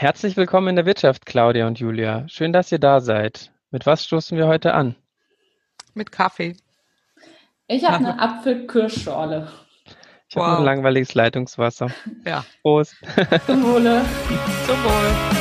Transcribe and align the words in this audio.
Herzlich 0.00 0.38
willkommen 0.38 0.68
in 0.68 0.76
der 0.76 0.86
Wirtschaft, 0.86 1.26
Claudia 1.26 1.66
und 1.66 1.78
Julia. 1.78 2.26
Schön, 2.26 2.54
dass 2.54 2.72
ihr 2.72 2.78
da 2.78 3.00
seid. 3.00 3.52
Mit 3.70 3.84
was 3.84 4.02
stoßen 4.02 4.38
wir 4.38 4.46
heute 4.46 4.72
an? 4.72 4.96
Mit 5.92 6.10
Kaffee. 6.10 6.56
Ich 7.66 7.84
habe 7.84 7.96
eine 7.96 8.18
Apfelkirschschorle. 8.18 9.48
Ich 10.30 10.36
wow. 10.36 10.44
habe 10.44 10.56
ein 10.56 10.64
langweiliges 10.64 11.12
Leitungswasser. 11.12 11.90
Ja. 12.24 12.46
Prost. 12.62 12.96
Zum 13.44 13.62
Wohle. 13.62 14.00
Zum 14.66 14.84
Wohl. 14.84 15.40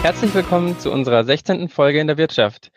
Herzlich 0.00 0.34
willkommen 0.34 0.78
zu 0.78 0.90
unserer 0.90 1.24
16. 1.24 1.68
Folge 1.68 2.00
in 2.00 2.06
der 2.06 2.16
Wirtschaft. 2.16 2.70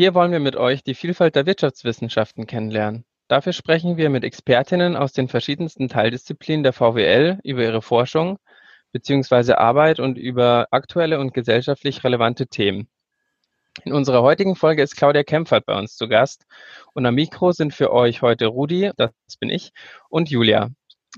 Hier 0.00 0.14
wollen 0.14 0.32
wir 0.32 0.40
mit 0.40 0.56
euch 0.56 0.82
die 0.82 0.94
Vielfalt 0.94 1.36
der 1.36 1.44
Wirtschaftswissenschaften 1.44 2.46
kennenlernen. 2.46 3.04
Dafür 3.28 3.52
sprechen 3.52 3.98
wir 3.98 4.08
mit 4.08 4.24
Expertinnen 4.24 4.96
aus 4.96 5.12
den 5.12 5.28
verschiedensten 5.28 5.90
Teildisziplinen 5.90 6.62
der 6.62 6.72
VWL 6.72 7.38
über 7.44 7.62
ihre 7.62 7.82
Forschung 7.82 8.38
bzw. 8.92 9.52
Arbeit 9.52 10.00
und 10.00 10.16
über 10.16 10.68
aktuelle 10.70 11.20
und 11.20 11.34
gesellschaftlich 11.34 12.02
relevante 12.02 12.46
Themen. 12.46 12.88
In 13.84 13.92
unserer 13.92 14.22
heutigen 14.22 14.56
Folge 14.56 14.82
ist 14.82 14.96
Claudia 14.96 15.22
Kempfert 15.22 15.66
bei 15.66 15.76
uns 15.78 15.96
zu 15.96 16.08
Gast 16.08 16.46
und 16.94 17.04
am 17.04 17.16
Mikro 17.16 17.52
sind 17.52 17.74
für 17.74 17.92
euch 17.92 18.22
heute 18.22 18.46
Rudi, 18.46 18.92
das 18.96 19.12
bin 19.38 19.50
ich, 19.50 19.70
und 20.08 20.30
Julia. 20.30 20.70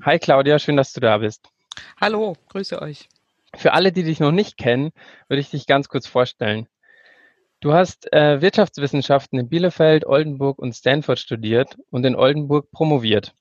Hi 0.02 0.18
Claudia, 0.18 0.58
schön, 0.58 0.76
dass 0.76 0.92
du 0.92 0.98
da 0.98 1.18
bist. 1.18 1.50
Hallo, 2.00 2.34
grüße 2.48 2.82
euch. 2.82 3.08
Für 3.54 3.74
alle, 3.74 3.92
die 3.92 4.02
dich 4.02 4.18
noch 4.18 4.32
nicht 4.32 4.56
kennen, 4.56 4.90
würde 5.28 5.40
ich 5.40 5.50
dich 5.50 5.68
ganz 5.68 5.88
kurz 5.88 6.08
vorstellen. 6.08 6.66
Du 7.62 7.72
hast 7.72 8.12
äh, 8.12 8.40
Wirtschaftswissenschaften 8.40 9.38
in 9.38 9.48
Bielefeld, 9.48 10.04
Oldenburg 10.04 10.58
und 10.58 10.72
Stanford 10.72 11.20
studiert 11.20 11.76
und 11.90 12.04
in 12.04 12.16
Oldenburg 12.16 12.72
promoviert. 12.72 13.36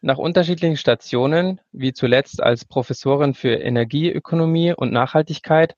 Nach 0.00 0.16
unterschiedlichen 0.16 0.76
Stationen, 0.76 1.60
wie 1.72 1.92
zuletzt 1.92 2.40
als 2.40 2.64
Professorin 2.64 3.34
für 3.34 3.54
Energieökonomie 3.54 4.74
und 4.74 4.92
Nachhaltigkeit 4.92 5.74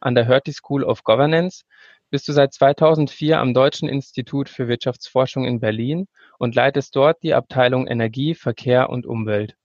an 0.00 0.14
der 0.14 0.26
Hertie 0.26 0.52
School 0.52 0.84
of 0.84 1.02
Governance, 1.02 1.64
bist 2.08 2.28
du 2.28 2.32
seit 2.32 2.52
2004 2.54 3.40
am 3.40 3.52
Deutschen 3.52 3.88
Institut 3.88 4.48
für 4.48 4.68
Wirtschaftsforschung 4.68 5.44
in 5.44 5.58
Berlin 5.58 6.06
und 6.38 6.54
leitest 6.54 6.94
dort 6.94 7.20
die 7.24 7.34
Abteilung 7.34 7.88
Energie, 7.88 8.36
Verkehr 8.36 8.90
und 8.90 9.06
Umwelt. 9.06 9.56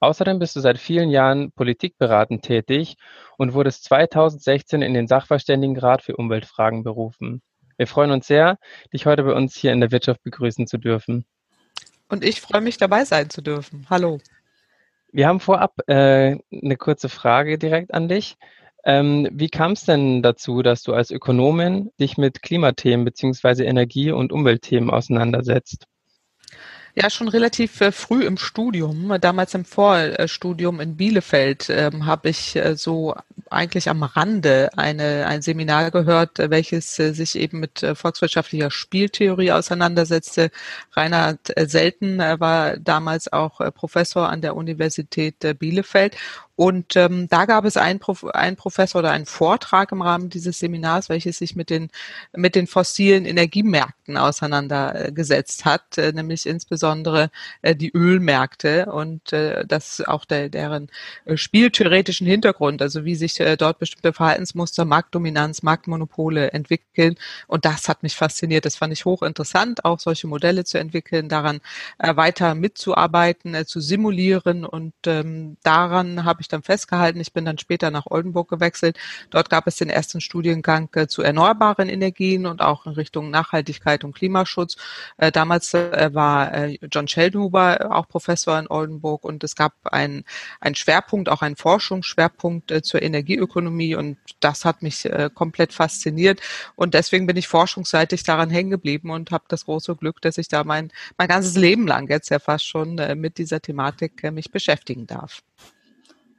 Außerdem 0.00 0.38
bist 0.38 0.56
du 0.56 0.60
seit 0.60 0.78
vielen 0.78 1.10
Jahren 1.10 1.52
politikberatend 1.52 2.42
tätig 2.42 2.96
und 3.38 3.54
wurdest 3.54 3.84
2016 3.84 4.82
in 4.82 4.94
den 4.94 5.06
Sachverständigenrat 5.06 6.02
für 6.02 6.16
Umweltfragen 6.16 6.84
berufen. 6.84 7.42
Wir 7.76 7.86
freuen 7.86 8.10
uns 8.10 8.26
sehr, 8.26 8.58
dich 8.92 9.06
heute 9.06 9.24
bei 9.24 9.32
uns 9.32 9.56
hier 9.56 9.72
in 9.72 9.80
der 9.80 9.90
Wirtschaft 9.90 10.22
begrüßen 10.22 10.66
zu 10.66 10.78
dürfen. 10.78 11.24
Und 12.08 12.24
ich 12.24 12.40
freue 12.40 12.60
mich, 12.60 12.76
dabei 12.76 13.04
sein 13.04 13.30
zu 13.30 13.42
dürfen. 13.42 13.86
Hallo. 13.90 14.18
Wir 15.10 15.28
haben 15.28 15.40
vorab 15.40 15.74
äh, 15.86 16.36
eine 16.50 16.76
kurze 16.76 17.08
Frage 17.08 17.58
direkt 17.58 17.94
an 17.94 18.08
dich. 18.08 18.36
Ähm, 18.84 19.28
wie 19.32 19.48
kam 19.48 19.72
es 19.72 19.84
denn 19.84 20.22
dazu, 20.22 20.62
dass 20.62 20.82
du 20.82 20.92
als 20.92 21.10
Ökonomin 21.10 21.90
dich 21.98 22.18
mit 22.18 22.42
Klimathemen 22.42 23.04
beziehungsweise 23.04 23.64
Energie- 23.64 24.12
und 24.12 24.32
Umweltthemen 24.32 24.90
auseinandersetzt? 24.90 25.86
Ja, 26.96 27.10
schon 27.10 27.26
relativ 27.26 27.80
äh, 27.80 27.90
früh 27.90 28.22
im 28.24 28.36
Studium, 28.38 29.18
damals 29.20 29.52
im 29.54 29.64
Vorstudium 29.64 30.78
in 30.78 30.96
Bielefeld, 30.96 31.68
ähm, 31.68 32.06
habe 32.06 32.28
ich 32.28 32.54
äh, 32.54 32.76
so 32.76 33.16
eigentlich 33.50 33.88
am 33.90 34.04
Rande 34.04 34.70
eine, 34.76 35.26
ein 35.26 35.42
Seminar 35.42 35.90
gehört, 35.90 36.38
äh, 36.38 36.50
welches 36.50 36.94
sich 36.94 37.36
eben 37.36 37.58
mit 37.58 37.84
volkswirtschaftlicher 37.94 38.70
Spieltheorie 38.70 39.50
auseinandersetzte. 39.50 40.52
Reinhard 40.92 41.52
Selten 41.66 42.18
war 42.18 42.76
damals 42.76 43.32
auch 43.32 43.58
Professor 43.74 44.28
an 44.28 44.40
der 44.40 44.54
Universität 44.54 45.58
Bielefeld 45.58 46.16
und 46.56 46.94
ähm, 46.94 47.28
da 47.28 47.46
gab 47.46 47.64
es 47.64 47.76
einen, 47.76 47.98
Prof 47.98 48.24
einen 48.26 48.54
Professor 48.54 49.00
oder 49.00 49.10
einen 49.10 49.26
Vortrag 49.26 49.90
im 49.90 50.02
Rahmen 50.02 50.30
dieses 50.30 50.60
Seminars, 50.60 51.08
welches 51.08 51.38
sich 51.38 51.56
mit 51.56 51.68
den, 51.68 51.90
mit 52.32 52.54
den 52.54 52.68
fossilen 52.68 53.24
Energiemärkten 53.24 54.16
auseinandergesetzt 54.16 55.64
hat, 55.64 55.98
äh, 55.98 56.12
nämlich 56.12 56.46
insbesondere 56.46 57.30
äh, 57.62 57.74
die 57.74 57.90
Ölmärkte 57.92 58.86
und 58.86 59.32
äh, 59.32 59.66
das 59.66 60.00
auch 60.06 60.24
der, 60.24 60.48
deren 60.48 60.90
äh, 61.24 61.36
spieltheoretischen 61.36 62.26
Hintergrund, 62.26 62.82
also 62.82 63.04
wie 63.04 63.16
sich 63.16 63.40
äh, 63.40 63.56
dort 63.56 63.80
bestimmte 63.80 64.12
Verhaltensmuster, 64.12 64.84
Marktdominanz, 64.84 65.64
Marktmonopole 65.64 66.52
entwickeln. 66.52 67.16
Und 67.48 67.64
das 67.64 67.88
hat 67.88 68.04
mich 68.04 68.14
fasziniert. 68.14 68.64
Das 68.64 68.76
fand 68.76 68.92
ich 68.92 69.04
hochinteressant, 69.04 69.84
auch 69.84 69.98
solche 69.98 70.28
Modelle 70.28 70.64
zu 70.64 70.78
entwickeln, 70.78 71.28
daran 71.28 71.60
äh, 71.98 72.14
weiter 72.14 72.54
mitzuarbeiten, 72.54 73.56
äh, 73.56 73.66
zu 73.66 73.80
simulieren 73.80 74.64
und 74.64 74.94
ähm, 75.06 75.56
daran 75.64 76.24
habe 76.24 76.43
ich 76.43 76.43
dann 76.48 76.62
festgehalten. 76.62 77.20
Ich 77.20 77.32
bin 77.32 77.44
dann 77.44 77.58
später 77.58 77.90
nach 77.90 78.06
Oldenburg 78.06 78.48
gewechselt. 78.48 78.98
Dort 79.30 79.50
gab 79.50 79.66
es 79.66 79.76
den 79.76 79.88
ersten 79.88 80.20
Studiengang 80.20 80.88
äh, 80.94 81.06
zu 81.06 81.22
erneuerbaren 81.22 81.88
Energien 81.88 82.46
und 82.46 82.60
auch 82.60 82.86
in 82.86 82.92
Richtung 82.92 83.30
Nachhaltigkeit 83.30 84.04
und 84.04 84.14
Klimaschutz. 84.14 84.76
Äh, 85.16 85.32
damals 85.32 85.72
äh, 85.74 86.10
war 86.12 86.68
John 86.90 87.08
Sheldhuber 87.08 87.88
auch 87.90 88.08
Professor 88.08 88.58
in 88.58 88.68
Oldenburg 88.68 89.24
und 89.24 89.44
es 89.44 89.56
gab 89.56 89.74
einen, 89.84 90.24
einen 90.60 90.74
Schwerpunkt, 90.74 91.28
auch 91.28 91.42
einen 91.42 91.56
Forschungsschwerpunkt 91.56 92.72
zur 92.84 93.02
Energieökonomie 93.02 93.94
und 93.94 94.18
das 94.40 94.64
hat 94.64 94.82
mich 94.82 95.08
komplett 95.34 95.72
fasziniert 95.72 96.40
und 96.76 96.94
deswegen 96.94 97.26
bin 97.26 97.36
ich 97.36 97.48
forschungsseitig 97.48 98.22
daran 98.22 98.50
hängen 98.50 98.70
geblieben 98.70 99.10
und 99.10 99.30
habe 99.30 99.44
das 99.48 99.64
große 99.64 99.96
Glück, 99.96 100.20
dass 100.20 100.38
ich 100.38 100.48
da 100.48 100.64
mein, 100.64 100.92
mein 101.18 101.28
ganzes 101.28 101.56
Leben 101.56 101.86
lang 101.86 102.08
jetzt 102.08 102.30
ja 102.30 102.38
fast 102.38 102.66
schon 102.66 102.94
mit 103.16 103.38
dieser 103.38 103.60
Thematik 103.60 104.22
mich 104.32 104.50
beschäftigen 104.50 105.06
darf. 105.06 105.42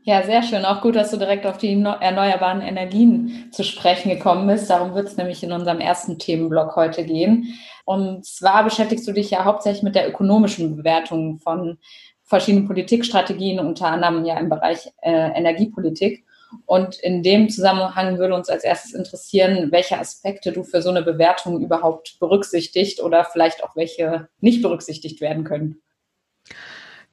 Ja, 0.08 0.22
sehr 0.22 0.44
schön. 0.44 0.66
Auch 0.66 0.82
gut, 0.82 0.96
dass 0.96 1.10
du 1.10 1.18
direkt 1.18 1.48
auf 1.48 1.58
die 1.58 1.72
erneuerbaren 1.72 2.62
Energien 2.62 3.50
zu 3.52 3.64
sprechen 3.64 4.10
gekommen 4.12 4.46
bist. 4.46 4.70
Darum 4.70 4.94
wird 4.94 5.08
es 5.08 5.18
nämlich 5.18 5.42
in 5.42 5.52
unserem 5.52 5.80
ersten 5.80 6.20
Themenblock 6.20 6.76
heute 6.76 7.04
gehen. 7.04 7.58
Und 7.86 8.24
zwar 8.24 8.64
beschäftigst 8.64 9.08
du 9.08 9.14
dich 9.14 9.32
ja 9.32 9.46
hauptsächlich 9.46 9.82
mit 9.82 9.96
der 9.96 10.08
ökonomischen 10.08 10.78
Bewertung 10.78 11.40
von 11.40 11.80
verschiedenen 12.24 12.68
Politikstrategien, 12.68 13.60
unter 13.60 13.88
anderem 13.88 14.26
ja 14.26 14.38
im 14.38 14.48
Bereich 14.48 14.92
äh, 15.02 15.32
Energiepolitik. 15.32 16.24
Und 16.68 17.00
in 17.00 17.24
dem 17.24 17.50
Zusammenhang 17.50 18.20
würde 18.20 18.36
uns 18.36 18.48
als 18.48 18.64
erstes 18.64 18.94
interessieren, 18.94 19.72
welche 19.72 19.98
Aspekte 19.98 20.52
du 20.52 20.64
für 20.64 20.84
so 20.84 20.92
eine 20.92 21.02
Bewertung 21.02 21.64
überhaupt 21.64 22.20
berücksichtigt 22.20 23.02
oder 23.02 23.26
vielleicht 23.26 23.64
auch 23.64 23.76
welche 23.76 24.28
nicht 24.40 24.62
berücksichtigt 24.62 25.20
werden 25.20 25.46
können. 25.46 25.82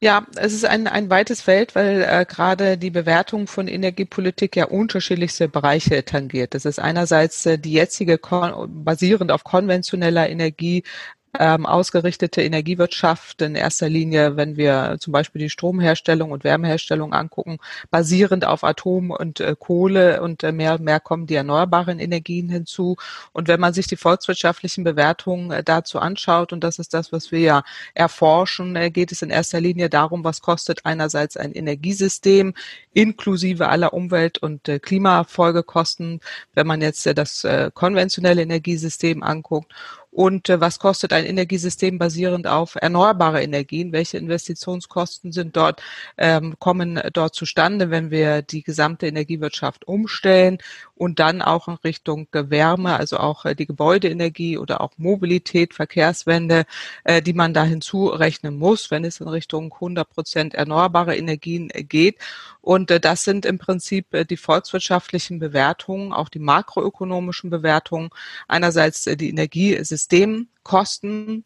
Ja, 0.01 0.27
es 0.35 0.53
ist 0.53 0.65
ein, 0.65 0.87
ein 0.87 1.09
weites 1.09 1.41
Feld, 1.41 1.75
weil 1.75 2.01
äh, 2.01 2.25
gerade 2.27 2.77
die 2.77 2.89
Bewertung 2.89 3.47
von 3.47 3.67
Energiepolitik 3.67 4.55
ja 4.55 4.65
unterschiedlichste 4.65 5.47
Bereiche 5.47 6.03
tangiert. 6.03 6.53
Das 6.55 6.65
ist 6.65 6.79
einerseits 6.79 7.45
äh, 7.45 7.57
die 7.57 7.73
jetzige 7.73 8.19
basierend 8.67 9.31
auf 9.31 9.43
konventioneller 9.43 10.29
Energie 10.29 10.83
ähm, 11.39 11.65
ausgerichtete 11.65 12.43
Energiewirtschaft 12.43 13.41
in 13.41 13.55
erster 13.55 13.89
Linie, 13.89 14.37
wenn 14.37 14.55
wir 14.55 14.97
zum 14.99 15.13
Beispiel 15.13 15.41
die 15.41 15.49
Stromherstellung 15.49 16.31
und 16.31 16.43
Wärmeherstellung 16.43 17.13
angucken, 17.13 17.57
basierend 17.89 18.45
auf 18.45 18.63
Atom 18.63 19.09
und 19.09 19.39
äh, 19.39 19.55
Kohle 19.57 20.21
und 20.21 20.43
äh, 20.43 20.51
mehr 20.51 20.75
und 20.75 20.83
mehr 20.83 20.99
kommen 20.99 21.25
die 21.25 21.35
erneuerbaren 21.35 21.99
Energien 21.99 22.49
hinzu. 22.49 22.97
Und 23.31 23.47
wenn 23.47 23.59
man 23.59 23.73
sich 23.73 23.87
die 23.87 23.95
volkswirtschaftlichen 23.95 24.83
Bewertungen 24.83 25.51
äh, 25.51 25.63
dazu 25.63 25.99
anschaut, 25.99 26.53
und 26.53 26.63
das 26.63 26.77
ist 26.77 26.93
das, 26.93 27.11
was 27.11 27.31
wir 27.31 27.39
ja 27.39 27.63
erforschen, 27.95 28.75
äh, 28.75 28.91
geht 28.91 29.11
es 29.11 29.23
in 29.23 29.31
erster 29.31 29.59
Linie 29.59 29.89
darum, 29.89 30.23
was 30.23 30.41
kostet 30.41 30.85
einerseits 30.85 31.35
ein 31.35 31.51
Energiesystem 31.53 32.53
inklusive 32.93 33.69
aller 33.69 33.93
Umwelt- 33.93 34.37
und 34.37 34.69
äh, 34.69 34.77
Klimafolgekosten, 34.77 36.19
wenn 36.53 36.67
man 36.67 36.81
jetzt 36.81 37.07
äh, 37.07 37.15
das 37.15 37.45
konventionelle 37.73 38.41
Energiesystem 38.41 39.23
anguckt 39.23 39.73
und 40.13 40.47
äh, 40.49 40.61
was 40.61 40.77
kostet 40.77 41.11
ein 41.11 41.25
Energiesystem 41.25 41.97
basierend 41.97 42.45
auf 42.45 42.75
erneuerbare 42.75 43.41
Energien? 43.41 43.91
Welche 43.91 44.19
Investitionskosten 44.19 45.31
sind 45.31 45.57
dort, 45.57 45.81
ähm, 46.17 46.55
kommen 46.59 47.01
dort 47.13 47.33
zustande, 47.33 47.89
wenn 47.89 48.11
wir 48.11 48.43
die 48.43 48.61
gesamte 48.61 49.07
Energiewirtschaft 49.07 49.87
umstellen 49.87 50.59
und 50.93 51.19
dann 51.19 51.41
auch 51.41 51.67
in 51.67 51.75
Richtung 51.83 52.27
Wärme, 52.31 52.95
also 52.95 53.17
auch 53.17 53.45
äh, 53.45 53.55
die 53.55 53.65
Gebäudeenergie 53.65 54.59
oder 54.59 54.81
auch 54.81 54.91
Mobilität, 54.97 55.73
Verkehrswende, 55.73 56.65
äh, 57.05 57.23
die 57.23 57.33
man 57.33 57.55
da 57.55 57.63
hinzurechnen 57.63 58.55
muss, 58.55 58.91
wenn 58.91 59.05
es 59.05 59.19
in 59.19 59.27
Richtung 59.27 59.73
100 59.73 60.07
Prozent 60.07 60.53
erneuerbare 60.53 61.17
Energien 61.17 61.69
geht. 61.69 62.19
Und 62.61 62.91
äh, 62.91 62.99
das 62.99 63.23
sind 63.23 63.45
im 63.47 63.57
Prinzip 63.57 64.13
äh, 64.13 64.25
die 64.25 64.37
volkswirtschaftlichen 64.37 65.39
Bewertungen, 65.39 66.13
auch 66.13 66.29
die 66.29 66.39
makroökonomischen 66.39 67.49
Bewertungen. 67.49 68.09
Einerseits 68.47 69.07
äh, 69.07 69.17
die 69.17 69.29
Energiesysteme 69.29 70.02
Systemkosten, 70.03 71.45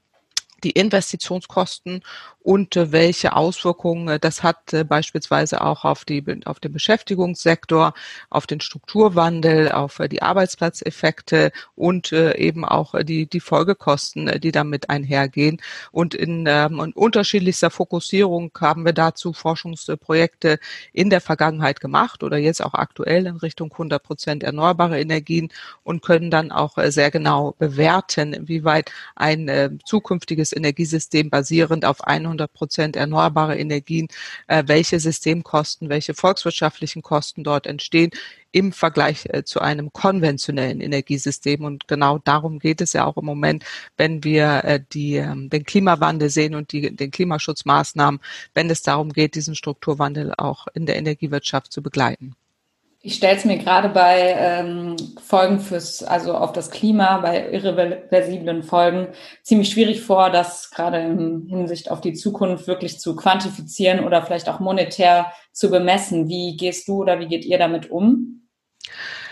die 0.63 0.71
Investitionskosten 0.71 2.04
und 2.48 2.78
welche 2.78 3.36
Auswirkungen 3.36 4.20
das 4.22 4.42
hat 4.42 4.74
beispielsweise 4.88 5.60
auch 5.60 5.84
auf, 5.84 6.06
die, 6.06 6.24
auf 6.46 6.62
den 6.62 6.72
Beschäftigungssektor, 6.72 7.94
auf 8.30 8.48
den 8.48 8.62
Strukturwandel, 8.62 9.74
auf 9.74 10.00
die 10.10 10.22
Arbeitsplatzeffekte 10.22 11.52
und 11.76 12.14
eben 12.14 12.64
auch 12.64 12.96
die, 13.04 13.26
die 13.26 13.42
Folgekosten, 13.42 14.40
die 14.40 14.54
damit 14.54 14.90
einhergehen. 14.90 15.62
Und 15.92 16.16
in, 16.16 16.46
ähm, 16.48 16.80
in 16.80 16.94
unterschiedlichster 16.94 17.70
Fokussierung 17.70 18.58
haben 18.62 18.86
wir 18.86 18.94
dazu 18.94 19.34
Forschungsprojekte 19.34 20.58
in 20.94 21.10
der 21.10 21.20
Vergangenheit 21.20 21.82
gemacht 21.82 22.24
oder 22.24 22.38
jetzt 22.38 22.64
auch 22.64 22.76
aktuell 22.76 23.26
in 23.26 23.36
Richtung 23.36 23.74
100 23.74 24.02
Prozent 24.02 24.44
erneuerbare 24.44 25.02
Energien 25.02 25.50
und 25.84 26.02
können 26.02 26.32
dann 26.32 26.54
auch 26.54 26.78
äh, 26.78 26.94
sehr 26.94 27.12
genau 27.12 27.56
bewerten, 27.60 28.32
inwieweit 28.32 28.90
ein 29.18 29.50
äh, 29.50 29.70
zukünftiges 29.84 30.56
Energiesystem 30.56 31.30
basierend 31.30 31.84
auf 31.84 32.08
100 32.08 32.37
Prozent 32.45 32.95
erneuerbare 32.95 33.57
Energien, 33.57 34.07
äh, 34.45 34.63
welche 34.68 35.00
Systemkosten, 35.00 35.89
welche 35.89 36.13
volkswirtschaftlichen 36.13 37.01
Kosten 37.01 37.44
dort 37.44 37.66
entstehen, 37.66 38.12
im 38.51 38.72
Vergleich 38.74 39.25
äh, 39.30 39.44
zu 39.44 39.62
einem 39.62 39.92
konventionellen 39.92 40.81
Energiesystem. 40.81 41.63
Und 41.66 41.88
genau 41.88 42.19
darum 42.19 42.60
geht 42.60 42.81
es 42.81 42.94
ja 42.94 43.06
auch 43.06 43.18
im 43.18 43.25
Moment, 43.25 43.66
wenn 43.98 44.24
wir 44.24 44.63
äh, 44.63 44.80
die, 44.94 45.16
ähm, 45.16 45.50
den 45.50 45.63
Klimawandel 45.63 46.30
sehen 46.30 46.54
und 46.54 46.72
die, 46.72 46.95
den 46.95 47.12
Klimaschutzmaßnahmen, 47.12 48.19
wenn 48.54 48.69
es 48.69 48.83
darum 48.83 49.12
geht, 49.13 49.33
diesen 49.36 49.56
Strukturwandel 49.56 50.33
auch 50.38 50.68
in 50.74 50.86
der 50.86 50.98
Energiewirtschaft 50.98 51.72
zu 51.72 51.81
begleiten. 51.81 52.36
Ich 53.07 53.15
stelle 53.15 53.38
es 53.38 53.45
mir 53.45 53.57
gerade 53.57 53.88
bei 53.88 54.36
ähm, 54.38 54.98
Folgen 55.24 55.62
fürs, 55.62 56.04
also 56.04 56.33
auf 56.33 56.51
das 56.51 56.69
Klima, 56.71 57.19
bei 57.19 57.51
irreversiblen 57.51 58.63
Folgen 58.63 59.07
ziemlich 59.44 59.69
schwierig 59.69 60.01
vor, 60.01 60.30
das 60.30 60.71
gerade 60.71 61.00
in 61.00 61.45
Hinsicht 61.48 61.89
auf 61.89 62.01
die 62.01 62.12
Zukunft 62.12 62.68
wirklich 62.68 63.00
zu 63.00 63.15
quantifizieren 63.15 64.04
oder 64.04 64.24
vielleicht 64.24 64.50
auch 64.50 64.59
monetär 64.59 65.31
zu 65.54 65.71
bemessen. 65.71 66.27
Wie 66.27 66.57
gehst 66.57 66.89
du 66.89 66.98
oder 66.98 67.21
wie 67.21 67.27
geht 67.27 67.45
ihr 67.45 67.57
damit 67.57 67.89
um? 67.89 68.50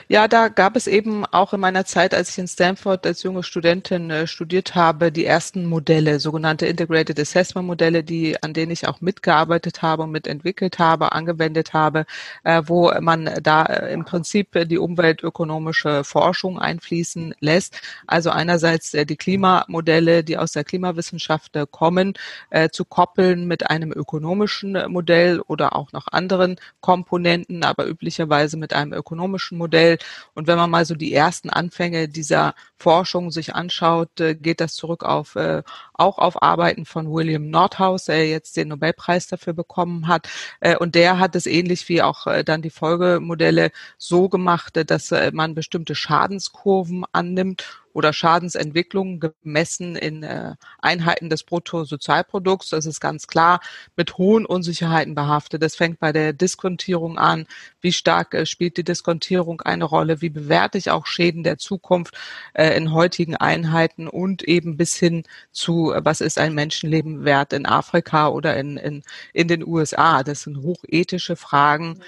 Ja, 0.08 0.28
da 0.28 0.50
gab 0.50 0.76
es 0.76 0.86
eben 0.86 1.26
auch 1.26 1.54
in 1.54 1.60
meiner 1.60 1.84
Zeit, 1.84 2.14
als 2.14 2.30
ich 2.30 2.38
in 2.38 2.48
Stanford 2.48 3.08
als 3.08 3.24
junge 3.24 3.42
Studentin 3.42 4.12
äh, 4.12 4.28
studiert 4.28 4.76
habe, 4.76 5.12
die 5.12 5.26
ersten 5.26 5.66
Modelle, 5.66 6.20
sogenannte 6.20 6.68
Integrated 6.68 7.20
Assessment 7.20 7.66
Modelle, 7.66 8.04
die, 8.04 8.42
an 8.44 8.54
denen 8.54 8.72
ich 8.72 8.88
auch 8.88 9.02
mitgearbeitet 9.02 9.82
habe 9.82 10.04
und 10.04 10.12
mitentwickelt 10.12 10.78
habe, 10.78 11.12
angewendet 11.14 11.74
habe, 11.74 12.06
äh, 12.44 12.62
wo 12.68 12.92
man 13.02 13.32
da 13.42 13.64
äh, 13.64 13.94
im 13.94 14.06
Prinzip 14.06 14.68
die 14.70 14.78
umweltökonomische 14.78 16.04
Forschung 16.04 16.60
einfließen 16.60 17.34
lässt. 17.40 17.82
Also 18.06 18.30
einerseits 18.30 18.94
äh, 18.94 19.08
die 19.08 19.18
Klimamodelle, 19.18 20.24
die 20.24 20.38
aus 20.38 20.52
der 20.52 20.66
Klimawissenschaft 20.66 21.56
äh, 21.56 21.66
kommen, 21.70 22.14
äh, 22.52 22.70
zu 22.70 22.86
koppeln 22.86 23.48
mit 23.48 23.72
einem 23.72 23.92
ökonomischen 23.92 24.78
Modell 24.88 25.42
oder 25.42 25.76
auch 25.76 25.92
noch 25.94 26.08
anderen 26.12 26.58
Komponenten, 26.80 27.64
aber 27.64 27.88
üblicherweise 27.88 28.56
mit 28.58 28.74
einem 28.74 28.94
ökonomischen 28.94 29.58
Modell 29.58 29.95
und 30.34 30.48
wenn 30.48 30.58
man 30.58 30.70
mal 30.70 30.86
so 30.86 30.96
die 30.96 31.14
ersten 31.14 31.50
Anfänge 31.50 32.08
dieser 32.08 32.56
Forschung 32.78 33.32
sich 33.32 33.56
anschaut, 33.56 34.20
äh, 34.20 34.36
geht 34.36 34.62
das 34.62 34.76
zurück 34.76 35.04
auf 35.04 35.36
äh, 35.36 35.64
auch 35.94 36.18
auf 36.18 36.42
Arbeiten 36.42 36.86
von 36.86 37.12
William 37.12 37.50
Nordhaus, 37.50 38.06
der 38.06 38.28
jetzt 38.28 38.58
den 38.58 38.70
Nobelpreis 38.70 39.28
dafür 39.28 39.54
bekommen 39.54 40.08
hat. 40.08 40.28
Äh, 40.60 40.78
und 40.78 40.96
der 40.96 41.20
hat 41.20 41.36
es 41.36 41.46
ähnlich 41.46 41.88
wie 41.90 42.02
auch 42.02 42.26
dann 42.44 42.62
die 42.62 42.70
Folgemodelle 42.70 43.72
so 43.98 44.30
gemacht, 44.30 44.82
dass 44.90 45.14
man 45.32 45.56
bestimmte 45.56 45.96
Schadenskurven 45.96 47.06
annimmt 47.12 47.85
oder 47.96 48.12
Schadensentwicklung 48.12 49.22
gemessen 49.22 49.96
in 49.96 50.22
äh, 50.22 50.56
Einheiten 50.80 51.30
des 51.30 51.44
Bruttosozialprodukts. 51.44 52.70
Das 52.70 52.86
ist 52.86 53.00
ganz 53.00 53.26
klar 53.26 53.62
mit 53.96 54.18
hohen 54.18 54.46
Unsicherheiten 54.46 55.16
behaftet. 55.16 55.64
Das 55.64 55.78
fängt 55.78 56.02
bei 56.02 56.12
der 56.12 56.34
Diskontierung 56.34 57.18
an. 57.18 57.48
Wie 57.80 57.94
stark 57.94 58.34
äh, 58.34 58.46
spielt 58.46 58.76
die 58.76 58.84
Diskontierung 58.84 59.62
eine 59.62 59.86
Rolle? 59.86 60.22
Wie 60.22 60.30
bewerte 60.30 60.78
ich 60.78 60.92
auch 60.92 61.06
Schäden 61.06 61.44
der 61.44 61.58
Zukunft 61.58 62.18
äh, 62.52 62.76
in 62.76 62.92
heutigen 62.92 63.38
Einheiten 63.38 64.10
und 64.10 64.44
eben 64.44 64.76
bis 64.76 64.98
hin 64.98 65.24
zu, 65.54 65.94
was 65.96 66.20
ist 66.20 66.38
ein 66.38 66.54
Menschenleben 66.54 67.24
wert 67.24 67.54
in 67.54 67.66
Afrika 67.66 68.28
oder 68.28 68.58
in, 68.58 68.76
in, 68.76 69.04
in 69.32 69.48
den 69.48 69.66
USA? 69.66 70.22
Das 70.24 70.42
sind 70.42 70.58
hochethische 70.58 71.38
Fragen, 71.38 72.00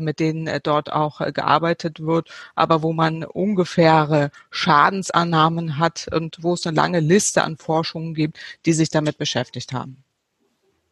mit 0.00 0.20
denen 0.20 0.48
dort 0.62 0.92
auch 0.92 1.20
gearbeitet 1.32 2.00
wird, 2.00 2.28
aber 2.54 2.82
wo 2.82 2.92
man 2.92 3.24
ungefähre 3.24 4.30
Schadensannahmen 4.50 5.31
Annahmen 5.32 5.78
hat 5.78 6.08
und 6.12 6.42
wo 6.42 6.54
es 6.54 6.66
eine 6.66 6.76
lange 6.76 7.00
Liste 7.00 7.42
an 7.42 7.56
Forschungen 7.56 8.14
gibt, 8.14 8.38
die 8.66 8.72
sich 8.72 8.90
damit 8.90 9.18
beschäftigt 9.18 9.72
haben. 9.72 10.04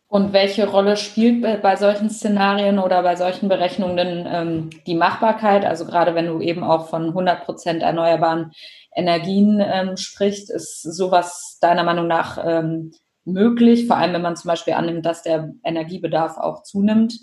Und 0.08 0.32
welche 0.32 0.66
Rolle 0.66 0.96
spielt 0.96 1.42
bei 1.62 1.76
solchen 1.76 2.10
Szenarien 2.10 2.80
oder 2.80 3.02
bei 3.04 3.14
solchen 3.14 3.48
Berechnungen 3.48 4.26
ähm, 4.28 4.70
die 4.86 4.96
Machbarkeit? 4.96 5.64
Also 5.64 5.84
gerade 5.84 6.16
wenn 6.16 6.26
du 6.26 6.40
eben 6.40 6.64
auch 6.64 6.88
von 6.88 7.08
100 7.08 7.44
Prozent 7.44 7.82
erneuerbaren 7.82 8.50
Energien 8.96 9.62
ähm, 9.64 9.96
sprichst, 9.96 10.50
ist 10.50 10.82
sowas 10.82 11.58
deiner 11.60 11.84
Meinung 11.84 12.08
nach 12.08 12.44
ähm, 12.44 12.90
möglich? 13.24 13.86
Vor 13.86 13.98
allem, 13.98 14.14
wenn 14.14 14.22
man 14.22 14.36
zum 14.36 14.48
Beispiel 14.48 14.74
annimmt, 14.74 15.06
dass 15.06 15.22
der 15.22 15.52
Energiebedarf 15.62 16.38
auch 16.38 16.64
zunimmt. 16.64 17.14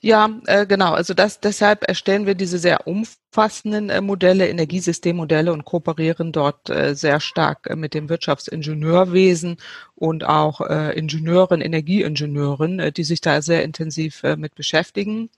Ja, 0.00 0.30
äh, 0.46 0.64
genau. 0.66 0.92
Also 0.92 1.12
das, 1.12 1.40
deshalb 1.40 1.82
erstellen 1.88 2.24
wir 2.24 2.36
diese 2.36 2.58
sehr 2.58 2.86
umfassenden 2.86 3.90
äh, 3.90 4.00
Modelle, 4.00 4.48
Energiesystemmodelle 4.48 5.52
und 5.52 5.64
kooperieren 5.64 6.30
dort 6.30 6.70
äh, 6.70 6.94
sehr 6.94 7.18
stark 7.18 7.66
äh, 7.68 7.74
mit 7.74 7.94
dem 7.94 8.08
Wirtschaftsingenieurwesen 8.08 9.56
und 9.96 10.22
auch 10.22 10.60
äh, 10.60 10.96
Ingenieuren, 10.96 11.60
Energieingenieuren, 11.60 12.78
äh, 12.78 12.92
die 12.92 13.02
sich 13.02 13.20
da 13.20 13.42
sehr 13.42 13.64
intensiv 13.64 14.22
äh, 14.22 14.36
mit 14.36 14.54
beschäftigen. 14.54 15.30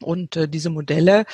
Und 0.00 0.36
äh, 0.36 0.48
diese 0.48 0.70
Modelle 0.70 1.26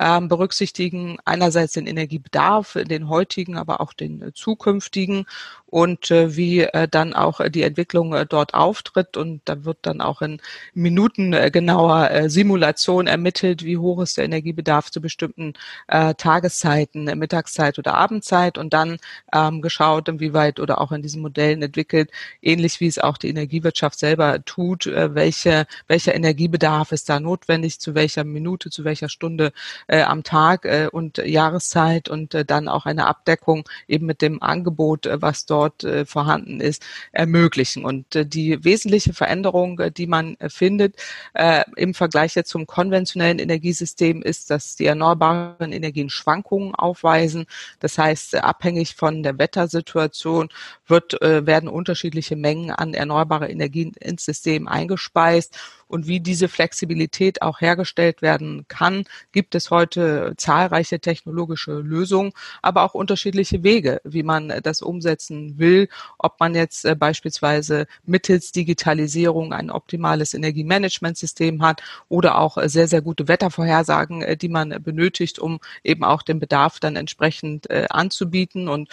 ähm, 0.00 0.28
berücksichtigen 0.28 1.18
einerseits 1.24 1.74
den 1.74 1.86
Energiebedarf, 1.86 2.76
den 2.88 3.08
heutigen, 3.08 3.56
aber 3.56 3.80
auch 3.80 3.92
den 3.92 4.22
äh, 4.22 4.32
zukünftigen 4.32 5.26
und 5.66 6.10
äh, 6.10 6.36
wie 6.36 6.60
äh, 6.60 6.88
dann 6.88 7.12
auch 7.12 7.40
äh, 7.40 7.50
die 7.50 7.62
Entwicklung 7.62 8.14
äh, 8.14 8.24
dort 8.24 8.54
auftritt. 8.54 9.16
Und 9.16 9.42
da 9.46 9.64
wird 9.64 9.78
dann 9.82 10.00
auch 10.00 10.22
in 10.22 10.40
Minuten 10.74 11.32
äh, 11.32 11.50
genauer 11.50 12.10
äh, 12.10 12.30
Simulation 12.30 13.06
ermittelt, 13.06 13.64
wie 13.64 13.76
hoch 13.76 14.00
ist 14.00 14.16
der 14.16 14.24
Energiebedarf 14.24 14.90
zu 14.90 15.00
bestimmten 15.00 15.54
äh, 15.88 16.14
Tageszeiten, 16.14 17.08
äh, 17.08 17.16
Mittagszeit 17.16 17.78
oder 17.78 17.94
Abendzeit 17.94 18.58
und 18.58 18.72
dann 18.72 18.98
ähm, 19.34 19.60
geschaut, 19.60 20.08
inwieweit 20.08 20.60
oder 20.60 20.80
auch 20.80 20.92
in 20.92 21.02
diesen 21.02 21.20
Modellen 21.20 21.62
entwickelt, 21.62 22.10
ähnlich 22.42 22.80
wie 22.80 22.86
es 22.86 22.98
auch 22.98 23.18
die 23.18 23.28
Energiewirtschaft 23.28 23.98
selber 23.98 24.44
tut, 24.44 24.86
äh, 24.86 25.14
welche, 25.14 25.66
welcher 25.88 26.14
Energiebedarf 26.14 26.92
ist 26.92 27.08
da 27.08 27.18
notwendig, 27.18 27.80
zu 27.80 27.94
welcher 27.94 28.22
Minute, 28.24 28.70
zu 28.70 28.84
welcher 28.84 29.08
Stunde 29.08 29.52
äh, 29.88 30.02
am 30.02 30.22
Tag 30.22 30.64
äh, 30.64 30.88
und 30.90 31.18
Jahreszeit 31.18 32.08
und 32.08 32.34
äh, 32.34 32.44
dann 32.44 32.68
auch 32.68 32.86
eine 32.86 33.06
Abdeckung 33.06 33.64
eben 33.88 34.06
mit 34.06 34.22
dem 34.22 34.42
Angebot, 34.42 35.06
äh, 35.06 35.20
was 35.20 35.44
dort 35.46 35.55
dort 35.56 35.84
äh, 35.84 36.04
vorhanden 36.04 36.60
ist, 36.60 36.84
ermöglichen. 37.12 37.84
Und 37.84 38.14
äh, 38.14 38.26
die 38.26 38.62
wesentliche 38.64 39.14
Veränderung, 39.14 39.78
äh, 39.80 39.90
die 39.90 40.06
man 40.06 40.36
äh, 40.38 40.50
findet 40.50 40.96
äh, 41.34 41.64
im 41.76 41.94
Vergleich 41.94 42.34
jetzt 42.34 42.50
zum 42.50 42.66
konventionellen 42.66 43.38
Energiesystem, 43.38 44.22
ist, 44.22 44.50
dass 44.50 44.76
die 44.76 44.86
erneuerbaren 44.86 45.72
Energien 45.72 46.10
Schwankungen 46.10 46.74
aufweisen. 46.74 47.46
Das 47.80 47.96
heißt, 47.96 48.36
abhängig 48.36 48.96
von 48.96 49.22
der 49.22 49.38
Wettersituation 49.38 50.50
wird, 50.86 51.20
äh, 51.22 51.46
werden 51.46 51.68
unterschiedliche 51.68 52.36
Mengen 52.36 52.70
an 52.70 52.94
erneuerbare 52.94 53.48
Energien 53.48 53.92
ins 54.00 54.24
System 54.24 54.68
eingespeist. 54.68 55.56
Und 55.88 56.08
wie 56.08 56.18
diese 56.18 56.48
Flexibilität 56.48 57.42
auch 57.42 57.60
hergestellt 57.60 58.20
werden 58.20 58.66
kann, 58.66 59.04
gibt 59.30 59.54
es 59.54 59.70
heute 59.70 60.34
zahlreiche 60.36 60.98
technologische 60.98 61.78
Lösungen, 61.78 62.32
aber 62.60 62.82
auch 62.82 62.94
unterschiedliche 62.94 63.62
Wege, 63.62 64.00
wie 64.02 64.24
man 64.24 64.52
das 64.62 64.82
umsetzen 64.82 65.58
will, 65.58 65.88
ob 66.18 66.40
man 66.40 66.56
jetzt 66.56 66.84
äh, 66.84 66.96
beispielsweise 66.96 67.86
mittels 68.04 68.50
Digitalisierung 68.50 69.52
ein 69.52 69.70
optimales 69.70 70.34
Energiemanagementsystem 70.34 71.62
hat 71.62 71.82
oder 72.08 72.38
auch 72.38 72.58
äh, 72.58 72.68
sehr, 72.68 72.88
sehr 72.88 73.00
gute 73.00 73.28
Wettervorhersagen, 73.28 74.22
äh, 74.22 74.36
die 74.36 74.48
man 74.48 74.82
benötigt, 74.82 75.38
um 75.38 75.60
eben 75.84 76.02
auch 76.02 76.22
den 76.22 76.40
Bedarf 76.40 76.80
dann 76.80 76.96
entsprechend 76.96 77.70
anzubieten 77.90 78.68
und 78.68 78.88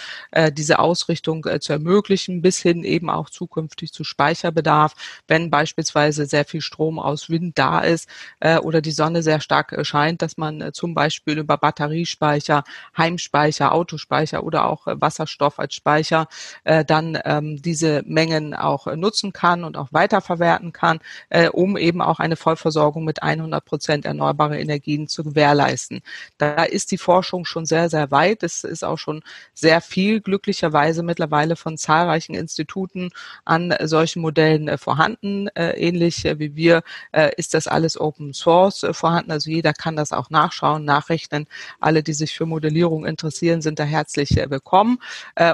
diese 0.53 0.79
Ausrichtung 0.79 1.45
zu 1.59 1.73
ermöglichen, 1.73 1.82
bis 1.83 2.59
hin 2.59 2.83
eben 2.83 3.09
auch 3.09 3.29
zukünftig 3.29 3.91
zu 3.91 4.03
Speicherbedarf, 4.03 4.93
wenn 5.27 5.49
beispielsweise 5.49 6.25
sehr 6.25 6.45
viel 6.45 6.61
Strom 6.61 6.99
aus 6.99 7.29
Wind 7.29 7.57
da 7.57 7.79
ist 7.79 8.07
äh, 8.39 8.57
oder 8.57 8.81
die 8.81 8.91
Sonne 8.91 9.23
sehr 9.23 9.41
stark 9.41 9.71
äh, 9.73 9.85
scheint, 9.85 10.21
dass 10.21 10.37
man 10.37 10.61
äh, 10.61 10.71
zum 10.71 10.93
Beispiel 10.93 11.37
über 11.37 11.57
Batteriespeicher, 11.57 12.63
Heimspeicher, 12.97 13.71
Autospeicher 13.71 14.43
oder 14.43 14.65
auch 14.65 14.87
äh, 14.87 14.99
Wasserstoff 14.99 15.59
als 15.59 15.75
Speicher 15.75 16.27
äh, 16.63 16.85
dann 16.85 17.19
ähm, 17.25 17.61
diese 17.61 18.03
Mengen 18.05 18.53
auch 18.53 18.87
äh, 18.87 18.95
nutzen 18.95 19.33
kann 19.33 19.63
und 19.63 19.77
auch 19.77 19.89
weiterverwerten 19.91 20.73
kann, 20.73 20.99
äh, 21.29 21.49
um 21.49 21.77
eben 21.77 22.01
auch 22.01 22.19
eine 22.19 22.35
Vollversorgung 22.35 23.03
mit 23.03 23.23
100 23.23 23.63
Prozent 23.65 24.05
erneuerbare 24.05 24.59
Energien 24.59 25.07
zu 25.07 25.23
gewährleisten. 25.23 26.01
Da 26.37 26.63
ist 26.63 26.91
die 26.91 26.97
Forschung 26.97 27.45
schon 27.45 27.65
sehr, 27.65 27.89
sehr 27.89 28.11
weit. 28.11 28.43
Es 28.43 28.63
ist 28.63 28.83
auch 28.83 28.97
schon 28.97 29.23
sehr 29.53 29.81
viel 29.81 30.21
glücklicherweise 30.21 31.03
mittlerweile 31.03 31.55
von 31.55 31.73
von 31.74 31.77
zahlreichen 31.77 32.36
Instituten 32.36 33.10
an 33.46 33.74
solchen 33.84 34.22
Modellen 34.22 34.77
vorhanden. 34.77 35.48
Ähnlich 35.56 36.24
wie 36.24 36.56
wir 36.56 36.84
ist 37.38 37.53
das 37.53 37.68
alles 37.68 38.00
Open 38.00 38.34
Source 38.34 38.86
vorhanden. 38.92 39.32
Also 39.32 39.50
jeder 39.50 39.74
kann 39.74 39.96
das 39.96 40.12
auch 40.12 40.30
nachschauen, 40.30 40.86
nachrechnen. 40.86 41.48
Alle, 41.80 42.03
die 42.03 42.13
sich 42.13 42.36
für 42.36 42.46
Modellierung 42.46 43.06
interessieren, 43.06 43.62
sind 43.62 43.80
da 43.80 43.84
herzlich 43.84 44.36
willkommen. 44.36 45.00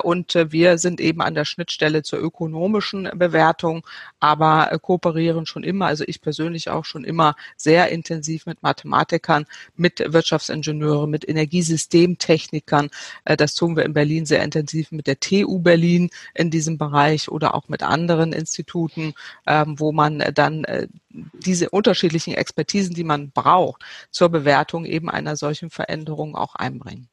Und 0.03 0.35
wir 0.35 0.77
sind 0.77 0.99
eben 0.99 1.21
an 1.21 1.35
der 1.35 1.45
Schnittstelle 1.45 2.03
zur 2.03 2.19
ökonomischen 2.19 3.09
Bewertung, 3.15 3.85
aber 4.19 4.77
kooperieren 4.81 5.45
schon 5.45 5.63
immer, 5.63 5.87
also 5.87 6.03
ich 6.05 6.21
persönlich 6.21 6.69
auch 6.69 6.85
schon 6.85 7.03
immer 7.03 7.35
sehr 7.55 7.89
intensiv 7.89 8.45
mit 8.45 8.61
Mathematikern, 8.61 9.45
mit 9.75 10.03
Wirtschaftsingenieuren, 10.05 11.09
mit 11.09 11.27
Energiesystemtechnikern. 11.27 12.89
Äh, 13.25 13.37
das 13.37 13.55
tun 13.55 13.77
wir 13.77 13.85
in 13.85 13.93
Berlin 13.93 14.25
sehr 14.25 14.43
intensiv 14.43 14.91
mit 14.91 15.07
der 15.07 15.19
TU 15.19 15.59
Berlin 15.59 16.08
in 16.33 16.51
diesem 16.51 16.77
Bereich 16.77 17.29
oder 17.29 17.55
auch 17.55 17.67
mit 17.67 17.83
anderen 17.83 18.33
Instituten, 18.33 19.13
ähm, 19.47 19.79
wo 19.79 19.91
man 19.91 20.23
dann 20.33 20.63
äh, 20.65 20.87
diese 21.09 21.69
unterschiedlichen 21.69 22.33
Expertisen, 22.33 22.95
die 22.95 23.03
man 23.03 23.31
braucht, 23.31 23.83
zur 24.11 24.29
Bewertung 24.29 24.85
eben 24.85 25.09
einer 25.09 25.35
solchen 25.35 25.69
Veränderung 25.69 26.35
auch 26.35 26.55
einbringen. 26.55 27.09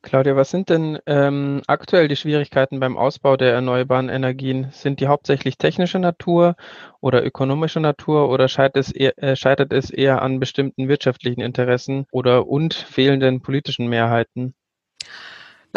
Claudia, 0.00 0.36
was 0.36 0.50
sind 0.50 0.70
denn 0.70 0.98
ähm, 1.06 1.60
aktuell 1.66 2.06
die 2.06 2.14
Schwierigkeiten 2.14 2.78
beim 2.78 2.96
Ausbau 2.96 3.36
der 3.36 3.52
erneuerbaren 3.52 4.08
Energien? 4.08 4.68
Sind 4.70 5.00
die 5.00 5.08
hauptsächlich 5.08 5.58
technischer 5.58 5.98
Natur 5.98 6.54
oder 7.00 7.24
ökonomischer 7.24 7.80
Natur 7.80 8.30
oder 8.30 8.46
scheitert 8.46 8.76
es, 8.76 8.92
eher, 8.92 9.20
äh, 9.20 9.34
scheitert 9.34 9.72
es 9.72 9.90
eher 9.90 10.22
an 10.22 10.38
bestimmten 10.38 10.88
wirtschaftlichen 10.88 11.40
Interessen 11.40 12.06
oder 12.12 12.46
und 12.46 12.74
fehlenden 12.74 13.42
politischen 13.42 13.88
Mehrheiten? 13.88 14.54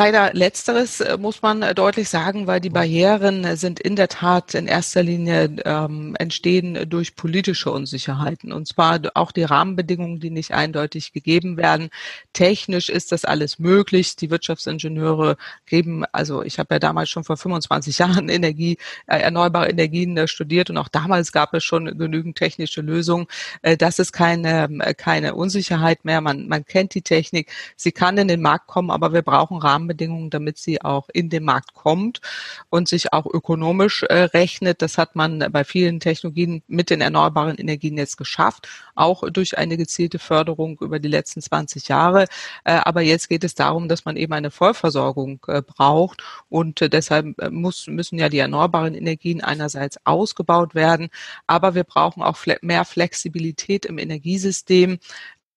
Leider 0.04 0.34
letzteres 0.34 1.00
äh, 1.00 1.16
muss 1.20 1.44
man 1.44 1.62
äh, 1.62 1.76
deutlich 1.76 2.10
sagen, 2.10 2.48
weil 2.48 2.60
die 2.60 2.72
Barrieren 2.72 3.46
äh, 3.46 3.56
sind 3.56 3.80
in 3.80 3.96
der 3.96 4.08
Tat 4.08 4.56
in 4.56 4.66
erster 4.66 5.04
Linie 5.04 5.58
ähm, 5.64 6.16
entstehen 6.18 6.90
durch 6.90 7.16
politische 7.16 7.70
Unsicherheiten. 7.70 8.52
Und 8.52 8.68
zwar 8.68 9.00
auch 9.14 9.32
die 9.32 9.44
Rahmenbedingungen, 9.44 10.20
die 10.20 10.32
nicht 10.32 10.56
eindeutig 10.56 11.14
gegeben 11.14 11.56
werden. 11.56 11.92
Technisch 12.34 12.90
ist 12.90 13.12
das 13.12 13.26
alles 13.26 13.60
möglich. 13.60 14.16
Die 14.16 14.32
Wirtschaftsingenieure 14.32 15.38
geben, 15.68 16.04
also 16.12 16.42
ich 16.42 16.58
habe 16.58 16.74
ja 16.74 16.80
damals 16.80 17.12
schon 17.12 17.24
vor 17.24 17.38
25 17.38 17.96
Jahren 18.00 18.28
Energie, 18.28 18.80
äh, 19.06 19.20
erneuerbare 19.20 19.70
Energien 19.70 20.28
studiert 20.28 20.72
und 20.72 20.80
auch 20.80 20.88
damals 20.88 21.32
gab 21.32 21.54
es 21.54 21.64
schon 21.64 21.96
genügend 21.96 22.38
technische 22.38 22.82
Lösungen. 22.82 23.28
Äh, 23.62 23.78
das 23.78 24.00
ist 24.00 24.14
keine, 24.14 24.68
keine 24.98 25.36
Unsicherheit 25.36 26.06
mehr. 26.06 26.22
Man, 26.22 26.48
man 26.48 26.66
kennt 26.66 26.96
die 26.96 27.04
Technik. 27.04 27.52
Sie 27.76 27.92
kann 27.92 28.18
in 28.18 28.28
den 28.28 28.42
Markt 28.42 28.66
kommen, 28.66 28.90
aber 28.90 29.14
wir 29.14 29.22
brauchen 29.22 29.58
Rahmen 29.58 29.91
Rahmenbedingungen, 29.92 30.30
damit 30.30 30.58
sie 30.58 30.82
auch 30.82 31.10
in 31.14 31.30
den 31.30 31.44
Markt 31.44 31.74
kommt 31.74 32.22
und 32.70 32.88
sich 32.88 33.14
auch 33.14 33.26
ökonomisch 33.26 34.04
äh, 34.04 34.24
rechnet. 34.24 34.82
Das 34.82 34.98
hat 34.98 35.16
man 35.16 35.40
bei 35.52 35.64
vielen 35.64 36.00
Technologien 36.00 36.64
mit 36.68 36.90
den 36.90 37.02
erneuerbaren 37.02 37.58
Energien 37.58 37.98
jetzt 37.98 38.18
geschafft, 38.18 38.68
auch 38.96 39.30
durch 39.30 39.58
eine 39.58 39.78
gezielte 39.78 40.20
Förderung 40.20 40.78
über 40.80 41.00
die 41.00 41.10
letzten 41.10 41.42
20 41.42 41.88
Jahre. 41.88 42.26
Äh, 42.64 42.80
aber 42.84 43.02
jetzt 43.02 43.30
geht 43.30 43.44
es 43.44 43.56
darum, 43.56 43.88
dass 43.88 44.06
man 44.06 44.18
eben 44.18 44.34
eine 44.34 44.52
Vollversorgung 44.52 45.40
äh, 45.48 45.62
braucht 45.62 46.24
und 46.50 46.82
äh, 46.82 46.90
deshalb 46.90 47.40
äh, 47.40 47.50
muss, 47.50 47.88
müssen 47.88 48.18
ja 48.18 48.30
die 48.30 48.40
erneuerbaren 48.40 48.96
Energien 48.96 49.42
einerseits 49.42 50.00
ausgebaut 50.06 50.76
werden, 50.76 51.10
aber 51.48 51.76
wir 51.76 51.84
brauchen 51.84 52.24
auch 52.24 52.38
mehr 52.62 52.86
Flexibilität 52.86 53.86
im 53.86 53.98
Energiesystem 53.98 55.00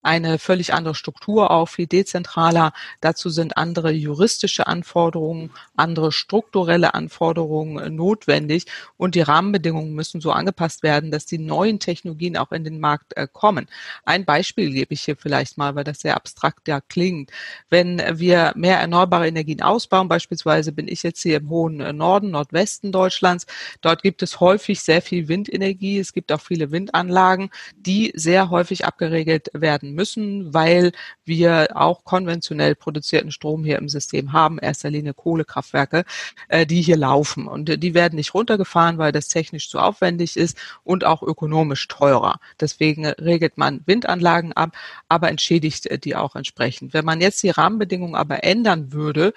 eine 0.04 0.38
völlig 0.38 0.74
andere 0.74 0.94
Struktur 0.94 1.50
auch, 1.50 1.66
viel 1.66 1.86
dezentraler. 1.86 2.72
Dazu 3.00 3.30
sind 3.30 3.56
andere 3.56 3.90
juristische 3.90 4.66
Anforderungen, 4.66 5.50
andere 5.76 6.12
strukturelle 6.12 6.94
Anforderungen 6.94 7.94
notwendig 7.94 8.66
und 8.96 9.14
die 9.14 9.22
Rahmenbedingungen 9.22 9.94
müssen 9.94 10.20
so 10.20 10.30
angepasst 10.32 10.82
werden, 10.82 11.10
dass 11.10 11.24
die 11.26 11.38
neuen 11.38 11.80
Technologien 11.80 12.36
auch 12.36 12.52
in 12.52 12.64
den 12.64 12.80
Markt 12.80 13.16
äh, 13.16 13.26
kommen. 13.32 13.66
Ein 14.04 14.24
Beispiel 14.24 14.70
gebe 14.72 14.92
ich 14.92 15.02
hier 15.02 15.16
vielleicht 15.16 15.56
mal, 15.56 15.74
weil 15.74 15.84
das 15.84 16.00
sehr 16.00 16.16
abstrakt 16.16 16.68
ja 16.68 16.80
klingt. 16.80 17.30
Wenn 17.70 18.02
wir 18.18 18.52
mehr 18.56 18.78
erneuerbare 18.78 19.26
Energien 19.26 19.62
ausbauen, 19.62 20.08
beispielsweise 20.08 20.72
bin 20.72 20.86
ich 20.86 21.02
jetzt 21.02 21.22
hier 21.22 21.38
im 21.38 21.48
hohen 21.48 21.96
Norden, 21.96 22.30
Nordwesten 22.30 22.92
Deutschlands, 22.92 23.46
dort 23.80 24.02
gibt 24.02 24.22
es 24.22 24.40
häufig 24.40 24.80
sehr 24.80 25.00
viel 25.00 25.28
Windenergie. 25.28 25.98
Es 25.98 26.12
gibt 26.12 26.30
auch 26.30 26.40
viele 26.40 26.70
Windanlagen, 26.70 27.50
die 27.76 28.12
sehr 28.14 28.50
häufig 28.50 28.84
abgeregelt 28.84 29.48
werden 29.54 29.93
müssen, 29.94 30.52
weil 30.52 30.92
wir 31.24 31.68
auch 31.74 32.04
konventionell 32.04 32.74
produzierten 32.74 33.30
Strom 33.30 33.64
hier 33.64 33.78
im 33.78 33.88
System 33.88 34.32
haben, 34.32 34.58
erster 34.58 34.90
Linie 34.90 35.14
Kohlekraftwerke, 35.14 36.04
äh, 36.48 36.66
die 36.66 36.82
hier 36.82 36.96
laufen. 36.96 37.46
Und 37.46 37.68
äh, 37.68 37.78
die 37.78 37.94
werden 37.94 38.16
nicht 38.16 38.34
runtergefahren, 38.34 38.98
weil 38.98 39.12
das 39.12 39.28
technisch 39.28 39.68
zu 39.68 39.78
aufwendig 39.78 40.36
ist 40.36 40.58
und 40.82 41.04
auch 41.04 41.22
ökonomisch 41.22 41.88
teurer. 41.88 42.40
Deswegen 42.60 43.06
regelt 43.06 43.58
man 43.58 43.80
Windanlagen 43.86 44.52
ab, 44.52 44.76
aber 45.08 45.28
entschädigt 45.28 45.86
äh, 45.86 45.98
die 45.98 46.16
auch 46.16 46.36
entsprechend. 46.36 46.94
Wenn 46.94 47.04
man 47.04 47.20
jetzt 47.20 47.42
die 47.42 47.50
Rahmenbedingungen 47.50 48.14
aber 48.14 48.44
ändern 48.44 48.92
würde 48.92 49.32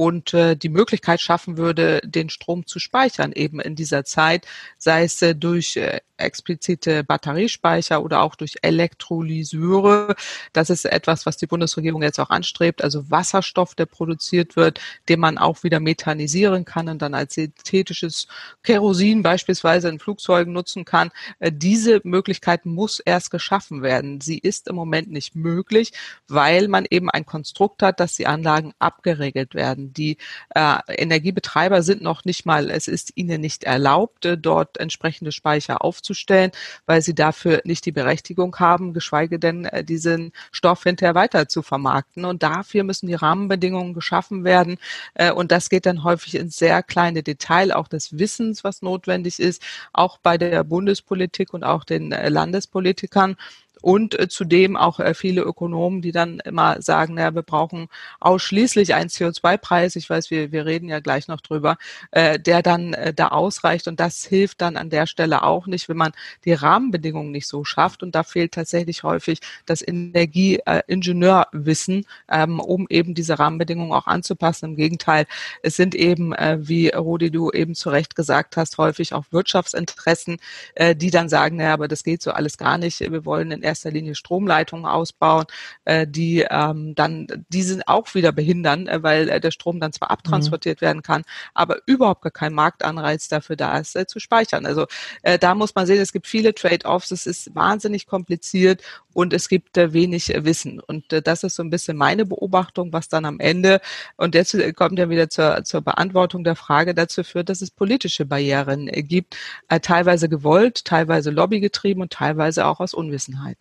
und 0.00 0.32
äh, 0.32 0.56
die 0.56 0.70
Möglichkeit 0.70 1.20
schaffen 1.20 1.58
würde, 1.58 2.00
den 2.02 2.30
Strom 2.30 2.64
zu 2.64 2.78
speichern, 2.78 3.32
eben 3.32 3.60
in 3.60 3.74
dieser 3.76 4.02
Zeit, 4.02 4.46
sei 4.78 5.04
es 5.04 5.20
äh, 5.20 5.34
durch 5.34 5.76
äh, 5.76 6.00
explizite 6.16 7.04
Batteriespeicher 7.04 8.02
oder 8.02 8.22
auch 8.22 8.34
durch 8.34 8.56
Elektrolyseure. 8.62 10.14
Das 10.54 10.70
ist 10.70 10.86
etwas, 10.86 11.26
was 11.26 11.36
die 11.36 11.46
Bundesregierung 11.46 12.02
jetzt 12.02 12.18
auch 12.18 12.30
anstrebt, 12.30 12.82
also 12.82 13.10
Wasserstoff, 13.10 13.74
der 13.74 13.84
produziert 13.84 14.56
wird, 14.56 14.80
den 15.10 15.20
man 15.20 15.36
auch 15.36 15.64
wieder 15.64 15.80
methanisieren 15.80 16.64
kann 16.64 16.88
und 16.88 17.02
dann 17.02 17.12
als 17.12 17.34
synthetisches 17.34 18.26
Kerosin 18.62 19.22
beispielsweise 19.22 19.90
in 19.90 19.98
Flugzeugen 19.98 20.54
nutzen 20.54 20.86
kann. 20.86 21.10
Äh, 21.40 21.52
diese 21.52 22.00
Möglichkeit 22.04 22.64
muss 22.64 23.00
erst 23.00 23.30
geschaffen 23.30 23.82
werden. 23.82 24.22
Sie 24.22 24.38
ist 24.38 24.66
im 24.66 24.76
Moment 24.76 25.10
nicht 25.10 25.34
möglich, 25.34 25.92
weil 26.26 26.68
man 26.68 26.86
eben 26.88 27.10
ein 27.10 27.26
Konstrukt 27.26 27.82
hat, 27.82 28.00
dass 28.00 28.16
die 28.16 28.26
Anlagen 28.26 28.72
abgeregelt 28.78 29.54
werden. 29.54 29.89
Die 29.90 30.16
äh, 30.54 30.78
Energiebetreiber 30.88 31.82
sind 31.82 32.02
noch 32.02 32.24
nicht 32.24 32.46
mal, 32.46 32.70
es 32.70 32.88
ist 32.88 33.12
ihnen 33.16 33.40
nicht 33.40 33.64
erlaubt, 33.64 34.24
äh, 34.24 34.38
dort 34.38 34.78
entsprechende 34.78 35.32
Speicher 35.32 35.84
aufzustellen, 35.84 36.50
weil 36.86 37.02
sie 37.02 37.14
dafür 37.14 37.60
nicht 37.64 37.86
die 37.86 37.92
Berechtigung 37.92 38.56
haben, 38.58 38.92
geschweige 38.92 39.38
denn 39.38 39.64
äh, 39.64 39.84
diesen 39.84 40.32
Stoff 40.52 40.82
hinterher 40.82 41.14
weiter 41.14 41.48
zu 41.48 41.62
vermarkten. 41.62 42.24
Und 42.24 42.42
dafür 42.42 42.84
müssen 42.84 43.06
die 43.06 43.14
Rahmenbedingungen 43.14 43.94
geschaffen 43.94 44.44
werden. 44.44 44.78
Äh, 45.14 45.32
und 45.32 45.52
das 45.52 45.68
geht 45.68 45.86
dann 45.86 46.04
häufig 46.04 46.34
ins 46.36 46.56
sehr 46.56 46.82
kleine 46.82 47.22
Detail 47.22 47.72
auch 47.72 47.88
des 47.88 48.18
Wissens, 48.18 48.64
was 48.64 48.82
notwendig 48.82 49.40
ist, 49.40 49.62
auch 49.92 50.18
bei 50.18 50.38
der 50.38 50.64
Bundespolitik 50.64 51.52
und 51.54 51.64
auch 51.64 51.84
den 51.84 52.12
äh, 52.12 52.28
Landespolitikern 52.28 53.36
und 53.82 54.18
äh, 54.18 54.28
zudem 54.28 54.76
auch 54.76 55.00
äh, 55.00 55.14
viele 55.14 55.42
Ökonomen, 55.42 56.02
die 56.02 56.12
dann 56.12 56.40
immer 56.40 56.80
sagen, 56.82 57.14
naja, 57.14 57.34
wir 57.34 57.42
brauchen 57.42 57.88
ausschließlich 58.20 58.94
einen 58.94 59.08
CO2-Preis, 59.08 59.96
ich 59.96 60.08
weiß, 60.08 60.30
wir, 60.30 60.52
wir 60.52 60.66
reden 60.66 60.88
ja 60.88 61.00
gleich 61.00 61.26
noch 61.28 61.40
drüber, 61.40 61.76
äh, 62.10 62.38
der 62.38 62.62
dann 62.62 62.92
äh, 62.94 63.14
da 63.14 63.28
ausreicht. 63.28 63.88
Und 63.88 64.00
das 64.00 64.24
hilft 64.24 64.60
dann 64.60 64.76
an 64.76 64.90
der 64.90 65.06
Stelle 65.06 65.42
auch 65.42 65.66
nicht, 65.66 65.88
wenn 65.88 65.96
man 65.96 66.12
die 66.44 66.52
Rahmenbedingungen 66.52 67.30
nicht 67.30 67.46
so 67.46 67.64
schafft. 67.64 68.02
Und 68.02 68.14
da 68.14 68.22
fehlt 68.22 68.52
tatsächlich 68.52 69.02
häufig 69.02 69.40
das 69.66 69.86
Energieingenieurwissen, 69.86 72.06
ähm, 72.30 72.60
um 72.60 72.86
eben 72.90 73.14
diese 73.14 73.38
Rahmenbedingungen 73.38 73.92
auch 73.92 74.06
anzupassen. 74.06 74.70
Im 74.70 74.76
Gegenteil, 74.76 75.26
es 75.62 75.76
sind 75.76 75.94
eben, 75.94 76.32
äh, 76.34 76.58
wie 76.60 76.88
Rudi, 76.88 77.30
du 77.30 77.50
eben 77.50 77.74
zu 77.74 77.90
Recht 77.90 78.16
gesagt 78.16 78.56
hast, 78.56 78.78
häufig 78.78 79.14
auch 79.14 79.24
Wirtschaftsinteressen, 79.30 80.38
äh, 80.74 80.94
die 80.94 81.10
dann 81.10 81.28
sagen, 81.28 81.56
naja, 81.56 81.74
aber 81.74 81.88
das 81.88 82.04
geht 82.04 82.22
so 82.22 82.32
alles 82.32 82.58
gar 82.58 82.78
nicht, 82.78 83.00
wir 83.00 83.24
wollen 83.24 83.50
in 83.50 83.62
erster 83.70 83.90
Linie 83.90 84.14
Stromleitungen 84.14 84.86
ausbauen, 84.86 85.46
äh, 85.84 86.06
die 86.06 86.46
ähm, 86.48 86.94
dann 86.94 87.26
diese 87.48 87.80
auch 87.86 88.14
wieder 88.14 88.32
behindern, 88.32 88.86
äh, 88.86 89.02
weil 89.02 89.28
äh, 89.28 89.40
der 89.40 89.50
Strom 89.50 89.80
dann 89.80 89.92
zwar 89.92 90.10
abtransportiert 90.10 90.80
mhm. 90.80 90.86
werden 90.86 91.02
kann, 91.02 91.22
aber 91.54 91.78
überhaupt 91.86 92.22
gar 92.22 92.32
kein 92.32 92.52
Marktanreiz 92.52 93.28
dafür 93.28 93.56
da 93.56 93.78
ist, 93.78 93.96
äh, 93.96 94.06
zu 94.06 94.20
speichern. 94.20 94.66
Also 94.66 94.86
äh, 95.22 95.38
da 95.38 95.54
muss 95.54 95.74
man 95.74 95.86
sehen, 95.86 96.00
es 96.00 96.12
gibt 96.12 96.26
viele 96.26 96.54
Trade-offs, 96.54 97.10
es 97.10 97.26
ist 97.26 97.54
wahnsinnig 97.54 98.06
kompliziert 98.06 98.82
und 99.12 99.32
es 99.32 99.48
gibt 99.48 99.76
äh, 99.76 99.92
wenig 99.92 100.34
äh, 100.34 100.44
Wissen. 100.44 100.80
Und 100.80 101.12
äh, 101.12 101.22
das 101.22 101.44
ist 101.44 101.56
so 101.56 101.62
ein 101.62 101.70
bisschen 101.70 101.96
meine 101.96 102.26
Beobachtung, 102.26 102.92
was 102.92 103.08
dann 103.08 103.24
am 103.24 103.40
Ende, 103.40 103.80
und 104.16 104.34
jetzt 104.34 104.54
äh, 104.54 104.72
kommt 104.72 104.98
ja 104.98 105.08
wieder 105.10 105.28
zur, 105.30 105.64
zur 105.64 105.80
Beantwortung 105.82 106.44
der 106.44 106.56
Frage 106.56 106.94
dazu 106.94 107.24
führt, 107.24 107.48
dass 107.48 107.62
es 107.62 107.70
politische 107.70 108.24
Barrieren 108.26 108.88
äh, 108.88 109.02
gibt, 109.02 109.36
äh, 109.68 109.80
teilweise 109.80 110.28
gewollt, 110.28 110.84
teilweise 110.84 111.30
lobbygetrieben 111.30 112.02
und 112.02 112.12
teilweise 112.12 112.66
auch 112.66 112.80
aus 112.80 112.94
Unwissenheit. 112.94 113.59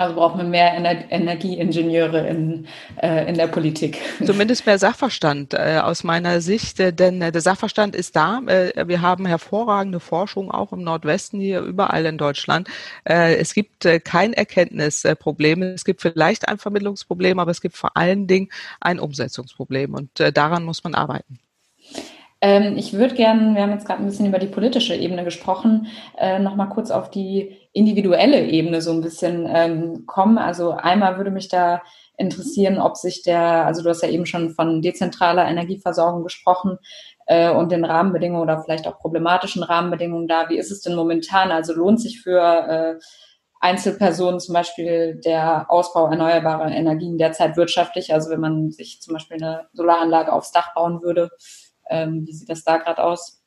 Also 0.00 0.14
brauchen 0.14 0.38
wir 0.38 0.44
mehr 0.48 0.72
Ener 0.72 1.12
Energieingenieure 1.12 2.26
in, 2.26 2.66
äh, 3.02 3.28
in 3.28 3.34
der 3.34 3.48
Politik. 3.48 3.98
Zumindest 4.24 4.64
mehr 4.64 4.78
Sachverstand 4.78 5.52
äh, 5.52 5.78
aus 5.82 6.04
meiner 6.04 6.40
Sicht, 6.40 6.80
äh, 6.80 6.90
denn 6.90 7.20
äh, 7.20 7.30
der 7.30 7.42
Sachverstand 7.42 7.94
ist 7.94 8.16
da. 8.16 8.40
Äh, 8.46 8.88
wir 8.88 9.02
haben 9.02 9.26
hervorragende 9.26 10.00
Forschung 10.00 10.50
auch 10.50 10.72
im 10.72 10.84
Nordwesten 10.84 11.38
hier 11.38 11.60
überall 11.60 12.06
in 12.06 12.16
Deutschland. 12.16 12.68
Äh, 13.04 13.34
es 13.34 13.52
gibt 13.52 13.86
kein 14.04 14.32
Erkenntnisproblem. 14.32 15.62
Es 15.64 15.84
gibt 15.84 16.00
vielleicht 16.00 16.48
ein 16.48 16.56
Vermittlungsproblem, 16.56 17.38
aber 17.38 17.50
es 17.50 17.60
gibt 17.60 17.76
vor 17.76 17.94
allen 17.94 18.26
Dingen 18.26 18.48
ein 18.80 19.00
Umsetzungsproblem 19.00 19.92
und 19.92 20.08
daran 20.34 20.64
muss 20.64 20.82
man 20.82 20.94
arbeiten. 20.94 21.38
Ähm, 22.42 22.76
ich 22.78 22.94
würde 22.94 23.14
gerne, 23.14 23.54
wir 23.54 23.62
haben 23.62 23.72
jetzt 23.72 23.86
gerade 23.86 24.02
ein 24.02 24.06
bisschen 24.06 24.26
über 24.26 24.38
die 24.38 24.46
politische 24.46 24.94
Ebene 24.94 25.24
gesprochen, 25.24 25.88
äh, 26.16 26.38
nochmal 26.38 26.70
kurz 26.70 26.90
auf 26.90 27.10
die 27.10 27.58
individuelle 27.72 28.46
Ebene 28.46 28.80
so 28.80 28.92
ein 28.92 29.02
bisschen 29.02 29.46
ähm, 29.52 30.06
kommen. 30.06 30.38
Also 30.38 30.72
einmal 30.72 31.18
würde 31.18 31.30
mich 31.30 31.48
da 31.48 31.82
interessieren, 32.16 32.78
ob 32.78 32.96
sich 32.96 33.22
der, 33.22 33.66
also 33.66 33.82
du 33.82 33.90
hast 33.90 34.02
ja 34.02 34.08
eben 34.08 34.26
schon 34.26 34.50
von 34.50 34.80
dezentraler 34.80 35.46
Energieversorgung 35.48 36.22
gesprochen 36.22 36.78
äh, 37.26 37.50
und 37.50 37.72
den 37.72 37.84
Rahmenbedingungen 37.84 38.42
oder 38.42 38.62
vielleicht 38.62 38.86
auch 38.86 38.98
problematischen 38.98 39.62
Rahmenbedingungen 39.62 40.26
da. 40.26 40.48
Wie 40.48 40.58
ist 40.58 40.70
es 40.70 40.80
denn 40.80 40.94
momentan? 40.94 41.50
Also 41.50 41.74
lohnt 41.74 42.00
sich 42.00 42.22
für 42.22 42.40
äh, 42.40 42.98
Einzelpersonen 43.60 44.40
zum 44.40 44.54
Beispiel 44.54 45.20
der 45.22 45.70
Ausbau 45.70 46.08
erneuerbarer 46.08 46.70
Energien 46.70 47.18
derzeit 47.18 47.58
wirtschaftlich? 47.58 48.14
Also 48.14 48.30
wenn 48.30 48.40
man 48.40 48.70
sich 48.70 49.02
zum 49.02 49.12
Beispiel 49.12 49.36
eine 49.36 49.68
Solaranlage 49.74 50.32
aufs 50.32 50.52
Dach 50.52 50.74
bauen 50.74 51.02
würde, 51.02 51.30
ähm, 51.90 52.26
wie 52.26 52.32
sieht 52.32 52.48
das 52.48 52.64
da 52.64 52.78
gerade 52.78 53.02
aus? 53.02 53.39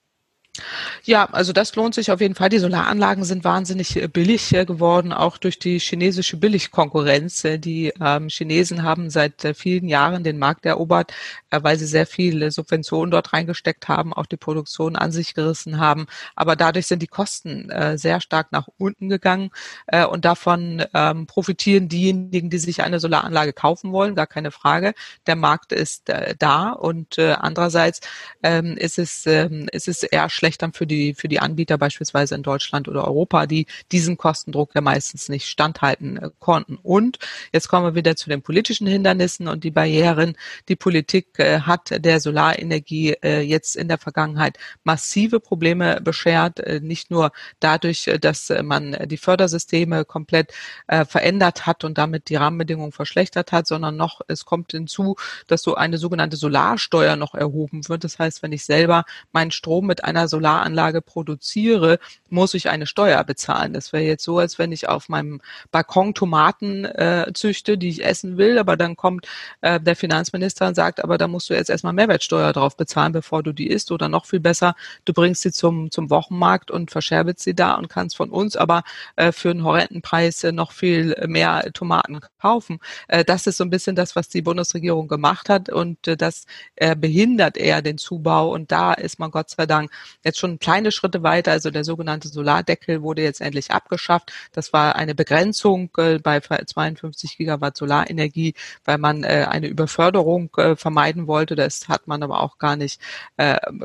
Ja, 1.03 1.25
also 1.31 1.51
das 1.51 1.75
lohnt 1.75 1.95
sich 1.95 2.11
auf 2.11 2.21
jeden 2.21 2.35
Fall. 2.35 2.49
Die 2.49 2.59
Solaranlagen 2.59 3.23
sind 3.23 3.43
wahnsinnig 3.43 3.95
äh, 3.95 4.07
billig 4.07 4.49
geworden, 4.49 5.11
auch 5.11 5.37
durch 5.37 5.57
die 5.57 5.79
chinesische 5.79 6.37
Billigkonkurrenz. 6.37 7.43
Äh, 7.43 7.57
die 7.57 7.91
ähm, 7.99 8.29
Chinesen 8.29 8.83
haben 8.83 9.09
seit 9.09 9.43
äh, 9.43 9.55
vielen 9.55 9.87
Jahren 9.87 10.23
den 10.23 10.37
Markt 10.37 10.65
erobert, 10.65 11.11
äh, 11.49 11.59
weil 11.63 11.77
sie 11.77 11.87
sehr 11.87 12.05
viele 12.05 12.51
Subventionen 12.51 13.09
dort 13.09 13.33
reingesteckt 13.33 13.87
haben, 13.87 14.13
auch 14.13 14.27
die 14.27 14.37
Produktion 14.37 14.95
an 14.95 15.11
sich 15.11 15.33
gerissen 15.33 15.79
haben. 15.79 16.05
Aber 16.35 16.55
dadurch 16.55 16.85
sind 16.85 17.01
die 17.01 17.07
Kosten 17.07 17.71
äh, 17.71 17.97
sehr 17.97 18.21
stark 18.21 18.51
nach 18.51 18.67
unten 18.77 19.09
gegangen 19.09 19.49
äh, 19.87 20.05
und 20.05 20.23
davon 20.23 20.85
ähm, 20.93 21.25
profitieren 21.25 21.89
diejenigen, 21.89 22.51
die 22.51 22.59
sich 22.59 22.83
eine 22.83 22.99
Solaranlage 22.99 23.53
kaufen 23.53 23.91
wollen, 23.91 24.13
gar 24.13 24.27
keine 24.27 24.51
Frage. 24.51 24.93
Der 25.25 25.35
Markt 25.35 25.71
ist 25.71 26.11
da 26.39 26.69
und 26.69 27.17
andererseits 27.19 28.01
ähm, 28.43 28.77
ist 28.77 28.99
es 28.99 29.25
ähm, 29.25 29.67
ist 29.71 29.87
es 29.87 30.03
eher 30.03 30.29
schlecht 30.29 30.42
dann 30.51 30.73
für 30.73 30.87
die, 30.87 31.13
für 31.13 31.27
die 31.27 31.39
Anbieter 31.39 31.77
beispielsweise 31.77 32.35
in 32.35 32.43
Deutschland 32.43 32.87
oder 32.87 33.05
Europa, 33.05 33.45
die 33.45 33.65
diesen 33.91 34.17
Kostendruck 34.17 34.75
ja 34.75 34.81
meistens 34.81 35.29
nicht 35.29 35.47
standhalten 35.47 36.17
äh, 36.17 36.29
konnten. 36.39 36.77
Und 36.81 37.19
jetzt 37.51 37.67
kommen 37.67 37.85
wir 37.85 37.95
wieder 37.95 38.15
zu 38.15 38.29
den 38.29 38.41
politischen 38.41 38.87
Hindernissen 38.87 39.47
und 39.47 39.63
die 39.63 39.71
Barrieren. 39.71 40.35
Die 40.69 40.75
Politik 40.75 41.39
äh, 41.39 41.61
hat 41.61 42.03
der 42.03 42.19
Solarenergie 42.19 43.13
äh, 43.23 43.41
jetzt 43.41 43.75
in 43.75 43.87
der 43.87 43.97
Vergangenheit 43.97 44.57
massive 44.83 45.39
Probleme 45.39 46.01
beschert, 46.01 46.61
nicht 46.81 47.11
nur 47.11 47.31
dadurch, 47.59 48.09
dass 48.21 48.51
man 48.63 48.97
die 49.05 49.17
Fördersysteme 49.17 50.05
komplett 50.05 50.53
verändert 50.87 51.65
hat 51.65 51.83
und 51.83 51.97
damit 51.97 52.29
die 52.29 52.35
Rahmenbedingungen 52.35 52.91
verschlechtert 52.91 53.51
hat, 53.51 53.67
sondern 53.67 53.95
noch, 53.95 54.21
es 54.27 54.45
kommt 54.45 54.71
hinzu, 54.71 55.15
dass 55.47 55.61
so 55.61 55.75
eine 55.75 55.97
sogenannte 55.97 56.37
Solarsteuer 56.37 57.15
noch 57.15 57.33
erhoben 57.33 57.87
wird. 57.87 58.03
Das 58.03 58.19
heißt, 58.19 58.43
wenn 58.43 58.51
ich 58.51 58.65
selber 58.65 59.05
meinen 59.31 59.51
Strom 59.51 59.87
mit 59.87 60.03
einer 60.03 60.27
Solaranlage 60.33 61.01
produziere, 61.01 61.99
muss 62.29 62.55
ich 62.55 62.69
eine 62.69 62.87
Steuer 62.87 63.23
bezahlen. 63.23 63.73
Das 63.73 63.93
wäre 63.93 64.03
jetzt 64.03 64.23
so, 64.23 64.39
als 64.39 64.57
wenn 64.57 64.71
ich 64.71 64.89
auf 64.89 65.09
meinem 65.09 65.41
Balkon 65.71 66.15
Tomaten 66.15 66.85
äh, 66.85 67.31
züchte, 67.33 67.77
die 67.77 67.89
ich 67.89 68.03
essen 68.03 68.37
will, 68.37 68.57
aber 68.57 68.75
dann 68.75 68.95
kommt 68.95 69.27
äh, 69.61 69.79
der 69.79 69.95
Finanzminister 69.95 70.67
und 70.67 70.75
sagt, 70.75 71.03
aber 71.03 71.17
da 71.17 71.27
musst 71.27 71.49
du 71.49 71.53
jetzt 71.53 71.69
erstmal 71.69 71.93
Mehrwertsteuer 71.93 72.51
drauf 72.51 72.75
bezahlen, 72.75 73.11
bevor 73.13 73.43
du 73.43 73.53
die 73.53 73.67
isst. 73.67 73.91
Oder 73.91 74.09
noch 74.09 74.25
viel 74.25 74.39
besser, 74.39 74.75
du 75.05 75.13
bringst 75.13 75.43
sie 75.43 75.51
zum, 75.51 75.91
zum 75.91 76.09
Wochenmarkt 76.09 76.71
und 76.71 76.89
verscherbelst 76.89 77.41
sie 77.41 77.53
da 77.53 77.75
und 77.75 77.89
kannst 77.89 78.17
von 78.17 78.31
uns 78.31 78.55
aber 78.55 78.83
äh, 79.15 79.31
für 79.31 79.51
einen 79.51 79.63
horrenden 79.63 80.01
Preis 80.01 80.43
äh, 80.43 80.51
noch 80.51 80.71
viel 80.71 81.15
mehr 81.27 81.71
Tomaten 81.73 82.19
kaufen. 82.41 82.79
Äh, 83.07 83.23
das 83.23 83.45
ist 83.45 83.57
so 83.57 83.63
ein 83.63 83.69
bisschen 83.69 83.95
das, 83.95 84.15
was 84.15 84.29
die 84.29 84.41
Bundesregierung 84.41 85.07
gemacht 85.07 85.49
hat 85.49 85.69
und 85.69 86.07
äh, 86.07 86.17
das 86.17 86.45
äh, 86.75 86.95
behindert 86.95 87.57
eher 87.57 87.81
den 87.83 87.97
Zubau. 87.99 88.51
Und 88.51 88.71
da 88.71 88.93
ist 88.93 89.19
man 89.19 89.29
Gott 89.29 89.51
sei 89.51 89.65
Dank 89.67 89.91
jetzt 90.23 90.39
schon 90.39 90.59
kleine 90.59 90.91
Schritte 90.91 91.23
weiter. 91.23 91.51
Also 91.51 91.71
der 91.71 91.83
sogenannte 91.83 92.27
Solardeckel 92.27 93.01
wurde 93.01 93.21
jetzt 93.21 93.41
endlich 93.41 93.71
abgeschafft. 93.71 94.31
Das 94.51 94.73
war 94.73 94.95
eine 94.95 95.15
Begrenzung 95.15 95.89
äh, 95.97 96.19
bei 96.19 96.39
52 96.39 97.37
Gigawatt 97.37 97.77
Solarenergie, 97.77 98.53
weil 98.85 98.97
man 98.97 99.23
äh, 99.23 99.47
eine 99.49 99.67
Überförderung 99.67 100.49
äh, 100.57 100.75
vermeiden 100.75 101.27
wollte. 101.27 101.55
Das 101.55 101.87
hat 101.87 102.07
man 102.07 102.23
aber 102.23 102.41
auch 102.41 102.57
gar 102.57 102.75
nicht 102.75 103.01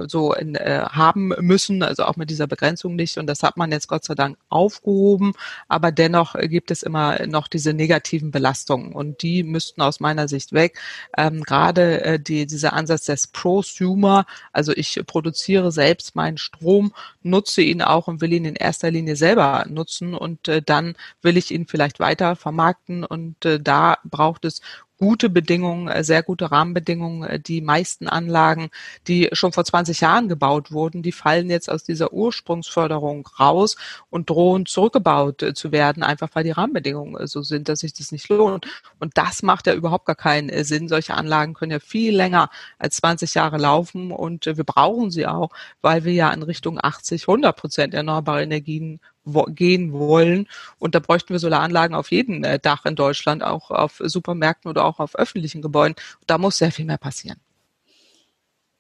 so 0.07 0.35
haben 0.35 1.29
müssen, 1.41 1.83
also 1.83 2.05
auch 2.05 2.17
mit 2.17 2.31
dieser 2.31 2.47
Begrenzung 2.47 2.97
nicht. 2.97 3.19
Und 3.19 3.27
das 3.27 3.43
hat 3.43 3.57
man 3.57 3.73
jetzt 3.73 3.89
Gott 3.89 4.05
sei 4.05 4.15
Dank 4.15 4.39
aufgehoben. 4.49 5.33
Aber 5.69 5.91
dennoch 5.91 6.35
gibt 6.35 6.71
es 6.71 6.83
immer 6.83 7.27
noch 7.27 7.49
diese 7.49 7.73
negativen 7.73 8.31
Belastungen 8.31 8.93
und 8.93 9.23
die 9.23 9.43
müssten 9.43 9.83
aus 9.83 10.01
meiner 10.01 10.29
Sicht 10.29 10.53
weg. 10.53 10.79
Ähm, 11.17 11.43
Gerade 11.43 12.21
die, 12.21 12.47
dieser 12.47 12.73
Ansatz 12.73 13.05
des 13.05 13.27
Prosumer, 13.29 14.27
also 14.53 14.73
ich 14.73 15.01
produziere 15.07 15.73
selbst 15.73 16.15
mein 16.15 16.28
meinen 16.29 16.39
Strom, 16.39 16.93
nutze 17.23 17.63
ihn 17.63 17.83
auch 17.83 18.07
und 18.07 18.21
will 18.21 18.33
ihn 18.33 18.45
in 18.45 18.55
erster 18.55 18.91
Linie 18.91 19.17
selber 19.17 19.65
nutzen 19.69 20.15
und 20.15 20.49
äh, 20.49 20.63
dann 20.63 20.95
will 21.23 21.37
ich 21.37 21.51
ihn 21.51 21.67
vielleicht 21.67 22.01
weiter 22.01 22.37
vermarkten 22.37 23.05
und 23.05 23.45
äh, 23.45 23.61
da 23.61 23.99
braucht 24.05 24.45
es 24.45 24.61
gute 24.99 25.31
Bedingungen, 25.31 25.89
äh, 25.89 26.05
sehr 26.05 26.23
gute 26.23 26.51
Rahmenbedingungen. 26.51 27.29
Äh, 27.29 27.41
die 27.41 27.61
meisten 27.61 28.09
Anlagen, 28.09 28.71
die 29.07 29.29
schon 29.33 29.53
vor 29.53 29.65
20 29.65 30.01
Jahren 30.01 30.29
gebaut 30.29 30.73
wurden, 30.73 31.03
die 31.03 31.13
fallen 31.13 31.49
jetzt 31.49 31.71
aus 31.71 31.85
dieser 31.85 32.13
Ursprungsförderung 32.13 33.27
raus 33.39 33.77
und 34.11 34.29
drohen 34.29 34.67
zurückgebaut 34.67 35.43
äh, 35.43 35.55
zu 35.55 35.73
werden, 35.73 36.03
einfach 36.03 36.31
weil 36.35 36.45
die 36.45 36.51
Rahmenbedingungen 36.51 37.27
so 37.27 37.43
sind, 37.43 37.69
dass 37.69 37.81
sich 37.81 37.95
das 37.95 38.13
nicht 38.13 38.29
lohnt. 38.29 38.67
Und 38.99 39.17
das 39.17 39.43
macht 39.43 39.67
ja 39.67 39.75
überhaupt 39.75 40.07
gar 40.07 40.17
keinen 40.17 40.65
Sinn. 40.65 40.89
Solche 40.89 41.15
Anlagen 41.15 41.55
können 41.55 41.73
ja 41.73 41.81
viel 41.81 42.15
länger 42.15 42.51
als 42.79 42.97
20 42.97 43.35
Jahre 43.35 43.59
laufen 43.59 44.11
und 44.11 44.47
wir 44.47 44.65
brauchen 44.65 45.11
sie 45.11 45.27
auch, 45.27 45.51
weil 45.81 46.05
wir 46.05 46.13
ja 46.13 46.31
in 46.33 46.43
Richtung 46.43 46.79
80, 46.83 47.29
100 47.29 47.57
Prozent 47.57 47.95
erneuerbare 47.95 48.43
Energien 48.43 49.01
gehen 49.49 49.93
wollen. 49.93 50.47
Und 50.79 50.95
da 50.95 51.01
bräuchten 51.01 51.31
wir 51.31 51.39
Solaranlagen 51.39 51.95
auf 51.95 52.11
jedem 52.11 52.45
äh, 52.45 52.59
Dach 52.59 52.85
in 52.85 52.97
Deutschland, 52.97 53.43
auch 53.43 53.71
auf 53.71 54.03
Supermärkten 54.05 54.71
oder 54.71 54.85
auch 54.85 54.99
auf 54.99 55.17
öffentlichen 55.17 55.63
Gebäuden. 55.63 55.95
Da 56.27 56.39
muss 56.39 56.59
sehr 56.59 56.73
viel 56.73 56.85
mehr 56.85 56.99
passieren. 56.99 57.39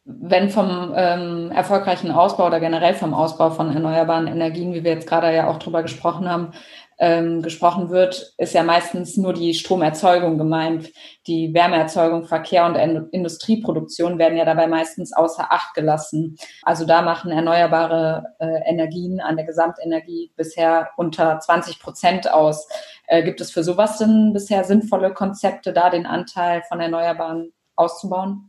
Wenn 0.05 0.49
vom 0.49 0.95
ähm, 0.97 1.51
erfolgreichen 1.51 2.11
Ausbau 2.11 2.47
oder 2.47 2.61
generell 2.61 2.95
vom 2.95 3.13
Ausbau 3.13 3.51
von 3.51 3.75
erneuerbaren 3.75 4.27
Energien, 4.27 4.73
wie 4.73 4.83
wir 4.83 4.93
jetzt 4.93 5.07
gerade 5.07 5.35
ja 5.35 5.49
auch 5.49 5.59
drüber 5.59 5.83
gesprochen 5.83 6.31
haben, 6.31 6.53
ähm, 6.99 7.43
gesprochen 7.43 7.91
wird, 7.91 8.35
ist 8.39 8.55
ja 8.55 8.63
meistens 8.63 9.17
nur 9.17 9.33
die 9.33 9.55
Stromerzeugung 9.55 10.37
gemeint. 10.37 10.91
Die 11.27 11.55
Wärmeerzeugung, 11.55 12.25
Verkehr 12.25 12.67
und 12.67 12.75
Industrieproduktion 13.13 14.19
werden 14.19 14.37
ja 14.37 14.45
dabei 14.45 14.67
meistens 14.67 15.13
außer 15.13 15.53
Acht 15.53 15.75
gelassen. 15.75 16.37
Also 16.63 16.85
da 16.85 17.03
machen 17.03 17.31
erneuerbare 17.31 18.35
äh, 18.41 18.69
Energien 18.69 19.21
an 19.21 19.37
der 19.37 19.47
Gesamtenergie 19.47 20.33
bisher 20.37 20.91
unter 20.97 21.39
20 21.39 21.81
Prozent 21.81 22.33
aus. 22.33 22.69
Äh, 23.07 23.23
gibt 23.23 23.41
es 23.41 23.51
für 23.51 23.63
sowas 23.63 23.99
denn 23.99 24.33
bisher 24.33 24.65
sinnvolle 24.65 25.13
Konzepte, 25.15 25.73
da 25.73 25.91
den 25.91 26.07
Anteil 26.07 26.63
von 26.69 26.81
Erneuerbaren 26.81 27.53
auszubauen? 27.77 28.48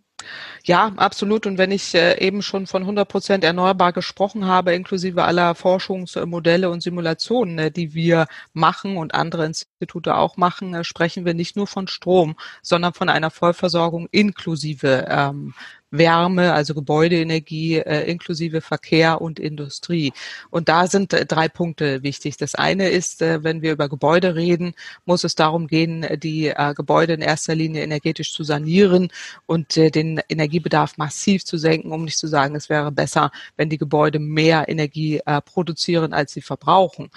Ja, 0.66 0.92
absolut. 0.98 1.46
Und 1.46 1.58
wenn 1.58 1.72
ich 1.72 1.96
äh, 1.96 2.20
eben 2.20 2.42
schon 2.42 2.68
von 2.68 2.84
100 2.84 3.08
Prozent 3.08 3.44
erneuerbar 3.44 3.94
gesprochen 3.94 4.46
habe, 4.46 4.74
inklusive 4.74 5.24
aller 5.24 5.56
Forschungsmodelle 5.56 6.70
und 6.70 6.82
Simulationen, 6.82 7.58
äh, 7.60 7.72
die 7.72 7.94
wir 7.94 8.28
machen 8.54 8.98
und 8.98 9.14
andere 9.14 9.46
Institute 9.46 10.16
auch 10.16 10.38
machen, 10.38 10.74
äh, 10.74 10.84
sprechen 10.84 11.26
wir 11.26 11.34
nicht 11.34 11.56
nur 11.56 11.68
von 11.68 11.88
Strom, 11.88 12.36
sondern 12.62 12.94
von 12.94 13.10
einer 13.10 13.32
Vollversorgung 13.32 14.08
inklusive 14.12 15.06
ähm, 15.10 15.54
Wärme, 15.92 16.54
also 16.54 16.74
Gebäudeenergie 16.74 17.78
äh, 17.78 18.10
inklusive 18.10 18.62
Verkehr 18.62 19.22
und 19.22 19.40
Industrie. 19.40 20.14
Und 20.50 20.70
da 20.70 20.88
sind 20.88 21.14
äh, 21.14 21.26
drei 21.26 21.48
Punkte 21.50 22.04
wichtig. 22.04 22.38
Das 22.38 22.56
eine 22.56 22.90
ist, 22.90 23.22
äh, 23.22 23.44
wenn 23.44 23.62
wir 23.62 23.72
über 23.72 23.90
Gebäude 23.90 24.36
reden, 24.36 24.74
muss 25.06 25.24
es 25.24 25.36
darum 25.36 25.68
gehen, 25.68 26.06
die 26.22 26.48
äh, 26.48 26.74
Gebäude 26.76 27.14
in 27.14 27.22
erster 27.22 27.56
Linie 27.56 27.84
energetisch 27.84 28.34
zu 28.34 28.44
sanieren 28.44 29.10
und 29.46 29.78
äh, 29.78 29.90
den 29.90 30.22
Energiebedarf 30.30 30.98
massiv 30.98 31.46
zu 31.46 31.58
senken, 31.58 31.92
um 31.92 32.06
nicht 32.06 32.18
zu 32.18 32.28
sagen, 32.28 32.56
es 32.56 32.70
wäre 32.70 32.92
besser, 32.92 33.32
wenn 33.58 33.70
die 33.70 33.78
Gebäude 33.78 34.20
mehr 34.20 34.70
Energie 34.70 35.22
äh, 35.26 35.42
produzieren, 35.42 36.14
als 36.14 36.34
sie 36.34 36.42
verbrauchen. 36.42 37.10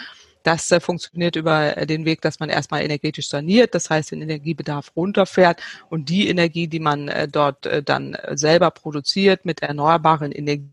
Das 0.43 0.71
äh, 0.71 0.81
funktioniert 0.81 1.37
über 1.37 1.77
äh, 1.77 1.87
den 1.87 2.05
Weg, 2.05 2.21
dass 2.23 2.41
man 2.41 2.51
erstmal 2.51 2.83
energetisch 2.83 3.29
saniert, 3.29 3.75
das 3.75 3.91
heißt 3.91 4.13
den 4.13 4.23
Energiebedarf 4.23 4.93
runterfährt 4.97 5.63
und 5.89 6.09
die 6.09 6.29
Energie, 6.29 6.69
die 6.69 6.81
man 6.81 7.09
äh, 7.09 7.29
dort 7.29 7.67
äh, 7.67 7.83
dann 7.83 8.15
äh, 8.15 8.37
selber 8.37 8.71
produziert 8.71 9.45
mit 9.45 9.63
erneuerbaren 9.63 10.33
Energien, 10.33 10.73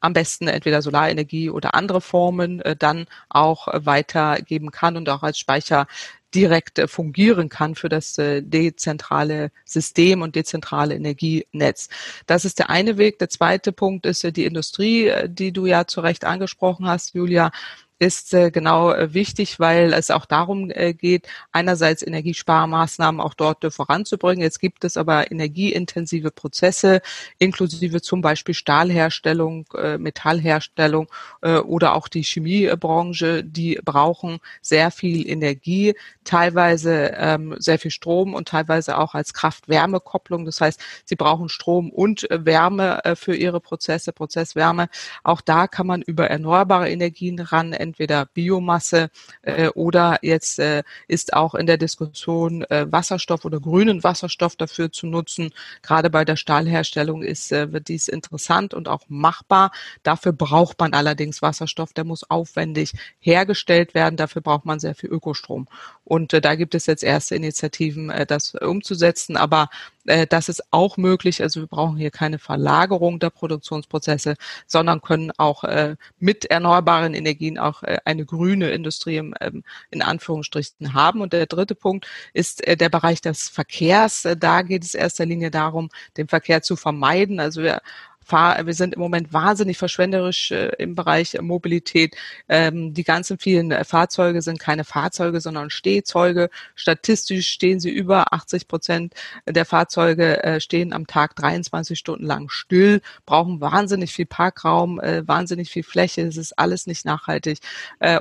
am 0.00 0.12
besten 0.12 0.46
entweder 0.46 0.82
Solarenergie 0.82 1.50
oder 1.50 1.74
andere 1.74 2.00
Formen 2.00 2.62
dann 2.78 3.06
auch 3.28 3.66
weitergeben 3.72 4.70
kann 4.70 4.96
und 4.96 5.08
auch 5.08 5.22
als 5.22 5.38
Speicher 5.38 5.86
direkt 6.34 6.80
fungieren 6.88 7.48
kann 7.48 7.74
für 7.74 7.88
das 7.88 8.14
dezentrale 8.14 9.50
System 9.64 10.22
und 10.22 10.36
dezentrale 10.36 10.94
Energienetz. 10.94 11.88
Das 12.26 12.44
ist 12.44 12.58
der 12.60 12.70
eine 12.70 12.98
Weg. 12.98 13.18
Der 13.18 13.30
zweite 13.30 13.72
Punkt 13.72 14.06
ist 14.06 14.22
die 14.36 14.44
Industrie, 14.44 15.10
die 15.26 15.50
du 15.50 15.66
ja 15.66 15.86
zu 15.86 16.02
Recht 16.02 16.24
angesprochen 16.24 16.86
hast, 16.86 17.14
Julia 17.14 17.50
ist 17.98 18.32
äh, 18.34 18.50
genau 18.50 18.92
äh, 18.92 19.12
wichtig, 19.12 19.58
weil 19.58 19.92
es 19.92 20.10
auch 20.10 20.26
darum 20.26 20.70
äh, 20.70 20.94
geht, 20.94 21.26
einerseits 21.52 22.02
Energiesparmaßnahmen 22.02 23.20
auch 23.20 23.34
dort 23.34 23.64
äh, 23.64 23.70
voranzubringen. 23.70 24.42
Jetzt 24.42 24.60
gibt 24.60 24.84
es 24.84 24.96
aber 24.96 25.30
energieintensive 25.30 26.30
Prozesse, 26.30 27.00
inklusive 27.38 28.00
zum 28.00 28.20
Beispiel 28.20 28.54
Stahlherstellung, 28.54 29.66
äh, 29.76 29.98
Metallherstellung 29.98 31.08
äh, 31.42 31.58
oder 31.58 31.94
auch 31.94 32.08
die 32.08 32.22
Chemiebranche, 32.22 33.42
die 33.42 33.80
brauchen 33.84 34.38
sehr 34.60 34.90
viel 34.90 35.28
Energie, 35.28 35.94
teilweise 36.24 37.14
ähm, 37.16 37.56
sehr 37.58 37.78
viel 37.78 37.90
Strom 37.90 38.34
und 38.34 38.48
teilweise 38.48 38.98
auch 38.98 39.14
als 39.14 39.34
Kraft-Wärme-Kopplung. 39.34 40.44
Das 40.44 40.60
heißt, 40.60 40.80
sie 41.04 41.16
brauchen 41.16 41.48
Strom 41.48 41.90
und 41.90 42.30
äh, 42.30 42.44
Wärme 42.44 43.04
äh, 43.04 43.16
für 43.16 43.34
ihre 43.34 43.60
Prozesse, 43.60 44.12
Prozesswärme. 44.12 44.88
Auch 45.24 45.40
da 45.40 45.66
kann 45.66 45.86
man 45.86 46.02
über 46.02 46.30
erneuerbare 46.30 46.90
Energien 46.90 47.40
ran 47.40 47.72
entweder 47.88 48.26
Biomasse 48.26 49.10
äh, 49.42 49.68
oder 49.68 50.18
jetzt 50.22 50.58
äh, 50.58 50.82
ist 51.06 51.32
auch 51.32 51.54
in 51.54 51.66
der 51.66 51.78
Diskussion 51.78 52.62
äh, 52.64 52.86
Wasserstoff 52.90 53.44
oder 53.44 53.60
grünen 53.60 54.04
Wasserstoff 54.04 54.56
dafür 54.56 54.92
zu 54.92 55.06
nutzen. 55.06 55.50
Gerade 55.82 56.10
bei 56.10 56.24
der 56.24 56.36
Stahlherstellung 56.36 57.22
ist, 57.22 57.52
äh, 57.52 57.72
wird 57.72 57.88
dies 57.88 58.08
interessant 58.08 58.74
und 58.74 58.88
auch 58.88 59.02
machbar. 59.08 59.70
Dafür 60.02 60.32
braucht 60.32 60.78
man 60.80 60.92
allerdings 60.92 61.42
Wasserstoff, 61.42 61.92
der 61.92 62.04
muss 62.04 62.28
aufwendig 62.30 62.92
hergestellt 63.18 63.94
werden. 63.94 64.16
Dafür 64.16 64.42
braucht 64.42 64.64
man 64.64 64.80
sehr 64.80 64.94
viel 64.94 65.10
Ökostrom. 65.10 65.68
Und 66.08 66.32
äh, 66.32 66.40
da 66.40 66.54
gibt 66.54 66.74
es 66.74 66.86
jetzt 66.86 67.04
erste 67.04 67.34
Initiativen, 67.36 68.08
äh, 68.08 68.24
das 68.24 68.54
umzusetzen. 68.54 69.36
Aber 69.36 69.68
äh, 70.06 70.26
das 70.26 70.48
ist 70.48 70.62
auch 70.72 70.96
möglich. 70.96 71.42
Also 71.42 71.60
wir 71.60 71.66
brauchen 71.66 71.98
hier 71.98 72.10
keine 72.10 72.38
Verlagerung 72.38 73.20
der 73.20 73.28
Produktionsprozesse, 73.28 74.36
sondern 74.66 75.02
können 75.02 75.32
auch 75.36 75.64
äh, 75.64 75.96
mit 76.18 76.46
erneuerbaren 76.46 77.12
Energien 77.12 77.58
auch 77.58 77.82
äh, 77.82 77.98
eine 78.06 78.24
grüne 78.24 78.70
Industrie 78.70 79.18
ähm, 79.18 79.64
in 79.90 80.00
Anführungsstrichen 80.00 80.94
haben. 80.94 81.20
Und 81.20 81.34
der 81.34 81.44
dritte 81.44 81.74
Punkt 81.74 82.06
ist 82.32 82.66
äh, 82.66 82.76
der 82.76 82.88
Bereich 82.88 83.20
des 83.20 83.50
Verkehrs. 83.50 84.24
Äh, 84.24 84.36
da 84.38 84.62
geht 84.62 84.84
es 84.84 84.94
erster 84.94 85.26
Linie 85.26 85.50
darum, 85.50 85.90
den 86.16 86.26
Verkehr 86.26 86.62
zu 86.62 86.76
vermeiden. 86.76 87.38
Also 87.38 87.62
wir 87.62 87.82
fahr, 88.28 88.66
wir 88.66 88.74
sind 88.74 88.94
im 88.94 89.00
Moment 89.00 89.32
wahnsinnig 89.32 89.78
verschwenderisch 89.78 90.50
äh, 90.50 90.68
im 90.78 90.94
Bereich 90.94 91.36
Mobilität. 91.40 92.14
Ähm, 92.48 92.92
die 92.92 93.04
ganzen 93.04 93.38
vielen 93.38 93.72
äh, 93.72 93.84
Fahrzeuge 93.84 94.42
sind 94.42 94.60
keine 94.60 94.84
Fahrzeuge, 94.84 95.40
sondern 95.40 95.70
Stehzeuge. 95.70 96.50
Statistisch 96.74 97.48
stehen 97.48 97.80
sie 97.80 97.90
über 97.90 98.32
80 98.32 98.68
Prozent 98.68 99.14
der 99.46 99.64
Fahrzeuge 99.64 100.42
äh, 100.44 100.60
stehen 100.60 100.92
am 100.92 101.06
Tag 101.06 101.36
23 101.36 101.98
Stunden 101.98 102.26
lang 102.26 102.50
still, 102.50 103.00
brauchen 103.24 103.60
wahnsinnig 103.60 104.12
viel 104.12 104.26
Parkraum, 104.26 105.00
äh, 105.00 105.26
wahnsinnig 105.26 105.70
viel 105.70 105.82
Fläche. 105.82 106.22
Es 106.22 106.36
ist 106.36 106.58
alles 106.58 106.86
nicht 106.86 107.04
nachhaltig 107.04 107.58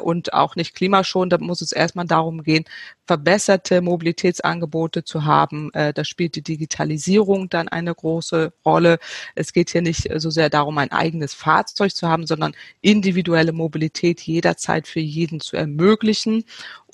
und 0.02 0.34
auch 0.34 0.56
nicht 0.56 0.76
klimaschonend. 0.76 1.34
Da 1.34 1.38
muss 1.40 1.62
es 1.62 1.72
erstmal 1.72 2.06
darum 2.06 2.44
gehen, 2.44 2.66
verbesserte 3.08 3.82
Mobilitätsangebote 3.82 5.04
zu 5.04 5.26
haben. 5.26 5.74
Äh, 5.74 5.94
da 5.94 6.04
spielt 6.04 6.36
die 6.36 6.44
Digitalisierung 6.44 7.50
dann 7.50 7.68
eine 7.70 7.96
große 7.96 8.54
Rolle. 8.66 9.00
Es 9.34 9.54
geht 9.54 9.72
hier 9.72 9.82
nicht 9.82 10.10
so 10.18 10.30
sehr 10.30 10.50
darum, 10.50 10.78
ein 10.78 10.92
eigenes 10.92 11.34
Fahrzeug 11.34 11.96
zu 11.96 12.08
haben, 12.08 12.28
sondern 12.28 12.54
individuelle 12.82 13.54
Mobilität 13.54 14.22
jederzeit 14.22 14.88
für 14.88 15.00
jeden 15.00 15.40
zu 15.40 15.56
ermöglichen. 15.56 16.44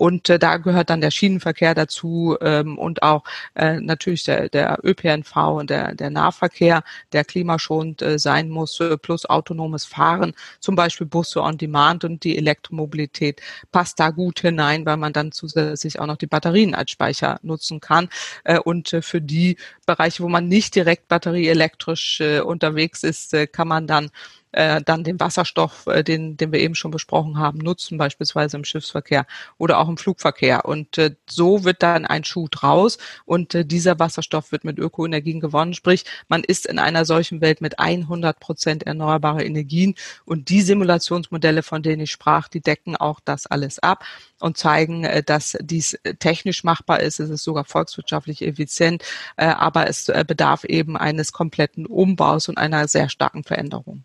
Und 0.04 0.30
äh, 0.30 0.38
da 0.38 0.58
gehört 0.58 0.90
dann 0.90 1.00
der 1.00 1.12
Schienenverkehr 1.12 1.74
dazu 1.74 2.36
ähm, 2.42 2.78
und 2.78 3.04
auch 3.04 3.24
äh, 3.56 3.80
natürlich 3.80 4.26
der, 4.26 4.50
der 4.50 4.80
ÖPNV 4.84 5.34
und 5.34 5.70
der, 5.70 5.96
der 5.96 6.10
Nahverkehr, 6.10 6.84
der 7.14 7.24
klimaschonend 7.24 8.02
äh, 8.02 8.20
sein 8.20 8.50
muss, 8.50 8.82
äh, 8.82 8.98
plus 8.98 9.26
autonomes 9.26 9.86
Fahren, 9.86 10.34
zum 10.60 10.76
Beispiel 10.76 11.08
Busse 11.08 11.42
on 11.42 11.58
Demand 11.58 12.04
und 12.04 12.26
die 12.26 12.38
Elektromobilität 12.38 13.42
passt 13.72 13.98
da 13.98 14.10
gut 14.10 14.42
hinein, 14.42 14.86
weil 14.86 14.98
man 14.98 15.14
dann 15.14 15.32
zusätzlich 15.32 15.98
auch 16.02 16.08
noch 16.08 16.18
die 16.18 16.28
Batterien 16.28 16.76
als 16.76 16.92
Speicher 16.92 17.40
nutzen 17.42 17.80
kann. 17.80 18.10
Äh, 18.44 18.60
und 18.60 18.92
äh, 18.92 19.02
für 19.02 19.22
die 19.22 19.56
Bereiche, 19.86 20.22
wo 20.22 20.28
man 20.28 20.50
nicht 20.50 20.76
direkt 20.76 21.08
batterieelektrisch 21.08 22.20
äh, 22.20 22.42
unterwegs 22.42 23.04
ist, 23.04 23.34
äh, 23.34 23.48
kann 23.48 23.70
man 23.70 23.88
dann 23.88 24.12
äh, 24.54 24.82
dann 24.82 25.04
den 25.04 25.20
Wasserstoff, 25.20 25.88
äh, 25.88 26.04
den, 26.04 26.38
den 26.38 26.52
wir 26.52 26.60
eben 26.60 26.76
schon 26.76 26.92
besprochen 26.92 27.38
haben, 27.38 27.60
nutzen, 27.60 27.98
beispielsweise 27.98 28.58
im 28.58 28.64
Schiffsverkehr 28.64 29.26
oder 29.58 29.80
auch 29.80 29.90
im 29.90 29.98
Flugverkehr. 29.98 30.66
Und 30.66 30.98
äh, 30.98 31.16
so 31.30 31.64
wird 31.64 31.84
dann 31.84 32.06
ein 32.06 32.24
Schuh 32.24 32.48
draus 32.50 32.98
und 33.26 33.54
äh, 33.56 33.66
dieser 33.66 34.00
Wasserstoff 34.00 34.52
wird 34.52 34.64
mit 34.64 34.80
Ökoenergien 34.80 35.40
gewonnen. 35.40 35.74
Sprich, 35.74 36.06
man 36.28 36.44
ist 36.44 36.66
in 36.66 36.80
einer 36.80 37.06
solchen 37.06 37.42
Welt 37.42 37.62
mit 37.62 37.80
100 37.80 38.40
Prozent 38.40 38.84
erneuerbare 38.84 39.44
Energien 39.44 39.96
und 40.26 40.50
die 40.50 40.62
Simulationsmodelle, 40.62 41.64
von 41.64 41.84
denen 41.84 42.04
ich 42.04 42.12
sprach, 42.12 42.48
die 42.48 42.62
decken 42.62 42.96
auch 42.96 43.20
das 43.26 43.48
alles 43.48 43.80
ab 43.80 44.06
und 44.40 44.58
zeigen, 44.58 45.04
äh, 45.04 45.24
dass 45.24 45.58
dies 45.62 45.98
technisch 46.20 46.64
machbar 46.64 47.00
ist. 47.00 47.20
Es 47.20 47.30
ist 47.30 47.44
sogar 47.44 47.66
volkswirtschaftlich 47.66 48.42
effizient, 48.42 49.04
äh, 49.38 49.46
aber 49.46 49.88
es 49.88 50.10
äh, 50.10 50.24
bedarf 50.28 50.64
eben 50.64 50.98
eines 50.98 51.32
kompletten 51.32 51.86
Umbaus 51.86 52.50
und 52.50 52.58
einer 52.58 52.88
sehr 52.88 53.10
starken 53.10 53.44
Veränderung. 53.44 54.04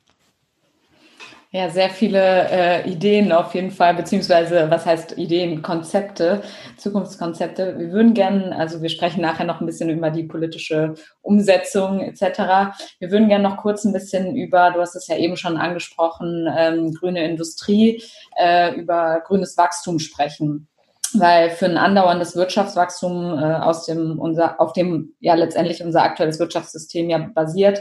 Ja, 1.51 1.71
sehr 1.71 1.89
viele 1.89 2.51
äh, 2.51 2.91
Ideen 2.91 3.33
auf 3.33 3.55
jeden 3.55 3.71
Fall, 3.71 3.95
beziehungsweise 3.95 4.71
was 4.71 4.85
heißt 4.85 5.17
Ideen, 5.17 5.63
Konzepte, 5.63 6.43
Zukunftskonzepte. 6.77 7.79
Wir 7.79 7.91
würden 7.91 8.13
gerne, 8.13 8.55
also 8.55 8.83
wir 8.83 8.91
sprechen 8.91 9.23
nachher 9.23 9.47
noch 9.47 9.63
ein 9.63 9.67
bisschen 9.67 9.89
über 9.89 10.11
die 10.11 10.25
politische 10.25 10.93
Umsetzung 11.23 12.01
etc. 12.01 12.77
Wir 12.99 13.11
würden 13.11 13.31
gerne 13.31 13.49
noch 13.49 13.57
kurz 13.57 13.87
ein 13.87 13.95
bisschen 13.95 14.37
über, 14.37 14.73
du 14.73 14.81
hast 14.81 14.95
es 14.95 15.09
ja 15.09 15.17
eben 15.17 15.39
schon 15.39 15.57
angesprochen, 15.57 16.47
ähm, 16.55 16.93
grüne 16.93 17.25
Industrie, 17.25 18.03
äh, 18.39 18.75
über 18.75 19.23
grünes 19.27 19.57
Wachstum 19.57 19.99
sprechen 20.01 20.69
weil 21.15 21.49
für 21.49 21.65
ein 21.65 21.79
andauerndes 21.79 22.37
Wirtschaftswachstum 22.37 23.39
äh, 23.39 23.55
aus 23.55 23.87
dem 23.87 24.19
unser 24.19 24.61
auf 24.61 24.75
dem 24.75 25.15
ja 25.21 25.33
letztendlich 25.35 25.83
unser 25.83 26.03
aktuelles 26.03 26.39
Wirtschaftssystem 26.39 27.09
ja 27.09 27.31
basiert, 27.35 27.81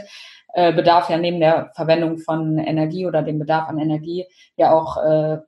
äh, 0.58 0.72
bedarf 0.72 1.08
ja 1.08 1.18
neben 1.18 1.38
der 1.38 1.70
Verwendung 1.76 2.18
von 2.18 2.58
Energie 2.58 3.06
oder 3.06 3.22
dem 3.22 3.38
Bedarf 3.38 3.68
an 3.68 3.78
Energie 3.78 4.26
ja 4.56 4.72
auch 4.72 4.96
äh, 4.96 5.38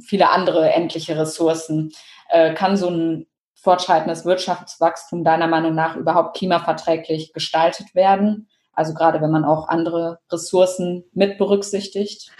viele 0.00 0.30
andere 0.30 0.72
endliche 0.72 1.16
Ressourcen. 1.16 1.92
Äh, 2.30 2.52
kann 2.54 2.76
so 2.76 2.90
ein 2.90 3.26
fortschreitendes 3.54 4.24
Wirtschaftswachstum 4.24 5.22
deiner 5.22 5.46
Meinung 5.46 5.76
nach 5.76 5.94
überhaupt 5.94 6.36
klimaverträglich 6.36 7.32
gestaltet 7.32 7.94
werden? 7.94 8.48
Also 8.72 8.92
gerade 8.92 9.20
wenn 9.20 9.30
man 9.30 9.44
auch 9.44 9.68
andere 9.68 10.18
Ressourcen 10.32 11.04
mit 11.12 11.38
berücksichtigt? 11.38 12.32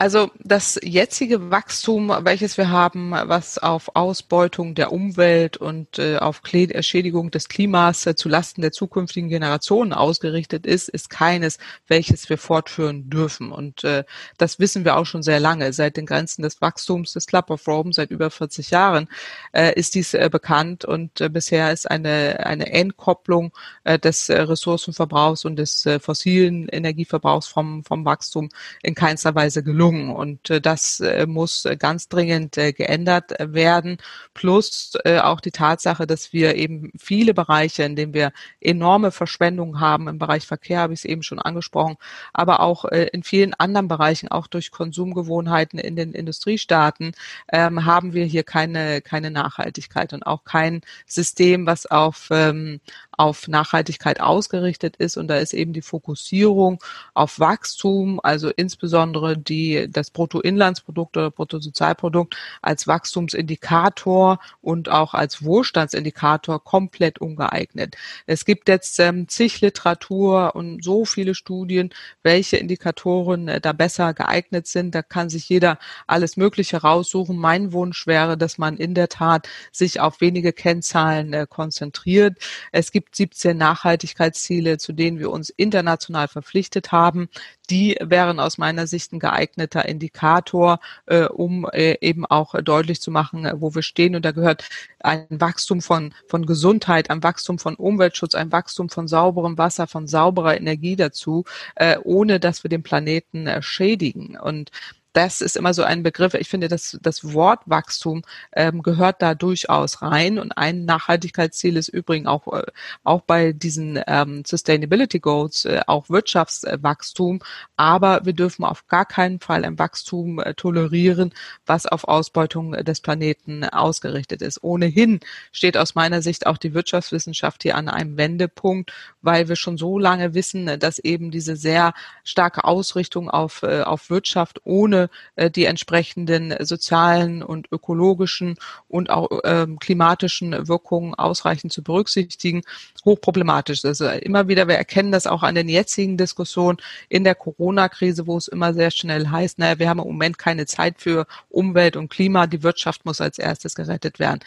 Also 0.00 0.30
das 0.38 0.80
jetzige 0.82 1.50
Wachstum, 1.50 2.10
welches 2.22 2.56
wir 2.56 2.70
haben, 2.70 3.10
was 3.10 3.58
auf 3.58 3.94
Ausbeutung 3.94 4.74
der 4.74 4.92
Umwelt 4.92 5.58
und 5.58 5.98
äh, 5.98 6.16
auf 6.16 6.40
Schädigung 6.42 7.30
des 7.30 7.50
Klimas 7.50 8.06
äh, 8.06 8.14
zulasten 8.14 8.62
der 8.62 8.72
zukünftigen 8.72 9.28
Generationen 9.28 9.92
ausgerichtet 9.92 10.64
ist, 10.64 10.88
ist 10.88 11.10
keines, 11.10 11.58
welches 11.86 12.30
wir 12.30 12.38
fortführen 12.38 13.10
dürfen. 13.10 13.52
Und 13.52 13.84
äh, 13.84 14.04
das 14.38 14.58
wissen 14.58 14.86
wir 14.86 14.96
auch 14.96 15.04
schon 15.04 15.22
sehr 15.22 15.38
lange. 15.38 15.70
Seit 15.74 15.98
den 15.98 16.06
Grenzen 16.06 16.40
des 16.40 16.62
Wachstums 16.62 17.12
des 17.12 17.26
Club 17.26 17.50
of 17.50 17.68
Rome, 17.68 17.92
seit 17.92 18.10
über 18.10 18.30
40 18.30 18.70
Jahren, 18.70 19.06
äh, 19.52 19.78
ist 19.78 19.94
dies 19.94 20.14
äh, 20.14 20.30
bekannt. 20.32 20.86
Und 20.86 21.20
äh, 21.20 21.28
bisher 21.28 21.74
ist 21.74 21.90
eine, 21.90 22.46
eine 22.46 22.72
Entkopplung 22.72 23.52
äh, 23.84 23.98
des 23.98 24.30
äh, 24.30 24.40
Ressourcenverbrauchs 24.40 25.44
und 25.44 25.56
des 25.56 25.84
äh, 25.84 26.00
fossilen 26.00 26.70
Energieverbrauchs 26.70 27.48
vom, 27.48 27.84
vom 27.84 28.06
Wachstum 28.06 28.48
in 28.82 28.94
keinster 28.94 29.34
Weise 29.34 29.62
gelungen 29.62 29.89
gelungen. 29.90 30.10
Und 30.10 30.50
äh, 30.50 30.60
das 30.60 31.00
äh, 31.00 31.26
muss 31.26 31.66
ganz 31.78 32.08
dringend 32.08 32.56
äh, 32.58 32.72
geändert 32.72 33.32
werden. 33.38 33.98
Plus 34.34 34.92
auch 35.22 35.40
die 35.40 35.50
Tatsache, 35.50 36.06
dass 36.06 36.32
wir 36.32 36.54
eben 36.54 36.92
viele 36.98 37.34
Bereiche, 37.34 37.82
in 37.82 37.96
denen 37.96 38.14
wir 38.14 38.32
enorme 38.60 39.10
Verschwendung 39.10 39.80
haben, 39.80 40.08
im 40.08 40.18
Bereich 40.18 40.46
Verkehr 40.46 40.80
habe 40.80 40.94
ich 40.94 41.00
es 41.00 41.04
eben 41.04 41.22
schon 41.22 41.38
angesprochen, 41.38 41.96
aber 42.32 42.60
auch 42.60 42.84
in 42.84 43.22
vielen 43.22 43.54
anderen 43.54 43.88
Bereichen, 43.88 44.28
auch 44.28 44.46
durch 44.46 44.70
Konsumgewohnheiten 44.70 45.78
in 45.78 45.96
den 45.96 46.12
Industriestaaten, 46.12 47.12
ähm, 47.52 47.84
haben 47.84 48.14
wir 48.14 48.24
hier 48.24 48.42
keine, 48.42 49.00
keine 49.02 49.30
Nachhaltigkeit 49.30 50.12
und 50.12 50.24
auch 50.24 50.44
kein 50.44 50.82
System, 51.06 51.66
was 51.66 51.86
auf, 51.86 52.28
ähm, 52.30 52.80
auf 53.20 53.48
Nachhaltigkeit 53.48 54.18
ausgerichtet 54.18 54.96
ist. 54.96 55.18
Und 55.18 55.28
da 55.28 55.36
ist 55.36 55.52
eben 55.52 55.74
die 55.74 55.82
Fokussierung 55.82 56.82
auf 57.12 57.38
Wachstum, 57.38 58.18
also 58.22 58.48
insbesondere 58.48 59.36
die 59.36 59.88
das 59.90 60.10
Bruttoinlandsprodukt 60.10 61.18
oder 61.18 61.30
Bruttosozialprodukt 61.30 62.34
als 62.62 62.86
Wachstumsindikator 62.86 64.38
und 64.62 64.88
auch 64.88 65.12
als 65.12 65.44
Wohlstandsindikator 65.44 66.64
komplett 66.64 67.18
ungeeignet. 67.18 67.94
Es 68.24 68.46
gibt 68.46 68.70
jetzt 68.70 68.98
ähm, 68.98 69.28
zig 69.28 69.60
Literatur 69.60 70.56
und 70.56 70.82
so 70.82 71.04
viele 71.04 71.34
Studien, 71.34 71.90
welche 72.22 72.56
Indikatoren 72.56 73.48
äh, 73.48 73.60
da 73.60 73.74
besser 73.74 74.14
geeignet 74.14 74.66
sind. 74.66 74.94
Da 74.94 75.02
kann 75.02 75.28
sich 75.28 75.46
jeder 75.46 75.78
alles 76.06 76.38
Mögliche 76.38 76.78
raussuchen. 76.78 77.36
Mein 77.36 77.74
Wunsch 77.74 78.06
wäre, 78.06 78.38
dass 78.38 78.56
man 78.56 78.78
in 78.78 78.94
der 78.94 79.10
Tat 79.10 79.46
sich 79.72 80.00
auf 80.00 80.22
wenige 80.22 80.54
Kennzahlen 80.54 81.34
äh, 81.34 81.46
konzentriert. 81.46 82.38
Es 82.72 82.90
gibt 82.92 83.09
gibt 83.10 83.34
17 83.34 83.56
Nachhaltigkeitsziele, 83.56 84.78
zu 84.78 84.92
denen 84.92 85.18
wir 85.18 85.30
uns 85.30 85.50
international 85.50 86.28
verpflichtet 86.28 86.92
haben. 86.92 87.28
Die 87.68 87.96
wären 88.00 88.40
aus 88.40 88.58
meiner 88.58 88.86
Sicht 88.86 89.12
ein 89.12 89.18
geeigneter 89.18 89.86
Indikator, 89.86 90.80
äh, 91.06 91.24
um 91.24 91.66
äh, 91.72 91.96
eben 92.00 92.26
auch 92.26 92.54
deutlich 92.62 93.00
zu 93.00 93.10
machen, 93.10 93.50
wo 93.56 93.74
wir 93.74 93.82
stehen. 93.82 94.16
Und 94.16 94.24
da 94.24 94.32
gehört 94.32 94.68
ein 95.00 95.26
Wachstum 95.30 95.80
von, 95.80 96.14
von 96.28 96.46
Gesundheit, 96.46 97.10
ein 97.10 97.22
Wachstum 97.22 97.58
von 97.58 97.74
Umweltschutz, 97.74 98.34
ein 98.34 98.52
Wachstum 98.52 98.88
von 98.88 99.08
sauberem 99.08 99.58
Wasser, 99.58 99.86
von 99.86 100.06
sauberer 100.06 100.56
Energie 100.56 100.96
dazu, 100.96 101.44
äh, 101.76 101.98
ohne 102.02 102.40
dass 102.40 102.64
wir 102.64 102.68
den 102.68 102.82
Planeten 102.82 103.46
äh, 103.46 103.62
schädigen. 103.62 104.38
Und 104.38 104.70
das 105.12 105.40
ist 105.40 105.56
immer 105.56 105.74
so 105.74 105.82
ein 105.82 106.02
Begriff. 106.02 106.34
Ich 106.34 106.48
finde, 106.48 106.68
dass 106.68 106.98
das 107.02 107.32
Wort 107.32 107.60
Wachstum 107.66 108.22
ähm, 108.52 108.82
gehört 108.82 109.22
da 109.22 109.34
durchaus 109.34 110.02
rein. 110.02 110.38
Und 110.38 110.52
ein 110.56 110.84
Nachhaltigkeitsziel 110.84 111.76
ist 111.76 111.88
übrigens 111.88 112.28
auch, 112.28 112.46
äh, 112.52 112.62
auch 113.02 113.22
bei 113.22 113.52
diesen 113.52 114.00
ähm, 114.06 114.44
Sustainability 114.46 115.18
Goals 115.18 115.64
äh, 115.64 115.80
auch 115.86 116.08
Wirtschaftswachstum. 116.10 117.40
Aber 117.76 118.24
wir 118.24 118.34
dürfen 118.34 118.64
auf 118.64 118.86
gar 118.86 119.04
keinen 119.04 119.40
Fall 119.40 119.64
ein 119.64 119.78
Wachstum 119.78 120.38
äh, 120.38 120.54
tolerieren, 120.54 121.32
was 121.66 121.86
auf 121.86 122.04
Ausbeutung 122.04 122.72
des 122.72 123.00
Planeten 123.00 123.64
ausgerichtet 123.64 124.42
ist. 124.42 124.62
Ohnehin 124.62 125.20
steht 125.50 125.76
aus 125.76 125.94
meiner 125.94 126.22
Sicht 126.22 126.46
auch 126.46 126.56
die 126.56 126.74
Wirtschaftswissenschaft 126.74 127.62
hier 127.62 127.76
an 127.76 127.88
einem 127.88 128.16
Wendepunkt, 128.16 128.92
weil 129.22 129.48
wir 129.48 129.56
schon 129.56 129.76
so 129.76 129.98
lange 129.98 130.34
wissen, 130.34 130.78
dass 130.78 130.98
eben 131.00 131.30
diese 131.30 131.56
sehr 131.56 131.94
starke 132.22 132.64
Ausrichtung 132.64 133.28
auf, 133.28 133.62
äh, 133.62 133.82
auf 133.82 134.10
Wirtschaft 134.10 134.60
ohne 134.64 134.99
äh, 135.36 135.50
die 135.50 135.64
entsprechenden 135.64 136.54
sozialen 136.60 137.42
und 137.42 137.68
ökologischen 137.70 138.56
und 138.88 139.10
auch 139.10 139.28
ähm, 139.44 139.78
klimatischen 139.78 140.68
Wirkungen 140.68 141.14
ausreichend 141.14 141.72
zu 141.72 141.82
berücksichtigen, 141.82 142.62
hochproblematisch. 143.04 143.84
Also 143.84 144.08
immer 144.08 144.48
wieder, 144.48 144.68
wir 144.68 144.76
erkennen 144.76 145.12
das 145.12 145.26
auch 145.26 145.42
an 145.42 145.54
den 145.54 145.68
jetzigen 145.68 146.16
Diskussionen 146.16 146.78
in 147.08 147.24
der 147.24 147.34
Corona-Krise, 147.34 148.26
wo 148.26 148.36
es 148.36 148.48
immer 148.48 148.74
sehr 148.74 148.90
schnell 148.90 149.28
heißt, 149.28 149.58
naja, 149.58 149.78
wir 149.78 149.88
haben 149.88 150.00
im 150.00 150.06
Moment 150.06 150.38
keine 150.38 150.66
Zeit 150.66 151.00
für 151.00 151.26
Umwelt 151.48 151.96
und 151.96 152.10
Klima, 152.10 152.46
die 152.46 152.62
Wirtschaft 152.62 153.04
muss 153.04 153.20
als 153.20 153.38
erstes 153.38 153.74
gerettet 153.74 154.18
werden 154.18 154.40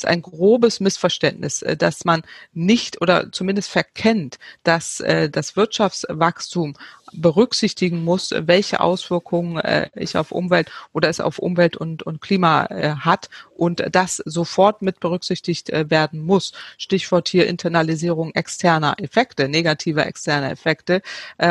ist 0.00 0.06
ein 0.06 0.22
grobes 0.22 0.80
Missverständnis, 0.80 1.62
äh, 1.62 1.76
dass 1.76 2.04
man 2.04 2.22
nicht 2.52 3.00
oder 3.02 3.30
zumindest 3.32 3.68
verkennt, 3.68 4.38
dass 4.62 5.00
äh, 5.00 5.28
das 5.28 5.56
Wirtschaftswachstum 5.56 6.74
berücksichtigen 7.12 8.04
muss, 8.04 8.32
welche 8.34 8.80
Auswirkungen 8.80 9.58
äh, 9.58 9.90
ich 9.94 10.16
auf 10.16 10.32
Umwelt 10.32 10.70
oder 10.92 11.08
es 11.08 11.20
auf 11.20 11.38
Umwelt 11.38 11.76
und, 11.76 12.02
und 12.02 12.20
Klima 12.20 12.68
hat 13.00 13.28
und 13.56 13.82
das 13.90 14.22
sofort 14.24 14.80
mit 14.80 15.00
berücksichtigt 15.00 15.70
werden 15.72 16.20
muss. 16.20 16.52
Stichwort 16.78 17.28
hier 17.28 17.48
Internalisierung 17.48 18.32
externer 18.34 18.94
Effekte, 18.98 19.48
negativer 19.48 20.06
externer 20.06 20.50
Effekte. 20.50 21.02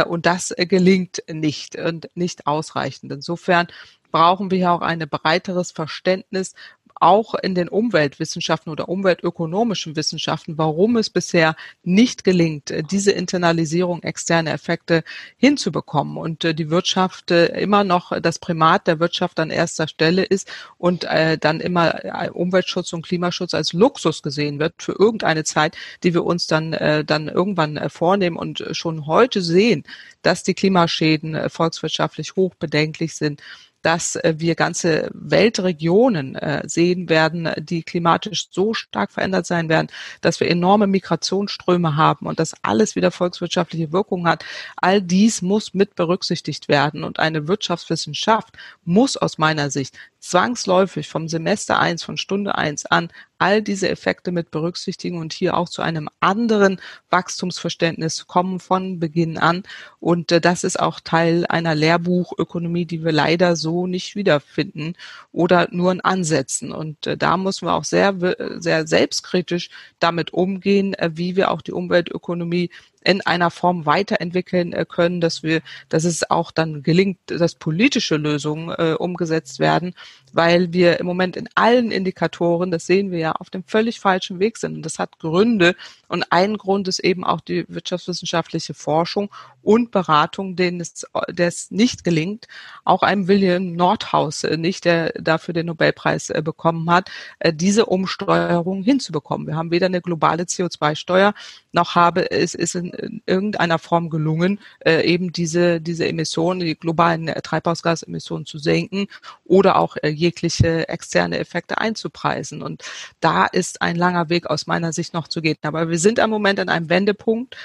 und 0.07 0.25
das 0.25 0.53
gelingt 0.57 1.23
nicht 1.27 1.75
und 1.75 2.09
nicht 2.15 2.47
ausreichend. 2.47 3.11
Insofern 3.11 3.67
brauchen 4.11 4.51
wir 4.51 4.57
hier 4.57 4.71
auch 4.71 4.81
ein 4.81 4.99
breiteres 4.99 5.71
Verständnis, 5.71 6.53
auch 6.99 7.33
in 7.35 7.55
den 7.55 7.69
Umweltwissenschaften 7.69 8.71
oder 8.71 8.89
umweltökonomischen 8.89 9.95
Wissenschaften, 9.95 10.57
warum 10.57 10.97
es 10.97 11.09
bisher 11.09 11.55
nicht 11.83 12.23
gelingt, 12.23 12.71
äh, 12.71 12.83
diese 12.83 13.11
Internalisierung 13.11 14.03
externer 14.03 14.53
Effekte 14.53 15.03
hinzubekommen 15.37 16.17
und 16.17 16.43
äh, 16.43 16.53
die 16.53 16.69
Wirtschaft 16.69 17.31
äh, 17.31 17.47
immer 17.59 17.83
noch 17.83 18.19
das 18.21 18.39
Primat 18.39 18.87
der 18.87 18.99
Wirtschaft 18.99 19.39
an 19.39 19.49
erster 19.49 19.87
Stelle 19.87 20.23
ist 20.23 20.51
und 20.77 21.03
dann 21.41 21.59
immer 21.59 22.29
Umweltschutz 22.33 22.93
und 22.93 23.05
Klimaschutz 23.05 23.53
als 23.53 23.73
Luxus 23.73 24.21
gesehen 24.21 24.59
wird 24.59 24.81
für 24.81 24.93
irgendeine 24.93 25.43
Zeit, 25.43 25.75
die 26.03 26.13
wir 26.13 26.23
uns 26.23 26.47
dann, 26.47 26.71
dann 27.05 27.27
irgendwann 27.27 27.89
vornehmen 27.89 28.37
und 28.37 28.63
schon 28.71 29.05
heute 29.05 29.41
sehen, 29.41 29.83
dass 30.21 30.43
die 30.43 30.53
Klimaschäden 30.53 31.49
volkswirtschaftlich 31.49 32.35
hoch 32.35 32.55
bedenklich 32.55 33.15
sind 33.15 33.41
dass 33.81 34.15
äh, 34.15 34.35
wir 34.37 34.55
ganze 34.55 35.09
Weltregionen 35.13 36.35
äh, 36.35 36.63
sehen 36.67 37.09
werden, 37.09 37.49
die 37.57 37.83
klimatisch 37.83 38.47
so 38.51 38.73
stark 38.73 39.11
verändert 39.11 39.45
sein 39.45 39.69
werden, 39.69 39.87
dass 40.21 40.39
wir 40.39 40.49
enorme 40.49 40.87
Migrationsströme 40.87 41.95
haben 41.95 42.25
und 42.25 42.39
das 42.39 42.53
alles 42.61 42.95
wieder 42.95 43.11
volkswirtschaftliche 43.11 43.91
Wirkung 43.91 44.27
hat. 44.27 44.43
All 44.75 45.01
dies 45.01 45.41
muss 45.41 45.73
mit 45.73 45.95
berücksichtigt 45.95 46.67
werden 46.67 47.03
und 47.03 47.19
eine 47.19 47.47
Wirtschaftswissenschaft 47.47 48.57
muss 48.83 49.17
aus 49.17 49.37
meiner 49.37 49.69
Sicht 49.69 49.97
zwangsläufig 50.19 51.07
vom 51.07 51.27
Semester 51.27 51.79
eins, 51.79 52.03
von 52.03 52.17
Stunde 52.17 52.55
eins 52.55 52.85
an 52.85 53.09
all 53.39 53.61
diese 53.61 53.89
Effekte 53.89 54.31
mit 54.31 54.51
berücksichtigen 54.51 55.17
und 55.17 55.31
hier 55.31 55.55
auch 55.55 55.69
zu 55.69 55.81
einem 55.81 56.09
anderen 56.19 56.79
Wachstumsverständnis 57.09 58.27
kommen 58.27 58.59
von 58.59 58.99
Beginn 58.99 59.37
an. 59.37 59.63
Und 59.99 60.31
äh, 60.31 60.41
das 60.41 60.65
ist 60.65 60.79
auch 60.79 60.99
Teil 60.99 61.45
einer 61.47 61.73
Lehrbuchökonomie, 61.73 62.85
die 62.85 63.03
wir 63.03 63.13
leider 63.13 63.55
so 63.55 63.87
nicht 63.87 64.15
wiederfinden 64.15 64.93
oder 65.31 65.69
nur 65.71 65.93
in 65.93 66.01
Ansätzen. 66.01 66.73
Und 66.73 67.07
äh, 67.07 67.17
da 67.17 67.37
müssen 67.37 67.67
wir 67.67 67.73
auch 67.73 67.85
sehr, 67.85 68.13
sehr 68.57 68.85
selbstkritisch 68.85 69.69
damit 69.99 70.31
umgehen, 70.33 70.93
äh, 70.95 71.11
wie 71.13 71.37
wir 71.37 71.51
auch 71.51 71.61
die 71.61 71.71
Umweltökonomie 71.71 72.69
in 73.03 73.21
einer 73.21 73.49
Form 73.49 73.85
weiterentwickeln 73.85 74.73
äh, 74.73 74.85
können, 74.87 75.21
dass 75.21 75.43
wir, 75.43 75.61
dass 75.87 76.03
es 76.03 76.29
auch 76.29 76.51
dann 76.51 76.83
gelingt, 76.83 77.19
dass 77.27 77.55
politische 77.55 78.17
Lösungen 78.17 78.69
äh, 78.77 78.93
umgesetzt 78.93 79.59
werden, 79.59 79.93
weil 80.33 80.73
wir 80.73 80.99
im 80.99 81.05
Moment 81.05 81.35
in 81.35 81.49
allen 81.55 81.91
Indikatoren, 81.91 82.71
das 82.71 82.85
sehen 82.85 83.11
wir 83.11 83.19
ja, 83.19 83.31
auf 83.33 83.49
dem 83.49 83.63
völlig 83.63 83.99
falschen 83.99 84.39
Weg 84.39 84.57
sind. 84.57 84.75
Und 84.75 84.85
das 84.85 84.99
hat 84.99 85.19
Gründe. 85.19 85.75
Und 86.07 86.25
ein 86.31 86.57
Grund 86.57 86.87
ist 86.87 86.99
eben 86.99 87.23
auch 87.23 87.41
die 87.41 87.65
wirtschaftswissenschaftliche 87.67 88.73
Forschung 88.73 89.29
und 89.61 89.91
Beratung, 89.91 90.55
denen 90.55 90.81
es, 90.81 91.05
der 91.29 91.47
es 91.47 91.71
nicht 91.71 92.03
gelingt, 92.03 92.47
auch 92.83 93.03
einem 93.03 93.27
William 93.27 93.73
Nordhaus 93.73 94.43
äh, 94.43 94.57
nicht, 94.57 94.85
der 94.85 95.11
dafür 95.13 95.53
den 95.53 95.67
Nobelpreis 95.67 96.29
äh, 96.29 96.41
bekommen 96.43 96.89
hat, 96.89 97.09
diese 97.53 97.85
Umsteuerung 97.85 98.83
hinzubekommen. 98.83 99.47
Wir 99.47 99.55
haben 99.55 99.71
weder 99.71 99.85
eine 99.85 100.01
globale 100.01 100.43
CO2-Steuer, 100.43 101.33
noch 101.71 101.95
habe 101.95 102.31
es 102.31 102.55
ist 102.55 102.75
in, 102.93 103.09
in 103.09 103.21
irgendeiner 103.25 103.79
Form 103.79 104.09
gelungen, 104.09 104.59
eben 104.85 105.31
diese, 105.31 105.81
diese 105.81 106.07
Emissionen, 106.07 106.61
die 106.61 106.75
globalen 106.75 107.27
Treibhausgasemissionen 107.27 108.45
zu 108.45 108.57
senken 108.57 109.07
oder 109.45 109.77
auch 109.77 109.97
jegliche 110.03 110.87
externe 110.87 111.37
Effekte 111.37 111.79
einzupreisen. 111.79 112.61
Und 112.61 112.83
da 113.19 113.45
ist 113.45 113.81
ein 113.81 113.95
langer 113.95 114.29
Weg 114.29 114.47
aus 114.47 114.67
meiner 114.67 114.93
Sicht 114.93 115.13
noch 115.13 115.27
zu 115.27 115.41
gehen. 115.41 115.57
Aber 115.63 115.89
wir 115.89 115.99
sind 115.99 116.19
im 116.19 116.29
Moment 116.29 116.59
an 116.59 116.69
einem 116.69 116.89
Wendepunkt 116.89 117.57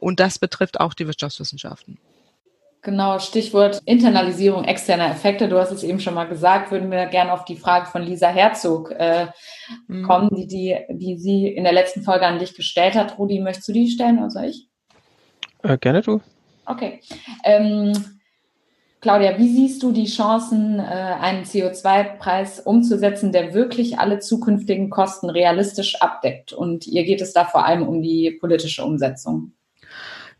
und 0.00 0.20
das 0.20 0.38
betrifft 0.38 0.80
auch 0.80 0.94
die 0.94 1.06
Wirtschafts 1.06 1.28
Wirtschaftswissenschaften. 1.28 1.98
Genau, 2.88 3.18
Stichwort 3.18 3.82
Internalisierung 3.84 4.64
externer 4.64 5.10
Effekte. 5.10 5.46
Du 5.46 5.58
hast 5.58 5.70
es 5.72 5.82
eben 5.82 6.00
schon 6.00 6.14
mal 6.14 6.26
gesagt, 6.26 6.70
würden 6.70 6.90
wir 6.90 7.04
gerne 7.04 7.34
auf 7.34 7.44
die 7.44 7.58
Frage 7.58 7.84
von 7.84 8.00
Lisa 8.00 8.28
Herzog 8.28 8.92
äh, 8.92 9.26
mhm. 9.88 10.04
kommen, 10.04 10.30
die, 10.32 10.46
die, 10.46 10.74
die 10.88 11.18
sie 11.18 11.48
in 11.48 11.64
der 11.64 11.74
letzten 11.74 12.00
Folge 12.00 12.24
an 12.24 12.38
dich 12.38 12.54
gestellt 12.54 12.94
hat. 12.94 13.18
Rudi, 13.18 13.40
möchtest 13.40 13.68
du 13.68 13.74
die 13.74 13.90
stellen 13.90 14.20
oder 14.20 14.30
soll 14.30 14.44
ich? 14.46 14.68
Äh, 15.62 15.76
gerne 15.76 16.00
du. 16.00 16.22
Okay. 16.64 17.00
Ähm, 17.44 17.92
Claudia, 19.02 19.36
wie 19.36 19.52
siehst 19.52 19.82
du 19.82 19.92
die 19.92 20.06
Chancen, 20.06 20.78
äh, 20.78 20.82
einen 20.82 21.44
CO2-Preis 21.44 22.60
umzusetzen, 22.60 23.32
der 23.32 23.52
wirklich 23.52 23.98
alle 23.98 24.18
zukünftigen 24.18 24.88
Kosten 24.88 25.28
realistisch 25.28 26.00
abdeckt? 26.00 26.54
Und 26.54 26.86
ihr 26.86 27.04
geht 27.04 27.20
es 27.20 27.34
da 27.34 27.44
vor 27.44 27.66
allem 27.66 27.86
um 27.86 28.00
die 28.00 28.30
politische 28.40 28.82
Umsetzung. 28.82 29.52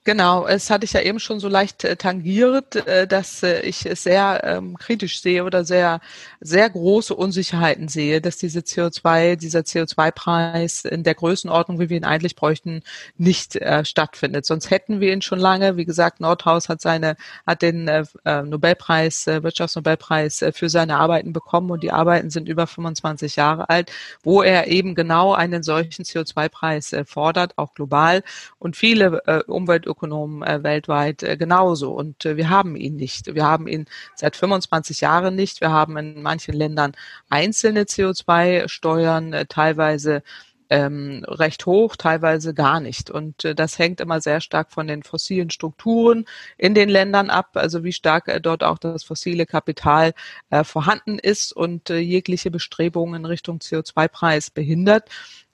Genau, 0.08 0.46
es 0.46 0.70
hatte 0.70 0.86
ich 0.86 0.94
ja 0.94 1.02
eben 1.02 1.20
schon 1.20 1.38
so 1.38 1.48
leicht 1.48 1.84
äh, 1.84 1.94
tangiert, 1.94 2.76
äh, 2.76 3.06
dass 3.06 3.42
äh, 3.42 3.60
ich 3.60 3.84
es 3.84 4.04
sehr 4.04 4.40
ähm, 4.42 4.78
kritisch 4.78 5.20
sehe 5.20 5.44
oder 5.44 5.66
sehr, 5.66 6.00
sehr 6.40 6.70
große 6.70 7.14
Unsicherheiten 7.14 7.88
sehe, 7.88 8.22
dass 8.22 8.38
diese 8.38 8.60
CO2, 8.60 9.36
dieser 9.36 9.60
CO2-Preis 9.60 10.86
in 10.86 11.02
der 11.02 11.14
Größenordnung, 11.14 11.78
wie 11.78 11.90
wir 11.90 11.98
ihn 11.98 12.06
eigentlich 12.06 12.36
bräuchten, 12.36 12.80
nicht 13.18 13.58
stattfindet. 13.82 14.46
Sonst 14.46 14.70
hätten 14.70 15.00
wir 15.00 15.12
ihn 15.12 15.20
schon 15.20 15.40
lange. 15.40 15.76
Wie 15.76 15.84
gesagt, 15.84 16.20
Nordhaus 16.20 16.68
hat 16.68 16.80
seine, 16.80 17.16
hat 17.46 17.62
den 17.62 17.84
Nobelpreis, 18.24 19.26
Wirtschaftsnobelpreis 19.26 20.44
für 20.52 20.68
seine 20.68 20.96
Arbeiten 20.98 21.32
bekommen 21.32 21.70
und 21.70 21.82
die 21.82 21.90
Arbeiten 21.90 22.30
sind 22.30 22.48
über 22.48 22.66
25 22.66 23.36
Jahre 23.36 23.68
alt, 23.68 23.90
wo 24.22 24.42
er 24.42 24.68
eben 24.68 24.94
genau 24.94 25.34
einen 25.34 25.62
solchen 25.62 26.04
CO2-Preis 26.04 26.92
äh, 26.92 27.04
fordert, 27.04 27.58
auch 27.58 27.74
global. 27.74 28.22
Und 28.58 28.76
viele 28.76 29.44
Umwelt 29.46 29.86
Ökonomen 29.98 30.42
äh, 30.42 30.62
weltweit 30.62 31.22
äh, 31.22 31.36
genauso. 31.36 31.92
Und 31.92 32.24
äh, 32.24 32.36
wir 32.36 32.48
haben 32.48 32.76
ihn 32.76 32.96
nicht. 32.96 33.34
Wir 33.34 33.44
haben 33.44 33.66
ihn 33.66 33.86
seit 34.14 34.36
25 34.36 35.00
Jahren 35.00 35.34
nicht. 35.34 35.60
Wir 35.60 35.70
haben 35.70 35.96
in 35.96 36.22
manchen 36.22 36.54
Ländern 36.54 36.92
einzelne 37.28 37.82
CO2-Steuern, 37.82 39.32
äh, 39.32 39.46
teilweise 39.46 40.22
ähm, 40.70 41.24
recht 41.26 41.66
hoch, 41.66 41.96
teilweise 41.96 42.54
gar 42.54 42.80
nicht. 42.80 43.10
Und 43.10 43.44
äh, 43.44 43.54
das 43.54 43.78
hängt 43.78 44.00
immer 44.00 44.20
sehr 44.20 44.40
stark 44.40 44.70
von 44.70 44.86
den 44.86 45.02
fossilen 45.02 45.50
Strukturen 45.50 46.26
in 46.58 46.74
den 46.74 46.88
Ländern 46.88 47.30
ab, 47.30 47.50
also 47.54 47.84
wie 47.84 47.92
stark 47.92 48.28
äh, 48.28 48.40
dort 48.40 48.62
auch 48.62 48.78
das 48.78 49.02
fossile 49.02 49.46
Kapital 49.46 50.12
äh, 50.50 50.64
vorhanden 50.64 51.18
ist 51.18 51.52
und 51.52 51.90
äh, 51.90 51.98
jegliche 51.98 52.50
Bestrebungen 52.50 53.22
in 53.22 53.24
Richtung 53.24 53.58
CO2-Preis 53.58 54.50
behindert. 54.50 55.08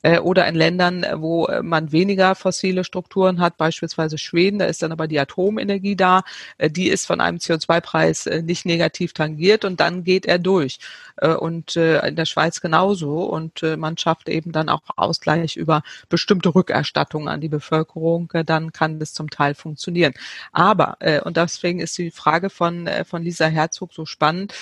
Äh, 0.04 0.18
oder 0.18 0.46
in 0.46 0.54
Ländern, 0.54 1.04
wo 1.16 1.48
man 1.62 1.90
weniger 1.90 2.34
fossile 2.34 2.84
Strukturen 2.84 3.40
hat, 3.40 3.56
beispielsweise 3.56 4.18
Schweden, 4.18 4.58
da 4.58 4.66
ist 4.66 4.82
dann 4.82 4.92
aber 4.92 5.08
die 5.08 5.18
Atomenergie 5.18 5.96
da, 5.96 6.22
äh, 6.58 6.70
die 6.70 6.88
ist 6.88 7.06
von 7.06 7.20
einem 7.20 7.38
CO2-Preis 7.38 8.26
äh, 8.26 8.42
nicht 8.42 8.66
negativ 8.66 9.14
tangiert 9.14 9.64
und 9.64 9.80
dann 9.80 10.04
geht 10.04 10.26
er 10.26 10.38
durch. 10.38 10.78
Äh, 11.16 11.34
und 11.34 11.76
äh, 11.76 12.06
in 12.06 12.16
der 12.16 12.24
Schweiz 12.24 12.60
genauso. 12.60 13.24
Und 13.24 13.62
äh, 13.62 13.76
man 13.76 13.96
schafft 13.96 14.28
eben 14.28 14.52
dann 14.52 14.68
auch 14.68 14.82
Ausgleich 14.96 15.56
über 15.56 15.82
bestimmte 16.08 16.54
Rückerstattungen 16.54 17.28
an 17.28 17.40
die 17.40 17.48
Bevölkerung. 17.48 18.30
Dann 18.46 18.72
kann 18.72 18.98
das 18.98 19.14
zum 19.14 19.30
Teil 19.30 19.54
funktionieren. 19.54 20.14
Aber, 20.52 20.98
und 21.24 21.36
deswegen 21.36 21.80
ist 21.80 21.96
die 21.98 22.10
Frage 22.10 22.50
von, 22.50 22.88
von 23.06 23.22
Lisa 23.22 23.46
Herzog 23.46 23.92
so 23.92 24.06
spannend, 24.06 24.54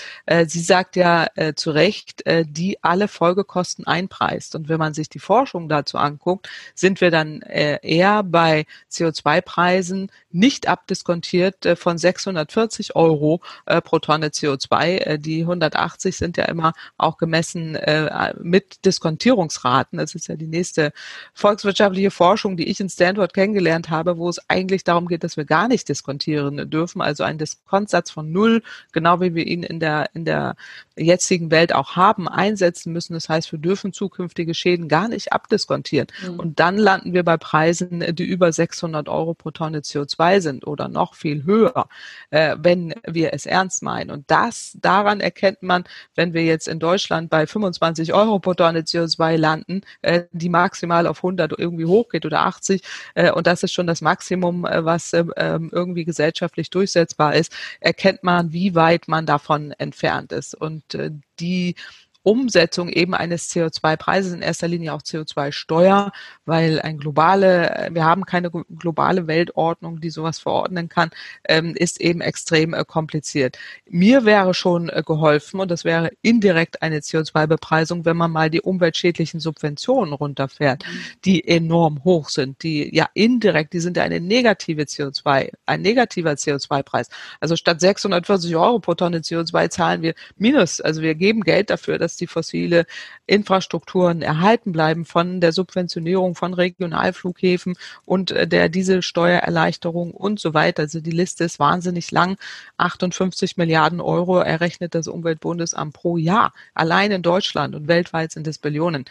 sie 0.47 0.61
sagt 0.61 0.97
ja 0.97 1.27
zu 1.57 1.71
Recht, 1.71 2.23
die 2.27 2.83
alle 2.83 3.09
Folgekosten 3.09 3.87
einpreist. 3.87 4.55
Und 4.55 4.69
wenn 4.69 4.79
man 4.79 4.95
sich 4.95 5.09
die 5.09 5.19
Forschung 5.33 5.66
dazu 5.66 5.97
anguckt, 5.97 6.51
sind 6.75 7.01
wir 7.01 7.11
dann 7.11 7.40
eher 7.40 8.23
bei 8.23 8.66
CO2-Preisen 8.90 10.11
nicht 10.35 10.68
abdiskontiert 10.68 11.77
von 11.77 11.99
640 11.99 12.97
Euro 12.97 13.40
pro 13.85 13.99
Tonne 13.99 14.29
CO2. 14.29 15.18
Die 15.18 15.42
180 15.42 16.16
sind 16.16 16.37
ja 16.37 16.45
immer 16.45 16.73
auch 16.97 17.18
gemessen 17.18 17.75
äh, 17.75 18.35
mit 18.40 18.85
Diskontierungsraten. 18.85 19.99
Das 19.99 20.14
ist 20.14 20.29
ja 20.29 20.37
die 20.37 20.47
nächste 20.47 20.92
volkswirtschaftliche 21.35 22.11
Forschung, 22.11 22.57
die 22.57 22.68
ich 22.68 22.81
in 22.81 22.88
Stanford 22.88 23.35
kennengelernt 23.35 23.90
habe, 23.90 24.18
wo 24.18 24.29
es 24.29 24.38
eigentlich 24.49 24.85
darum 24.85 25.09
geht, 25.09 25.25
dass 25.25 25.37
wir 25.37 25.45
gar 25.45 25.68
nicht 25.68 25.88
diskontieren 25.88 26.71
dürfen, 26.71 27.01
also 27.01 27.25
einen 27.25 27.38
Diskontsatz 27.38 28.11
von 28.11 28.33
null, 28.33 28.62
genau 28.92 29.21
wie 29.21 29.35
wir 29.35 29.47
ihn 29.47 29.62
in 29.62 29.81
der, 29.81 30.11
in 30.14 30.25
der 30.25 30.57
jetzigen 30.97 31.51
Welt 31.51 31.75
auch 31.75 31.97
haben, 31.97 32.29
einsetzen 32.29 32.92
müssen. 32.92 33.14
Das 33.14 33.29
heißt, 33.29 33.53
wir 33.53 33.59
dürfen 33.59 33.92
zukünftige 33.92 34.55
Schäden 34.55 34.88
gar 34.88 35.09
nicht 35.09 35.33
abdiskontieren. 35.33 36.09
Mhm. 36.27 36.38
Und 36.38 36.61
dann 36.61 36.77
landen 36.77 37.12
wir 37.12 37.25
bei 37.25 37.37
Preisen, 37.37 38.14
die 38.14 38.25
über 38.25 38.53
600 38.53 39.09
Euro 39.09 39.35
pro 39.35 39.51
Tonne 39.51 39.81
CO2 39.81 40.22
sind 40.41 40.67
oder 40.67 40.89
noch 40.89 41.15
viel 41.15 41.45
höher, 41.45 41.89
äh, 42.31 42.57
wenn 42.59 42.95
wir 43.07 43.33
es 43.33 43.47
ernst 43.47 43.83
meinen. 43.83 44.11
Und 44.11 44.31
das, 44.31 44.77
daran 44.81 45.21
erkennt 45.21 45.63
man, 45.63 45.85
wenn 46.15 46.33
wir 46.33 46.45
jetzt 46.45 46.69
in 46.69 46.79
Deutschland 46.79 47.31
bei 47.31 47.47
25 47.47 48.13
Euro 48.15 48.39
pro 48.39 48.55
Tonne 48.55 48.81
CO2 48.81 49.37
landen, 49.37 49.83
äh, 50.03 50.25
die 50.33 50.49
maximal 50.49 51.07
auf 51.07 51.19
100 51.19 51.59
irgendwie 51.59 51.87
hochgeht 51.87 52.27
oder 52.27 52.43
80, 52.43 52.83
äh, 53.15 53.31
und 53.33 53.47
das 53.47 53.63
ist 53.63 53.73
schon 53.73 53.87
das 53.87 54.01
Maximum, 54.01 54.65
äh, 54.65 54.85
was 54.85 55.13
ähm, 55.13 55.33
ähm, 55.37 55.71
irgendwie 55.73 56.05
gesellschaftlich 56.05 56.71
durchsetzbar 56.71 57.35
ist, 57.35 57.53
erkennt 57.81 58.23
man, 58.23 58.53
wie 58.53 58.75
weit 58.75 59.09
man 59.09 59.27
davon 59.27 59.73
entfernt 59.73 60.33
ist. 60.33 60.55
Und 60.55 60.95
äh, 60.95 61.11
die 61.41 61.75
Umsetzung 62.23 62.89
eben 62.89 63.15
eines 63.15 63.51
CO2-Preises, 63.51 64.33
in 64.33 64.43
erster 64.43 64.69
Linie 64.69 64.93
auch 64.95 65.03
CO2-Steuer, 65.03 66.13
weil 66.45 66.81
ein 66.81 66.99
globale, 66.99 67.89
wir 67.93 68.05
haben 68.05 68.25
keine 68.27 68.51
globale 68.51 69.27
Weltordnung, 69.27 70.01
die 70.01 70.11
sowas 70.11 70.39
verordnen 70.39 70.89
kann, 70.89 71.11
ähm, 71.49 71.75
ist 71.75 72.01
eben 72.01 72.21
extrem 72.21 72.75
äh, 72.75 72.85
kompliziert. 72.85 73.59
Mir 73.89 74.25
wäre 74.25 74.55
schon 74.55 74.89
äh, 74.89 75.03
geholfen, 75.05 75.61
und 75.61 75.71
das 75.71 75.85
wäre 75.85 76.11
indirekt 76.23 76.83
eine 76.83 77.01
CO2-Bepreisung, 77.01 78.05
wenn 78.05 78.17
man 78.17 78.31
mal 78.31 78.51
die 78.51 78.61
umweltschädlichen 78.61 79.41
Subventionen 79.41 80.13
runterfährt, 80.13 80.85
die 81.25 81.47
enorm 81.47 82.05
hoch 82.05 82.29
sind, 82.29 82.63
die 82.63 82.95
ja 82.95 83.09
indirekt, 83.15 83.73
die 83.73 83.81
sind 83.81 83.97
ja 83.97 84.05
eine 84.05 84.21
negative 84.21 84.83
CO2, 84.83 85.51
ein 85.67 85.83
negativer 85.83 86.33
CO2-Preis. 86.33 87.09
Also 87.41 87.57
statt 87.57 87.81
640 87.81 88.55
Euro 88.57 88.79
pro 88.79 88.95
Tonne 88.95 89.19
CO2 89.19 89.71
zahlen 89.71 90.03
wir 90.03 90.15
minus, 90.37 90.81
also 90.81 91.03
wir 91.03 91.15
geben 91.15 91.43
Geld 91.43 91.71
dafür, 91.71 91.99
dass 91.99 92.12
dass 92.12 92.16
die 92.16 92.27
fossile 92.27 92.85
Infrastrukturen 93.27 94.20
erhalten 94.20 94.72
bleiben 94.72 95.07
von 95.07 95.40
der 95.40 95.53
Subventionierung 95.53 96.35
von 96.35 96.53
Regionalflughäfen 96.53 97.75
und 98.05 98.31
äh, 98.33 98.46
der 98.46 98.68
Dieselsteuererleichterung 98.68 100.12
und 100.12 100.38
so 100.38 100.53
weiter. 100.53 100.83
Also 100.83 101.01
die 101.01 101.11
Liste 101.11 101.44
ist 101.44 101.59
wahnsinnig 101.59 102.11
lang. 102.11 102.37
58 102.77 103.57
Milliarden 103.57 104.01
Euro 104.01 104.40
errechnet 104.40 104.94
das 104.94 105.09
Umweltbundesamt 105.09 105.94
pro 105.94 106.18
Jahr. 106.18 106.53
Allein 106.75 107.12
in 107.12 107.22
Deutschland 107.22 107.75
und 107.75 107.88
weltweit 107.88 108.33
sind 108.33 108.46
es 108.46 108.59
Billionen. 108.59 109.07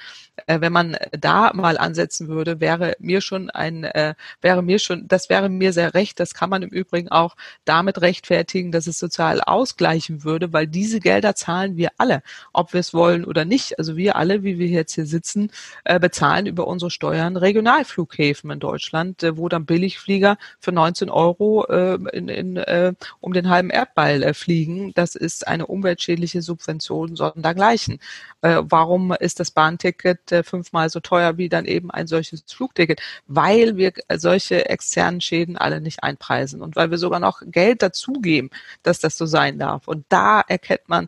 Äh, 0.46 0.62
wenn 0.62 0.74
man 0.74 0.98
da 1.12 1.52
mal 1.54 1.78
ansetzen 1.78 2.28
würde, 2.28 2.60
wäre 2.60 2.96
mir 3.00 3.22
schon 3.22 3.50
ein, 3.50 3.84
äh, 3.84 4.14
wäre 4.42 4.62
mir 4.62 4.78
schon, 4.78 5.08
das 5.08 5.30
wäre 5.30 5.50
mir 5.50 5.74
sehr 5.74 5.96
recht. 5.96 6.20
Das 6.20 6.36
kann 6.36 6.52
man 6.52 6.62
im 6.62 6.70
Übrigen 6.70 7.10
auch 7.10 7.36
damit 7.66 8.02
rechtfertigen, 8.02 8.72
dass 8.72 8.86
es 8.86 9.00
sozial 9.00 9.42
ausgleichen 9.42 10.24
würde, 10.24 10.54
weil 10.54 10.68
diese 10.68 11.00
Gelder 11.00 11.34
zahlen 11.36 11.78
wir 11.78 11.90
alle, 11.98 12.22
ob 12.54 12.74
wir 12.74 12.80
es 12.80 12.91
wollen 12.94 13.26
oder 13.26 13.46
nicht. 13.46 13.80
Also 13.80 13.98
wir 13.98 14.16
alle, 14.16 14.44
wie 14.44 14.60
wir 14.60 14.68
jetzt 14.68 14.94
hier 14.94 15.06
sitzen, 15.06 15.52
äh, 15.84 16.00
bezahlen 16.00 16.46
über 16.46 16.68
unsere 16.68 16.92
Steuern 16.92 17.38
Regionalflughäfen 17.38 18.50
in 18.52 18.60
Deutschland, 18.60 19.24
äh, 19.24 19.38
wo 19.38 19.50
dann 19.50 19.66
Billigflieger 19.66 20.38
für 20.60 20.72
19 20.72 21.10
Euro 21.10 21.66
äh, 21.68 21.98
in, 22.14 22.28
in, 22.28 22.64
um 23.20 23.34
den 23.34 23.50
halben 23.50 23.70
Erdball 23.70 24.34
fliegen. 24.34 24.94
Das 24.94 25.16
ist 25.16 25.48
eine 25.48 25.68
umweltschädliche 25.68 26.42
Subvention 26.42 27.16
sondergleichen. 27.16 28.00
Warum 28.42 29.12
ist 29.14 29.40
das 29.40 29.52
Bahnticket 29.52 30.20
fünfmal 30.44 30.90
so 30.90 31.00
teuer 31.00 31.38
wie 31.38 31.50
dann 31.50 31.66
eben 31.66 31.92
ein 31.92 32.08
solches 32.08 32.44
Flugticket? 32.48 33.02
Weil 33.28 33.78
wir 33.78 33.94
solche 34.16 34.70
externen 34.70 35.22
Schäden 35.22 35.58
alle 35.58 35.82
nicht 35.82 36.04
einpreisen 36.04 36.62
und 36.62 36.76
weil 36.76 36.92
wir 36.92 36.98
sogar 36.98 37.20
noch 37.20 37.42
Geld 37.46 37.82
dazugeben, 37.82 38.50
dass 38.84 39.00
das 39.00 39.18
so 39.18 39.26
sein 39.26 39.60
darf. 39.60 39.88
Und 39.88 40.06
da 40.10 40.42
erkennt 40.42 40.88
man, 40.88 41.08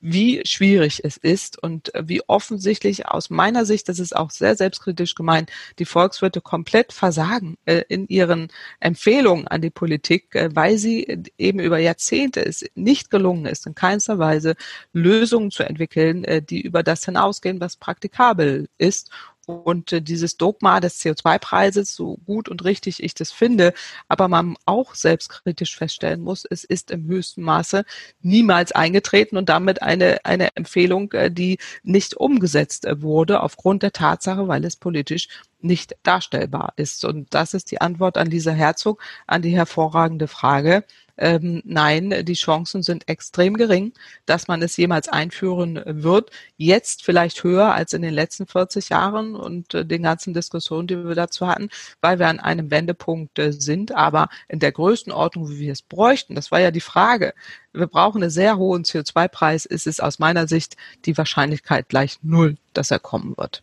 wie 0.00 0.42
schwierig 0.44 1.00
es 1.02 1.16
ist 1.24 1.60
und 1.60 1.90
wie 1.98 2.22
offensichtlich 2.28 3.06
aus 3.06 3.30
meiner 3.30 3.64
Sicht, 3.64 3.88
das 3.88 3.98
ist 3.98 4.14
auch 4.14 4.30
sehr 4.30 4.56
selbstkritisch 4.56 5.14
gemeint, 5.14 5.50
die 5.78 5.86
Volkswirte 5.86 6.40
komplett 6.40 6.92
versagen 6.92 7.56
äh, 7.64 7.82
in 7.88 8.06
ihren 8.08 8.48
Empfehlungen 8.80 9.48
an 9.48 9.62
die 9.62 9.70
Politik, 9.70 10.34
äh, 10.34 10.50
weil 10.54 10.76
sie 10.78 11.22
eben 11.38 11.58
über 11.60 11.78
Jahrzehnte 11.78 12.44
es 12.44 12.64
nicht 12.74 13.10
gelungen 13.10 13.46
ist, 13.46 13.66
in 13.66 13.74
keinster 13.74 14.18
Weise 14.18 14.54
Lösungen 14.92 15.50
zu 15.50 15.62
entwickeln, 15.62 16.24
äh, 16.24 16.42
die 16.42 16.60
über 16.60 16.82
das 16.82 17.04
hinausgehen, 17.04 17.60
was 17.60 17.76
praktikabel 17.76 18.68
ist 18.78 19.10
und 19.46 19.92
äh, 19.92 20.02
dieses 20.02 20.36
Dogma 20.36 20.80
des 20.80 21.00
CO2-Preises, 21.00 21.94
so 21.94 22.16
gut 22.26 22.48
und 22.48 22.64
richtig 22.64 23.02
ich 23.02 23.14
das 23.14 23.32
finde, 23.32 23.72
aber 24.08 24.28
man 24.28 24.56
auch 24.64 24.94
selbstkritisch 24.94 25.76
feststellen 25.76 26.20
muss, 26.20 26.44
es 26.48 26.64
ist 26.64 26.90
im 26.90 27.06
höchsten 27.06 27.42
Maße 27.42 27.84
niemals 28.20 28.72
eingetreten 28.72 29.36
und 29.36 29.48
damit 29.48 29.82
eine, 29.82 30.24
eine 30.24 30.56
Empfehlung, 30.56 31.12
äh, 31.12 31.30
die 31.30 31.58
nicht 31.82 32.14
umgesetzt 32.16 32.84
äh, 32.86 33.02
wurde, 33.02 33.42
aufgrund 33.42 33.82
der 33.82 33.92
Tatsache, 33.92 34.48
weil 34.48 34.64
es 34.64 34.76
politisch 34.76 35.28
nicht 35.64 35.96
darstellbar 36.02 36.72
ist. 36.76 37.04
Und 37.04 37.32
das 37.34 37.54
ist 37.54 37.70
die 37.70 37.80
Antwort 37.80 38.16
an 38.16 38.28
Lisa 38.28 38.52
Herzog, 38.52 39.02
an 39.26 39.42
die 39.42 39.56
hervorragende 39.56 40.28
Frage. 40.28 40.84
Ähm, 41.16 41.62
nein, 41.64 42.24
die 42.24 42.34
Chancen 42.34 42.82
sind 42.82 43.08
extrem 43.08 43.56
gering, 43.56 43.92
dass 44.26 44.48
man 44.48 44.62
es 44.62 44.76
jemals 44.76 45.08
einführen 45.08 45.80
wird. 45.86 46.30
Jetzt 46.56 47.04
vielleicht 47.04 47.44
höher 47.44 47.72
als 47.72 47.92
in 47.92 48.02
den 48.02 48.14
letzten 48.14 48.46
40 48.46 48.88
Jahren 48.88 49.36
und 49.36 49.74
äh, 49.74 49.86
den 49.86 50.02
ganzen 50.02 50.34
Diskussionen, 50.34 50.88
die 50.88 51.04
wir 51.04 51.14
dazu 51.14 51.46
hatten, 51.46 51.68
weil 52.00 52.18
wir 52.18 52.28
an 52.28 52.40
einem 52.40 52.70
Wendepunkt 52.70 53.38
äh, 53.38 53.52
sind. 53.52 53.92
Aber 53.92 54.28
in 54.48 54.58
der 54.58 54.72
Größenordnung, 54.72 55.50
wie 55.50 55.60
wir 55.60 55.72
es 55.72 55.82
bräuchten, 55.82 56.34
das 56.34 56.50
war 56.50 56.60
ja 56.60 56.70
die 56.72 56.80
Frage. 56.80 57.34
Wir 57.72 57.86
brauchen 57.86 58.22
einen 58.22 58.30
sehr 58.30 58.56
hohen 58.56 58.84
CO2-Preis. 58.84 59.66
Ist 59.66 59.86
es 59.86 60.00
aus 60.00 60.18
meiner 60.18 60.48
Sicht 60.48 60.76
die 61.04 61.16
Wahrscheinlichkeit 61.16 61.88
gleich 61.88 62.18
null, 62.22 62.56
dass 62.72 62.90
er 62.90 62.98
kommen 62.98 63.36
wird. 63.36 63.62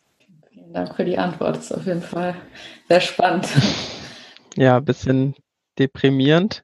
Vielen 0.72 0.86
Dank 0.86 0.96
für 0.96 1.04
die 1.04 1.18
Antwort. 1.18 1.58
Das 1.58 1.66
ist 1.66 1.74
auf 1.74 1.86
jeden 1.86 2.02
Fall 2.02 2.34
sehr 2.88 3.02
spannend. 3.02 3.50
Ja, 4.56 4.78
ein 4.78 4.86
bisschen 4.86 5.36
deprimierend. 5.78 6.64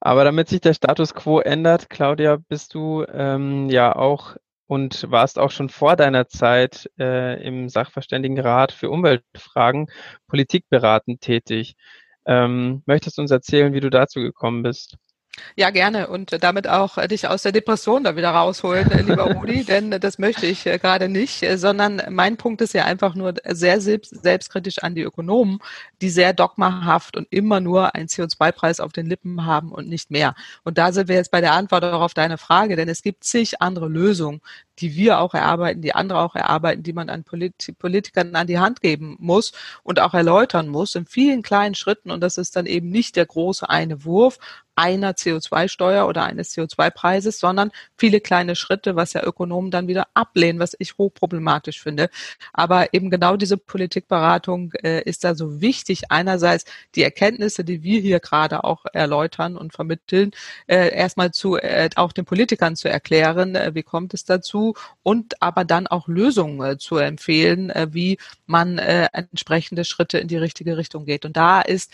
Aber 0.00 0.24
damit 0.24 0.48
sich 0.48 0.60
der 0.60 0.74
Status 0.74 1.14
quo 1.14 1.38
ändert, 1.38 1.88
Claudia, 1.88 2.38
bist 2.48 2.74
du 2.74 3.04
ähm, 3.12 3.70
ja 3.70 3.94
auch 3.94 4.36
und 4.66 5.08
warst 5.10 5.38
auch 5.38 5.52
schon 5.52 5.68
vor 5.68 5.94
deiner 5.94 6.26
Zeit 6.26 6.90
äh, 6.98 7.40
im 7.44 7.68
Sachverständigenrat 7.68 8.72
für 8.72 8.90
Umweltfragen 8.90 9.88
politikberatend 10.26 11.20
tätig. 11.20 11.76
Ähm, 12.26 12.82
möchtest 12.86 13.18
du 13.18 13.22
uns 13.22 13.30
erzählen, 13.30 13.72
wie 13.72 13.80
du 13.80 13.90
dazu 13.90 14.20
gekommen 14.20 14.64
bist? 14.64 14.96
Ja, 15.56 15.70
gerne 15.70 16.08
und 16.08 16.42
damit 16.42 16.68
auch 16.68 17.04
dich 17.06 17.28
aus 17.28 17.42
der 17.42 17.52
Depression 17.52 18.04
da 18.04 18.16
wieder 18.16 18.30
rausholen, 18.30 18.90
äh, 18.90 19.02
lieber 19.02 19.24
Rudi, 19.34 19.64
denn 19.64 19.90
das 19.90 20.18
möchte 20.18 20.46
ich 20.46 20.66
äh, 20.66 20.78
gerade 20.78 21.08
nicht, 21.08 21.42
äh, 21.42 21.58
sondern 21.58 22.02
mein 22.10 22.36
Punkt 22.36 22.60
ist 22.60 22.74
ja 22.74 22.84
einfach 22.84 23.14
nur 23.14 23.34
sehr 23.44 23.80
selbst, 23.80 24.22
selbstkritisch 24.22 24.78
an 24.78 24.94
die 24.94 25.02
Ökonomen, 25.02 25.58
die 26.00 26.10
sehr 26.10 26.32
dogmahaft 26.32 27.16
und 27.16 27.26
immer 27.30 27.60
nur 27.60 27.94
einen 27.94 28.08
CO2-Preis 28.08 28.80
auf 28.80 28.92
den 28.92 29.06
Lippen 29.06 29.44
haben 29.44 29.72
und 29.72 29.88
nicht 29.88 30.10
mehr. 30.10 30.34
Und 30.64 30.78
da 30.78 30.92
sind 30.92 31.08
wir 31.08 31.16
jetzt 31.16 31.30
bei 31.30 31.40
der 31.40 31.52
Antwort 31.52 31.84
auch 31.84 32.00
auf 32.00 32.14
deine 32.14 32.38
Frage, 32.38 32.76
denn 32.76 32.88
es 32.88 33.02
gibt 33.02 33.24
zig 33.24 33.60
andere 33.60 33.88
Lösungen, 33.88 34.40
die 34.80 34.94
wir 34.96 35.18
auch 35.20 35.34
erarbeiten, 35.34 35.82
die 35.82 35.94
andere 35.94 36.20
auch 36.20 36.34
erarbeiten, 36.34 36.82
die 36.82 36.92
man 36.92 37.10
an 37.10 37.24
Polit 37.24 37.74
Politikern 37.78 38.34
an 38.34 38.46
die 38.46 38.58
Hand 38.58 38.80
geben 38.80 39.16
muss 39.18 39.52
und 39.82 40.00
auch 40.00 40.14
erläutern 40.14 40.68
muss 40.68 40.94
in 40.94 41.06
vielen 41.06 41.42
kleinen 41.42 41.74
Schritten. 41.74 42.10
Und 42.10 42.20
das 42.20 42.38
ist 42.38 42.56
dann 42.56 42.66
eben 42.66 42.90
nicht 42.90 43.16
der 43.16 43.26
große 43.26 43.68
eine 43.68 44.04
Wurf, 44.04 44.38
einer 44.78 45.12
CO2-Steuer 45.12 46.06
oder 46.06 46.22
eines 46.22 46.56
CO2-Preises, 46.56 47.40
sondern 47.40 47.72
viele 47.96 48.20
kleine 48.20 48.54
Schritte, 48.54 48.94
was 48.94 49.12
ja 49.12 49.24
Ökonomen 49.24 49.72
dann 49.72 49.88
wieder 49.88 50.06
ablehnen, 50.14 50.60
was 50.60 50.76
ich 50.78 50.96
hochproblematisch 50.96 51.82
finde. 51.82 52.10
Aber 52.52 52.94
eben 52.94 53.10
genau 53.10 53.36
diese 53.36 53.56
Politikberatung 53.56 54.72
äh, 54.84 55.02
ist 55.02 55.24
da 55.24 55.34
so 55.34 55.60
wichtig. 55.60 56.12
Einerseits 56.12 56.64
die 56.94 57.02
Erkenntnisse, 57.02 57.64
die 57.64 57.82
wir 57.82 58.00
hier 58.00 58.20
gerade 58.20 58.62
auch 58.62 58.84
erläutern 58.92 59.56
und 59.56 59.72
vermitteln, 59.72 60.30
äh, 60.68 60.94
erstmal 60.94 61.32
zu 61.32 61.56
äh, 61.56 61.90
auch 61.96 62.12
den 62.12 62.24
Politikern 62.24 62.76
zu 62.76 62.88
erklären, 62.88 63.56
äh, 63.56 63.74
wie 63.74 63.82
kommt 63.82 64.14
es 64.14 64.24
dazu 64.24 64.67
und 65.02 65.40
aber 65.42 65.64
dann 65.64 65.86
auch 65.86 66.08
Lösungen 66.08 66.62
äh, 66.62 66.78
zu 66.78 66.96
empfehlen, 66.96 67.70
äh, 67.70 67.88
wie 67.90 68.18
man 68.46 68.78
äh, 68.78 69.08
entsprechende 69.12 69.84
Schritte 69.84 70.18
in 70.18 70.28
die 70.28 70.36
richtige 70.36 70.76
Richtung 70.76 71.04
geht. 71.04 71.24
Und 71.24 71.36
da 71.36 71.60
ist 71.60 71.92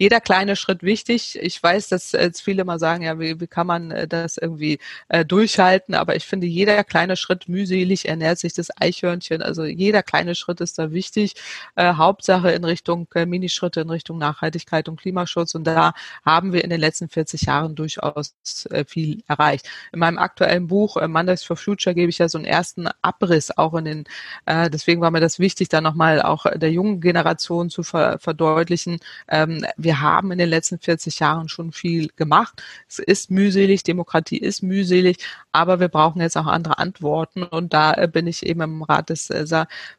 jeder 0.00 0.18
kleine 0.22 0.56
Schritt 0.56 0.82
wichtig. 0.82 1.38
Ich 1.42 1.62
weiß, 1.62 1.88
dass 1.88 2.12
jetzt 2.12 2.40
viele 2.40 2.64
mal 2.64 2.78
sagen, 2.78 3.04
ja, 3.04 3.20
wie, 3.20 3.38
wie 3.38 3.46
kann 3.46 3.66
man 3.66 3.90
äh, 3.90 4.08
das 4.08 4.38
irgendwie 4.38 4.78
äh, 5.08 5.26
durchhalten? 5.26 5.94
Aber 5.94 6.16
ich 6.16 6.24
finde, 6.24 6.46
jeder 6.46 6.82
kleine 6.84 7.16
Schritt 7.16 7.50
mühselig 7.50 8.08
ernährt 8.08 8.38
sich 8.38 8.54
das 8.54 8.70
Eichhörnchen. 8.80 9.42
Also 9.42 9.64
jeder 9.64 10.02
kleine 10.02 10.34
Schritt 10.34 10.62
ist 10.62 10.78
da 10.78 10.92
wichtig. 10.92 11.34
Äh, 11.76 11.92
Hauptsache 11.94 12.50
in 12.50 12.64
Richtung 12.64 13.08
äh, 13.14 13.26
Minischritte 13.26 13.82
in 13.82 13.90
Richtung 13.90 14.16
Nachhaltigkeit 14.16 14.88
und 14.88 14.98
Klimaschutz. 14.98 15.54
Und 15.54 15.64
da 15.64 15.92
haben 16.24 16.54
wir 16.54 16.64
in 16.64 16.70
den 16.70 16.80
letzten 16.80 17.10
40 17.10 17.42
Jahren 17.42 17.74
durchaus 17.74 18.34
äh, 18.70 18.86
viel 18.86 19.22
erreicht. 19.28 19.68
In 19.92 19.98
meinem 19.98 20.16
aktuellen 20.16 20.66
Buch 20.66 20.96
äh, 20.96 21.08
Mondays 21.08 21.42
for 21.42 21.56
Future 21.56 21.94
gebe 21.94 22.08
ich 22.08 22.16
ja 22.16 22.30
so 22.30 22.38
einen 22.38 22.46
ersten 22.46 22.88
Abriss 23.02 23.50
auch 23.54 23.74
in 23.74 23.84
den, 23.84 24.04
äh, 24.46 24.70
deswegen 24.70 25.02
war 25.02 25.10
mir 25.10 25.20
das 25.20 25.38
wichtig, 25.38 25.68
da 25.68 25.82
nochmal 25.82 26.22
auch 26.22 26.46
der 26.54 26.72
jungen 26.72 27.02
Generation 27.02 27.68
zu 27.68 27.82
ver 27.82 28.18
verdeutlichen. 28.18 28.98
Ähm, 29.28 29.66
wir 29.76 29.89
wir 29.90 30.00
haben 30.00 30.30
in 30.30 30.38
den 30.38 30.48
letzten 30.48 30.78
40 30.78 31.18
Jahren 31.18 31.48
schon 31.48 31.72
viel 31.72 32.10
gemacht. 32.14 32.62
Es 32.88 33.00
ist 33.00 33.28
mühselig, 33.28 33.82
Demokratie 33.82 34.38
ist 34.38 34.62
mühselig, 34.62 35.16
aber 35.50 35.80
wir 35.80 35.88
brauchen 35.88 36.20
jetzt 36.22 36.36
auch 36.36 36.46
andere 36.46 36.78
Antworten. 36.78 37.42
Und 37.42 37.72
da 37.72 37.94
äh, 37.94 38.06
bin 38.06 38.28
ich 38.28 38.46
eben 38.46 38.60
im 38.60 38.82
Rat 38.84 39.10
des 39.10 39.30
äh, 39.30 39.44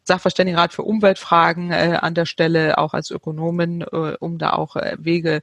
Sachverständigenrat 0.05 0.71
für 0.71 0.83
Umweltfragen 0.83 1.71
äh, 1.71 1.97
an 2.01 2.15
der 2.15 2.25
Stelle, 2.25 2.77
auch 2.77 2.93
als 2.93 3.11
Ökonomin, 3.11 3.83
um 3.83 4.37
da 4.37 4.53
auch 4.53 4.77
Wege 4.97 5.41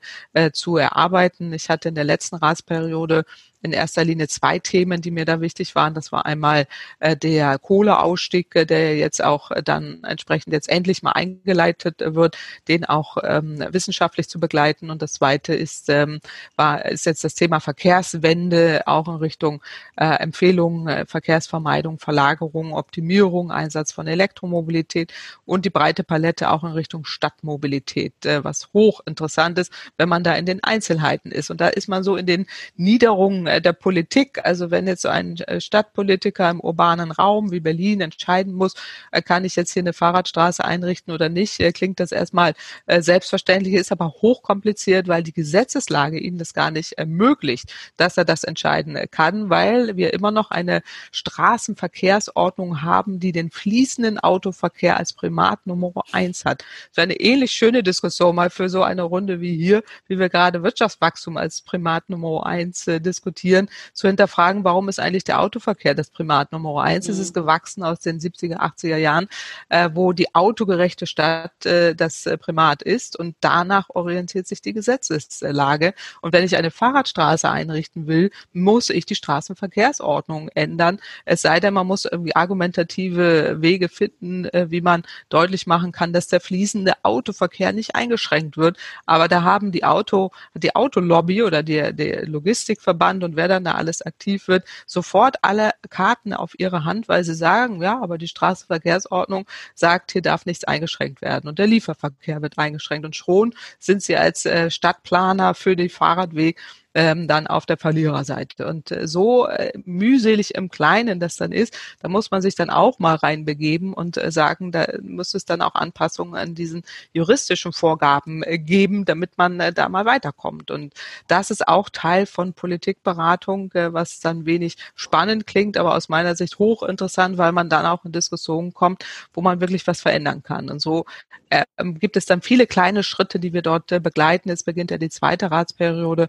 zu 0.52 0.76
erarbeiten. 0.78 1.52
Ich 1.52 1.68
hatte 1.68 1.90
in 1.90 1.94
der 1.94 2.04
letzten 2.04 2.36
Ratsperiode 2.36 3.24
in 3.62 3.72
erster 3.72 4.04
Linie 4.04 4.28
zwei 4.28 4.58
Themen, 4.58 5.00
die 5.00 5.10
mir 5.10 5.24
da 5.24 5.40
wichtig 5.40 5.74
waren. 5.74 5.94
Das 5.94 6.12
war 6.12 6.26
einmal 6.26 6.66
äh, 7.00 7.16
der 7.16 7.58
Kohleausstieg, 7.58 8.54
äh, 8.54 8.64
der 8.64 8.96
jetzt 8.96 9.22
auch 9.22 9.50
äh, 9.50 9.62
dann 9.62 10.04
entsprechend 10.04 10.52
jetzt 10.52 10.68
endlich 10.68 11.02
mal 11.02 11.12
eingeleitet 11.12 11.96
wird, 12.00 12.36
den 12.68 12.84
auch 12.84 13.16
ähm, 13.22 13.64
wissenschaftlich 13.70 14.28
zu 14.28 14.38
begleiten. 14.38 14.90
Und 14.90 15.02
das 15.02 15.14
zweite 15.14 15.54
ist, 15.54 15.88
ähm, 15.88 16.20
war, 16.56 16.84
ist 16.84 17.06
jetzt 17.06 17.24
das 17.24 17.34
Thema 17.34 17.58
Verkehrswende, 17.60 18.82
auch 18.86 19.08
in 19.08 19.16
Richtung 19.16 19.62
äh, 19.96 20.04
Empfehlungen, 20.04 20.86
äh, 20.86 21.06
Verkehrsvermeidung, 21.06 21.98
Verlagerung, 21.98 22.72
Optimierung, 22.74 23.50
Einsatz 23.50 23.90
von 23.90 24.06
Elektromobilität 24.06 25.12
und 25.44 25.64
die 25.64 25.70
breite 25.70 26.04
Palette 26.04 26.50
auch 26.50 26.62
in 26.62 26.72
Richtung 26.72 27.04
Stadtmobilität, 27.04 28.24
äh, 28.24 28.44
was 28.44 28.72
hochinteressant 28.72 29.58
ist, 29.58 29.72
wenn 29.96 30.08
man 30.08 30.22
da 30.22 30.34
in 30.34 30.46
den 30.46 30.62
Einzelheiten 30.62 31.32
ist. 31.32 31.50
Und 31.50 31.60
da 31.60 31.68
ist 31.68 31.88
man 31.88 32.04
so 32.04 32.16
in 32.16 32.26
den 32.26 32.46
Niederungen 32.76 33.47
der 33.60 33.72
Politik. 33.72 34.40
Also 34.44 34.70
wenn 34.70 34.86
jetzt 34.86 35.02
so 35.02 35.08
ein 35.08 35.36
äh, 35.38 35.60
Stadtpolitiker 35.60 36.50
im 36.50 36.60
urbanen 36.60 37.10
Raum 37.10 37.50
wie 37.50 37.60
Berlin 37.60 38.00
entscheiden 38.00 38.52
muss, 38.52 38.74
äh, 39.10 39.22
kann 39.22 39.44
ich 39.44 39.56
jetzt 39.56 39.72
hier 39.72 39.82
eine 39.82 39.92
Fahrradstraße 39.92 40.64
einrichten 40.64 41.12
oder 41.12 41.28
nicht, 41.28 41.58
klingt 41.74 42.00
das 42.00 42.12
erstmal 42.12 42.54
selbstverständlich, 42.86 43.74
ist 43.74 43.92
aber 43.92 44.08
hochkompliziert, 44.22 45.08
weil 45.08 45.22
die 45.22 45.32
Gesetzeslage 45.32 46.18
ihm 46.18 46.38
das 46.38 46.54
gar 46.54 46.70
nicht 46.70 46.92
ermöglicht, 46.92 47.72
dass 47.96 48.16
er 48.16 48.24
das 48.24 48.44
entscheiden 48.44 48.98
kann, 49.10 49.50
weil 49.50 49.96
wir 49.96 50.12
immer 50.12 50.30
noch 50.30 50.50
eine 50.50 50.82
Straßenverkehrsordnung 51.12 52.82
haben, 52.82 53.20
die 53.20 53.32
den 53.32 53.50
fließenden 53.50 54.18
Autoverkehr 54.18 54.96
als 54.96 55.12
Primat 55.12 55.66
Nummer 55.66 55.92
eins 56.12 56.44
hat. 56.44 56.64
So 56.92 57.02
eine 57.02 57.14
ähnlich 57.20 57.52
schöne 57.52 57.82
Diskussion 57.82 58.36
mal 58.36 58.50
für 58.50 58.68
so 58.68 58.82
eine 58.82 59.02
Runde 59.02 59.40
wie 59.40 59.56
hier, 59.56 59.82
wie 60.06 60.18
wir 60.18 60.28
gerade 60.28 60.62
Wirtschaftswachstum 60.62 61.36
als 61.36 61.62
Primat 61.62 62.08
Nummer 62.08 62.46
eins 62.46 62.84
diskutieren 62.84 63.37
diskutieren, 63.38 63.68
zu 63.92 64.08
hinterfragen, 64.08 64.64
warum 64.64 64.88
ist 64.88 65.00
eigentlich 65.00 65.24
der 65.24 65.40
Autoverkehr 65.40 65.94
das 65.94 66.10
Primat 66.10 66.52
Nummer 66.52 66.82
eins? 66.82 67.06
Mhm. 67.06 67.14
Es 67.14 67.18
ist 67.18 67.34
gewachsen 67.34 67.82
aus 67.82 68.00
den 68.00 68.20
70er, 68.20 68.56
80er 68.56 68.96
Jahren, 68.96 69.28
äh, 69.68 69.90
wo 69.92 70.12
die 70.12 70.34
autogerechte 70.34 71.06
Stadt 71.06 71.64
äh, 71.66 71.94
das 71.94 72.26
äh, 72.26 72.36
Primat 72.36 72.82
ist 72.82 73.16
und 73.18 73.36
danach 73.40 73.88
orientiert 73.90 74.46
sich 74.46 74.60
die 74.60 74.72
Gesetzeslage. 74.72 75.94
Und 76.20 76.32
wenn 76.32 76.44
ich 76.44 76.56
eine 76.56 76.70
Fahrradstraße 76.70 77.48
einrichten 77.48 78.06
will, 78.06 78.30
muss 78.52 78.90
ich 78.90 79.06
die 79.06 79.14
Straßenverkehrsordnung 79.14 80.48
ändern. 80.54 80.98
Es 81.24 81.42
sei 81.42 81.60
denn, 81.60 81.74
man 81.74 81.86
muss 81.86 82.04
irgendwie 82.04 82.34
argumentative 82.34 83.56
Wege 83.60 83.88
finden, 83.88 84.46
äh, 84.46 84.66
wie 84.70 84.80
man 84.80 85.02
deutlich 85.28 85.66
machen 85.66 85.92
kann, 85.92 86.12
dass 86.12 86.28
der 86.28 86.40
fließende 86.40 86.94
Autoverkehr 87.02 87.72
nicht 87.72 87.94
eingeschränkt 87.94 88.56
wird. 88.56 88.76
Aber 89.06 89.28
da 89.28 89.42
haben 89.42 89.72
die 89.72 89.84
Auto, 89.84 90.30
die 90.54 90.74
Autolobby 90.74 91.42
oder 91.42 91.62
der, 91.62 91.92
der 91.92 92.26
Logistikverband 92.26 93.24
und 93.28 93.36
wer 93.36 93.48
dann 93.48 93.64
da 93.64 93.72
alles 93.72 94.02
aktiv 94.02 94.48
wird, 94.48 94.64
sofort 94.86 95.36
alle 95.42 95.72
Karten 95.90 96.32
auf 96.32 96.58
ihre 96.58 96.84
Hand, 96.84 97.08
weil 97.08 97.24
sie 97.24 97.34
sagen, 97.34 97.82
ja, 97.82 98.00
aber 98.00 98.18
die 98.18 98.28
Straßenverkehrsordnung 98.28 99.46
sagt, 99.74 100.12
hier 100.12 100.22
darf 100.22 100.46
nichts 100.46 100.64
eingeschränkt 100.64 101.22
werden 101.22 101.48
und 101.48 101.58
der 101.58 101.66
Lieferverkehr 101.66 102.42
wird 102.42 102.58
eingeschränkt. 102.58 103.04
Und 103.04 103.16
schon 103.16 103.54
sind 103.78 104.02
sie 104.02 104.16
als 104.16 104.46
äh, 104.46 104.70
Stadtplaner 104.70 105.54
für 105.54 105.76
den 105.76 105.90
Fahrradweg 105.90 106.58
ähm, 106.98 107.28
dann 107.28 107.46
auf 107.46 107.64
der 107.64 107.76
Verliererseite. 107.76 108.66
Und 108.66 108.90
äh, 108.90 109.06
so 109.06 109.46
äh, 109.46 109.72
mühselig 109.84 110.56
im 110.56 110.68
Kleinen 110.68 111.20
das 111.20 111.36
dann 111.36 111.52
ist, 111.52 111.78
da 112.00 112.08
muss 112.08 112.32
man 112.32 112.42
sich 112.42 112.56
dann 112.56 112.70
auch 112.70 112.98
mal 112.98 113.14
reinbegeben 113.14 113.92
und 113.94 114.16
äh, 114.16 114.32
sagen, 114.32 114.72
da 114.72 114.84
muss 115.00 115.32
es 115.34 115.44
dann 115.44 115.62
auch 115.62 115.76
Anpassungen 115.76 116.34
an 116.34 116.56
diesen 116.56 116.82
juristischen 117.12 117.72
Vorgaben 117.72 118.42
äh, 118.42 118.58
geben, 118.58 119.04
damit 119.04 119.38
man 119.38 119.60
äh, 119.60 119.72
da 119.72 119.88
mal 119.88 120.06
weiterkommt. 120.06 120.72
Und 120.72 120.92
das 121.28 121.52
ist 121.52 121.68
auch 121.68 121.88
Teil 121.88 122.26
von 122.26 122.52
Politikberatung, 122.52 123.70
äh, 123.74 123.92
was 123.92 124.18
dann 124.18 124.44
wenig 124.44 124.76
spannend 124.96 125.46
klingt, 125.46 125.76
aber 125.76 125.94
aus 125.94 126.08
meiner 126.08 126.34
Sicht 126.34 126.58
hochinteressant, 126.58 127.38
weil 127.38 127.52
man 127.52 127.68
dann 127.68 127.86
auch 127.86 128.04
in 128.04 128.10
Diskussionen 128.10 128.74
kommt, 128.74 129.04
wo 129.32 129.40
man 129.40 129.60
wirklich 129.60 129.86
was 129.86 130.00
verändern 130.00 130.42
kann. 130.42 130.68
Und 130.68 130.80
so 130.80 131.04
äh, 131.50 131.64
gibt 131.78 132.16
es 132.16 132.26
dann 132.26 132.42
viele 132.42 132.66
kleine 132.66 133.04
Schritte, 133.04 133.38
die 133.38 133.52
wir 133.52 133.62
dort 133.62 133.86
begleiten. 133.86 134.50
Es 134.50 134.64
beginnt 134.64 134.90
ja 134.90 134.98
die 134.98 135.10
zweite 135.10 135.52
Ratsperiode 135.52 136.28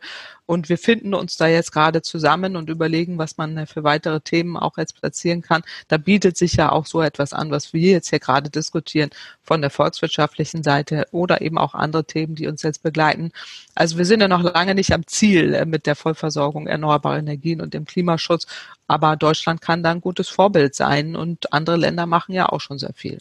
und 0.50 0.68
wir 0.68 0.80
finden 0.80 1.14
uns 1.14 1.38
da 1.38 1.46
jetzt 1.46 1.72
gerade 1.72 2.02
zusammen 2.02 2.56
und 2.56 2.72
überlegen, 2.72 3.20
was 3.20 3.38
man 3.38 3.68
für 3.68 3.84
weitere 3.84 4.20
Themen 4.20 4.58
auch 4.58 4.80
jetzt 4.80 5.00
platzieren 5.00 5.44
kann. 5.44 5.62
Da 5.90 5.98
bietet 5.98 6.38
sich 6.38 6.56
ja 6.56 6.72
auch 6.72 6.88
so 6.88 7.04
etwas 7.04 7.34
an, 7.34 7.52
was 7.52 7.72
wir 7.72 7.92
jetzt 7.92 8.10
hier 8.10 8.18
gerade 8.18 8.50
diskutieren 8.50 9.12
von 9.44 9.62
der 9.62 9.70
volkswirtschaftlichen 9.70 10.64
Seite 10.64 11.06
oder 11.12 11.42
eben 11.42 11.60
auch 11.60 11.76
andere 11.76 12.04
Themen, 12.04 12.34
die 12.34 12.48
uns 12.48 12.64
jetzt 12.64 12.82
begleiten. 12.82 13.32
Also 13.76 14.00
wir 14.00 14.06
sind 14.06 14.22
ja 14.22 14.28
noch 14.28 14.42
lange 14.42 14.74
nicht 14.74 14.92
am 14.92 15.06
Ziel 15.06 15.54
äh, 15.54 15.68
mit 15.68 15.86
der 15.86 15.96
Vollversorgung 15.96 16.66
erneuerbarer 16.66 17.20
Energien 17.20 17.62
und 17.62 17.76
dem 17.76 17.86
Klimaschutz. 17.86 18.48
Aber 18.88 19.18
Deutschland 19.18 19.62
kann 19.62 19.84
da 19.84 19.92
ein 19.92 20.02
gutes 20.02 20.30
Vorbild 20.30 20.74
sein 20.74 21.16
und 21.16 21.54
andere 21.54 21.78
Länder 21.78 22.08
machen 22.08 22.34
ja 22.34 22.50
auch 22.50 22.60
schon 22.60 22.80
sehr 22.80 22.94
viel. 22.96 23.20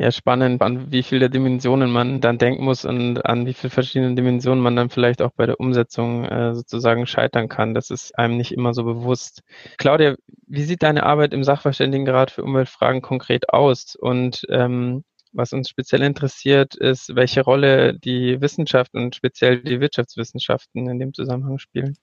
Ja, 0.00 0.12
spannend, 0.12 0.62
an 0.62 0.92
wie 0.92 1.02
viele 1.02 1.28
Dimensionen 1.28 1.90
man 1.90 2.20
dann 2.20 2.38
denken 2.38 2.62
muss 2.64 2.84
und 2.84 3.26
an 3.26 3.46
wie 3.46 3.52
viele 3.52 3.70
verschiedene 3.70 4.14
Dimensionen 4.14 4.62
man 4.62 4.76
dann 4.76 4.90
vielleicht 4.90 5.20
auch 5.20 5.32
bei 5.32 5.44
der 5.44 5.58
Umsetzung 5.58 6.24
äh, 6.24 6.54
sozusagen 6.54 7.04
scheitern 7.08 7.48
kann. 7.48 7.74
Das 7.74 7.90
ist 7.90 8.16
einem 8.16 8.36
nicht 8.36 8.52
immer 8.52 8.74
so 8.74 8.84
bewusst. 8.84 9.42
Claudia, 9.76 10.14
wie 10.46 10.62
sieht 10.62 10.84
deine 10.84 11.02
Arbeit 11.02 11.34
im 11.34 11.42
Sachverständigenrat 11.42 12.30
für 12.30 12.44
Umweltfragen 12.44 13.02
konkret 13.02 13.48
aus? 13.48 13.96
Und 13.96 14.46
ähm, 14.50 15.02
was 15.32 15.52
uns 15.52 15.68
speziell 15.68 16.02
interessiert, 16.02 16.76
ist, 16.76 17.16
welche 17.16 17.42
Rolle 17.42 17.98
die 17.98 18.40
Wissenschaft 18.40 18.94
und 18.94 19.16
speziell 19.16 19.62
die 19.62 19.80
Wirtschaftswissenschaften 19.80 20.88
in 20.88 21.00
dem 21.00 21.12
Zusammenhang 21.12 21.58
spielen. 21.58 21.96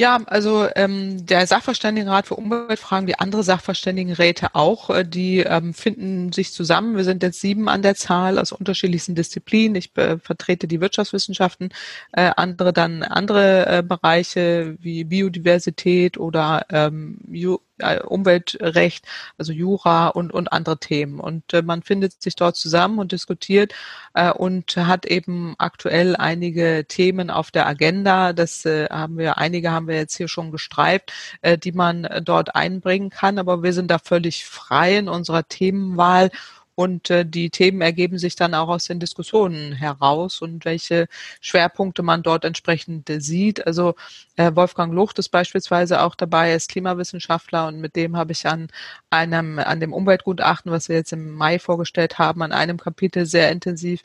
Ja, 0.00 0.18
also 0.28 0.66
ähm, 0.76 1.26
der 1.26 1.46
Sachverständigenrat 1.46 2.26
für 2.26 2.36
Umweltfragen, 2.36 3.06
wie 3.06 3.16
andere 3.16 3.42
Sachverständigenräte 3.42 4.54
auch, 4.54 4.88
äh, 4.88 5.04
die 5.04 5.40
ähm, 5.40 5.74
finden 5.74 6.32
sich 6.32 6.54
zusammen. 6.54 6.96
Wir 6.96 7.04
sind 7.04 7.22
jetzt 7.22 7.42
sieben 7.42 7.68
an 7.68 7.82
der 7.82 7.94
Zahl 7.96 8.38
aus 8.38 8.50
unterschiedlichsten 8.50 9.14
Disziplinen. 9.14 9.74
Ich 9.74 9.94
äh, 9.98 10.18
vertrete 10.18 10.66
die 10.68 10.80
Wirtschaftswissenschaften, 10.80 11.68
äh, 12.12 12.30
andere 12.34 12.72
dann 12.72 13.02
andere 13.02 13.66
äh, 13.66 13.82
Bereiche 13.82 14.78
wie 14.80 15.04
Biodiversität 15.04 16.16
oder 16.16 16.64
ähm, 16.70 17.18
Umweltrecht, 18.04 19.04
also 19.38 19.52
Jura 19.52 20.08
und, 20.08 20.32
und 20.32 20.52
andere 20.52 20.78
Themen. 20.78 21.20
Und 21.20 21.52
äh, 21.52 21.62
man 21.62 21.82
findet 21.82 22.22
sich 22.22 22.36
dort 22.36 22.56
zusammen 22.56 22.98
und 22.98 23.12
diskutiert 23.12 23.72
äh, 24.14 24.30
und 24.30 24.76
hat 24.76 25.06
eben 25.06 25.54
aktuell 25.58 26.16
einige 26.16 26.84
Themen 26.86 27.30
auf 27.30 27.50
der 27.50 27.66
Agenda. 27.66 28.32
Das 28.32 28.64
äh, 28.64 28.88
haben 28.88 29.18
wir, 29.18 29.38
einige 29.38 29.70
haben 29.70 29.88
wir 29.88 29.96
jetzt 29.96 30.16
hier 30.16 30.28
schon 30.28 30.50
gestreift, 30.50 31.12
äh, 31.42 31.58
die 31.58 31.72
man 31.72 32.08
dort 32.24 32.54
einbringen 32.54 33.10
kann. 33.10 33.38
Aber 33.38 33.62
wir 33.62 33.72
sind 33.72 33.90
da 33.90 33.98
völlig 33.98 34.44
frei 34.44 34.98
in 34.98 35.08
unserer 35.08 35.46
Themenwahl 35.46 36.30
und 36.80 37.10
äh, 37.10 37.26
die 37.26 37.50
Themen 37.50 37.82
ergeben 37.82 38.16
sich 38.16 38.36
dann 38.36 38.54
auch 38.54 38.68
aus 38.68 38.86
den 38.86 39.00
Diskussionen 39.00 39.72
heraus 39.72 40.40
und 40.40 40.64
welche 40.64 41.08
Schwerpunkte 41.42 42.02
man 42.02 42.22
dort 42.22 42.46
entsprechend 42.46 43.10
äh, 43.10 43.20
sieht. 43.20 43.66
Also 43.66 43.96
äh, 44.36 44.50
Wolfgang 44.54 44.94
Lucht 44.94 45.18
ist 45.18 45.28
beispielsweise 45.28 46.00
auch 46.00 46.14
dabei, 46.14 46.48
er 46.48 46.56
ist 46.56 46.70
Klimawissenschaftler 46.70 47.66
und 47.66 47.80
mit 47.82 47.96
dem 47.96 48.16
habe 48.16 48.32
ich 48.32 48.46
an 48.46 48.68
einem, 49.10 49.58
an 49.58 49.80
dem 49.80 49.92
Umweltgutachten, 49.92 50.72
was 50.72 50.88
wir 50.88 50.96
jetzt 50.96 51.12
im 51.12 51.32
Mai 51.32 51.58
vorgestellt 51.58 52.18
haben, 52.18 52.40
an 52.40 52.52
einem 52.52 52.78
Kapitel 52.78 53.26
sehr 53.26 53.52
intensiv 53.52 54.00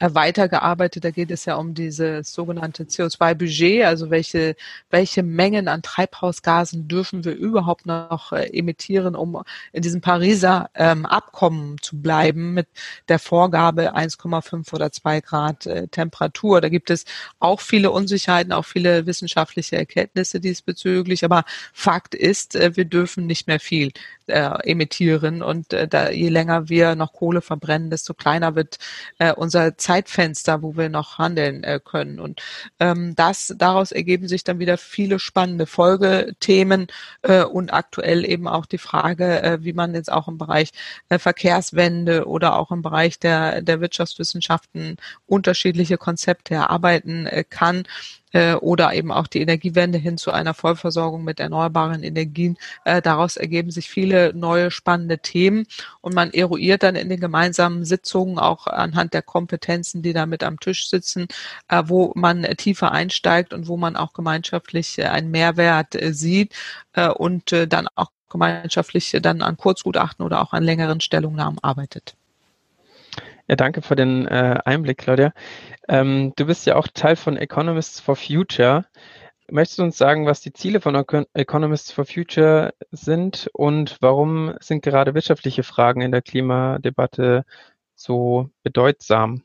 äh, 0.00 0.10
weitergearbeitet. 0.12 1.04
Da 1.04 1.12
geht 1.12 1.30
es 1.30 1.44
ja 1.44 1.54
um 1.54 1.74
dieses 1.74 2.32
sogenannte 2.32 2.84
CO2-Budget, 2.86 3.84
also 3.84 4.10
welche, 4.10 4.56
welche 4.90 5.22
Mengen 5.22 5.68
an 5.68 5.82
Treibhausgasen 5.82 6.88
dürfen 6.88 7.24
wir 7.24 7.36
überhaupt 7.36 7.86
noch 7.86 8.32
äh, 8.32 8.46
emittieren, 8.46 9.14
um 9.14 9.44
in 9.72 9.82
diesem 9.82 10.00
Pariser 10.00 10.70
ähm, 10.74 11.06
Abkommen 11.06 11.76
zu 11.80 12.02
bleiben 12.02 12.15
mit 12.32 12.68
der 13.08 13.18
Vorgabe 13.18 13.96
1,5 13.96 14.72
oder 14.72 14.92
2 14.92 15.20
Grad 15.20 15.66
äh, 15.66 15.88
Temperatur. 15.88 16.60
Da 16.60 16.68
gibt 16.68 16.90
es 16.90 17.04
auch 17.38 17.60
viele 17.60 17.90
Unsicherheiten, 17.90 18.52
auch 18.52 18.64
viele 18.64 19.06
wissenschaftliche 19.06 19.76
Erkenntnisse 19.76 20.40
diesbezüglich. 20.40 21.24
Aber 21.24 21.44
Fakt 21.72 22.14
ist, 22.14 22.56
äh, 22.56 22.76
wir 22.76 22.84
dürfen 22.84 23.26
nicht 23.26 23.46
mehr 23.46 23.60
viel 23.60 23.92
äh, 24.26 24.70
emittieren 24.70 25.42
und 25.42 25.72
äh, 25.72 25.88
da, 25.88 26.10
je 26.10 26.28
länger 26.28 26.68
wir 26.68 26.94
noch 26.94 27.12
Kohle 27.12 27.40
verbrennen, 27.40 27.90
desto 27.90 28.14
kleiner 28.14 28.54
wird 28.54 28.78
äh, 29.18 29.32
unser 29.32 29.76
Zeitfenster, 29.78 30.62
wo 30.62 30.76
wir 30.76 30.88
noch 30.88 31.18
handeln 31.18 31.64
äh, 31.64 31.80
können. 31.82 32.18
Und 32.20 32.42
ähm, 32.80 33.14
das 33.14 33.54
daraus 33.56 33.92
ergeben 33.92 34.28
sich 34.28 34.44
dann 34.44 34.58
wieder 34.58 34.78
viele 34.78 35.18
spannende 35.18 35.66
Folgethemen 35.66 36.88
äh, 37.22 37.42
und 37.44 37.72
aktuell 37.72 38.24
eben 38.24 38.48
auch 38.48 38.66
die 38.66 38.78
Frage, 38.78 39.42
äh, 39.42 39.58
wie 39.62 39.72
man 39.72 39.94
jetzt 39.94 40.10
auch 40.10 40.28
im 40.28 40.38
Bereich 40.38 40.70
äh, 41.08 41.18
Verkehrswende 41.18 41.95
oder 42.26 42.58
auch 42.58 42.70
im 42.70 42.82
Bereich 42.82 43.18
der 43.18 43.62
der 43.62 43.80
Wirtschaftswissenschaften 43.80 44.96
unterschiedliche 45.26 45.98
Konzepte 45.98 46.54
erarbeiten 46.54 47.26
äh, 47.26 47.44
kann 47.48 47.84
äh, 48.32 48.54
oder 48.54 48.92
eben 48.94 49.12
auch 49.12 49.26
die 49.26 49.40
Energiewende 49.40 49.98
hin 49.98 50.18
zu 50.18 50.30
einer 50.32 50.54
Vollversorgung 50.54 51.24
mit 51.24 51.40
erneuerbaren 51.40 52.02
Energien. 52.02 52.58
Äh, 52.84 53.02
daraus 53.02 53.36
ergeben 53.36 53.70
sich 53.70 53.88
viele 53.88 54.34
neue 54.34 54.70
spannende 54.70 55.18
Themen 55.18 55.66
und 56.00 56.14
man 56.14 56.32
eruiert 56.32 56.82
dann 56.82 56.96
in 56.96 57.08
den 57.08 57.20
gemeinsamen 57.20 57.84
Sitzungen 57.84 58.38
auch 58.38 58.66
anhand 58.66 59.14
der 59.14 59.22
Kompetenzen, 59.22 60.02
die 60.02 60.12
da 60.12 60.26
mit 60.26 60.42
am 60.42 60.60
Tisch 60.60 60.88
sitzen, 60.88 61.26
wo 61.84 62.12
man 62.14 62.42
tiefer 62.56 62.92
einsteigt 62.92 63.52
und 63.54 63.68
wo 63.68 63.76
man 63.76 63.96
auch 63.96 64.12
gemeinschaftlich 64.12 65.04
einen 65.04 65.30
Mehrwert 65.30 65.96
sieht 66.10 66.54
und 67.16 67.52
dann 67.52 67.88
auch 67.94 68.10
gemeinschaftlich 68.28 69.16
dann 69.20 69.42
an 69.42 69.56
Kurzgutachten 69.56 70.24
oder 70.24 70.42
auch 70.42 70.52
an 70.52 70.62
längeren 70.62 71.00
Stellungnahmen 71.00 71.58
arbeitet. 71.62 72.16
Ja, 73.48 73.54
danke 73.54 73.80
für 73.80 73.94
den 73.94 74.26
äh, 74.26 74.60
Einblick, 74.64 74.98
Claudia. 74.98 75.32
Ähm, 75.88 76.32
du 76.36 76.46
bist 76.46 76.66
ja 76.66 76.74
auch 76.74 76.88
Teil 76.88 77.14
von 77.14 77.36
Economists 77.36 78.00
for 78.00 78.16
Future. 78.16 78.86
Möchtest 79.48 79.78
du 79.78 79.84
uns 79.84 79.96
sagen, 79.96 80.26
was 80.26 80.40
die 80.40 80.52
Ziele 80.52 80.80
von 80.80 80.96
Economists 81.34 81.92
for 81.92 82.04
Future 82.04 82.74
sind 82.90 83.48
und 83.52 83.96
warum 84.00 84.54
sind 84.60 84.82
gerade 84.82 85.14
wirtschaftliche 85.14 85.62
Fragen 85.62 86.00
in 86.00 86.10
der 86.10 86.22
Klimadebatte 86.22 87.44
so 87.94 88.50
bedeutsam? 88.64 89.42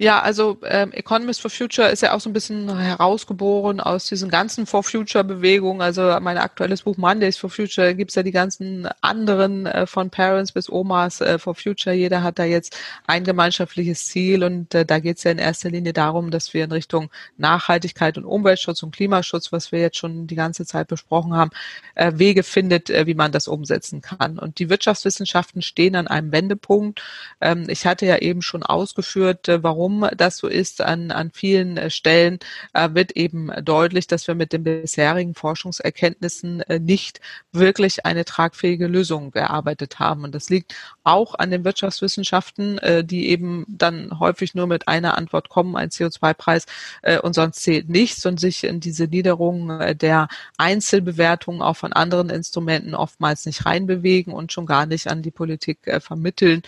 Ja, 0.00 0.20
also 0.22 0.58
ähm, 0.64 0.92
Economist 0.92 1.40
for 1.40 1.50
Future 1.50 1.88
ist 1.88 2.02
ja 2.02 2.14
auch 2.14 2.20
so 2.20 2.30
ein 2.30 2.32
bisschen 2.32 2.72
herausgeboren 2.78 3.80
aus 3.80 4.06
diesen 4.06 4.28
ganzen 4.30 4.64
For 4.64 4.84
Future-Bewegungen. 4.84 5.82
Also 5.82 6.16
mein 6.20 6.38
aktuelles 6.38 6.82
Buch 6.82 6.96
Mondays 6.96 7.36
for 7.36 7.50
Future 7.50 7.96
gibt's 7.96 8.14
ja 8.14 8.22
die 8.22 8.30
ganzen 8.30 8.86
anderen 9.00 9.66
äh, 9.66 9.88
von 9.88 10.08
Parents 10.08 10.52
bis 10.52 10.70
Omas 10.70 11.20
äh, 11.20 11.40
for 11.40 11.56
Future. 11.56 11.96
Jeder 11.96 12.22
hat 12.22 12.38
da 12.38 12.44
jetzt 12.44 12.76
ein 13.08 13.24
gemeinschaftliches 13.24 14.06
Ziel 14.06 14.44
und 14.44 14.72
äh, 14.72 14.86
da 14.86 15.00
geht's 15.00 15.24
ja 15.24 15.32
in 15.32 15.38
erster 15.38 15.68
Linie 15.68 15.92
darum, 15.92 16.30
dass 16.30 16.54
wir 16.54 16.62
in 16.62 16.70
Richtung 16.70 17.10
Nachhaltigkeit 17.36 18.16
und 18.18 18.24
Umweltschutz 18.24 18.84
und 18.84 18.94
Klimaschutz, 18.94 19.50
was 19.50 19.72
wir 19.72 19.80
jetzt 19.80 19.96
schon 19.96 20.28
die 20.28 20.36
ganze 20.36 20.64
Zeit 20.64 20.86
besprochen 20.86 21.34
haben, 21.34 21.50
äh, 21.96 22.12
Wege 22.14 22.44
findet, 22.44 22.88
äh, 22.88 23.08
wie 23.08 23.14
man 23.14 23.32
das 23.32 23.48
umsetzen 23.48 24.00
kann. 24.00 24.38
Und 24.38 24.60
die 24.60 24.70
Wirtschaftswissenschaften 24.70 25.60
stehen 25.60 25.96
an 25.96 26.06
einem 26.06 26.30
Wendepunkt. 26.30 27.02
Ähm, 27.40 27.66
ich 27.68 27.84
hatte 27.84 28.06
ja 28.06 28.18
eben 28.18 28.42
schon 28.42 28.62
ausgeführt, 28.62 29.48
äh, 29.48 29.60
warum 29.64 29.87
warum 29.88 30.08
das 30.16 30.36
so 30.36 30.48
ist 30.48 30.80
an, 30.80 31.10
an 31.10 31.30
vielen 31.32 31.76
äh, 31.76 31.90
Stellen, 31.90 32.38
äh, 32.74 32.88
wird 32.92 33.12
eben 33.12 33.50
deutlich, 33.62 34.06
dass 34.06 34.26
wir 34.26 34.34
mit 34.34 34.52
den 34.52 34.64
bisherigen 34.64 35.34
Forschungserkenntnissen 35.34 36.60
äh, 36.62 36.78
nicht 36.78 37.20
wirklich 37.52 38.04
eine 38.04 38.24
tragfähige 38.24 38.86
Lösung 38.86 39.32
erarbeitet 39.34 39.98
haben. 39.98 40.24
Und 40.24 40.34
das 40.34 40.50
liegt 40.50 40.74
auch 41.04 41.34
an 41.34 41.50
den 41.50 41.64
Wirtschaftswissenschaften, 41.64 42.78
die 43.04 43.28
eben 43.28 43.64
dann 43.68 44.20
häufig 44.20 44.54
nur 44.54 44.66
mit 44.66 44.88
einer 44.88 45.16
Antwort 45.16 45.48
kommen, 45.48 45.76
ein 45.76 45.88
CO2-Preis 45.88 46.66
äh, 47.02 47.18
und 47.18 47.34
sonst 47.34 47.62
zählt 47.62 47.88
nichts 47.88 48.26
und 48.26 48.38
sich 48.38 48.64
in 48.64 48.80
diese 48.80 49.04
Niederung 49.04 49.70
äh, 49.80 49.96
der 49.96 50.28
Einzelbewertungen 50.58 51.62
auch 51.62 51.76
von 51.76 51.92
anderen 51.92 52.30
Instrumenten 52.30 52.94
oftmals 52.94 53.46
nicht 53.46 53.64
reinbewegen 53.64 54.32
und 54.32 54.52
schon 54.52 54.66
gar 54.66 54.86
nicht 54.86 55.08
an 55.08 55.22
die 55.22 55.30
Politik 55.30 55.78
vermitteln. 56.00 56.62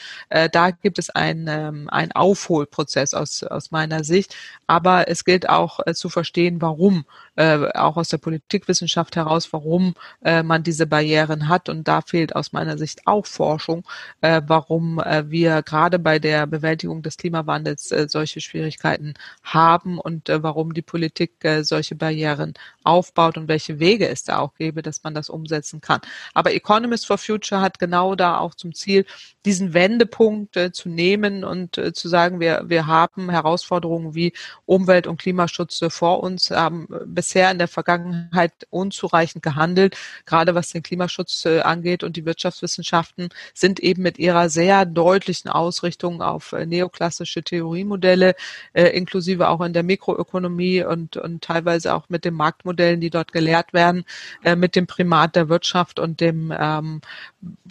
Da 0.52 0.70
gibt 0.70 0.98
es 0.98 1.10
einen, 1.10 1.48
ähm, 1.48 1.88
einen 1.90 2.12
Aufholprozess 2.12 3.09
ist 3.12 3.14
aus, 3.14 3.42
aus 3.42 3.70
meiner 3.70 4.04
Sicht. 4.04 4.34
Aber 4.66 5.08
es 5.08 5.24
gilt 5.24 5.48
auch 5.48 5.80
äh, 5.86 5.94
zu 5.94 6.08
verstehen, 6.08 6.60
warum, 6.60 7.04
äh, 7.36 7.68
auch 7.74 7.96
aus 7.96 8.08
der 8.08 8.18
Politikwissenschaft 8.18 9.16
heraus, 9.16 9.52
warum 9.52 9.94
äh, 10.24 10.42
man 10.42 10.62
diese 10.62 10.86
Barrieren 10.86 11.48
hat. 11.48 11.68
Und 11.68 11.88
da 11.88 12.00
fehlt 12.00 12.34
aus 12.36 12.52
meiner 12.52 12.78
Sicht 12.78 13.06
auch 13.06 13.26
Forschung, 13.26 13.84
äh, 14.20 14.42
warum 14.46 15.00
äh, 15.00 15.28
wir 15.30 15.62
gerade 15.62 15.98
bei 15.98 16.18
der 16.18 16.46
Bewältigung 16.46 17.02
des 17.02 17.16
Klimawandels 17.16 17.90
äh, 17.92 18.06
solche 18.08 18.40
Schwierigkeiten 18.40 19.14
haben 19.42 19.98
und 19.98 20.28
äh, 20.28 20.42
warum 20.42 20.74
die 20.74 20.82
Politik 20.82 21.44
äh, 21.44 21.62
solche 21.62 21.94
Barrieren 21.94 22.54
aufbaut 22.84 23.36
und 23.36 23.48
welche 23.48 23.78
Wege 23.78 24.08
es 24.08 24.24
da 24.24 24.38
auch 24.38 24.54
gäbe, 24.54 24.82
dass 24.82 25.02
man 25.02 25.14
das 25.14 25.28
umsetzen 25.28 25.80
kann. 25.80 26.00
Aber 26.34 26.52
Economist 26.54 27.06
for 27.06 27.18
Future 27.18 27.60
hat 27.60 27.78
genau 27.78 28.14
da 28.14 28.38
auch 28.38 28.54
zum 28.54 28.74
Ziel, 28.74 29.04
diesen 29.44 29.74
Wendepunkt 29.74 30.56
äh, 30.56 30.72
zu 30.72 30.88
nehmen 30.88 31.44
und 31.44 31.78
äh, 31.78 31.92
zu 31.92 32.08
sagen, 32.08 32.40
wir, 32.40 32.64
wir 32.66 32.86
haben 32.86 32.99
Herausforderungen 33.30 34.14
wie 34.14 34.32
Umwelt- 34.66 35.06
und 35.06 35.20
Klimaschutz 35.20 35.80
vor 35.88 36.22
uns, 36.22 36.50
haben 36.50 36.88
bisher 37.06 37.50
in 37.50 37.58
der 37.58 37.68
Vergangenheit 37.68 38.52
unzureichend 38.70 39.42
gehandelt, 39.42 39.96
gerade 40.26 40.54
was 40.54 40.70
den 40.70 40.82
Klimaschutz 40.82 41.44
äh, 41.44 41.60
angeht. 41.60 42.02
Und 42.02 42.16
die 42.16 42.24
Wirtschaftswissenschaften 42.24 43.28
sind 43.54 43.80
eben 43.80 44.02
mit 44.02 44.18
ihrer 44.18 44.48
sehr 44.48 44.86
deutlichen 44.86 45.50
Ausrichtung 45.50 46.22
auf 46.22 46.52
äh, 46.52 46.66
neoklassische 46.66 47.42
Theoriemodelle, 47.42 48.34
äh, 48.72 48.88
inklusive 48.88 49.48
auch 49.48 49.60
in 49.60 49.72
der 49.72 49.82
Mikroökonomie 49.82 50.82
und, 50.84 51.16
und 51.16 51.42
teilweise 51.42 51.94
auch 51.94 52.08
mit 52.08 52.24
den 52.24 52.34
Marktmodellen, 52.34 53.00
die 53.00 53.10
dort 53.10 53.32
gelehrt 53.32 53.72
werden, 53.72 54.04
äh, 54.44 54.56
mit 54.56 54.76
dem 54.76 54.86
Primat 54.86 55.36
der 55.36 55.48
Wirtschaft 55.48 55.98
und 55.98 56.20
dem 56.20 56.52
ähm, 56.58 57.00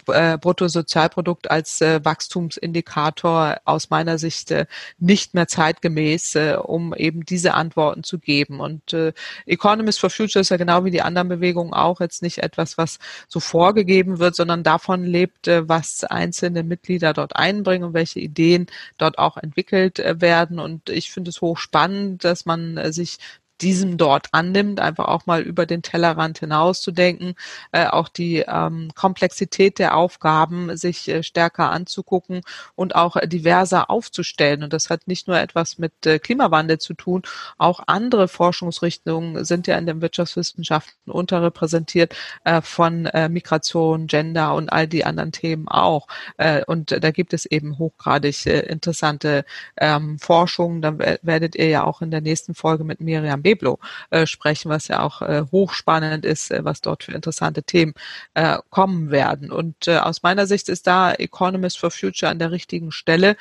äh, 0.06 0.38
Bruttosozialprodukt 0.38 1.50
als 1.50 1.80
äh, 1.80 2.04
Wachstumsindikator 2.04 3.60
aus 3.64 3.90
meiner 3.90 4.18
Sicht 4.18 4.50
äh, 4.50 4.66
nicht 4.98 5.19
mehr 5.34 5.48
zeitgemäß, 5.48 6.34
äh, 6.36 6.56
um 6.56 6.94
eben 6.94 7.24
diese 7.24 7.54
Antworten 7.54 8.02
zu 8.04 8.18
geben. 8.18 8.60
Und 8.60 8.92
äh, 8.92 9.12
Economist 9.46 10.00
for 10.00 10.10
Future 10.10 10.40
ist 10.40 10.50
ja 10.50 10.56
genau 10.56 10.84
wie 10.84 10.90
die 10.90 11.02
anderen 11.02 11.28
Bewegungen 11.28 11.72
auch 11.72 12.00
jetzt 12.00 12.22
nicht 12.22 12.38
etwas, 12.38 12.78
was 12.78 12.98
so 13.28 13.40
vorgegeben 13.40 14.18
wird, 14.18 14.34
sondern 14.36 14.62
davon 14.62 15.04
lebt, 15.04 15.48
äh, 15.48 15.68
was 15.68 16.04
einzelne 16.04 16.62
Mitglieder 16.62 17.12
dort 17.12 17.36
einbringen 17.36 17.84
und 17.84 17.94
welche 17.94 18.20
Ideen 18.20 18.66
dort 18.98 19.18
auch 19.18 19.36
entwickelt 19.36 19.98
äh, 19.98 20.20
werden. 20.20 20.58
Und 20.58 20.88
ich 20.90 21.10
finde 21.10 21.30
es 21.30 21.40
hochspannend, 21.40 22.24
dass 22.24 22.46
man 22.46 22.76
äh, 22.76 22.92
sich 22.92 23.18
diesem 23.62 23.96
dort 23.96 24.28
annimmt, 24.32 24.80
einfach 24.80 25.06
auch 25.06 25.26
mal 25.26 25.42
über 25.42 25.66
den 25.66 25.82
Tellerrand 25.82 26.38
hinaus 26.38 26.80
zu 26.80 26.92
denken, 26.92 27.34
äh, 27.72 27.86
auch 27.86 28.08
die 28.08 28.44
ähm, 28.46 28.90
Komplexität 28.94 29.78
der 29.78 29.96
Aufgaben 29.96 30.76
sich 30.76 31.08
äh, 31.08 31.22
stärker 31.22 31.70
anzugucken 31.70 32.40
und 32.74 32.94
auch 32.94 33.16
äh, 33.16 33.28
diverser 33.28 33.90
aufzustellen. 33.90 34.62
Und 34.62 34.72
das 34.72 34.90
hat 34.90 35.06
nicht 35.06 35.28
nur 35.28 35.38
etwas 35.38 35.78
mit 35.78 36.06
äh, 36.06 36.18
Klimawandel 36.18 36.78
zu 36.78 36.94
tun, 36.94 37.22
auch 37.58 37.80
andere 37.86 38.28
Forschungsrichtungen 38.28 39.44
sind 39.44 39.66
ja 39.66 39.76
in 39.76 39.86
den 39.86 40.00
Wirtschaftswissenschaften 40.00 41.12
unterrepräsentiert 41.12 42.14
äh, 42.44 42.62
von 42.62 43.06
äh, 43.06 43.28
Migration, 43.28 44.06
Gender 44.06 44.54
und 44.54 44.72
all 44.72 44.86
die 44.86 45.04
anderen 45.04 45.32
Themen 45.32 45.68
auch. 45.68 46.06
Äh, 46.36 46.64
und 46.64 47.02
da 47.02 47.10
gibt 47.10 47.32
es 47.32 47.46
eben 47.46 47.78
hochgradig 47.78 48.46
äh, 48.46 48.60
interessante 48.60 49.44
ähm, 49.76 50.18
Forschungen. 50.18 50.82
Da 50.82 50.98
werdet 51.22 51.56
ihr 51.56 51.68
ja 51.68 51.84
auch 51.84 52.02
in 52.02 52.10
der 52.10 52.20
nächsten 52.20 52.54
Folge 52.54 52.84
mit 52.84 53.00
Miriam 53.00 53.42
B 53.42 53.49
Pueblo 53.50 53.78
äh, 54.10 54.26
sprechen, 54.26 54.70
was 54.70 54.88
ja 54.88 55.00
auch 55.00 55.22
äh, 55.22 55.44
hochspannend 55.50 56.24
ist, 56.24 56.50
äh, 56.50 56.64
was 56.64 56.80
dort 56.80 57.04
für 57.04 57.12
interessante 57.12 57.62
Themen 57.62 57.94
äh, 58.34 58.58
kommen 58.70 59.10
werden. 59.10 59.50
Und 59.50 59.88
äh, 59.88 59.98
aus 59.98 60.22
meiner 60.22 60.46
Sicht 60.46 60.68
ist 60.68 60.86
da 60.86 61.12
Economist 61.12 61.78
for 61.78 61.90
Future 61.90 62.30
an 62.30 62.38
der 62.38 62.50
richtigen 62.50 62.92
Stelle 62.92 63.36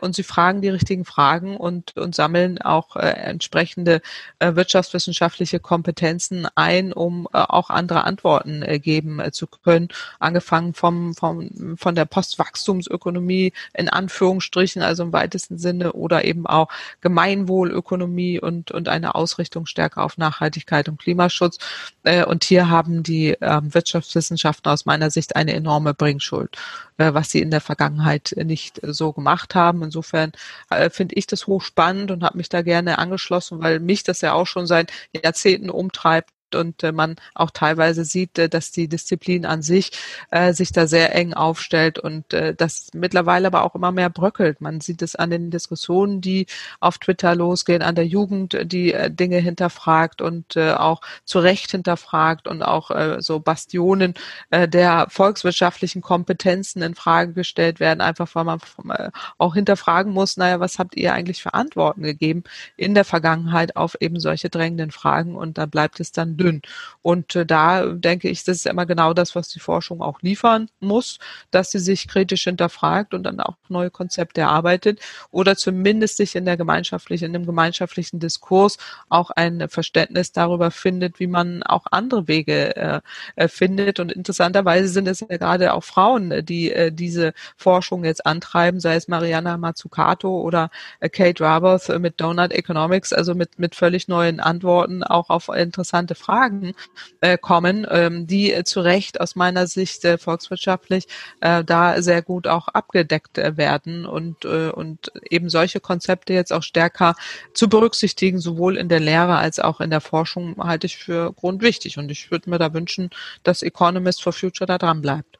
und 0.00 0.16
sie 0.16 0.24
fragen 0.24 0.60
die 0.60 0.70
richtigen 0.70 1.04
Fragen 1.04 1.56
und, 1.56 1.96
und 1.96 2.14
sammeln 2.14 2.60
auch 2.60 2.96
äh, 2.96 3.10
entsprechende 3.10 4.02
äh, 4.40 4.56
wirtschaftswissenschaftliche 4.56 5.60
Kompetenzen 5.60 6.48
ein, 6.56 6.92
um 6.92 7.28
äh, 7.32 7.38
auch 7.38 7.70
andere 7.70 8.02
Antworten 8.02 8.62
äh, 8.62 8.80
geben 8.80 9.20
äh, 9.20 9.30
zu 9.30 9.46
können, 9.46 9.88
angefangen 10.18 10.74
vom, 10.74 11.14
vom, 11.14 11.76
von 11.76 11.94
der 11.94 12.06
Postwachstumsökonomie 12.06 13.52
in 13.72 13.88
Anführungsstrichen, 13.88 14.82
also 14.82 15.04
im 15.04 15.12
weitesten 15.12 15.58
Sinne, 15.58 15.92
oder 15.92 16.24
eben 16.24 16.46
auch 16.46 16.68
Gemeinwohlökonomie 17.00 18.40
und, 18.40 18.72
und 18.72 18.88
eine 18.88 19.14
Ausrichtung 19.14 19.66
stärker 19.66 20.02
auf 20.02 20.18
Nachhaltigkeit 20.18 20.88
und 20.88 20.98
Klimaschutz. 20.98 21.58
Äh, 22.02 22.24
und 22.24 22.42
hier 22.42 22.68
haben 22.68 23.04
die 23.04 23.40
äh, 23.40 23.60
Wirtschaftswissenschaften 23.62 24.72
aus 24.72 24.86
meiner 24.86 25.10
Sicht 25.10 25.36
eine 25.36 25.52
enorme 25.52 25.94
Bringschuld, 25.94 26.56
äh, 26.96 27.14
was 27.14 27.30
sie 27.30 27.40
in 27.40 27.52
der 27.52 27.60
Vergangenheit 27.60 28.34
nicht 28.36 28.80
so 28.82 29.12
gemacht 29.12 29.54
haben 29.54 29.67
haben. 29.68 29.82
Insofern 29.82 30.32
äh, 30.70 30.90
finde 30.90 31.14
ich 31.16 31.26
das 31.26 31.46
hochspannend 31.46 32.10
und 32.10 32.24
habe 32.24 32.38
mich 32.38 32.48
da 32.48 32.62
gerne 32.62 32.98
angeschlossen, 32.98 33.60
weil 33.60 33.80
mich 33.80 34.02
das 34.02 34.20
ja 34.22 34.32
auch 34.32 34.46
schon 34.46 34.66
seit 34.66 34.92
Jahrzehnten 35.14 35.70
umtreibt 35.70 36.30
und 36.54 36.82
äh, 36.82 36.92
man 36.92 37.16
auch 37.34 37.50
teilweise 37.50 38.04
sieht, 38.04 38.38
äh, 38.38 38.48
dass 38.48 38.70
die 38.70 38.88
Disziplin 38.88 39.46
an 39.46 39.62
sich 39.62 39.92
äh, 40.30 40.52
sich 40.52 40.72
da 40.72 40.86
sehr 40.86 41.14
eng 41.14 41.34
aufstellt 41.34 41.98
und 41.98 42.32
äh, 42.32 42.54
das 42.54 42.88
mittlerweile 42.94 43.48
aber 43.48 43.64
auch 43.64 43.74
immer 43.74 43.92
mehr 43.92 44.10
bröckelt. 44.10 44.60
Man 44.60 44.80
sieht 44.80 45.02
es 45.02 45.16
an 45.16 45.30
den 45.30 45.50
Diskussionen, 45.50 46.20
die 46.20 46.46
auf 46.80 46.98
Twitter 46.98 47.34
losgehen, 47.34 47.82
an 47.82 47.94
der 47.94 48.06
Jugend, 48.06 48.56
die 48.64 48.92
äh, 48.92 49.10
Dinge 49.10 49.38
hinterfragt 49.38 50.22
und 50.22 50.56
äh, 50.56 50.72
auch 50.72 51.00
zu 51.24 51.38
Recht 51.38 51.70
hinterfragt 51.70 52.48
und 52.48 52.62
auch 52.62 52.90
äh, 52.90 53.16
so 53.20 53.40
Bastionen 53.40 54.14
äh, 54.50 54.68
der 54.68 55.06
volkswirtschaftlichen 55.10 56.02
Kompetenzen 56.02 56.82
in 56.82 56.94
Frage 56.94 57.32
gestellt 57.32 57.80
werden, 57.80 58.00
einfach 58.00 58.34
weil 58.34 58.44
man 58.44 58.60
äh, 58.90 59.10
auch 59.38 59.54
hinterfragen 59.54 60.12
muss, 60.12 60.36
naja, 60.36 60.60
was 60.60 60.78
habt 60.78 60.96
ihr 60.96 61.12
eigentlich 61.12 61.42
für 61.42 61.54
Antworten 61.54 62.02
gegeben 62.02 62.44
in 62.76 62.94
der 62.94 63.04
Vergangenheit 63.04 63.76
auf 63.76 63.96
eben 64.00 64.20
solche 64.20 64.50
drängenden 64.50 64.90
Fragen 64.90 65.36
und 65.36 65.58
da 65.58 65.66
bleibt 65.66 66.00
es 66.00 66.12
dann 66.12 66.36
dünn. 66.38 66.62
Und 67.02 67.36
äh, 67.36 67.46
da 67.46 67.86
denke 67.86 68.28
ich, 68.28 68.44
das 68.44 68.58
ist 68.58 68.66
immer 68.66 68.86
genau 68.86 69.12
das, 69.12 69.34
was 69.34 69.48
die 69.48 69.60
Forschung 69.60 70.00
auch 70.00 70.20
liefern 70.22 70.68
muss, 70.80 71.18
dass 71.50 71.70
sie 71.70 71.78
sich 71.78 72.08
kritisch 72.08 72.44
hinterfragt 72.44 73.14
und 73.14 73.24
dann 73.24 73.40
auch 73.40 73.56
neue 73.68 73.90
Konzepte 73.90 74.40
erarbeitet 74.42 75.00
oder 75.30 75.56
zumindest 75.56 76.16
sich 76.16 76.36
in 76.36 76.44
der 76.44 76.56
gemeinschaftlichen, 76.56 77.26
in 77.26 77.32
dem 77.32 77.46
gemeinschaftlichen 77.46 78.20
Diskurs 78.20 78.78
auch 79.08 79.30
ein 79.30 79.68
Verständnis 79.68 80.32
darüber 80.32 80.70
findet, 80.70 81.20
wie 81.20 81.26
man 81.26 81.62
auch 81.62 81.86
andere 81.90 82.28
Wege 82.28 82.76
äh, 82.76 83.00
äh 83.36 83.48
findet. 83.48 84.00
Und 84.00 84.12
interessanterweise 84.12 84.88
sind 84.88 85.08
es 85.08 85.20
ja 85.20 85.36
gerade 85.36 85.74
auch 85.74 85.84
Frauen, 85.84 86.44
die 86.44 86.72
äh, 86.72 86.92
diese 86.92 87.32
Forschung 87.56 88.04
jetzt 88.04 88.26
antreiben, 88.26 88.80
sei 88.80 88.94
es 88.96 89.08
Mariana 89.08 89.56
Mazzucato 89.56 90.40
oder 90.40 90.70
äh, 91.00 91.08
Kate 91.08 91.42
Raworth 91.42 91.88
mit 92.00 92.20
Donut 92.20 92.52
Economics, 92.52 93.12
also 93.12 93.34
mit, 93.34 93.58
mit 93.58 93.74
völlig 93.74 94.08
neuen 94.08 94.40
Antworten 94.40 95.02
auch 95.02 95.30
auf 95.30 95.48
interessante 95.48 96.14
Fragen 96.14 96.27
Fragen 96.28 96.74
äh, 97.22 97.38
kommen, 97.38 97.86
ähm, 97.90 98.26
die 98.26 98.52
äh, 98.52 98.62
zu 98.62 98.80
Recht 98.80 99.18
aus 99.18 99.34
meiner 99.34 99.66
Sicht 99.66 100.04
äh, 100.04 100.18
volkswirtschaftlich 100.18 101.06
äh, 101.40 101.64
da 101.64 102.02
sehr 102.02 102.20
gut 102.20 102.46
auch 102.46 102.68
abgedeckt 102.68 103.38
äh, 103.38 103.56
werden 103.56 104.04
und, 104.04 104.44
äh, 104.44 104.68
und 104.68 105.10
eben 105.30 105.48
solche 105.48 105.80
Konzepte 105.80 106.34
jetzt 106.34 106.52
auch 106.52 106.62
stärker 106.62 107.14
zu 107.54 107.70
berücksichtigen, 107.70 108.40
sowohl 108.40 108.76
in 108.76 108.90
der 108.90 109.00
Lehre 109.00 109.36
als 109.36 109.58
auch 109.58 109.80
in 109.80 109.88
der 109.88 110.02
Forschung, 110.02 110.56
halte 110.58 110.86
ich 110.86 110.98
für 110.98 111.32
grundwichtig. 111.32 111.96
Und 111.96 112.10
ich 112.10 112.30
würde 112.30 112.50
mir 112.50 112.58
da 112.58 112.74
wünschen, 112.74 113.08
dass 113.42 113.62
Economist 113.62 114.22
for 114.22 114.34
Future 114.34 114.66
da 114.66 114.76
dran 114.76 115.00
bleibt. 115.00 115.38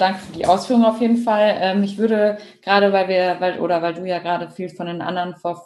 Danke 0.00 0.20
für 0.20 0.32
die 0.32 0.46
Ausführung 0.46 0.86
auf 0.86 0.98
jeden 1.02 1.18
Fall. 1.18 1.58
Ähm, 1.60 1.82
ich 1.82 1.98
würde 1.98 2.38
gerade, 2.62 2.90
weil 2.90 3.08
wir, 3.08 3.36
weil, 3.38 3.60
oder 3.60 3.82
weil 3.82 3.92
du 3.92 4.06
ja 4.06 4.18
gerade 4.18 4.50
viel 4.50 4.70
von 4.70 4.86
den 4.86 5.02
anderen 5.02 5.36
For 5.36 5.62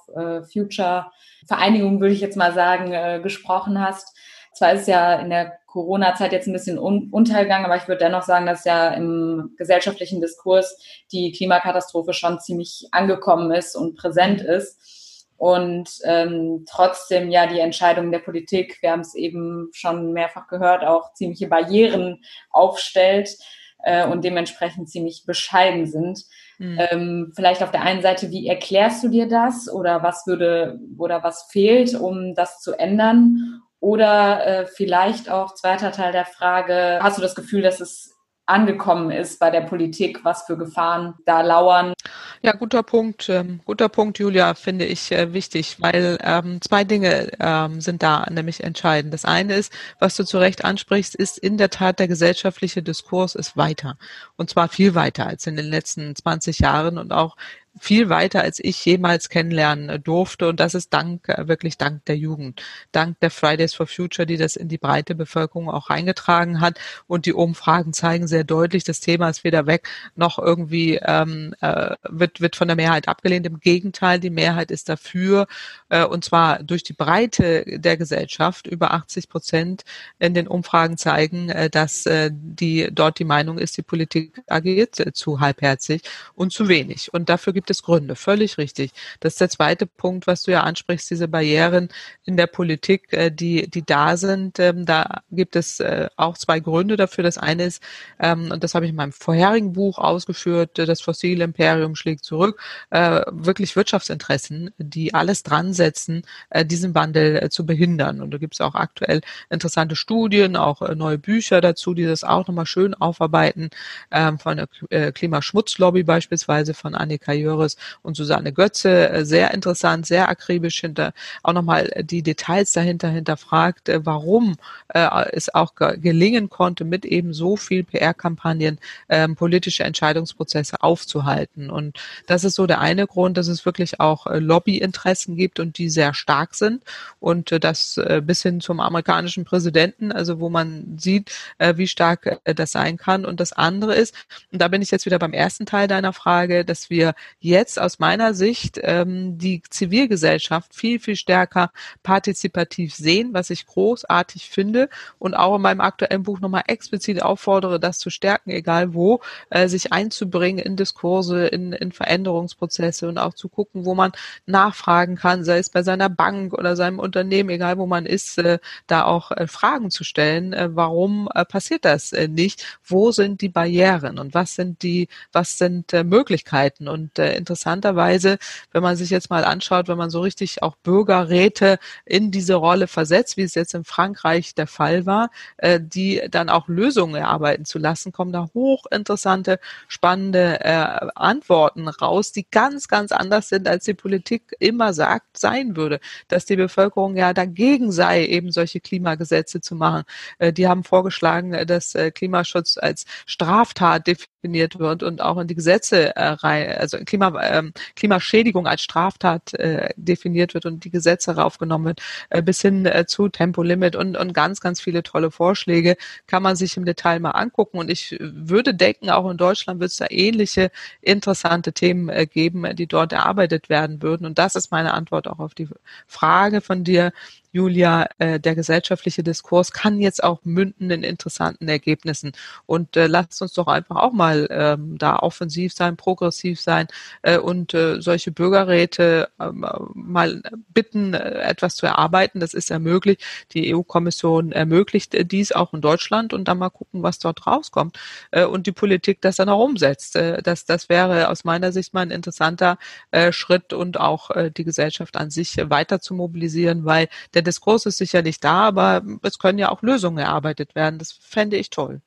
Future 0.53 1.13
Vereinigung, 1.47 2.01
würde 2.01 2.15
ich 2.15 2.21
jetzt 2.21 2.37
mal 2.37 2.53
sagen, 2.53 2.93
äh, 2.93 3.21
gesprochen 3.23 3.81
hast. 3.81 4.17
Zwar 4.53 4.73
ist 4.73 4.89
ja 4.89 5.15
in 5.15 5.31
der 5.31 5.59
Corona-Zeit 5.67 6.33
jetzt 6.33 6.49
ein 6.49 6.53
bisschen 6.53 6.81
un 6.81 7.11
untergegangen, 7.13 7.65
aber 7.65 7.77
ich 7.77 7.87
würde 7.87 8.05
dennoch 8.05 8.25
sagen, 8.25 8.47
dass 8.47 8.65
ja 8.65 8.89
im 8.89 9.55
gesellschaftlichen 9.57 10.21
Diskurs 10.21 10.83
die 11.13 11.31
Klimakatastrophe 11.31 12.13
schon 12.13 12.41
ziemlich 12.41 12.89
angekommen 12.91 13.53
ist 13.53 13.77
und 13.77 13.97
präsent 13.97 14.41
ist. 14.41 15.29
Und 15.37 15.91
ähm, 16.05 16.65
trotzdem 16.69 17.31
ja 17.31 17.47
die 17.47 17.61
Entscheidung 17.61 18.11
der 18.11 18.21
Politik, 18.21 18.79
wir 18.81 18.91
haben 18.91 19.01
es 19.01 19.15
eben 19.15 19.69
schon 19.73 20.13
mehrfach 20.13 20.49
gehört, 20.49 20.85
auch 20.85 21.13
ziemliche 21.15 21.47
Barrieren 21.47 22.25
aufstellt 22.51 23.37
äh, 23.85 24.07
und 24.07 24.25
dementsprechend 24.25 24.89
ziemlich 24.89 25.25
bescheiden 25.27 25.87
sind. 25.87 26.25
Mhm. 26.59 26.79
Ähm, 26.91 27.33
vielleicht 27.35 27.63
auf 27.63 27.71
der 27.71 27.83
einen 27.83 28.03
Seite, 28.03 28.31
wie 28.31 28.47
erklärst 28.47 29.05
du 29.05 29.09
dir 29.09 29.29
das 29.29 29.73
oder 29.73 30.03
was 30.03 30.27
würde 30.27 30.79
oder 30.99 31.23
was 31.23 31.49
fehlt, 31.51 31.95
um 31.95 32.35
das 32.35 32.61
zu 32.61 32.73
ändern? 32.73 33.61
Oder 33.81 34.47
äh, 34.47 34.67
vielleicht 34.67 35.31
auch 35.31 35.55
zweiter 35.55 35.93
Teil 35.93 36.13
der 36.13 36.25
Frage, 36.25 36.99
hast 37.03 37.19
du 37.19 37.23
das 37.23 37.35
Gefühl, 37.35 37.61
dass 37.61 37.81
es 37.81 38.14
angekommen 38.47 39.11
ist 39.11 39.39
bei 39.39 39.51
der 39.51 39.63
Politik, 39.63 40.25
was 40.25 40.43
für 40.43 40.57
Gefahren 40.57 41.15
da 41.25 41.41
lauern. 41.41 41.95
Ja, 42.43 42.53
guter 42.53 42.83
Punkt, 42.83 43.29
ähm, 43.31 43.61
guter 43.65 43.89
Punkt, 43.89 44.19
Julia, 44.19 44.55
finde 44.55 44.85
ich 44.85 45.11
äh, 45.13 45.33
wichtig, 45.33 45.77
weil 45.81 46.19
ähm, 46.23 46.61
zwei 46.61 46.85
Dinge 46.85 47.31
ähm, 47.41 47.81
sind 47.81 48.03
da 48.03 48.27
nämlich 48.31 48.63
entscheidend. 48.63 49.15
Das 49.15 49.25
eine 49.25 49.55
ist, 49.55 49.73
was 49.99 50.15
du 50.17 50.25
zu 50.25 50.39
Recht 50.39 50.65
ansprichst, 50.65 51.15
ist 51.15 51.39
in 51.39 51.57
der 51.57 51.71
Tat 51.71 51.99
der 51.99 52.09
gesellschaftliche 52.09 52.83
Diskurs 52.83 53.35
ist 53.35 53.57
weiter 53.57 53.97
und 54.37 54.51
zwar 54.51 54.69
viel 54.69 54.95
weiter 54.95 55.27
als 55.27 55.47
in 55.47 55.57
den 55.57 55.67
letzten 55.67 56.15
20 56.15 56.59
Jahren 56.59 56.99
und 56.99 57.13
auch 57.13 57.37
viel 57.79 58.09
weiter, 58.09 58.43
als 58.43 58.61
ich 58.61 58.85
jemals 58.85 59.29
kennenlernen 59.29 60.03
durfte. 60.03 60.49
Und 60.49 60.61
das 60.61 60.75
ist 60.75 60.93
dank, 60.93 61.29
äh, 61.29 61.49
wirklich 61.49 61.77
dank 61.77 62.05
der 62.05 62.17
Jugend, 62.17 62.63
dank 62.93 63.19
der 63.21 63.31
Fridays 63.31 63.75
for 63.75 63.87
Future, 63.87 64.27
die 64.27 64.37
das 64.37 64.57
in 64.57 64.69
die 64.69 64.79
breite 64.79 65.15
Bevölkerung 65.15 65.69
auch 65.69 65.91
reingetragen 65.91 66.61
hat. 66.61 66.79
Und 67.07 67.27
die 67.27 67.33
Umfragen 67.33 67.93
zeigen 67.93 68.27
sehr 68.27 68.45
deutlich, 68.45 68.85
das 68.85 69.01
Thema 69.01 69.29
ist 69.29 69.45
weder 69.45 69.67
weg 69.67 69.89
noch 70.17 70.39
irgendwie 70.39 71.01
ähm, 71.03 71.55
äh, 71.61 71.97
wird, 72.09 72.41
wird 72.41 72.57
von 72.57 72.69
der 72.69 72.77
Mehrheit 72.77 73.09
abgelehnt. 73.09 73.47
Im 73.47 73.61
Gegenteil, 73.61 74.21
die 74.21 74.31
Mehrheit 74.31 74.71
ist 74.71 74.89
dafür, 74.89 75.47
äh, 75.89 76.05
und 76.05 76.25
zwar 76.25 76.63
durch 76.63 76.85
die 76.85 76.93
Breite 76.93 77.65
der 77.67 77.97
Gesellschaft. 77.97 78.67
Über 78.67 78.93
80 78.93 79.29
Prozent 79.29 79.85
in 80.19 80.35
den 80.35 80.47
Umfragen 80.49 80.97
zeigen, 80.97 81.51
äh, 81.51 81.71
dass 81.71 82.07
äh, 82.07 82.31
die 82.33 82.89
dort 82.93 83.19
die 83.19 83.25
Meinung 83.25 83.59
ist, 83.59 83.77
die 83.77 83.83
Politik 83.83 84.43
agiert 84.47 85.01
äh, 85.01 85.13
zu 85.13 85.41
halbherzig 85.41 86.03
und 86.35 86.53
zu 86.53 86.69
wenig. 86.69 87.13
Und 87.13 87.29
dafür 87.29 87.53
gibt 87.53 87.64
gibt 87.65 87.71
es 87.71 87.83
Gründe, 87.83 88.15
völlig 88.15 88.59
richtig. 88.59 88.93
Das 89.21 89.35
ist 89.35 89.41
der 89.41 89.49
zweite 89.49 89.87
Punkt, 89.87 90.27
was 90.27 90.43
du 90.43 90.51
ja 90.51 90.65
ansprichst, 90.65 91.11
diese 91.11 91.29
Barrieren 91.29 91.89
in 92.27 92.37
der 92.37 92.47
Politik, 92.47 93.11
äh, 93.13 93.31
die, 93.31 93.71
die 93.71 93.83
da 93.83 94.19
sind. 94.19 94.59
Ähm, 94.59 94.85
da 94.85 95.23
gibt 95.31 95.57
es 95.57 95.81
äh, 95.81 96.09
auch 96.17 96.37
zwei 96.37 96.61
Gründe 96.61 96.99
dafür. 96.99 97.25
Das 97.25 97.39
eine 97.39 97.65
ist, 97.65 97.83
ähm, 98.21 98.51
und 98.53 98.63
das 98.63 98.75
habe 98.75 98.85
ich 98.85 98.91
in 98.91 98.97
meinem 98.97 99.13
vorherigen 99.13 99.73
Buch 99.73 99.97
ausgeführt, 99.97 100.79
äh, 100.79 100.85
das 100.85 101.01
fossile 101.01 101.45
Imperium 101.45 101.97
schlägt 101.97 102.25
zurück, 102.25 102.61
wirklich 102.91 103.77
Wirtschaftsinteressen, 103.77 104.71
die 104.79 105.15
alles 105.15 105.43
dran 105.43 105.73
setzen, 105.73 106.23
diesen 106.65 106.95
Wandel 106.95 107.49
zu 107.51 107.67
behindern. 107.67 108.21
Und 108.21 108.33
da 108.33 108.39
gibt 108.39 108.55
es 108.55 108.61
auch 108.61 108.75
aktuell 108.75 109.21
interessante 109.51 109.97
Studien, 109.97 110.57
auch 110.57 110.81
neue 110.95 111.19
Bücher 111.19 111.61
dazu, 111.61 111.95
die 111.95 112.05
das 112.05 112.25
auch 112.25 112.47
nochmal 112.47 112.67
schön 112.67 112.95
aufarbeiten, 112.95 113.71
ähm, 114.11 114.39
von 114.39 114.67
der 114.91 115.13
Klimaschmutzlobby 115.13 116.03
beispielsweise 116.03 116.75
von 116.75 116.95
Annika 116.95 117.33
Jörg 117.33 117.54
Jöres 117.55 117.77
und 118.03 118.17
Susanne 118.17 118.53
Götze. 118.53 119.09
Äh, 119.11 119.25
sehr 119.25 119.55
interessant, 119.55 120.07
sehr 120.07 120.29
akribisch 120.29 120.81
hinter, 120.81 121.13
auch 121.43 121.53
nochmal 121.53 121.91
die 122.03 122.23
Details 122.23 122.73
dahinter 122.73 123.09
hinterfragt, 123.09 123.89
äh, 123.89 124.05
warum 124.05 124.57
äh, 124.89 125.09
es 125.33 125.55
auch 125.55 125.75
gelingen 125.75 126.51
konnte, 126.51 126.85
mit 126.85 127.05
eben 127.05 127.33
so 127.33 127.57
viel 127.57 127.85
PR-Kampagnen 127.85 128.79
ähm, 129.09 129.37
politische 129.37 129.85
Entscheidungsprozesse 129.85 130.83
aufzuhalten. 130.83 131.71
Und 131.71 131.99
das 132.27 132.45
ist 132.45 132.55
so 132.55 132.67
der 132.67 132.81
eine 132.81 133.07
Grund, 133.07 133.37
dass 133.37 133.49
es 133.49 133.65
wirklich 133.65 134.01
auch 134.01 134.27
Lobbyinteressen 134.27 135.37
gibt 135.37 135.61
und 135.61 135.79
die 135.79 135.91
sehr 135.91 136.15
stark 136.15 136.55
sind 136.55 136.83
und 137.21 137.65
das 137.65 138.01
bis 138.23 138.43
hin 138.43 138.61
zum 138.61 138.81
amerikanischen 138.81 139.45
Präsidenten, 139.45 140.13
also 140.13 140.41
wo 140.41 140.49
man 140.49 140.97
sieht, 140.99 141.31
wie 141.59 141.87
stark 141.87 142.41
das 142.45 142.73
sein 142.73 142.97
kann. 142.97 143.25
Und 143.25 143.41
das 143.41 143.53
andere 143.53 143.95
ist, 143.95 144.15
und 144.53 144.61
da 144.61 144.69
bin 144.69 144.83
ich 144.83 144.91
jetzt 144.91 145.07
wieder 145.07 145.19
beim 145.19 145.33
ersten 145.33 145.67
Teil 145.67 145.89
deiner 145.89 146.13
Frage, 146.13 146.65
dass 146.65 146.91
wir 146.91 147.15
jetzt 147.45 147.81
aus 147.81 147.99
meiner 147.99 148.35
Sicht 148.35 148.81
ähm, 148.83 149.39
die 149.39 149.63
Zivilgesellschaft 149.69 150.75
viel, 150.75 150.99
viel 150.99 151.17
stärker 151.17 151.71
partizipativ 152.03 152.95
sehen, 152.95 153.35
was 153.35 153.51
ich 153.51 153.67
großartig 153.67 154.49
finde 154.49 154.89
und 155.19 155.35
auch 155.35 155.57
in 155.57 155.63
meinem 155.63 155.81
aktuellen 155.81 156.23
Buch 156.23 156.41
nochmal 156.41 156.65
explizit 156.67 157.23
auffordere, 157.23 157.79
das 157.79 157.99
zu 157.99 158.11
stärken, 158.11 158.51
egal 158.51 158.95
wo, 158.95 159.21
äh, 159.51 159.69
sich 159.69 159.93
einzubringen 159.93 160.65
in 160.65 160.77
Diskurse, 160.77 161.47
in, 161.47 161.73
in 161.73 161.93
Veränderungsprozesse 161.93 163.09
und 163.09 163.19
auch 163.19 163.35
zu 163.35 163.49
gucken, 163.49 163.85
wo 163.85 163.95
man 163.95 164.13
nachfragen 164.47 165.17
kann, 165.17 165.45
sei 165.45 165.59
es 165.59 165.69
bei 165.69 165.83
seiner 165.83 166.09
Bank 166.09 166.55
oder 166.55 166.77
seinem 166.77 166.99
Unternehmen, 166.99 167.51
egal 167.51 167.77
wo 167.77 167.87
man 167.87 168.07
ist, 168.07 168.39
äh, 168.39 168.59
da 168.87 169.05
auch 169.05 169.31
äh, 169.33 169.47
Fragen 169.47 169.91
zu 169.91 170.03
stellen, 170.03 170.55
äh, 170.55 170.71
warum 170.73 171.29
äh, 171.35 171.45
passiert 171.45 171.85
das 171.85 172.13
äh, 172.13 172.27
nicht? 172.29 172.79
Wo 172.85 173.13
sind 173.13 173.43
die 173.43 173.49
Barrieren 173.51 174.19
und 174.19 174.33
was 174.33 174.55
sind 174.55 174.83
die, 174.83 175.09
was 175.33 175.59
sind 175.59 175.93
äh, 175.93 176.05
Möglichkeiten? 176.05 176.89
Und 176.89 177.19
äh, 177.19 177.34
interessanterweise, 177.37 178.39
wenn 178.73 178.83
man 178.83 178.97
sich 178.97 179.11
jetzt 179.11 179.31
mal 179.31 179.45
anschaut, 179.45 179.89
wenn 179.89 179.99
man 179.99 180.11
so 180.11 180.21
richtig 180.21 180.63
auch 180.63 180.77
Bürgerräte 180.83 181.79
in 182.05 182.31
diese 182.31 182.55
Rolle 182.55 182.87
versetzt, 182.87 183.37
wie 183.37 183.43
es 183.43 183.55
jetzt 183.55 183.75
in 183.75 183.85
Frankreich 183.85 184.55
der 184.55 184.67
Fall 184.67 185.07
war, 185.07 185.31
äh, 185.59 185.81
die 185.83 186.23
dann 186.31 186.49
auch 186.49 186.69
Lösungen 186.69 187.17
erarbeiten 187.17 187.65
zu 187.65 187.79
lassen, 187.79 188.13
kommen 188.13 188.33
da 188.33 188.49
hochinteressante, 188.55 189.59
spannende 189.89 190.61
äh, 190.61 191.09
Antworten 191.15 191.89
raus, 191.89 192.33
die 192.33 192.47
ganz, 192.51 192.89
ganz 192.89 193.13
anders 193.13 193.49
sind, 193.49 193.69
als 193.69 193.85
die 193.85 193.95
Politik 193.95 194.55
immer 194.59 194.93
sagt, 194.93 195.39
sein 195.39 195.77
würde, 195.77 196.01
dass 196.29 196.47
die 196.47 196.57
Bevölkerung 196.57 197.17
ja 197.17 197.33
dagegen 197.33 197.93
sei, 197.93 198.27
eben 198.27 198.51
solche 198.53 198.81
Klimagesetze 198.81 199.61
zu 199.61 199.75
machen. 199.75 200.05
Äh, 200.39 200.53
die 200.53 200.69
haben 200.69 200.85
vorgeschlagen, 200.85 201.55
äh, 201.55 201.67
dass 201.67 201.95
äh, 201.95 202.11
Klimaschutz 202.11 202.79
als 202.79 203.05
Straftat 203.27 204.07
definiert 204.07 204.79
wird 204.79 205.03
und 205.03 205.21
auch 205.23 205.39
in 205.39 205.47
die 205.49 205.55
Gesetze 205.55 206.13
rein, 206.17 206.77
also 206.77 206.99
Klima, 206.99 207.24
ähm, 207.41 207.73
Klimaschädigung 207.97 208.67
als 208.67 208.83
Straftat 208.83 209.53
definiert 209.97 210.55
wird 210.55 210.67
und 210.67 210.85
die 210.85 210.91
Gesetze 210.91 211.37
raufgenommen 211.37 211.87
wird, 211.87 212.45
bis 212.45 212.61
hin 212.61 212.89
zu 213.07 213.29
Tempolimit 213.29 213.97
und, 213.97 214.17
und 214.17 214.33
ganz, 214.33 214.61
ganz 214.61 214.81
viele 214.81 215.03
tolle 215.03 215.31
Vorschläge 215.31 215.97
kann 216.27 216.43
man 216.43 216.57
sich 216.57 216.77
im 216.77 216.85
Detail 216.85 217.21
mal 217.21 217.31
angucken. 217.31 217.79
Und 217.79 217.91
ich 217.91 218.17
würde 218.21 218.75
denken, 218.75 219.11
auch 219.11 219.31
in 219.31 219.37
Deutschland 219.37 219.81
wird 219.81 219.91
es 219.91 219.97
da 219.99 220.07
ähnliche 220.09 220.71
interessante 221.01 221.73
Themen 221.73 222.11
geben, 222.29 222.65
die 222.77 222.87
dort 222.87 223.13
erarbeitet 223.13 223.69
werden 223.69 224.03
würden. 224.03 224.27
Und 224.27 224.39
das 224.39 224.57
ist 224.57 224.71
meine 224.71 224.95
Antwort 224.95 225.29
auch 225.29 225.39
auf 225.39 225.55
die 225.55 225.69
Frage 226.07 226.61
von 226.61 226.85
dir, 226.85 227.13
Julia, 227.55 228.09
äh, 228.19 228.41
der 228.41 228.57
gesellschaftliche 228.57 229.23
Diskurs 229.23 229.71
kann 229.71 230.01
jetzt 230.01 230.25
auch 230.25 230.41
münden 230.43 230.91
in 230.91 231.05
interessanten 231.05 231.69
Ergebnissen. 231.69 232.33
Und 232.67 232.97
äh, 232.97 233.07
lasst 233.07 233.41
uns 233.41 233.53
doch 233.53 233.69
einfach 233.69 233.95
auch 233.95 234.13
mal 234.13 234.49
ähm, 234.51 234.99
da 234.99 235.21
offensiv 235.21 235.73
sein, 235.73 235.97
progressiv 235.97 236.61
sein 236.61 236.89
äh, 237.23 237.39
und 237.39 237.73
äh, 237.73 238.01
solche 238.01 238.33
Bürgerräte 238.33 239.29
äh, 239.39 239.51
mal 239.53 240.43
bitten, 240.73 241.15
äh, 241.15 241.43
etwas 241.43 241.77
zu 241.77 241.87
erarbeiten. 241.87 242.41
Das 242.41 242.55
ist 242.55 242.71
ja 242.71 242.81
möglich. 242.81 243.19
Die 243.53 243.73
EU-Kommission 243.73 244.51
ermöglicht 244.51 245.15
äh, 245.15 245.25
dies 245.25 245.53
auch 245.53 245.73
in 245.75 245.81
Deutschland 245.81 246.33
und 246.33 246.49
dann 246.49 246.59
mal 246.59 246.71
gucken, 246.71 247.05
was 247.05 247.21
dort 247.21 247.47
rauskommt. 247.47 248.01
Äh, 248.33 248.47
und 248.47 248.67
die 248.67 248.73
Politik 248.73 249.21
das 249.21 249.37
dann 249.37 249.49
auch 249.49 249.65
umsetzt. 249.65 250.17
Äh, 250.17 250.43
das, 250.43 250.65
das 250.65 250.89
wäre 250.89 251.29
aus 251.29 251.45
meiner 251.45 251.71
Sicht 251.71 251.95
mal 251.95 252.01
ein 252.01 252.11
interessanter 252.11 252.79
äh, 253.13 253.31
Schritt 253.31 253.73
und 253.73 254.01
auch 254.01 254.33
äh, 254.33 254.51
die 254.51 254.65
Gesellschaft 254.65 255.17
an 255.17 255.31
sich 255.31 255.57
weiter 255.57 256.01
zu 256.01 256.15
mobilisieren, 256.15 256.85
weil 256.85 257.07
der 257.33 257.44
Diskurs 257.45 257.87
ist 257.87 257.99
sicherlich 257.99 258.41
da, 258.41 258.63
aber 258.63 259.03
es 259.23 259.39
können 259.39 259.59
ja 259.59 259.71
auch 259.71 259.83
Lösungen 259.83 260.19
erarbeitet 260.19 260.75
werden. 260.75 260.99
Das 260.99 261.13
fände 261.13 261.57
ich 261.57 261.71
toll. 261.71 262.01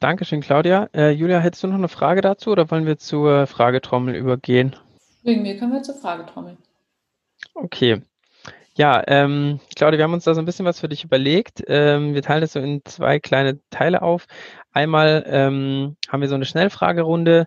Dankeschön, 0.00 0.42
Claudia. 0.42 0.88
Äh, 0.94 1.10
Julia, 1.10 1.40
hättest 1.40 1.62
du 1.62 1.68
noch 1.68 1.76
eine 1.76 1.88
Frage 1.88 2.20
dazu 2.20 2.50
oder 2.50 2.70
wollen 2.70 2.86
wir 2.86 2.98
zur 2.98 3.46
Fragetrommel 3.46 4.14
übergehen? 4.14 4.76
Wegen 5.22 5.42
mir 5.42 5.58
können 5.58 5.72
wir 5.72 5.82
zur 5.82 5.96
Fragetrommel. 5.96 6.56
Okay. 7.54 8.02
Ja, 8.74 9.02
ähm, 9.06 9.58
Claudia, 9.74 9.98
wir 9.98 10.04
haben 10.04 10.12
uns 10.12 10.24
da 10.24 10.34
so 10.34 10.42
ein 10.42 10.44
bisschen 10.44 10.66
was 10.66 10.80
für 10.80 10.88
dich 10.88 11.02
überlegt. 11.02 11.62
Ähm, 11.66 12.12
wir 12.12 12.20
teilen 12.20 12.42
das 12.42 12.52
so 12.52 12.60
in 12.60 12.82
zwei 12.84 13.18
kleine 13.18 13.58
Teile 13.70 14.02
auf. 14.02 14.26
Einmal 14.70 15.24
ähm, 15.26 15.96
haben 16.08 16.20
wir 16.20 16.28
so 16.28 16.34
eine 16.34 16.44
Schnellfragerunde 16.44 17.46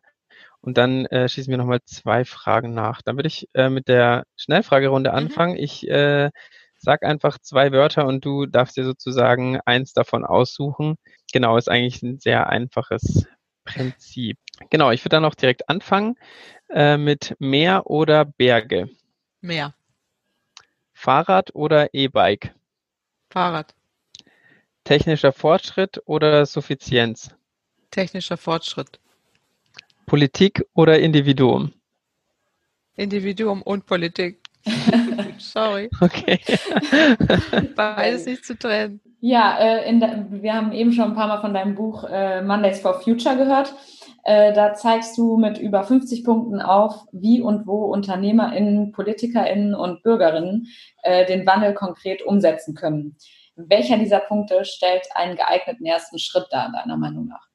und 0.62 0.78
dann 0.78 1.06
äh, 1.06 1.30
schießen 1.30 1.52
wir 1.52 1.60
nochmal 1.60 1.82
zwei 1.86 2.26
Fragen 2.26 2.74
nach. 2.74 3.04
Dann 3.04 3.16
würde 3.16 3.28
ich 3.28 3.48
äh, 3.54 3.70
mit 3.70 3.88
der 3.88 4.24
Schnellfragerunde 4.38 5.12
mhm. 5.12 5.16
anfangen. 5.16 5.54
Mhm. 5.54 5.60
Ich 5.60 5.88
äh, 5.88 6.32
Sag 6.82 7.04
einfach 7.04 7.38
zwei 7.40 7.74
Wörter 7.74 8.08
und 8.08 8.24
du 8.24 8.46
darfst 8.46 8.78
dir 8.78 8.86
sozusagen 8.86 9.60
eins 9.66 9.92
davon 9.92 10.24
aussuchen. 10.24 10.96
Genau, 11.34 11.58
ist 11.58 11.70
eigentlich 11.70 12.02
ein 12.02 12.20
sehr 12.20 12.48
einfaches 12.48 13.28
Prinzip. 13.66 14.38
Genau, 14.70 14.90
ich 14.92 15.04
würde 15.04 15.18
dann 15.18 15.26
auch 15.26 15.36
direkt 15.36 15.68
anfangen 15.68 16.16
äh, 16.70 16.98
mit 16.98 17.36
Meer 17.40 17.88
oder 17.88 18.24
Berge. 18.24 18.90
Meer. 19.42 19.76
Fahrrad 20.94 21.54
oder 21.54 21.94
E-Bike? 21.94 22.56
Fahrrad. 23.30 23.76
Technischer 24.86 25.34
Fortschritt 25.34 26.02
oder 26.06 26.46
Suffizienz? 26.46 27.36
Technischer 27.92 28.38
Fortschritt. 28.38 29.00
Politik 30.06 30.66
oder 30.74 31.00
Individuum? 31.00 31.74
Individuum 32.96 33.62
und 33.62 33.86
Politik. 33.86 34.39
Sorry. 35.38 35.90
Okay. 36.02 36.40
Beides 37.76 38.26
nicht 38.26 38.46
zu 38.46 38.58
trennen. 38.58 39.00
Ja, 39.22 39.58
äh, 39.60 40.00
der, 40.00 40.26
wir 40.30 40.54
haben 40.54 40.72
eben 40.72 40.94
schon 40.94 41.06
ein 41.06 41.16
paar 41.16 41.28
Mal 41.28 41.42
von 41.42 41.54
deinem 41.54 41.76
Buch 41.76 42.06
äh, 42.06 42.42
Mondays 42.42 42.80
for 42.80 43.02
Future 43.02 43.36
gehört. 43.36 43.74
Äh, 44.24 44.54
da 44.54 44.74
zeigst 44.74 45.18
du 45.18 45.38
mit 45.38 45.58
über 45.58 45.84
50 45.84 46.24
Punkten 46.24 46.62
auf, 46.62 47.06
wie 47.12 47.42
und 47.42 47.68
wo 47.68 47.86
UnternehmerInnen, 47.86 48.92
PolitikerInnen 48.92 49.74
und 49.74 50.04
BürgerInnen 50.04 50.68
äh, 51.04 51.26
den 51.26 51.46
Wandel 51.46 51.74
konkret 51.74 52.22
umsetzen 52.22 52.76
können. 52.76 53.18
Welcher 53.56 53.98
dieser 53.98 54.20
Punkte 54.20 54.64
stellt 54.66 55.08
einen 55.16 55.36
geeigneten 55.36 55.86
ersten 55.86 56.20
Schritt 56.20 56.48
dar, 56.52 56.72
deiner 56.72 56.98
Meinung 56.98 57.28
nach? 57.28 57.48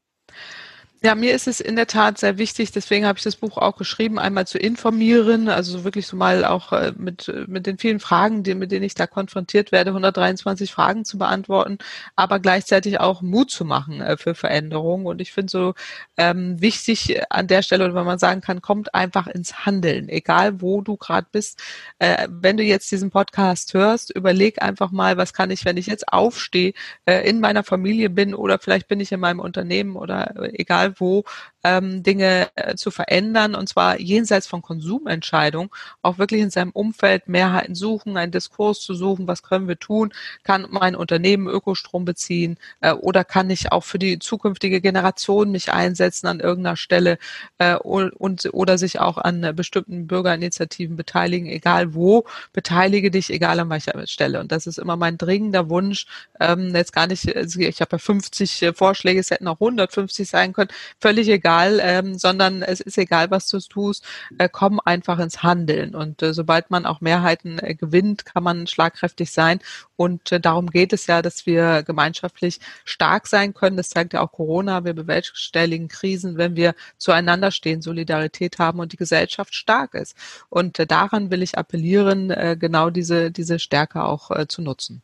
Ja, 1.05 1.15
mir 1.15 1.35
ist 1.35 1.47
es 1.47 1.61
in 1.61 1.77
der 1.77 1.87
Tat 1.87 2.17
sehr 2.17 2.39
wichtig, 2.39 2.73
deswegen 2.73 3.05
habe 3.05 3.19
ich 3.19 3.25
das 3.25 3.37
Buch 3.37 3.59
auch 3.59 3.77
geschrieben, 3.77 4.19
einmal 4.19 4.47
zu 4.47 4.57
informieren, 4.57 5.51
also 5.51 5.85
wirklich 5.85 6.07
so 6.07 6.17
mal 6.17 6.47
auch 6.47 6.73
äh, 6.73 6.95
mit, 6.97 7.31
mit 7.47 7.67
den 7.67 7.77
vielen 7.77 8.01
Fragen, 8.01 8.43
die, 8.43 8.55
mit 8.55 8.73
denen 8.73 8.85
ich 8.87 8.95
da 8.95 9.07
konfrontiert 9.07 9.71
werde, 9.71 9.91
123 9.91 10.73
Fragen 10.73 11.05
zu 11.05 11.19
beantworten, 11.19 11.77
aber 12.17 12.41
gleichzeitig 12.41 13.01
auch 13.01 13.21
Mut 13.21 13.51
zu 13.51 13.67
machen 13.67 14.01
äh, 14.01 14.17
für 14.17 14.35
Veränderungen. 14.35 15.05
Und 15.05 15.21
ich 15.21 15.35
finde 15.35 15.51
so 15.51 15.75
ähm, 16.17 16.59
wichtig 16.63 17.21
an 17.29 17.49
der 17.49 17.61
Stelle, 17.61 17.95
wenn 17.95 18.07
man 18.07 18.19
sagen 18.19 18.41
kann, 18.41 18.63
kommt 18.63 18.95
einfach 18.95 19.27
ins 19.27 19.67
Handeln, 19.67 20.09
egal 20.09 20.63
wo 20.63 20.81
du 20.81 20.97
gerade 20.97 21.27
bist. 21.31 21.63
Äh, 21.99 22.29
wenn 22.31 22.57
du 22.57 22.63
jetzt 22.63 22.91
diesen 22.91 23.11
Podcast 23.11 23.75
hörst, 23.75 24.11
überleg 24.11 24.63
einfach 24.63 24.91
mal, 24.91 25.19
was 25.19 25.35
kann 25.35 25.51
ich, 25.51 25.67
wenn 25.67 25.77
ich 25.77 25.87
jetzt 25.87 26.09
aufstehe, 26.09 26.73
äh, 27.05 27.29
in 27.29 27.41
meiner 27.41 27.63
Familie 27.63 28.09
bin 28.09 28.35
oder 28.35 28.59
vielleicht 28.59 28.89
bin 28.89 29.01
ich 29.01 29.13
in 29.13 29.21
meinem 29.21 29.41
Unternehmen 29.41 29.97
oder 29.97 30.35
äh, 30.43 30.53
egal 30.59 30.94
wo 31.01 31.23
ähm, 31.65 32.03
Dinge 32.03 32.49
äh, 32.55 32.75
zu 32.77 32.91
verändern 32.91 33.55
und 33.55 33.69
zwar 33.69 33.99
jenseits 33.99 34.47
von 34.47 34.63
Konsumentscheidungen, 34.63 35.71
auch 36.03 36.19
wirklich 36.19 36.43
in 36.43 36.51
seinem 36.51 36.71
Umfeld 36.71 37.29
Mehrheiten 37.29 37.75
suchen, 37.75 38.17
einen 38.17 38.33
Diskurs 38.33 38.81
zu 38.81 38.95
suchen, 38.95 39.27
was 39.27 39.43
können 39.43 39.67
wir 39.67 39.79
tun, 39.79 40.13
kann 40.45 40.67
mein 40.71 40.95
Unternehmen 40.95 41.49
Ökostrom 41.49 42.05
beziehen 42.05 42.59
äh, 42.81 42.93
oder 42.93 43.25
kann 43.25 43.51
ich 43.51 43.73
auch 43.73 43.83
für 43.85 43.99
die 43.99 44.19
zukünftige 44.19 44.81
Generation 44.81 45.51
mich 45.51 45.73
einsetzen 45.73 46.27
an 46.27 46.41
irgendeiner 46.41 46.77
Stelle 46.77 47.19
äh, 47.59 47.77
und, 47.77 48.49
oder 48.53 48.79
sich 48.79 49.01
auch 49.01 49.19
an 49.19 49.43
äh, 49.43 49.53
bestimmten 49.53 50.07
Bürgerinitiativen 50.07 50.97
beteiligen, 50.97 51.47
egal 51.47 51.95
wo, 51.95 52.25
beteilige 52.53 53.11
dich, 53.11 53.31
egal 53.31 53.59
an 53.61 53.71
welcher 53.71 54.07
Stelle. 54.07 54.41
Und 54.41 54.53
das 54.53 54.67
ist 54.67 54.79
immer 54.79 54.97
mein 54.97 55.17
dringender 55.19 55.71
Wunsch, 55.71 56.07
ähm, 56.41 56.75
jetzt 56.75 56.93
gar 56.93 57.07
nicht, 57.07 57.35
also 57.35 57.61
ich 57.61 57.81
habe 57.81 57.93
ja 57.93 57.99
50 57.99 58.63
äh, 58.63 58.73
Vorschläge, 58.75 59.21
es 59.21 59.31
hätten 59.31 59.49
auch 59.49 59.61
150 59.61 60.29
sein 60.29 60.53
können, 60.53 60.71
völlig 61.01 61.29
egal, 61.29 61.54
ähm, 61.83 62.19
sondern 62.19 62.63
es 62.63 62.81
ist 62.81 62.99
egal, 62.99 63.31
was 63.31 63.49
du 63.49 63.59
tust, 63.59 64.05
äh, 64.39 64.49
komm 64.51 64.81
einfach 64.85 65.19
ins 65.19 65.43
Handeln. 65.43 65.95
Und 65.95 66.23
äh, 66.23 66.35
sobald 66.35 66.71
man 66.71 66.87
auch 66.87 67.01
Mehrheiten 67.01 67.59
äh, 67.59 67.75
gewinnt, 67.75 68.25
kann 68.25 68.43
man 68.43 68.67
schlagkräftig 68.67 69.33
sein. 69.33 69.61
Und 69.97 70.33
äh, 70.33 70.41
darum 70.41 70.71
geht 70.71 70.93
es 70.93 71.07
ja, 71.07 71.23
dass 71.23 71.47
wir 71.47 71.83
gemeinschaftlich 71.83 72.61
stark 72.85 73.27
sein 73.27 73.55
können. 73.55 73.77
Das 73.77 73.91
zeigt 73.91 74.13
ja 74.13 74.21
auch 74.21 74.33
Corona. 74.33 74.85
Wir 74.85 74.95
bewerkstelligen 74.95 75.89
Krisen, 75.89 76.37
wenn 76.37 76.57
wir 76.57 76.75
zueinander 76.99 77.51
stehen, 77.51 77.83
Solidarität 77.83 78.59
haben 78.59 78.81
und 78.81 78.93
die 78.93 78.97
Gesellschaft 78.97 79.55
stark 79.55 79.95
ist. 79.95 80.17
Und 80.49 80.79
äh, 80.79 80.87
daran 80.87 81.31
will 81.31 81.43
ich 81.43 81.57
appellieren, 81.59 82.31
äh, 82.31 82.57
genau 82.59 82.91
diese, 82.91 83.31
diese 83.31 83.59
Stärke 83.59 84.05
auch 84.05 84.31
äh, 84.31 84.47
zu 84.49 84.63
nutzen. 84.63 85.03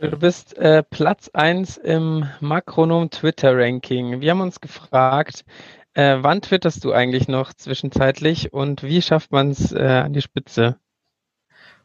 Du 0.00 0.16
bist 0.16 0.56
äh, 0.56 0.84
Platz 0.84 1.28
1 1.32 1.76
im 1.78 2.24
Makronom 2.40 3.10
Twitter 3.10 3.56
Ranking. 3.56 4.20
Wir 4.20 4.30
haben 4.30 4.40
uns 4.40 4.60
gefragt, 4.60 5.44
äh, 5.94 6.18
wann 6.20 6.40
twitterst 6.40 6.84
du 6.84 6.92
eigentlich 6.92 7.26
noch 7.26 7.52
zwischenzeitlich 7.52 8.52
und 8.52 8.84
wie 8.84 9.02
schafft 9.02 9.32
man 9.32 9.50
es 9.50 9.72
äh, 9.72 9.82
an 9.82 10.12
die 10.12 10.22
Spitze? 10.22 10.78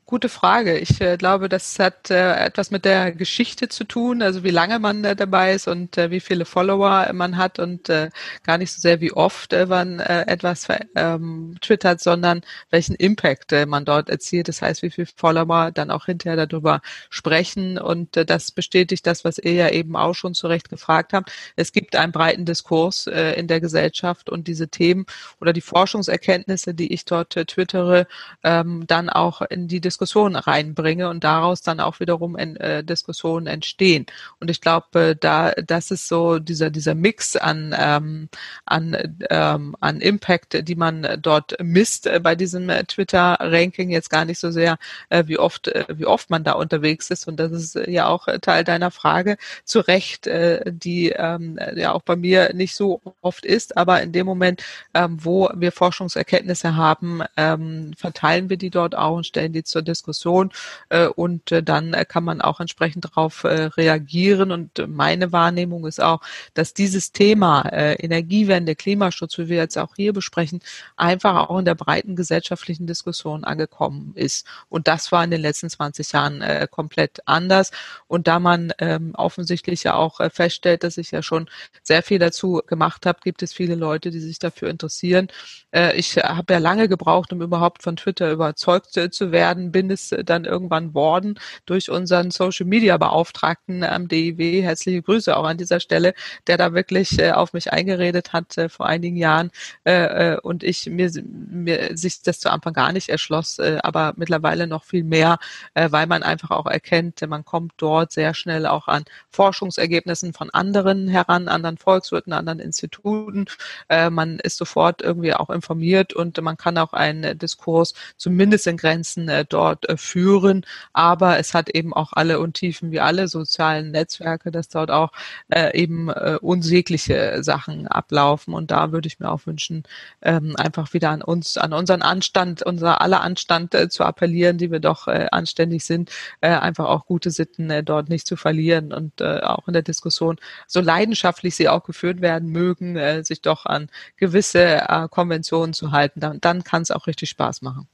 Gute 0.06 0.28
Frage. 0.28 0.78
Ich 0.80 1.00
äh, 1.00 1.16
glaube, 1.16 1.48
das 1.48 1.80
hat 1.80 2.12
äh, 2.12 2.36
etwas 2.36 2.72
mit 2.72 2.84
der 2.84 3.14
Geschichte 3.14 3.70
zu 3.70 3.86
tun, 3.86 4.22
also 4.22 4.44
wie 4.44 4.52
lange 4.52 4.78
man 4.80 5.04
äh, 5.06 5.16
dabei 5.16 5.54
ist 5.54 5.68
und 5.70 5.98
äh, 5.98 6.12
wie 6.12 6.20
viele 6.20 6.44
Follower 6.44 7.12
man 7.14 7.38
hat 7.38 7.58
und 7.58 7.88
äh, 7.88 8.10
gar 8.44 8.58
nicht 8.58 8.74
so 8.74 8.82
sehr, 8.82 9.00
wie 9.00 9.14
oft 9.14 9.54
äh, 9.54 9.66
man 9.66 10.00
etwas 10.02 10.68
ähm, 10.96 11.56
twittert, 11.62 12.02
sondern 12.02 12.42
welchen 12.70 12.96
Impact 12.96 13.54
man 13.68 13.86
dort 13.86 14.10
erzielt. 14.10 14.50
Das 14.50 14.62
heißt, 14.62 14.84
wie 14.84 14.92
viele 14.92 15.08
Follower 15.16 15.72
dann 15.72 15.90
auch 15.90 16.06
hinterher 16.06 16.46
darüber 16.46 16.82
sprechen 17.10 17.78
und 17.78 18.10
das 18.30 18.52
bestätigt 18.52 19.08
das, 19.08 19.24
was 19.24 19.38
ihr 19.38 19.54
ja 19.54 19.70
eben 19.70 19.96
auch 19.96 20.14
schon 20.14 20.34
zu 20.34 20.48
Recht 20.48 20.70
gefragt 20.70 21.14
habt. 21.14 21.32
Es 21.56 21.72
gibt 21.72 21.96
einen 21.96 22.12
breiten 22.12 22.46
Diskurs 22.46 23.08
in 23.08 23.48
der 23.48 23.62
Gesellschaft 23.62 24.30
und 24.30 24.48
diese 24.48 24.68
Themen 24.68 25.06
oder 25.40 25.54
die 25.54 25.62
Forschungserkenntnisse, 25.62 26.74
die 26.74 26.94
ich 26.94 27.06
dort 27.06 27.32
twittere, 27.32 28.08
ähm, 28.44 28.86
dann 28.88 29.10
auch 29.10 29.42
in 29.42 29.68
die 29.68 29.82
Diskussion 29.82 30.03
Diskussion 30.04 30.36
reinbringe 30.36 31.10
und 31.10 31.24
daraus 31.24 31.62
dann 31.62 31.80
auch 31.80 32.00
wiederum 32.02 32.36
in, 32.36 32.58
äh, 32.58 32.84
Diskussionen 32.84 33.48
entstehen. 33.48 34.06
Und 34.40 34.52
ich 34.52 34.60
glaube, 34.60 35.16
da 35.16 35.52
das 35.52 35.92
ist 35.92 36.10
so 36.10 36.40
dieser 36.40 36.70
dieser 36.70 36.94
Mix 36.94 37.38
an 37.38 37.74
ähm, 37.78 38.30
an 38.66 39.16
ähm, 39.30 39.76
an 39.80 40.02
Impact, 40.02 40.68
die 40.68 40.76
man 40.76 41.08
dort 41.22 41.56
misst 41.64 42.08
äh, 42.08 42.20
bei 42.20 42.36
diesem 42.36 42.70
äh, 42.70 42.84
Twitter-Ranking 42.84 43.90
jetzt 43.92 44.10
gar 44.10 44.26
nicht 44.26 44.40
so 44.40 44.52
sehr, 44.52 44.78
äh, 45.10 45.24
wie 45.28 45.40
oft 45.40 45.70
äh, 45.70 45.86
wie 45.90 46.06
oft 46.06 46.30
man 46.30 46.44
da 46.44 46.54
unterwegs 46.54 47.10
ist. 47.10 47.28
Und 47.28 47.38
das 47.40 47.52
ist 47.54 47.76
äh, 47.78 47.90
ja 47.90 48.08
auch 48.08 48.28
Teil 48.42 48.66
deiner 48.66 48.92
Frage 48.92 49.38
zu 49.64 49.80
Recht, 49.80 50.28
äh, 50.28 50.62
die 50.66 51.10
ähm, 51.16 51.58
ja 51.76 51.94
auch 51.94 52.02
bei 52.02 52.18
mir 52.18 52.54
nicht 52.54 52.76
so 52.76 53.02
oft 53.22 53.46
ist, 53.46 53.78
aber 53.78 54.02
in 54.02 54.12
dem 54.12 54.26
Moment, 54.26 54.64
ähm, 54.94 55.18
wo 55.22 55.50
wir 55.56 55.72
Forschungserkenntnisse 55.72 56.76
haben, 56.76 57.22
ähm, 57.38 57.94
verteilen 57.98 58.50
wir 58.50 58.58
die 58.58 58.70
dort 58.70 58.96
auch 58.96 59.16
und 59.18 59.26
stellen 59.26 59.54
die 59.54 59.64
zur 59.64 59.83
Diskussion 59.84 60.52
äh, 60.90 61.08
und 61.08 61.52
äh, 61.52 61.64
dann 61.64 61.94
äh, 61.94 62.06
kann 62.06 62.24
man 62.24 62.42
auch 62.42 62.60
entsprechend 62.60 63.06
darauf 63.06 63.44
äh, 63.44 63.66
reagieren. 63.66 64.52
Und 64.52 64.88
meine 64.88 65.32
Wahrnehmung 65.32 65.86
ist 65.86 66.02
auch, 66.02 66.22
dass 66.54 66.74
dieses 66.74 67.12
Thema 67.12 67.62
äh, 67.72 67.94
Energiewende, 67.96 68.76
Klimaschutz, 68.76 69.38
wie 69.38 69.50
wir 69.50 69.58
jetzt 69.58 69.78
auch 69.78 69.96
hier 69.96 70.14
besprechen, 70.14 70.62
einfach 70.96 71.50
auch 71.50 71.60
in 71.60 71.66
der 71.66 71.76
breiten 71.76 72.16
gesellschaftlichen 72.16 72.88
Diskussion 72.88 73.44
angekommen 73.44 74.14
ist. 74.16 74.48
Und 74.70 74.88
das 74.88 75.12
war 75.12 75.24
in 75.24 75.32
den 75.32 75.42
letzten 75.42 75.70
20 75.70 76.12
Jahren 76.12 76.42
äh, 76.42 76.68
komplett 76.70 77.22
anders. 77.26 77.72
Und 78.08 78.28
da 78.28 78.40
man 78.40 78.74
ähm, 78.80 79.14
offensichtlich 79.16 79.84
ja 79.84 79.96
auch 79.96 80.20
äh, 80.20 80.30
feststellt, 80.30 80.84
dass 80.84 80.98
ich 80.98 81.12
ja 81.12 81.22
schon 81.22 81.50
sehr 81.82 82.04
viel 82.04 82.20
dazu 82.20 82.62
gemacht 82.66 83.06
habe, 83.06 83.20
gibt 83.24 83.42
es 83.44 83.54
viele 83.54 83.76
Leute, 83.76 84.12
die 84.12 84.20
sich 84.20 84.40
dafür 84.40 84.70
interessieren. 84.70 85.28
Äh, 85.72 85.96
ich 85.98 86.18
habe 86.18 86.54
ja 86.54 86.60
lange 86.60 86.88
gebraucht, 86.88 87.34
um 87.34 87.42
überhaupt 87.42 87.84
von 87.84 87.96
Twitter 87.96 88.32
überzeugt 88.32 88.96
äh, 88.98 89.10
zu 89.10 89.32
werden, 89.32 89.73
bin 89.74 89.92
es 89.92 90.16
dann 90.24 90.46
irgendwann 90.46 90.94
worden 90.94 91.38
durch 91.66 91.92
unseren 91.92 92.32
Social 92.32 92.66
Media 92.66 92.96
Beauftragten 92.96 93.84
am 93.84 94.08
DIW. 94.08 94.62
Herzliche 94.62 95.02
Grüße 95.02 95.36
auch 95.36 95.44
an 95.44 95.58
dieser 95.58 95.82
Stelle, 95.82 96.14
der 96.48 96.58
da 96.58 96.74
wirklich 96.74 97.20
äh, 97.20 97.32
auf 97.32 97.52
mich 97.52 97.74
eingeredet 97.74 98.32
hat 98.32 98.58
äh, 98.58 98.70
vor 98.70 98.86
einigen 98.86 99.18
Jahren 99.18 99.52
äh, 99.84 100.38
und 100.38 100.64
ich 100.64 100.86
mir, 100.86 101.12
mir 101.24 101.98
sich 101.98 102.22
das 102.22 102.40
zu 102.40 102.50
Anfang 102.50 102.74
gar 102.74 102.94
nicht 102.94 103.10
erschloss, 103.10 103.60
aber 103.60 104.14
mittlerweile 104.16 104.68
noch 104.68 104.84
viel 104.84 105.04
mehr, 105.04 105.40
weil 105.74 106.06
man 106.06 106.22
einfach 106.22 106.52
auch 106.52 106.68
erkennt, 106.68 107.28
man 107.28 107.44
kommt 107.44 107.74
dort 107.78 108.12
sehr 108.12 108.34
schnell 108.36 108.68
auch 108.68 108.88
an 108.88 109.04
Forschungsergebnissen 109.30 110.34
von 110.34 110.52
anderen 110.52 111.08
heran, 111.08 111.48
anderen 111.48 111.78
Volkswirten, 111.78 112.34
anderen 112.34 112.60
Instituten. 112.60 113.46
man 113.90 114.40
ist 114.40 114.58
sofort 114.58 115.02
irgendwie 115.02 115.34
auch 115.34 115.50
informiert 115.50 116.14
und 116.14 116.40
man 116.42 116.58
kann 116.58 116.78
auch 116.78 116.94
einen 116.94 117.38
Diskurs 117.38 117.96
zumindest 118.18 118.68
in 118.68 118.78
Grenzen 118.78 119.32
dort 119.50 119.63
dort 119.64 119.88
äh, 119.90 119.98
führen. 119.98 120.66
Aber 120.94 121.40
es 121.40 121.54
hat 121.54 121.70
eben 121.70 121.94
auch 121.94 122.14
alle 122.14 122.40
Untiefen 122.40 122.92
wie 122.92 123.00
alle 123.00 123.28
sozialen 123.28 123.92
Netzwerke, 123.92 124.52
dass 124.52 124.70
dort 124.70 124.92
auch 124.92 125.12
äh, 125.50 125.78
eben 125.78 126.10
äh, 126.10 126.38
unsägliche 126.42 127.44
Sachen 127.44 127.88
ablaufen. 127.88 128.54
Und 128.54 128.72
da 128.72 128.92
würde 128.92 129.08
ich 129.08 129.20
mir 129.20 129.32
auch 129.32 129.46
wünschen, 129.46 129.84
ähm, 130.22 130.56
einfach 130.58 130.94
wieder 130.94 131.10
an 131.10 131.22
uns, 131.22 131.58
an 131.58 131.74
unseren 131.74 132.02
Anstand, 132.02 132.64
unser 132.64 133.02
aller 133.02 133.22
Anstand 133.22 133.76
zu 133.90 134.04
appellieren, 134.04 134.58
die 134.58 134.72
wir 134.72 134.80
doch 134.80 135.08
anständig 135.08 135.86
sind, 135.86 136.12
einfach 136.42 136.86
auch 136.86 137.06
gute 137.06 137.32
Sitten 137.32 137.86
dort 137.86 138.10
nicht 138.10 138.28
zu 138.28 138.36
verlieren 138.36 138.94
und 138.94 139.22
auch 139.22 139.68
in 139.68 139.74
der 139.74 139.82
Diskussion, 139.82 140.38
so 140.68 140.82
leidenschaftlich 140.82 141.56
sie 141.56 141.70
auch 141.70 141.84
geführt 141.84 142.22
werden 142.22 142.50
mögen, 142.50 143.24
sich 143.24 143.42
doch 143.42 143.66
an 143.66 143.90
gewisse 144.18 145.08
Konventionen 145.12 145.74
zu 145.74 145.92
halten. 145.92 146.20
Dann, 146.20 146.42
dann 146.42 146.64
kann 146.64 146.82
es 146.82 146.92
auch 146.92 147.08
richtig 147.08 147.30
Spaß 147.30 147.62
machen. 147.62 147.88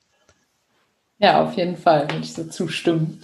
Ja, 1.22 1.44
auf 1.44 1.56
jeden 1.56 1.76
Fall 1.76 2.04
würde 2.04 2.22
ich 2.22 2.34
so 2.34 2.46
zustimmen. 2.46 3.20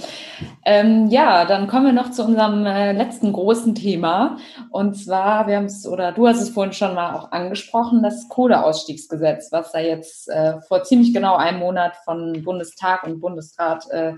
Ähm, 0.66 1.08
ja, 1.08 1.46
dann 1.46 1.68
kommen 1.68 1.86
wir 1.86 1.94
noch 1.94 2.12
zu 2.12 2.26
unserem 2.26 2.66
äh, 2.66 2.92
letzten 2.92 3.32
großen 3.32 3.74
Thema. 3.74 4.38
Und 4.70 4.96
zwar, 4.96 5.48
wir 5.48 5.56
haben 5.56 5.66
es, 5.66 5.88
oder 5.88 6.12
du 6.12 6.28
hast 6.28 6.42
es 6.42 6.50
vorhin 6.50 6.74
schon 6.74 6.94
mal 6.94 7.16
auch 7.16 7.32
angesprochen, 7.32 8.04
das 8.04 8.28
Kohleausstiegsgesetz, 8.28 9.50
was 9.54 9.72
da 9.72 9.80
jetzt 9.80 10.28
äh, 10.28 10.60
vor 10.68 10.84
ziemlich 10.84 11.14
genau 11.14 11.38
einem 11.38 11.60
Monat 11.60 11.96
von 12.04 12.44
Bundestag 12.44 13.04
und 13.04 13.22
Bundesrat 13.22 13.90
äh, 13.92 14.16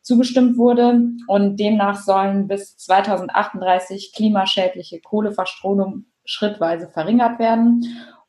zugestimmt 0.00 0.56
wurde. 0.56 0.98
Und 1.26 1.60
demnach 1.60 2.00
sollen 2.00 2.48
bis 2.48 2.78
2038 2.78 4.14
klimaschädliche 4.16 5.02
Kohleverstromung 5.02 6.06
schrittweise 6.24 6.88
verringert 6.88 7.38
werden. 7.38 7.84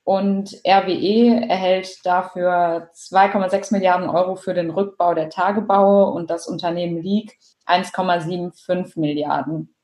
Und 0.10 0.56
RWE 0.66 1.48
erhält 1.48 2.04
dafür 2.04 2.90
2,6 2.96 3.72
Milliarden 3.74 4.10
Euro 4.10 4.38
für 4.38 4.56
den 4.56 4.72
Rückbau 4.72 5.14
der 5.14 5.30
Tagebaue 5.30 6.08
und 6.08 6.32
das 6.32 6.48
Unternehmen 6.48 7.00
League 7.00 7.38
1,75 7.68 9.00
Milliarden. 9.00 9.76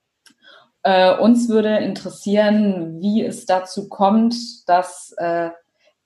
Äh, 0.81 1.15
uns 1.15 1.47
würde 1.47 1.77
interessieren, 1.77 2.99
wie 2.99 3.23
es 3.23 3.45
dazu 3.45 3.87
kommt, 3.87 4.33
dass 4.67 5.13
äh, 5.17 5.51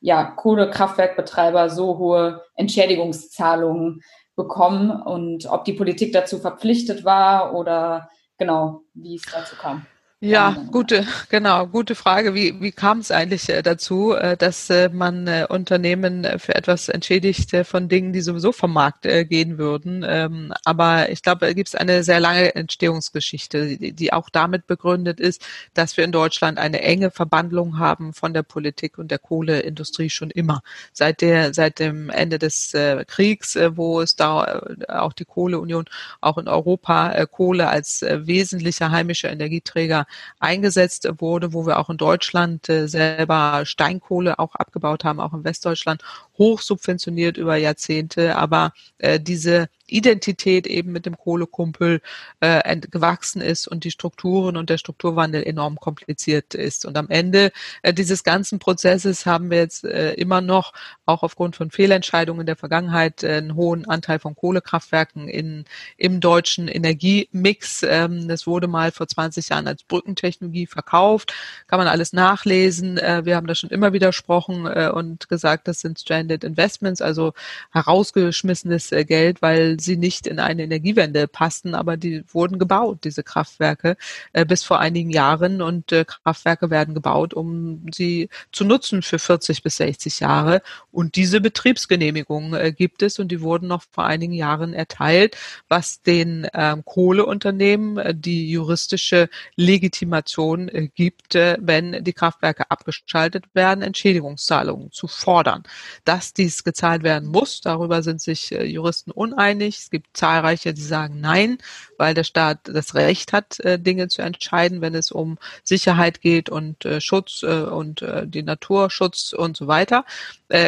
ja, 0.02 0.26
Kohlekraftwerkbetreiber 0.32 1.70
so 1.70 1.98
hohe 1.98 2.44
Entschädigungszahlungen 2.56 4.02
bekommen 4.36 5.02
und 5.02 5.46
ob 5.46 5.64
die 5.64 5.72
Politik 5.72 6.12
dazu 6.12 6.40
verpflichtet 6.40 7.06
war 7.06 7.56
oder 7.56 8.10
genau, 8.38 8.82
wie 8.94 9.16
es 9.16 9.22
dazu 9.32 9.56
kam. 9.56 9.86
Ja, 10.22 10.52
gute, 10.74 11.08
genau, 11.30 11.66
gute 11.68 11.96
Frage. 11.96 12.34
Wie, 12.34 12.60
wie 12.60 12.74
kam 12.74 13.00
es 13.00 13.10
eigentlich 13.10 13.48
äh, 13.48 13.62
dazu, 13.62 14.12
äh, 14.14 14.36
dass 14.36 14.70
äh, 14.70 14.90
man 14.90 15.30
Unternehmen 15.48 16.28
für 16.40 16.56
etwas 16.56 16.90
entschädigt 16.90 17.56
von 17.64 17.88
Dingen, 17.88 18.12
die 18.12 18.20
sowieso 18.20 18.52
vom 18.52 18.74
Markt 18.74 19.04
gehen 19.04 19.58
würden? 19.58 20.06
Ähm, 20.06 20.54
aber 20.66 21.10
ich 21.10 21.22
glaube, 21.22 21.46
da 21.46 21.54
gibt 21.54 21.70
es 21.70 21.76
eine 21.76 22.04
sehr 22.04 22.20
lange 22.20 22.54
Entstehungsgeschichte, 22.54 23.78
die 23.78 24.12
auch 24.12 24.30
damit 24.30 24.68
begründet 24.68 25.22
ist, 25.22 25.42
dass 25.74 25.96
wir 25.96 26.04
in 26.04 26.12
Deutschland 26.12 26.58
eine 26.58 26.82
enge 26.82 27.12
Verbandlung 27.12 27.80
haben 27.80 28.12
von 28.12 28.34
der 28.34 28.44
Politik 28.44 28.98
und 28.98 29.12
der 29.12 29.20
Kohleindustrie 29.20 30.10
schon 30.10 30.32
immer. 30.32 30.64
Seit 30.92 31.22
der, 31.22 31.54
seit 31.54 31.80
dem 31.80 32.10
Ende 32.10 32.40
des 32.40 32.74
Kriegs, 33.08 33.58
wo 33.72 34.02
es 34.02 34.18
da 34.18 34.64
auch 34.90 35.14
die 35.14 35.26
Kohleunion 35.26 35.86
auch 36.20 36.38
in 36.38 36.50
Europa 36.50 37.26
Kohle 37.28 37.70
als 37.70 38.04
wesentlicher 38.06 38.92
heimischer 38.92 39.30
Energieträger 39.30 40.06
eingesetzt 40.40 41.08
wurde, 41.18 41.54
wo 41.54 41.66
wir 41.66 41.80
auch 41.80 41.90
in 41.90 41.98
Deutschland 41.98 42.70
äh, 42.70 42.88
selber 42.88 43.66
Steinkohle 43.66 44.40
auch 44.40 44.56
abgebaut 44.56 45.04
haben, 45.04 45.20
auch 45.20 45.34
in 45.34 45.44
Westdeutschland, 45.44 46.04
hoch 46.40 46.62
subventioniert 46.62 47.38
über 47.38 47.56
Jahrzehnte. 47.58 48.36
Aber 48.36 48.74
äh, 48.98 49.20
diese 49.20 49.70
Identität 49.92 50.68
eben 50.68 50.92
mit 50.92 51.06
dem 51.06 51.18
Kohlekumpel 51.18 52.02
äh, 52.40 52.78
gewachsen 52.78 53.42
ist 53.42 53.68
und 53.68 53.84
die 53.84 53.92
Strukturen 53.92 54.58
und 54.58 54.70
der 54.70 54.78
Strukturwandel 54.78 55.44
enorm 55.44 55.78
kompliziert 55.78 56.54
ist. 56.54 56.86
Und 56.86 56.98
am 56.98 57.10
Ende 57.10 57.52
äh, 57.82 57.94
dieses 57.94 58.24
ganzen 58.24 58.60
Prozesses 58.60 59.26
haben 59.26 59.50
wir 59.50 59.58
jetzt 59.58 59.84
äh, 59.84 60.14
immer 60.14 60.42
noch, 60.42 60.74
auch 61.06 61.24
aufgrund 61.24 61.56
von 61.56 61.72
Fehlentscheidungen 61.72 62.42
in 62.42 62.46
der 62.46 62.56
Vergangenheit, 62.56 63.24
äh, 63.24 63.38
einen 63.38 63.56
hohen 63.56 63.86
Anteil 63.86 64.20
von 64.20 64.36
Kohlekraftwerken 64.36 65.28
in, 65.28 65.66
im 65.98 66.20
deutschen 66.20 66.68
Energiemix. 66.68 67.84
Ähm, 67.84 68.28
das 68.28 68.48
wurde 68.48 68.68
mal 68.68 68.92
vor 68.92 69.08
20 69.08 69.50
Jahren 69.50 69.68
als 69.68 69.84
Brückentechnologie 69.84 70.68
verkauft. 70.68 71.34
Kann 71.68 71.80
man 71.80 71.88
alles 71.88 72.14
nachlesen. 72.14 72.98
Äh, 72.98 73.26
wir 73.26 73.36
haben 73.36 73.48
da 73.48 73.56
schon 73.56 73.70
immer 73.70 73.94
widersprochen 73.94 74.66
äh, 74.68 74.90
und 74.94 75.30
gesagt, 75.30 75.68
das 75.68 75.82
sind 75.82 76.00
Stranded 76.30 76.44
Investments, 76.44 77.02
also 77.02 77.34
herausgeschmissenes 77.72 78.92
äh, 78.92 79.06
Geld, 79.06 79.42
weil 79.42 79.80
sie 79.80 79.98
nicht 79.98 80.28
in 80.28 80.40
eine 80.40 80.64
Energiewende 80.64 81.28
passten, 81.28 81.74
aber 81.74 81.98
die 81.98 82.24
wurden 82.32 82.60
gebaut, 82.60 83.00
diese 83.04 83.24
Kraftwerke, 83.24 83.98
äh, 84.34 84.46
bis 84.46 84.64
vor 84.64 84.80
einigen 84.80 85.10
Jahren. 85.10 85.62
Und 85.62 85.92
äh, 85.92 86.06
Kraftwerke 86.06 86.70
werden 86.70 86.94
gebaut, 86.94 87.34
um 87.34 87.86
sie 87.94 88.30
zu 88.52 88.64
nutzen 88.64 89.02
für 89.02 89.20
40 89.20 89.64
bis 89.64 89.78
60 89.78 90.20
Jahre. 90.20 90.62
Und 90.92 91.16
diese 91.16 91.42
Betriebsgenehmigung 91.42 92.54
äh, 92.54 92.72
gibt 92.72 93.02
es 93.02 93.18
und 93.20 93.30
die 93.30 93.42
wurden 93.42 93.68
noch 93.68 93.84
vor 93.92 94.06
einigen 94.06 94.34
Jahren 94.34 94.74
erteilt, 94.74 95.36
was 95.68 96.02
den 96.02 96.48
ähm, 96.54 96.84
Kohleunternehmen 96.86 98.22
die 98.22 98.52
juristische 98.52 99.30
Legitimation 99.56 100.70
gibt, 100.96 101.34
wenn 101.34 102.04
die 102.04 102.14
Kraftwerke 102.14 102.70
abgeschaltet 102.70 103.46
werden, 103.54 103.82
Entschädigungszahlungen 103.82 104.92
zu 104.92 105.08
fordern. 105.08 105.64
Das 106.06 106.19
dass 106.20 106.34
dies 106.34 106.66
gezahlt 106.66 107.04
werden 107.04 107.30
muss. 107.30 107.62
Darüber 107.62 108.04
sind 108.04 108.20
sich 108.20 108.52
äh, 108.52 108.66
Juristen 108.66 109.10
uneinig. 109.12 109.78
Es 109.78 109.90
gibt 109.90 110.18
zahlreiche, 110.18 110.74
die 110.74 110.82
sagen 110.82 111.22
nein, 111.22 111.60
weil 111.98 112.14
der 112.14 112.26
Staat 112.26 112.60
das 112.66 112.94
Recht 112.94 113.32
hat, 113.32 113.58
äh, 113.62 113.80
Dinge 113.80 114.10
zu 114.10 114.22
entscheiden, 114.22 114.82
wenn 114.82 114.96
es 114.96 115.12
um 115.12 115.38
Sicherheit 115.64 116.20
geht 116.20 116.50
und 116.50 116.84
äh, 116.84 117.00
Schutz 117.00 117.42
und 117.44 118.04
die 118.26 118.44
Naturschutz 118.44 119.34
und 119.34 119.56
so 119.56 119.68
weiter. 119.68 120.04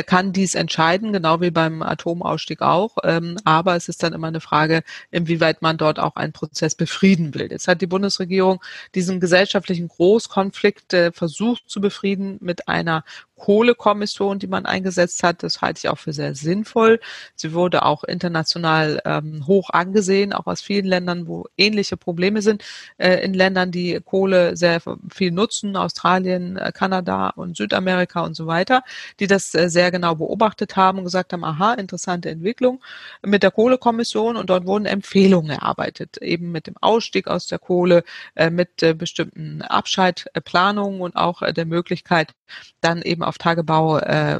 Kann 0.06 0.32
dies 0.32 0.54
entscheiden, 0.56 1.12
genau 1.12 1.42
wie 1.42 1.50
beim 1.50 1.82
Atomausstieg 1.82 2.62
auch. 2.62 2.98
Ähm, 3.04 3.38
aber 3.46 3.76
es 3.76 3.90
ist 3.90 4.04
dann 4.04 4.14
immer 4.14 4.28
eine 4.28 4.40
Frage, 4.40 4.84
inwieweit 5.10 5.62
man 5.62 5.78
dort 5.78 5.98
auch 5.98 6.16
einen 6.16 6.34
Prozess 6.34 6.76
befrieden 6.76 7.34
will. 7.34 7.48
Jetzt 7.50 7.68
hat 7.68 7.82
die 7.82 7.88
Bundesregierung 7.88 8.62
diesen 8.94 9.20
gesellschaftlichen 9.20 9.88
Großkonflikt 9.88 10.96
versucht 11.14 11.64
zu 11.68 11.82
befrieden 11.82 12.38
mit 12.42 12.68
einer 12.68 13.04
Kohlekommission, 13.42 14.38
die 14.38 14.48
man 14.48 14.68
eingesetzt 14.68 15.24
hat. 15.24 15.42
Das 15.42 15.62
halte 15.62 15.80
ich 15.80 15.90
auch 15.90 15.98
für 15.98 16.14
sehr 16.14 16.36
sinnvoll. 16.36 17.00
Sie 17.36 17.54
wurde 17.54 17.84
auch 17.84 18.04
international 18.04 19.02
ähm, 19.04 19.48
hoch 19.48 19.72
angesehen, 19.72 20.32
auch 20.32 20.46
aus 20.46 20.62
vielen 20.62 20.86
Ländern, 20.86 21.28
wo 21.28 21.48
ähnliche 21.58 21.98
Probleme 21.98 22.44
sind. 22.44 22.64
Äh, 23.00 23.26
in 23.26 23.34
Ländern, 23.34 23.72
die 23.72 24.00
Kohle 24.06 24.56
sehr 24.56 24.80
viel 25.12 25.32
nutzen, 25.32 25.76
Australien, 25.76 26.56
äh, 26.58 26.72
Kanada 26.72 27.30
und 27.30 27.58
Südamerika 27.58 28.22
und 28.22 28.36
so 28.36 28.46
weiter, 28.46 28.84
die 29.20 29.26
das 29.26 29.56
äh, 29.56 29.70
sehr 29.70 29.90
genau 29.90 30.14
beobachtet 30.14 30.76
haben 30.76 31.00
und 31.00 31.06
gesagt 31.06 31.34
haben, 31.34 31.44
aha, 31.44 31.74
interessante 31.74 32.30
Entwicklung 32.30 32.80
mit 33.26 33.42
der 33.42 33.50
Kohlekommission 33.50 34.38
und 34.38 34.52
dort 34.52 34.68
wurden 34.68 34.86
Empfehlungen 34.86 35.50
erarbeitet, 35.50 36.18
eben 36.18 36.52
mit 36.52 36.68
dem 36.68 36.76
Ausstieg 36.80 37.28
aus 37.28 37.48
der 37.48 37.58
Kohle, 37.58 38.04
äh, 38.36 38.52
mit 38.52 38.84
äh, 38.84 38.94
bestimmten 38.94 39.64
Abscheidplanungen 39.64 41.02
und 41.02 41.16
auch 41.16 41.42
äh, 41.42 41.54
der 41.54 41.66
Möglichkeit, 41.66 42.36
dann 42.82 43.02
eben 43.02 43.24
auf 43.32 43.38
Tagebau 43.38 43.98
äh, 43.98 44.36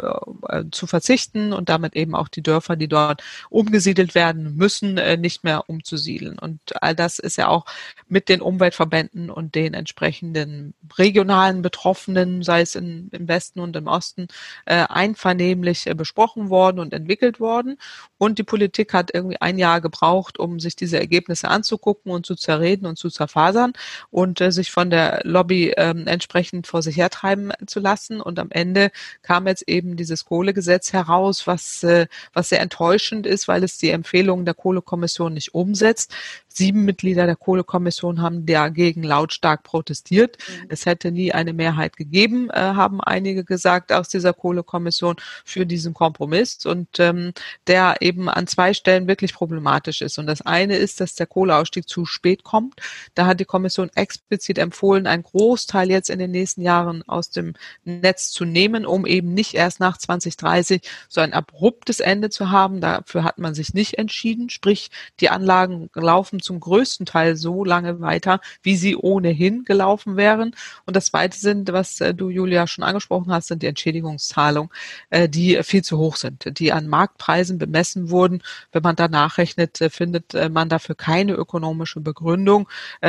äh, 0.50 0.66
zu 0.70 0.86
verzichten 0.86 1.54
und 1.54 1.70
damit 1.70 1.96
eben 1.96 2.14
auch 2.14 2.28
die 2.28 2.44
Dörfer, 2.44 2.76
die 2.76 2.90
dort 2.90 3.24
umgesiedelt 3.50 4.16
werden 4.16 4.58
müssen, 4.58 4.98
äh, 4.98 5.16
nicht 5.16 5.46
mehr 5.46 5.70
umzusiedeln. 5.70 6.38
Und 6.38 6.60
all 6.84 6.94
das 6.94 7.20
ist 7.20 7.38
ja 7.38 7.48
auch 7.48 7.66
mit 8.10 8.28
den 8.28 8.42
Umweltverbänden 8.42 9.30
und 9.30 9.56
den 9.56 9.74
entsprechenden 9.74 10.74
regionalen 10.98 11.62
Betroffenen, 11.62 12.44
sei 12.44 12.62
es 12.62 12.76
in, 12.76 13.08
im 13.14 13.30
Westen 13.30 13.62
und 13.62 13.78
im 13.78 13.88
Osten, 13.88 14.28
äh, 14.66 14.86
einvernehmlich 14.90 15.88
äh, 15.88 15.94
besprochen 15.94 16.50
worden 16.50 16.80
und 16.80 16.94
entwickelt 16.94 17.40
worden. 17.40 17.78
Und 18.18 18.40
die 18.40 18.44
Politik 18.44 18.94
hat 18.94 19.12
irgendwie 19.14 19.40
ein 19.40 19.58
Jahr 19.58 19.80
gebraucht, 19.80 20.38
um 20.38 20.60
sich 20.60 20.76
diese 20.76 21.00
Ergebnisse 21.00 21.48
anzugucken 21.48 22.12
und 22.12 22.26
zu 22.26 22.36
zerreden 22.36 22.86
und 22.88 22.98
zu 22.98 23.10
zerfasern 23.10 23.72
und 24.10 24.42
äh, 24.42 24.52
sich 24.52 24.72
von 24.72 24.90
der 24.90 25.22
Lobby 25.24 25.70
äh, 25.70 25.96
entsprechend 26.06 26.68
vor 26.68 26.82
sich 26.82 26.98
hertreiben 26.98 27.54
zu 27.68 27.80
lassen. 27.80 28.20
Und 28.20 28.40
am 28.40 28.52
Ende 28.52 28.81
Ende 28.82 28.92
kam 29.22 29.48
jetzt 29.48 29.68
eben 29.68 29.96
dieses 29.96 30.26
Kohlegesetz 30.26 30.94
heraus, 30.94 31.48
was, 31.48 31.84
äh, 31.84 32.08
was 32.34 32.50
sehr 32.50 32.62
enttäuschend 32.62 33.26
ist, 33.26 33.48
weil 33.48 33.64
es 33.64 33.78
die 33.78 33.90
Empfehlungen 33.90 34.46
der 34.46 34.54
Kohlekommission 34.54 35.34
nicht 35.34 35.54
umsetzt. 35.54 36.14
Sieben 36.54 36.84
Mitglieder 36.84 37.26
der 37.26 37.36
Kohlekommission 37.36 38.22
haben 38.22 38.46
dagegen 38.46 39.04
lautstark 39.04 39.64
protestiert. 39.64 40.38
Mhm. 40.38 40.66
Es 40.70 40.86
hätte 40.86 41.12
nie 41.12 41.32
eine 41.32 41.54
Mehrheit 41.54 41.96
gegeben, 41.96 42.50
äh, 42.50 42.60
haben 42.60 43.02
einige 43.02 43.46
gesagt 43.46 43.94
aus 43.94 44.10
dieser 44.10 44.34
Kohlekommission 44.34 45.16
für 45.46 45.66
diesen 45.66 45.94
Kompromiss 45.94 46.66
und 46.66 47.00
ähm, 47.00 47.34
der 47.68 48.02
eben 48.02 48.28
an 48.28 48.48
zwei 48.48 48.74
Stellen 48.74 49.08
wirklich 49.08 49.34
problematisch 49.34 50.02
ist. 50.02 50.18
Und 50.20 50.28
das 50.28 50.42
eine 50.42 50.76
ist, 50.76 51.00
dass 51.00 51.16
der 51.16 51.28
Kohleausstieg 51.28 51.88
zu 51.88 52.06
spät 52.06 52.44
kommt. 52.44 52.82
Da 53.16 53.26
hat 53.26 53.40
die 53.40 53.46
Kommission 53.46 53.90
explizit 53.96 54.58
empfohlen, 54.58 55.08
einen 55.08 55.24
Großteil 55.24 55.90
jetzt 55.90 56.10
in 56.10 56.20
den 56.20 56.32
nächsten 56.32 56.62
Jahren 56.62 57.04
aus 57.08 57.30
dem 57.30 57.54
Netz 57.86 58.32
zu 58.32 58.44
nehmen, 58.44 58.86
um 58.86 59.06
eben 59.06 59.34
nicht 59.34 59.54
erst 59.54 59.80
nach 59.80 59.98
2030 59.98 60.82
so 61.08 61.22
ein 61.22 61.34
abruptes 61.34 62.02
Ende 62.02 62.30
zu 62.30 62.52
haben. 62.52 62.82
Dafür 62.82 63.24
hat 63.24 63.38
man 63.38 63.54
sich 63.54 63.74
nicht 63.74 63.98
entschieden. 63.98 64.50
Sprich, 64.50 64.92
die 65.20 65.30
Anlagen 65.30 65.90
laufen 65.94 66.41
zum 66.42 66.60
größten 66.60 67.06
Teil 67.06 67.36
so 67.36 67.64
lange 67.64 68.02
weiter, 68.02 68.40
wie 68.64 68.76
sie 68.76 68.96
ohnehin 68.96 69.64
gelaufen 69.64 70.18
wären. 70.18 70.56
Und 70.86 70.96
das 70.96 71.06
Zweite 71.08 71.38
sind, 71.38 71.72
was 71.72 72.02
äh, 72.02 72.14
du, 72.14 72.30
Julia, 72.30 72.68
schon 72.68 72.84
angesprochen 72.84 73.32
hast, 73.32 73.48
sind 73.48 73.64
die 73.64 73.68
Entschädigungszahlungen, 73.68 74.72
äh, 75.10 75.30
die 75.30 75.62
viel 75.64 75.84
zu 75.84 75.98
hoch 75.98 76.16
sind, 76.16 76.60
die 76.60 76.72
an 76.72 76.88
Marktpreisen 76.88 77.58
bemessen 77.58 78.10
wurden. 78.10 78.42
Wenn 78.72 78.84
man 78.84 78.96
da 78.96 79.08
nachrechnet, 79.08 79.82
äh, 79.82 79.90
findet 79.90 80.34
man 80.52 80.70
dafür 80.70 80.96
keine 80.96 81.34
ökonomische 81.34 82.00
Begründung. 82.00 82.68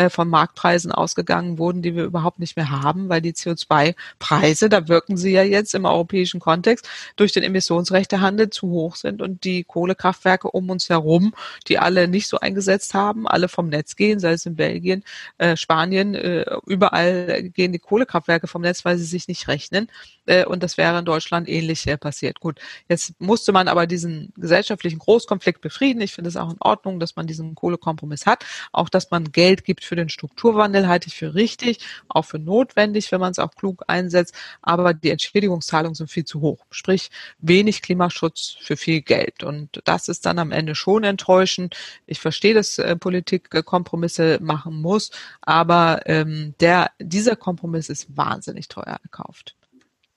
Von 0.09 0.29
Marktpreisen 0.29 0.93
ausgegangen 0.93 1.59
wurden, 1.59 1.83
die 1.83 1.95
wir 1.95 2.05
überhaupt 2.05 2.39
nicht 2.39 2.57
mehr 2.57 2.71
haben, 2.71 3.09
weil 3.09 3.21
die 3.21 3.33
CO2-Preise, 3.33 4.69
da 4.69 4.89
wirken 4.89 5.17
sie 5.17 5.33
ja 5.33 5.43
jetzt 5.43 5.75
im 5.75 5.85
europäischen 5.85 6.41
Kontext, 6.41 6.89
durch 7.17 7.33
den 7.33 7.43
Emissionsrechtehandel 7.43 8.51
zu 8.51 8.69
hoch 8.69 8.97
sind 8.97 9.23
und 9.23 9.45
die 9.45 9.65
Kohlekraftwerke 9.65 10.51
um 10.51 10.71
uns 10.71 10.89
herum, 10.89 11.35
die 11.69 11.79
alle 11.79 12.09
nicht 12.09 12.29
so 12.29 12.41
eingesetzt 12.41 12.95
haben, 12.95 13.22
haben, 13.23 13.29
alle 13.29 13.49
vom 13.49 13.69
Netz 13.69 13.97
gehen, 13.97 14.19
sei 14.19 14.33
es 14.33 14.47
in 14.47 14.57
Belgien, 14.57 15.05
äh, 15.39 15.57
Spanien, 15.57 16.15
äh, 16.15 16.45
überall 16.67 17.51
gehen 17.51 17.73
die 17.73 17.79
Kohlekraftwerke 17.79 18.47
vom 18.47 18.63
Netz, 18.63 18.85
weil 18.85 18.99
sie 18.99 19.05
sich 19.05 19.29
nicht 19.29 19.49
rechnen. 19.49 19.89
Äh, 20.27 20.45
und 20.45 20.63
das 20.63 20.77
wäre 20.77 20.99
in 20.99 21.05
Deutschland 21.05 21.49
ähnlich 21.49 21.87
äh, 21.87 21.97
passiert. 21.97 22.41
Gut, 22.41 22.61
jetzt 22.89 23.21
musste 23.21 23.53
man 23.53 23.69
aber 23.69 23.87
diesen 23.87 24.33
gesellschaftlichen 24.37 24.99
Großkonflikt 24.99 25.61
befrieden. 25.61 26.03
Ich 26.03 26.13
finde 26.13 26.29
es 26.29 26.37
auch 26.37 26.51
in 26.51 26.61
Ordnung, 26.61 27.01
dass 27.01 27.17
man 27.17 27.27
diesen 27.27 27.55
Kohlekompromiss 27.55 28.27
hat. 28.27 28.45
Auch, 28.73 28.89
dass 28.89 29.11
man 29.11 29.33
Geld 29.33 29.65
gibt 29.65 29.85
für 29.85 29.97
den 29.97 30.09
Strukturwandel, 30.09 30.89
halte 30.89 31.09
ich 31.09 31.17
für 31.17 31.35
richtig, 31.35 31.79
auch 32.09 32.25
für 32.25 32.39
notwendig, 32.39 33.13
wenn 33.13 33.21
man 33.21 33.33
es 33.33 33.39
auch 33.39 33.55
klug 33.55 33.85
einsetzt. 33.87 34.35
Aber 34.63 34.95
die 34.95 35.11
Entschädigungszahlungen 35.11 35.95
sind 35.95 36.11
viel 36.11 36.25
zu 36.25 36.41
hoch. 36.41 36.65
Sprich, 36.71 37.11
wenig 37.39 37.83
Klimaschutz 37.83 38.57
für 38.61 38.77
viel 38.77 39.03
Geld. 39.03 39.43
Und 39.43 39.81
das 39.85 40.09
ist 40.09 40.27
dann 40.27 40.39
am 40.39 40.53
Ende 40.53 40.75
schon 40.75 41.05
enttäuschend. 41.05 41.77
Ich 42.07 42.21
verstehe, 42.21 42.55
dass 42.55 42.79
äh, 42.79 42.97
Politik 43.13 43.51
Kompromisse 43.67 44.39
machen 44.41 44.81
muss, 44.81 45.11
aber 45.43 46.01
ähm, 46.07 46.55
der, 46.61 46.91
dieser 46.99 47.37
Kompromiss 47.37 47.91
ist 47.91 48.17
wahnsinnig 48.17 48.69
teuer 48.69 48.99
gekauft. 49.03 49.55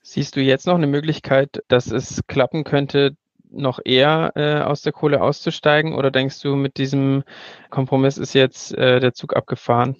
Siehst 0.00 0.34
du 0.36 0.40
jetzt 0.40 0.66
noch 0.66 0.76
eine 0.76 0.86
Möglichkeit, 0.86 1.62
dass 1.68 1.90
es 1.90 2.22
klappen 2.26 2.64
könnte, 2.64 3.14
noch 3.50 3.80
eher 3.84 4.32
äh, 4.34 4.62
aus 4.62 4.80
der 4.80 4.92
Kohle 4.92 5.20
auszusteigen? 5.20 5.94
Oder 5.94 6.10
denkst 6.10 6.40
du, 6.40 6.56
mit 6.56 6.78
diesem 6.78 7.22
Kompromiss 7.68 8.16
ist 8.16 8.32
jetzt 8.32 8.72
äh, 8.72 8.98
der 8.98 9.12
Zug 9.12 9.36
abgefahren? 9.36 9.96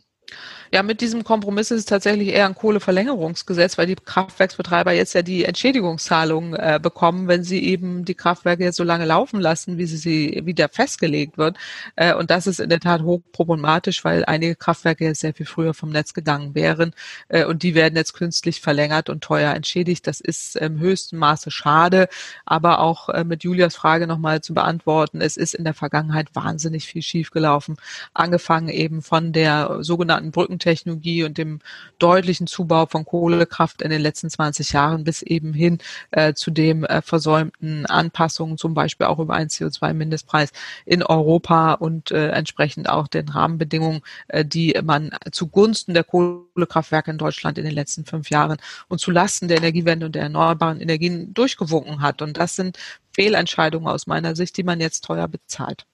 Ja, 0.72 0.82
mit 0.82 1.00
diesem 1.00 1.22
Kompromiss 1.24 1.70
ist 1.70 1.78
es 1.78 1.84
tatsächlich 1.84 2.28
eher 2.28 2.46
ein 2.46 2.54
Kohleverlängerungsgesetz, 2.54 3.78
weil 3.78 3.86
die 3.86 3.94
Kraftwerksbetreiber 3.94 4.92
jetzt 4.92 5.14
ja 5.14 5.22
die 5.22 5.44
Entschädigungszahlungen 5.44 6.54
äh, 6.54 6.80
bekommen, 6.82 7.28
wenn 7.28 7.44
sie 7.44 7.64
eben 7.64 8.04
die 8.04 8.14
Kraftwerke 8.14 8.64
jetzt 8.64 8.76
so 8.76 8.84
lange 8.84 9.04
laufen 9.04 9.40
lassen, 9.40 9.78
wie 9.78 9.86
sie, 9.86 9.96
sie 9.96 10.42
wieder 10.44 10.68
festgelegt 10.68 11.38
wird. 11.38 11.56
Äh, 11.94 12.14
und 12.14 12.30
das 12.30 12.46
ist 12.46 12.60
in 12.60 12.68
der 12.68 12.80
Tat 12.80 13.02
hochproblematisch, 13.02 14.04
weil 14.04 14.24
einige 14.24 14.56
Kraftwerke 14.56 15.04
jetzt 15.04 15.20
sehr 15.20 15.34
viel 15.34 15.46
früher 15.46 15.72
vom 15.72 15.90
Netz 15.90 16.14
gegangen 16.14 16.54
wären 16.54 16.92
äh, 17.28 17.44
und 17.44 17.62
die 17.62 17.74
werden 17.74 17.96
jetzt 17.96 18.14
künstlich 18.14 18.60
verlängert 18.60 19.08
und 19.08 19.22
teuer 19.22 19.54
entschädigt. 19.54 20.06
Das 20.06 20.20
ist 20.20 20.56
im 20.56 20.80
höchsten 20.80 21.16
Maße 21.16 21.50
schade, 21.50 22.08
aber 22.44 22.80
auch 22.80 23.08
äh, 23.08 23.24
mit 23.24 23.44
Julias 23.44 23.76
Frage 23.76 24.06
nochmal 24.06 24.40
zu 24.40 24.52
beantworten, 24.52 25.20
es 25.20 25.36
ist 25.36 25.54
in 25.54 25.64
der 25.64 25.74
Vergangenheit 25.74 26.34
wahnsinnig 26.34 26.86
viel 26.86 27.02
schiefgelaufen, 27.02 27.76
angefangen 28.14 28.68
eben 28.68 29.02
von 29.02 29.32
der 29.32 29.78
sogenannten 29.80 30.15
Brücken 30.30 30.58
Technologie 30.58 31.24
und 31.24 31.38
dem 31.38 31.60
deutlichen 31.98 32.46
Zubau 32.46 32.86
von 32.86 33.04
Kohlekraft 33.04 33.82
in 33.82 33.90
den 33.90 34.00
letzten 34.00 34.30
20 34.30 34.72
Jahren 34.72 35.04
bis 35.04 35.22
eben 35.22 35.52
hin 35.52 35.78
äh, 36.10 36.34
zu 36.34 36.50
dem 36.50 36.84
äh, 36.84 37.02
versäumten 37.02 37.86
Anpassungen, 37.86 38.58
zum 38.58 38.74
Beispiel 38.74 39.06
auch 39.06 39.18
über 39.18 39.34
einen 39.34 39.48
CO2-Mindestpreis 39.48 40.50
in 40.84 41.02
Europa 41.02 41.74
und 41.74 42.10
äh, 42.10 42.28
entsprechend 42.30 42.88
auch 42.88 43.08
den 43.08 43.28
Rahmenbedingungen, 43.28 44.02
äh, 44.28 44.44
die 44.44 44.78
man 44.84 45.10
zugunsten 45.32 45.94
der 45.94 46.04
Kohlekraftwerke 46.04 47.10
in 47.10 47.18
Deutschland 47.18 47.58
in 47.58 47.64
den 47.64 47.74
letzten 47.74 48.04
fünf 48.04 48.30
Jahren 48.30 48.58
und 48.88 49.00
zulasten 49.00 49.48
der 49.48 49.58
Energiewende 49.58 50.06
und 50.06 50.14
der 50.14 50.22
erneuerbaren 50.22 50.80
Energien 50.80 51.34
durchgewunken 51.34 52.00
hat. 52.00 52.22
Und 52.22 52.36
das 52.36 52.56
sind 52.56 52.78
Fehlentscheidungen 53.12 53.88
aus 53.88 54.06
meiner 54.06 54.36
Sicht, 54.36 54.56
die 54.56 54.64
man 54.64 54.80
jetzt 54.80 55.04
teuer 55.04 55.28
bezahlt. 55.28 55.86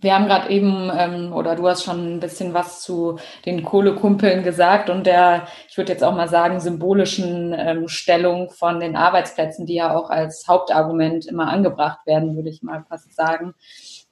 Wir 0.00 0.14
haben 0.14 0.26
gerade 0.26 0.50
eben, 0.50 0.90
ähm, 0.94 1.32
oder 1.32 1.56
du 1.56 1.66
hast 1.66 1.82
schon 1.82 2.16
ein 2.16 2.20
bisschen 2.20 2.54
was 2.54 2.80
zu 2.82 3.18
den 3.44 3.64
Kohlekumpeln 3.64 4.44
gesagt 4.44 4.88
und 4.88 5.04
der, 5.04 5.48
ich 5.68 5.76
würde 5.76 5.92
jetzt 5.92 6.04
auch 6.04 6.14
mal 6.14 6.28
sagen, 6.28 6.60
symbolischen 6.60 7.54
ähm, 7.58 7.88
Stellung 7.88 8.50
von 8.50 8.78
den 8.78 8.94
Arbeitsplätzen, 8.94 9.66
die 9.66 9.74
ja 9.74 9.96
auch 9.96 10.10
als 10.10 10.46
Hauptargument 10.46 11.26
immer 11.26 11.48
angebracht 11.48 12.06
werden, 12.06 12.36
würde 12.36 12.50
ich 12.50 12.62
mal 12.62 12.84
fast 12.88 13.14
sagen. 13.14 13.54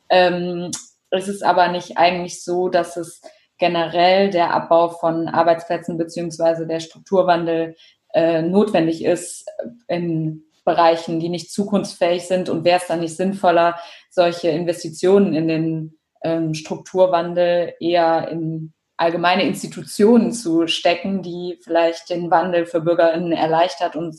Ähm, 0.08 0.70
es 1.10 1.28
ist 1.28 1.44
aber 1.44 1.68
nicht 1.68 1.96
eigentlich 1.96 2.42
so, 2.42 2.68
dass 2.68 2.96
es 2.96 3.22
generell 3.58 4.30
der 4.30 4.52
Abbau 4.52 4.88
von 4.88 5.28
Arbeitsplätzen 5.28 5.96
beziehungsweise 5.96 6.66
der 6.66 6.80
Strukturwandel 6.80 7.76
äh, 8.12 8.42
notwendig 8.42 9.04
ist 9.04 9.48
in 9.88 10.45
Bereichen, 10.66 11.20
die 11.20 11.30
nicht 11.30 11.50
zukunftsfähig 11.50 12.26
sind 12.26 12.50
und 12.50 12.64
wäre 12.64 12.78
es 12.78 12.86
dann 12.86 13.00
nicht 13.00 13.16
sinnvoller, 13.16 13.76
solche 14.10 14.48
Investitionen 14.48 15.32
in 15.32 15.48
den 15.48 15.98
ähm, 16.22 16.52
Strukturwandel 16.52 17.72
eher 17.80 18.28
in 18.28 18.74
allgemeine 18.98 19.44
Institutionen 19.44 20.32
zu 20.32 20.66
stecken, 20.66 21.22
die 21.22 21.58
vielleicht 21.62 22.10
den 22.10 22.30
Wandel 22.30 22.66
für 22.66 22.82
BürgerInnen 22.82 23.32
erleichtert 23.32 23.96
und 23.96 24.16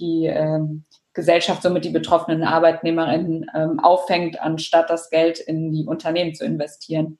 die 0.00 0.26
ähm, 0.26 0.84
Gesellschaft 1.12 1.62
somit 1.62 1.84
die 1.84 1.90
betroffenen 1.90 2.42
ArbeitnehmerInnen 2.42 3.50
ähm, 3.54 3.80
auffängt, 3.80 4.40
anstatt 4.40 4.90
das 4.90 5.10
Geld 5.10 5.38
in 5.38 5.70
die 5.70 5.86
Unternehmen 5.86 6.34
zu 6.34 6.44
investieren. 6.44 7.19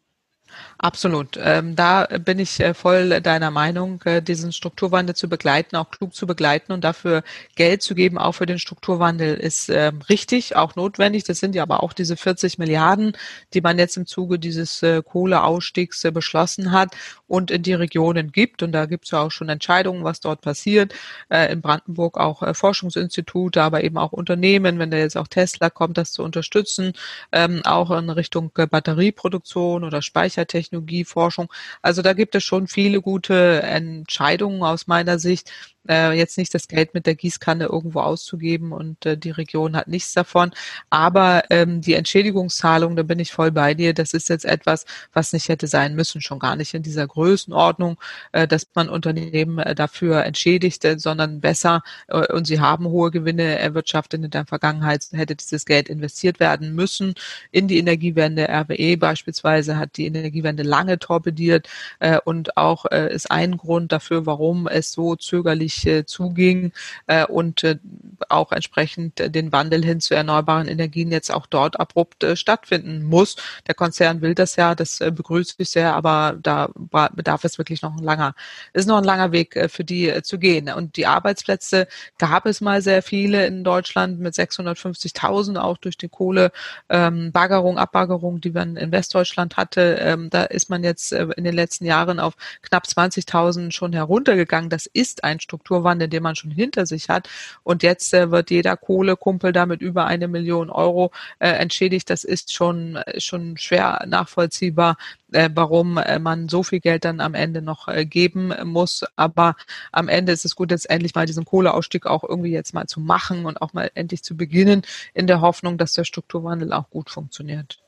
Absolut. 0.78 1.38
Ähm, 1.42 1.76
da 1.76 2.06
bin 2.06 2.38
ich 2.38 2.58
äh, 2.60 2.72
voll 2.72 3.20
deiner 3.20 3.50
Meinung, 3.50 4.00
äh, 4.04 4.22
diesen 4.22 4.50
Strukturwandel 4.50 5.14
zu 5.14 5.28
begleiten, 5.28 5.76
auch 5.76 5.90
klug 5.90 6.14
zu 6.14 6.26
begleiten 6.26 6.72
und 6.72 6.84
dafür 6.84 7.22
Geld 7.54 7.82
zu 7.82 7.94
geben, 7.94 8.16
auch 8.16 8.32
für 8.32 8.46
den 8.46 8.58
Strukturwandel 8.58 9.34
ist 9.34 9.68
äh, 9.68 9.92
richtig, 10.08 10.56
auch 10.56 10.76
notwendig. 10.76 11.24
Das 11.24 11.38
sind 11.38 11.54
ja 11.54 11.62
aber 11.62 11.82
auch 11.82 11.92
diese 11.92 12.16
40 12.16 12.58
Milliarden, 12.58 13.14
die 13.52 13.60
man 13.60 13.78
jetzt 13.78 13.98
im 13.98 14.06
Zuge 14.06 14.38
dieses 14.38 14.82
äh, 14.82 15.02
Kohleausstiegs 15.02 16.00
beschlossen 16.14 16.72
hat 16.72 16.96
und 17.28 17.50
in 17.50 17.62
die 17.62 17.74
Regionen 17.74 18.32
gibt. 18.32 18.62
Und 18.62 18.72
da 18.72 18.86
gibt 18.86 19.04
es 19.04 19.10
ja 19.10 19.20
auch 19.20 19.30
schon 19.30 19.50
Entscheidungen, 19.50 20.02
was 20.04 20.20
dort 20.20 20.40
passiert. 20.40 20.94
In 21.28 21.60
Brandenburg 21.60 22.16
auch 22.18 22.42
Forschungsinstitute, 22.54 23.62
aber 23.62 23.84
eben 23.84 23.98
auch 23.98 24.12
Unternehmen, 24.12 24.78
wenn 24.78 24.90
da 24.90 24.96
jetzt 24.96 25.16
auch 25.16 25.28
Tesla 25.28 25.70
kommt, 25.70 25.98
das 25.98 26.12
zu 26.12 26.22
unterstützen, 26.22 26.92
ähm, 27.32 27.62
auch 27.64 27.90
in 27.90 28.10
Richtung 28.10 28.50
Batterieproduktion 28.54 29.84
oder 29.84 30.02
Speicher 30.02 30.39
Technologieforschung. 30.46 31.50
Also 31.82 32.02
da 32.02 32.12
gibt 32.12 32.34
es 32.34 32.44
schon 32.44 32.66
viele 32.68 33.00
gute 33.00 33.62
Entscheidungen 33.62 34.62
aus 34.62 34.86
meiner 34.86 35.18
Sicht 35.18 35.50
äh, 35.88 36.12
jetzt 36.12 36.38
nicht 36.38 36.54
das 36.54 36.68
Geld 36.68 36.94
mit 36.94 37.06
der 37.06 37.14
Gießkanne 37.14 37.64
irgendwo 37.64 38.00
auszugeben 38.00 38.72
und 38.72 39.06
äh, 39.06 39.16
die 39.16 39.30
Region 39.30 39.76
hat 39.76 39.88
nichts 39.88 40.12
davon. 40.12 40.52
Aber 40.90 41.44
ähm, 41.50 41.80
die 41.80 41.94
Entschädigungszahlung, 41.94 42.96
da 42.96 43.02
bin 43.02 43.18
ich 43.18 43.32
voll 43.32 43.50
bei 43.50 43.74
dir, 43.74 43.94
das 43.94 44.14
ist 44.14 44.28
jetzt 44.28 44.44
etwas, 44.44 44.84
was 45.12 45.32
nicht 45.32 45.48
hätte 45.48 45.66
sein 45.66 45.94
müssen, 45.94 46.20
schon 46.20 46.38
gar 46.38 46.56
nicht 46.56 46.74
in 46.74 46.82
dieser 46.82 47.06
Größenordnung, 47.06 47.98
äh, 48.32 48.46
dass 48.46 48.66
man 48.74 48.88
Unternehmen 48.88 49.58
äh, 49.58 49.74
dafür 49.74 50.24
entschädigt, 50.24 50.84
äh, 50.84 50.98
sondern 50.98 51.40
besser, 51.40 51.82
äh, 52.08 52.32
und 52.32 52.46
sie 52.46 52.60
haben 52.60 52.86
hohe 52.86 53.10
Gewinne 53.10 53.58
erwirtschaftet 53.58 54.22
in 54.22 54.30
der 54.30 54.46
Vergangenheit, 54.46 55.06
hätte 55.12 55.36
dieses 55.36 55.64
Geld 55.64 55.88
investiert 55.88 56.40
werden 56.40 56.74
müssen 56.74 57.14
in 57.50 57.68
die 57.68 57.78
Energiewende. 57.78 58.48
RWE 58.48 58.96
beispielsweise 58.96 59.76
hat 59.78 59.96
die 59.96 60.06
Energiewende 60.30 60.62
lange 60.62 60.98
torpediert 60.98 61.68
äh, 61.98 62.18
und 62.24 62.56
auch 62.56 62.86
äh, 62.86 63.12
ist 63.12 63.30
ein 63.30 63.56
Grund 63.56 63.90
dafür, 63.92 64.26
warum 64.26 64.68
es 64.68 64.92
so 64.92 65.16
zögerlich 65.16 65.86
äh, 65.86 66.06
zuging 66.06 66.72
äh, 67.08 67.26
und 67.26 67.64
äh, 67.64 67.78
auch 68.28 68.52
entsprechend 68.52 69.34
den 69.34 69.50
Wandel 69.50 69.84
hin 69.84 70.00
zu 70.00 70.14
erneuerbaren 70.14 70.68
Energien 70.68 71.10
jetzt 71.10 71.32
auch 71.32 71.46
dort 71.46 71.80
abrupt 71.80 72.24
stattfinden 72.34 73.02
muss. 73.02 73.36
Der 73.66 73.74
Konzern 73.74 74.20
will 74.20 74.34
das 74.34 74.56
ja, 74.56 74.74
das 74.74 74.98
begrüße 74.98 75.54
ich 75.58 75.70
sehr, 75.70 75.94
aber 75.94 76.36
da 76.40 76.70
bedarf 77.12 77.44
es 77.44 77.58
wirklich 77.58 77.82
noch 77.82 77.96
ein 77.96 78.04
langer, 78.04 78.34
ist 78.72 78.86
noch 78.86 78.98
ein 78.98 79.04
langer 79.04 79.32
Weg 79.32 79.58
für 79.68 79.84
die 79.84 80.22
zu 80.22 80.38
gehen. 80.38 80.68
Und 80.68 80.96
die 80.96 81.06
Arbeitsplätze 81.06 81.88
gab 82.18 82.46
es 82.46 82.60
mal 82.60 82.82
sehr 82.82 83.02
viele 83.02 83.46
in 83.46 83.64
Deutschland 83.64 84.20
mit 84.20 84.34
650.000 84.34 85.58
auch 85.58 85.78
durch 85.78 85.96
die 85.96 86.08
Kohlebaggerung, 86.08 87.72
ähm, 87.72 87.78
Abbaggerung, 87.78 88.40
die 88.40 88.50
man 88.50 88.76
in 88.76 88.92
Westdeutschland 88.92 89.56
hatte. 89.56 89.96
Ähm, 90.20 90.30
da 90.30 90.44
ist 90.44 90.70
man 90.70 90.84
jetzt 90.84 91.12
in 91.12 91.44
den 91.44 91.54
letzten 91.54 91.84
Jahren 91.84 92.20
auf 92.20 92.34
knapp 92.62 92.84
20.000 92.84 93.72
schon 93.72 93.92
heruntergegangen. 93.92 94.70
Das 94.70 94.86
ist 94.86 95.24
ein 95.24 95.40
Struktur 95.40 95.70
Strukturwandel, 95.70 96.08
den 96.08 96.22
man 96.22 96.36
schon 96.36 96.50
hinter 96.50 96.86
sich 96.86 97.08
hat. 97.08 97.28
Und 97.62 97.82
jetzt 97.82 98.12
äh, 98.14 98.30
wird 98.30 98.50
jeder 98.50 98.76
Kohlekumpel 98.76 99.52
damit 99.52 99.80
über 99.80 100.06
eine 100.06 100.28
Million 100.28 100.70
Euro 100.70 101.12
äh, 101.38 101.48
entschädigt. 101.50 102.10
Das 102.10 102.24
ist 102.24 102.52
schon, 102.52 102.96
äh, 102.96 103.20
schon 103.20 103.56
schwer 103.56 104.04
nachvollziehbar, 104.06 104.96
äh, 105.32 105.50
warum 105.54 105.98
äh, 105.98 106.18
man 106.18 106.48
so 106.48 106.62
viel 106.62 106.80
Geld 106.80 107.04
dann 107.04 107.20
am 107.20 107.34
Ende 107.34 107.62
noch 107.62 107.88
äh, 107.88 108.04
geben 108.04 108.52
muss. 108.64 109.04
Aber 109.16 109.54
am 109.92 110.08
Ende 110.08 110.32
ist 110.32 110.44
es 110.44 110.56
gut, 110.56 110.70
jetzt 110.70 110.88
endlich 110.90 111.14
mal 111.14 111.26
diesen 111.26 111.44
Kohleausstieg 111.44 112.06
auch 112.06 112.24
irgendwie 112.24 112.52
jetzt 112.52 112.74
mal 112.74 112.86
zu 112.86 113.00
machen 113.00 113.46
und 113.46 113.62
auch 113.62 113.72
mal 113.72 113.90
endlich 113.94 114.22
zu 114.24 114.36
beginnen, 114.36 114.82
in 115.14 115.26
der 115.26 115.40
Hoffnung, 115.40 115.78
dass 115.78 115.92
der 115.92 116.04
Strukturwandel 116.04 116.72
auch 116.72 116.90
gut 116.90 117.10
funktioniert. 117.10 117.78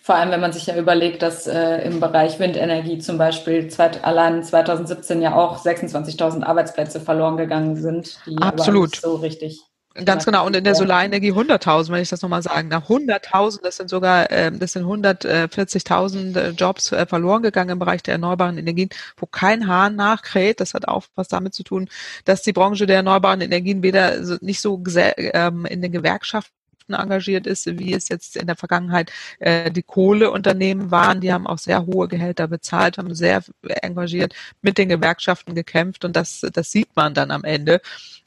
Vor 0.00 0.14
allem, 0.14 0.30
wenn 0.30 0.40
man 0.40 0.52
sich 0.52 0.66
ja 0.66 0.76
überlegt, 0.76 1.22
dass 1.22 1.46
äh, 1.46 1.78
im 1.78 2.00
Bereich 2.00 2.38
Windenergie 2.38 2.98
zum 2.98 3.18
Beispiel 3.18 3.68
zweit, 3.68 4.04
allein 4.04 4.44
2017 4.44 5.20
ja 5.20 5.34
auch 5.34 5.64
26.000 5.64 6.44
Arbeitsplätze 6.44 7.00
verloren 7.00 7.36
gegangen 7.36 7.76
sind, 7.76 8.18
die 8.26 8.38
Absolut. 8.38 8.96
so 8.96 9.16
richtig 9.16 9.60
Ganz 10.04 10.24
genau. 10.24 10.44
Und 10.44 10.54
in 10.54 10.64
der 10.64 10.74
Solarenergie 10.74 11.32
100.000, 11.32 11.90
wenn 11.90 12.02
ich 12.02 12.10
das 12.10 12.20
nochmal 12.20 12.42
sagen 12.42 12.68
darf. 12.68 12.88
100.000, 12.90 13.62
das 13.62 13.76
sind 13.76 13.88
sogar, 13.88 14.30
äh, 14.30 14.52
das 14.52 14.72
sind 14.72 14.84
140.000 14.84 16.36
äh, 16.38 16.50
Jobs 16.50 16.92
äh, 16.92 17.06
verloren 17.06 17.42
gegangen 17.42 17.70
im 17.70 17.78
Bereich 17.78 18.02
der 18.02 18.12
erneuerbaren 18.12 18.58
Energien, 18.58 18.90
wo 19.16 19.26
kein 19.26 19.66
Hahn 19.66 19.96
nachkräht. 19.96 20.60
Das 20.60 20.74
hat 20.74 20.86
auch 20.86 21.04
was 21.14 21.28
damit 21.28 21.54
zu 21.54 21.62
tun, 21.62 21.88
dass 22.24 22.42
die 22.42 22.52
Branche 22.52 22.86
der 22.86 22.96
erneuerbaren 22.96 23.40
Energien 23.40 23.82
weder 23.82 24.20
nicht 24.40 24.60
so 24.60 24.82
ähm, 24.96 25.64
in 25.64 25.80
den 25.80 25.92
Gewerkschaften 25.92 26.55
engagiert 26.94 27.46
ist, 27.46 27.66
wie 27.78 27.92
es 27.94 28.08
jetzt 28.08 28.36
in 28.36 28.46
der 28.46 28.56
Vergangenheit 28.56 29.12
äh, 29.38 29.70
die 29.70 29.82
Kohleunternehmen 29.82 30.90
waren. 30.90 31.20
Die 31.20 31.32
haben 31.32 31.46
auch 31.46 31.58
sehr 31.58 31.86
hohe 31.86 32.08
Gehälter 32.08 32.48
bezahlt, 32.48 32.98
haben 32.98 33.14
sehr 33.14 33.42
engagiert 33.82 34.34
mit 34.62 34.78
den 34.78 34.88
Gewerkschaften 34.88 35.54
gekämpft 35.54 36.04
und 36.04 36.16
das, 36.16 36.46
das 36.52 36.70
sieht 36.70 36.88
man 36.94 37.14
dann 37.14 37.30
am 37.30 37.44
Ende. 37.44 37.80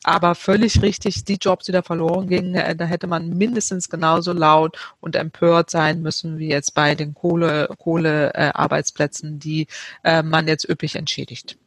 Aber 0.03 0.35
völlig 0.35 0.81
richtig, 0.81 1.25
die 1.25 1.37
Jobs, 1.41 1.65
die 1.65 1.71
da 1.71 1.81
verloren 1.81 2.27
gingen, 2.27 2.55
äh, 2.55 2.75
da 2.75 2.85
hätte 2.85 3.07
man 3.07 3.29
mindestens 3.29 3.89
genauso 3.89 4.33
laut 4.33 4.77
und 5.01 5.15
empört 5.15 5.69
sein 5.69 6.01
müssen 6.01 6.37
wie 6.37 6.49
jetzt 6.49 6.73
bei 6.73 6.95
den 6.95 7.13
Kohle, 7.13 7.69
Kohlearbeitsplätzen, 7.77 9.35
äh, 9.35 9.39
die 9.39 9.67
äh, 10.03 10.23
man 10.23 10.47
jetzt 10.47 10.67
üppig 10.69 10.95
entschädigt. 10.95 11.57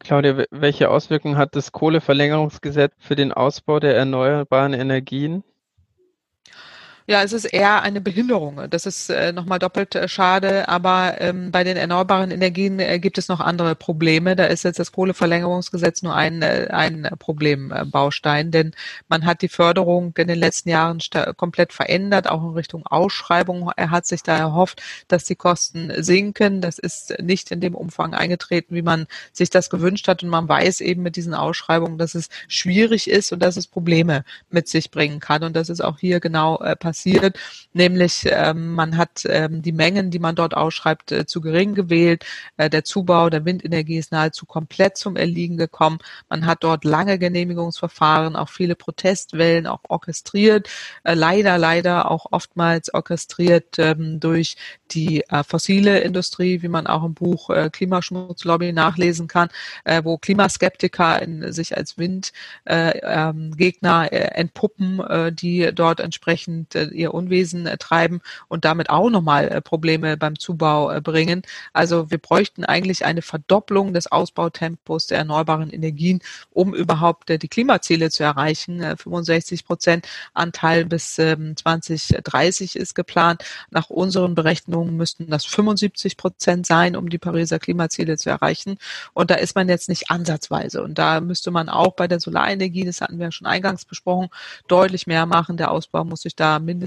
Claudia, 0.00 0.44
welche 0.50 0.90
Auswirkungen 0.90 1.36
hat 1.36 1.54
das 1.54 1.72
Kohleverlängerungsgesetz 1.72 2.92
für 2.98 3.16
den 3.16 3.32
Ausbau 3.32 3.80
der 3.80 3.96
erneuerbaren 3.96 4.72
Energien? 4.72 5.44
Ja, 7.10 7.24
es 7.24 7.32
ist 7.32 7.44
eher 7.46 7.82
eine 7.82 8.00
Behinderung. 8.00 8.70
Das 8.70 8.86
ist 8.86 9.10
äh, 9.10 9.32
nochmal 9.32 9.58
doppelt 9.58 9.96
äh, 9.96 10.06
schade. 10.06 10.68
Aber 10.68 11.20
ähm, 11.20 11.50
bei 11.50 11.64
den 11.64 11.76
erneuerbaren 11.76 12.30
Energien 12.30 12.78
äh, 12.78 13.00
gibt 13.00 13.18
es 13.18 13.26
noch 13.26 13.40
andere 13.40 13.74
Probleme. 13.74 14.36
Da 14.36 14.44
ist 14.44 14.62
jetzt 14.62 14.78
das 14.78 14.92
Kohleverlängerungsgesetz 14.92 16.02
nur 16.02 16.14
ein, 16.14 16.40
äh, 16.42 16.68
ein 16.70 17.10
Problembaustein, 17.18 18.52
denn 18.52 18.74
man 19.08 19.26
hat 19.26 19.42
die 19.42 19.48
Förderung 19.48 20.14
in 20.18 20.28
den 20.28 20.38
letzten 20.38 20.68
Jahren 20.68 21.00
komplett 21.36 21.72
verändert, 21.72 22.30
auch 22.30 22.44
in 22.44 22.50
Richtung 22.50 22.86
Ausschreibung. 22.86 23.72
Er 23.76 23.90
hat 23.90 24.06
sich 24.06 24.22
da 24.22 24.36
erhofft, 24.36 24.80
dass 25.08 25.24
die 25.24 25.34
Kosten 25.34 25.90
sinken. 26.04 26.60
Das 26.60 26.78
ist 26.78 27.20
nicht 27.20 27.50
in 27.50 27.60
dem 27.60 27.74
Umfang 27.74 28.14
eingetreten, 28.14 28.76
wie 28.76 28.82
man 28.82 29.08
sich 29.32 29.50
das 29.50 29.68
gewünscht 29.68 30.06
hat. 30.06 30.22
Und 30.22 30.28
man 30.28 30.48
weiß 30.48 30.80
eben 30.80 31.02
mit 31.02 31.16
diesen 31.16 31.34
Ausschreibungen, 31.34 31.98
dass 31.98 32.14
es 32.14 32.28
schwierig 32.46 33.10
ist 33.10 33.32
und 33.32 33.42
dass 33.42 33.56
es 33.56 33.66
Probleme 33.66 34.22
mit 34.48 34.68
sich 34.68 34.92
bringen 34.92 35.18
kann. 35.18 35.42
Und 35.42 35.56
das 35.56 35.70
ist 35.70 35.80
auch 35.80 35.98
hier 35.98 36.20
genau 36.20 36.60
äh, 36.60 36.76
passiert 36.76 36.99
passiert, 37.00 37.38
nämlich 37.72 38.26
ähm, 38.26 38.74
man 38.74 38.96
hat 38.96 39.22
ähm, 39.26 39.62
die 39.62 39.72
Mengen, 39.72 40.10
die 40.10 40.18
man 40.18 40.34
dort 40.34 40.54
ausschreibt, 40.54 41.12
äh, 41.12 41.26
zu 41.26 41.40
gering 41.40 41.74
gewählt. 41.74 42.24
Äh, 42.56 42.68
der 42.68 42.84
Zubau 42.84 43.30
der 43.30 43.44
Windenergie 43.44 43.98
ist 43.98 44.12
nahezu 44.12 44.46
komplett 44.46 44.96
zum 44.96 45.16
Erliegen 45.16 45.56
gekommen. 45.56 45.98
Man 46.28 46.46
hat 46.46 46.62
dort 46.62 46.84
lange 46.84 47.18
Genehmigungsverfahren, 47.18 48.36
auch 48.36 48.48
viele 48.48 48.74
Protestwellen 48.74 49.66
auch 49.66 49.80
orchestriert, 49.88 50.68
äh, 51.04 51.14
leider, 51.14 51.58
leider 51.58 52.10
auch 52.10 52.26
oftmals 52.30 52.92
orchestriert 52.92 53.78
ähm, 53.78 54.20
durch 54.20 54.56
die 54.90 55.22
äh, 55.28 55.44
fossile 55.44 56.00
Industrie, 56.00 56.62
wie 56.62 56.68
man 56.68 56.86
auch 56.86 57.04
im 57.04 57.14
Buch 57.14 57.50
äh, 57.50 57.70
Klimaschmutzlobby 57.70 58.72
nachlesen 58.72 59.28
kann, 59.28 59.48
äh, 59.84 60.02
wo 60.04 60.18
Klimaskeptiker 60.18 61.22
in, 61.22 61.52
sich 61.52 61.76
als 61.76 61.96
Windgegner 61.98 62.52
äh, 62.66 62.98
ähm, 62.98 63.54
äh, 63.58 64.30
entpuppen, 64.34 65.00
äh, 65.00 65.32
die 65.32 65.70
dort 65.74 66.00
entsprechend 66.00 66.74
äh, 66.74 66.89
ihr 66.90 67.14
Unwesen 67.14 67.66
äh, 67.66 67.78
treiben 67.78 68.20
und 68.48 68.64
damit 68.64 68.90
auch 68.90 69.10
nochmal 69.10 69.48
äh, 69.48 69.60
Probleme 69.60 70.16
beim 70.16 70.38
Zubau 70.38 70.90
äh, 70.90 71.00
bringen. 71.00 71.42
Also 71.72 72.10
wir 72.10 72.18
bräuchten 72.18 72.64
eigentlich 72.64 73.04
eine 73.04 73.22
Verdopplung 73.22 73.94
des 73.94 74.10
Ausbautempos 74.10 75.06
der 75.06 75.18
erneuerbaren 75.18 75.70
Energien, 75.70 76.20
um 76.50 76.74
überhaupt 76.74 77.28
die 77.28 77.48
Klimaziele 77.48 78.10
zu 78.10 78.22
erreichen. 78.22 78.82
Äh, 78.82 78.96
65 78.96 79.64
Prozent 79.64 80.06
Anteil 80.34 80.84
bis 80.84 81.18
ähm, 81.18 81.56
2030 81.56 82.76
ist 82.76 82.94
geplant. 82.94 83.44
Nach 83.70 83.90
unseren 83.90 84.34
Berechnungen 84.34 84.96
müssten 84.96 85.28
das 85.28 85.44
75 85.44 86.16
Prozent 86.16 86.66
sein, 86.66 86.96
um 86.96 87.08
die 87.08 87.18
Pariser 87.18 87.58
Klimaziele 87.58 88.16
zu 88.18 88.30
erreichen. 88.30 88.78
Und 89.14 89.30
da 89.30 89.36
ist 89.36 89.54
man 89.54 89.68
jetzt 89.68 89.88
nicht 89.88 90.10
ansatzweise. 90.10 90.82
Und 90.82 90.98
da 90.98 91.20
müsste 91.20 91.50
man 91.50 91.68
auch 91.68 91.94
bei 91.94 92.08
der 92.08 92.20
Solarenergie, 92.20 92.84
das 92.84 93.00
hatten 93.00 93.18
wir 93.18 93.26
ja 93.26 93.32
schon 93.32 93.46
eingangs 93.46 93.84
besprochen, 93.84 94.28
deutlich 94.68 95.06
mehr 95.06 95.26
machen. 95.26 95.56
Der 95.56 95.70
Ausbau 95.70 96.04
muss 96.04 96.22
sich 96.22 96.36
da 96.36 96.58
mindestens 96.58 96.79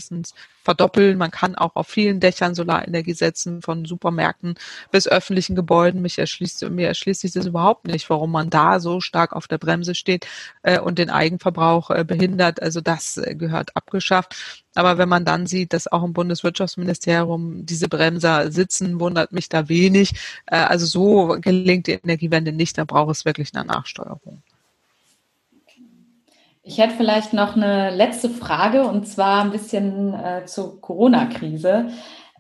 verdoppeln. 0.64 1.18
Man 1.18 1.32
kann 1.32 1.56
auch 1.56 1.76
auf 1.76 1.88
vielen 1.88 2.20
Dächern 2.20 2.56
Solarenergie 2.56 3.14
setzen, 3.14 3.62
von 3.62 3.86
Supermärkten 3.86 4.56
bis 4.92 5.08
öffentlichen 5.08 5.56
Gebäuden. 5.56 6.02
Mich 6.02 6.18
erschließt, 6.18 6.70
mir 6.70 6.88
erschließt 6.88 7.22
sich 7.22 7.32
das 7.32 7.46
überhaupt 7.46 7.88
nicht, 7.88 8.10
warum 8.10 8.32
man 8.32 8.50
da 8.50 8.80
so 8.80 9.02
stark 9.02 9.34
auf 9.34 9.48
der 9.48 9.58
Bremse 9.58 9.96
steht 9.96 10.28
äh, 10.64 10.80
und 10.80 10.98
den 11.00 11.10
Eigenverbrauch 11.10 11.92
äh, 11.92 12.04
behindert. 12.04 12.62
Also 12.62 12.82
das 12.82 13.18
äh, 13.18 13.36
gehört 13.36 13.76
abgeschafft. 13.76 14.64
Aber 14.76 14.98
wenn 14.98 15.10
man 15.10 15.26
dann 15.26 15.46
sieht, 15.46 15.74
dass 15.74 15.92
auch 15.92 16.04
im 16.04 16.14
Bundeswirtschaftsministerium 16.14 17.66
diese 17.66 17.88
Bremser 17.88 18.52
sitzen, 18.52 19.00
wundert 19.00 19.32
mich 19.32 19.50
da 19.50 19.70
wenig. 19.70 20.14
Äh, 20.48 20.58
also 20.58 20.86
so 20.86 21.38
gelingt 21.40 21.88
die 21.88 21.94
Energiewende 21.94 22.52
nicht. 22.52 22.78
Da 22.78 22.86
braucht 22.86 23.12
es 23.12 23.26
wirklich 23.26 23.54
eine 23.54 23.66
Nachsteuerung. 23.66 24.42
Ich 26.66 26.78
hätte 26.78 26.96
vielleicht 26.96 27.34
noch 27.34 27.58
eine 27.58 27.90
letzte 27.94 28.30
Frage 28.30 28.86
und 28.86 29.06
zwar 29.06 29.44
ein 29.44 29.52
bisschen 29.52 30.14
äh, 30.14 30.46
zur 30.46 30.80
Corona-Krise. 30.80 31.90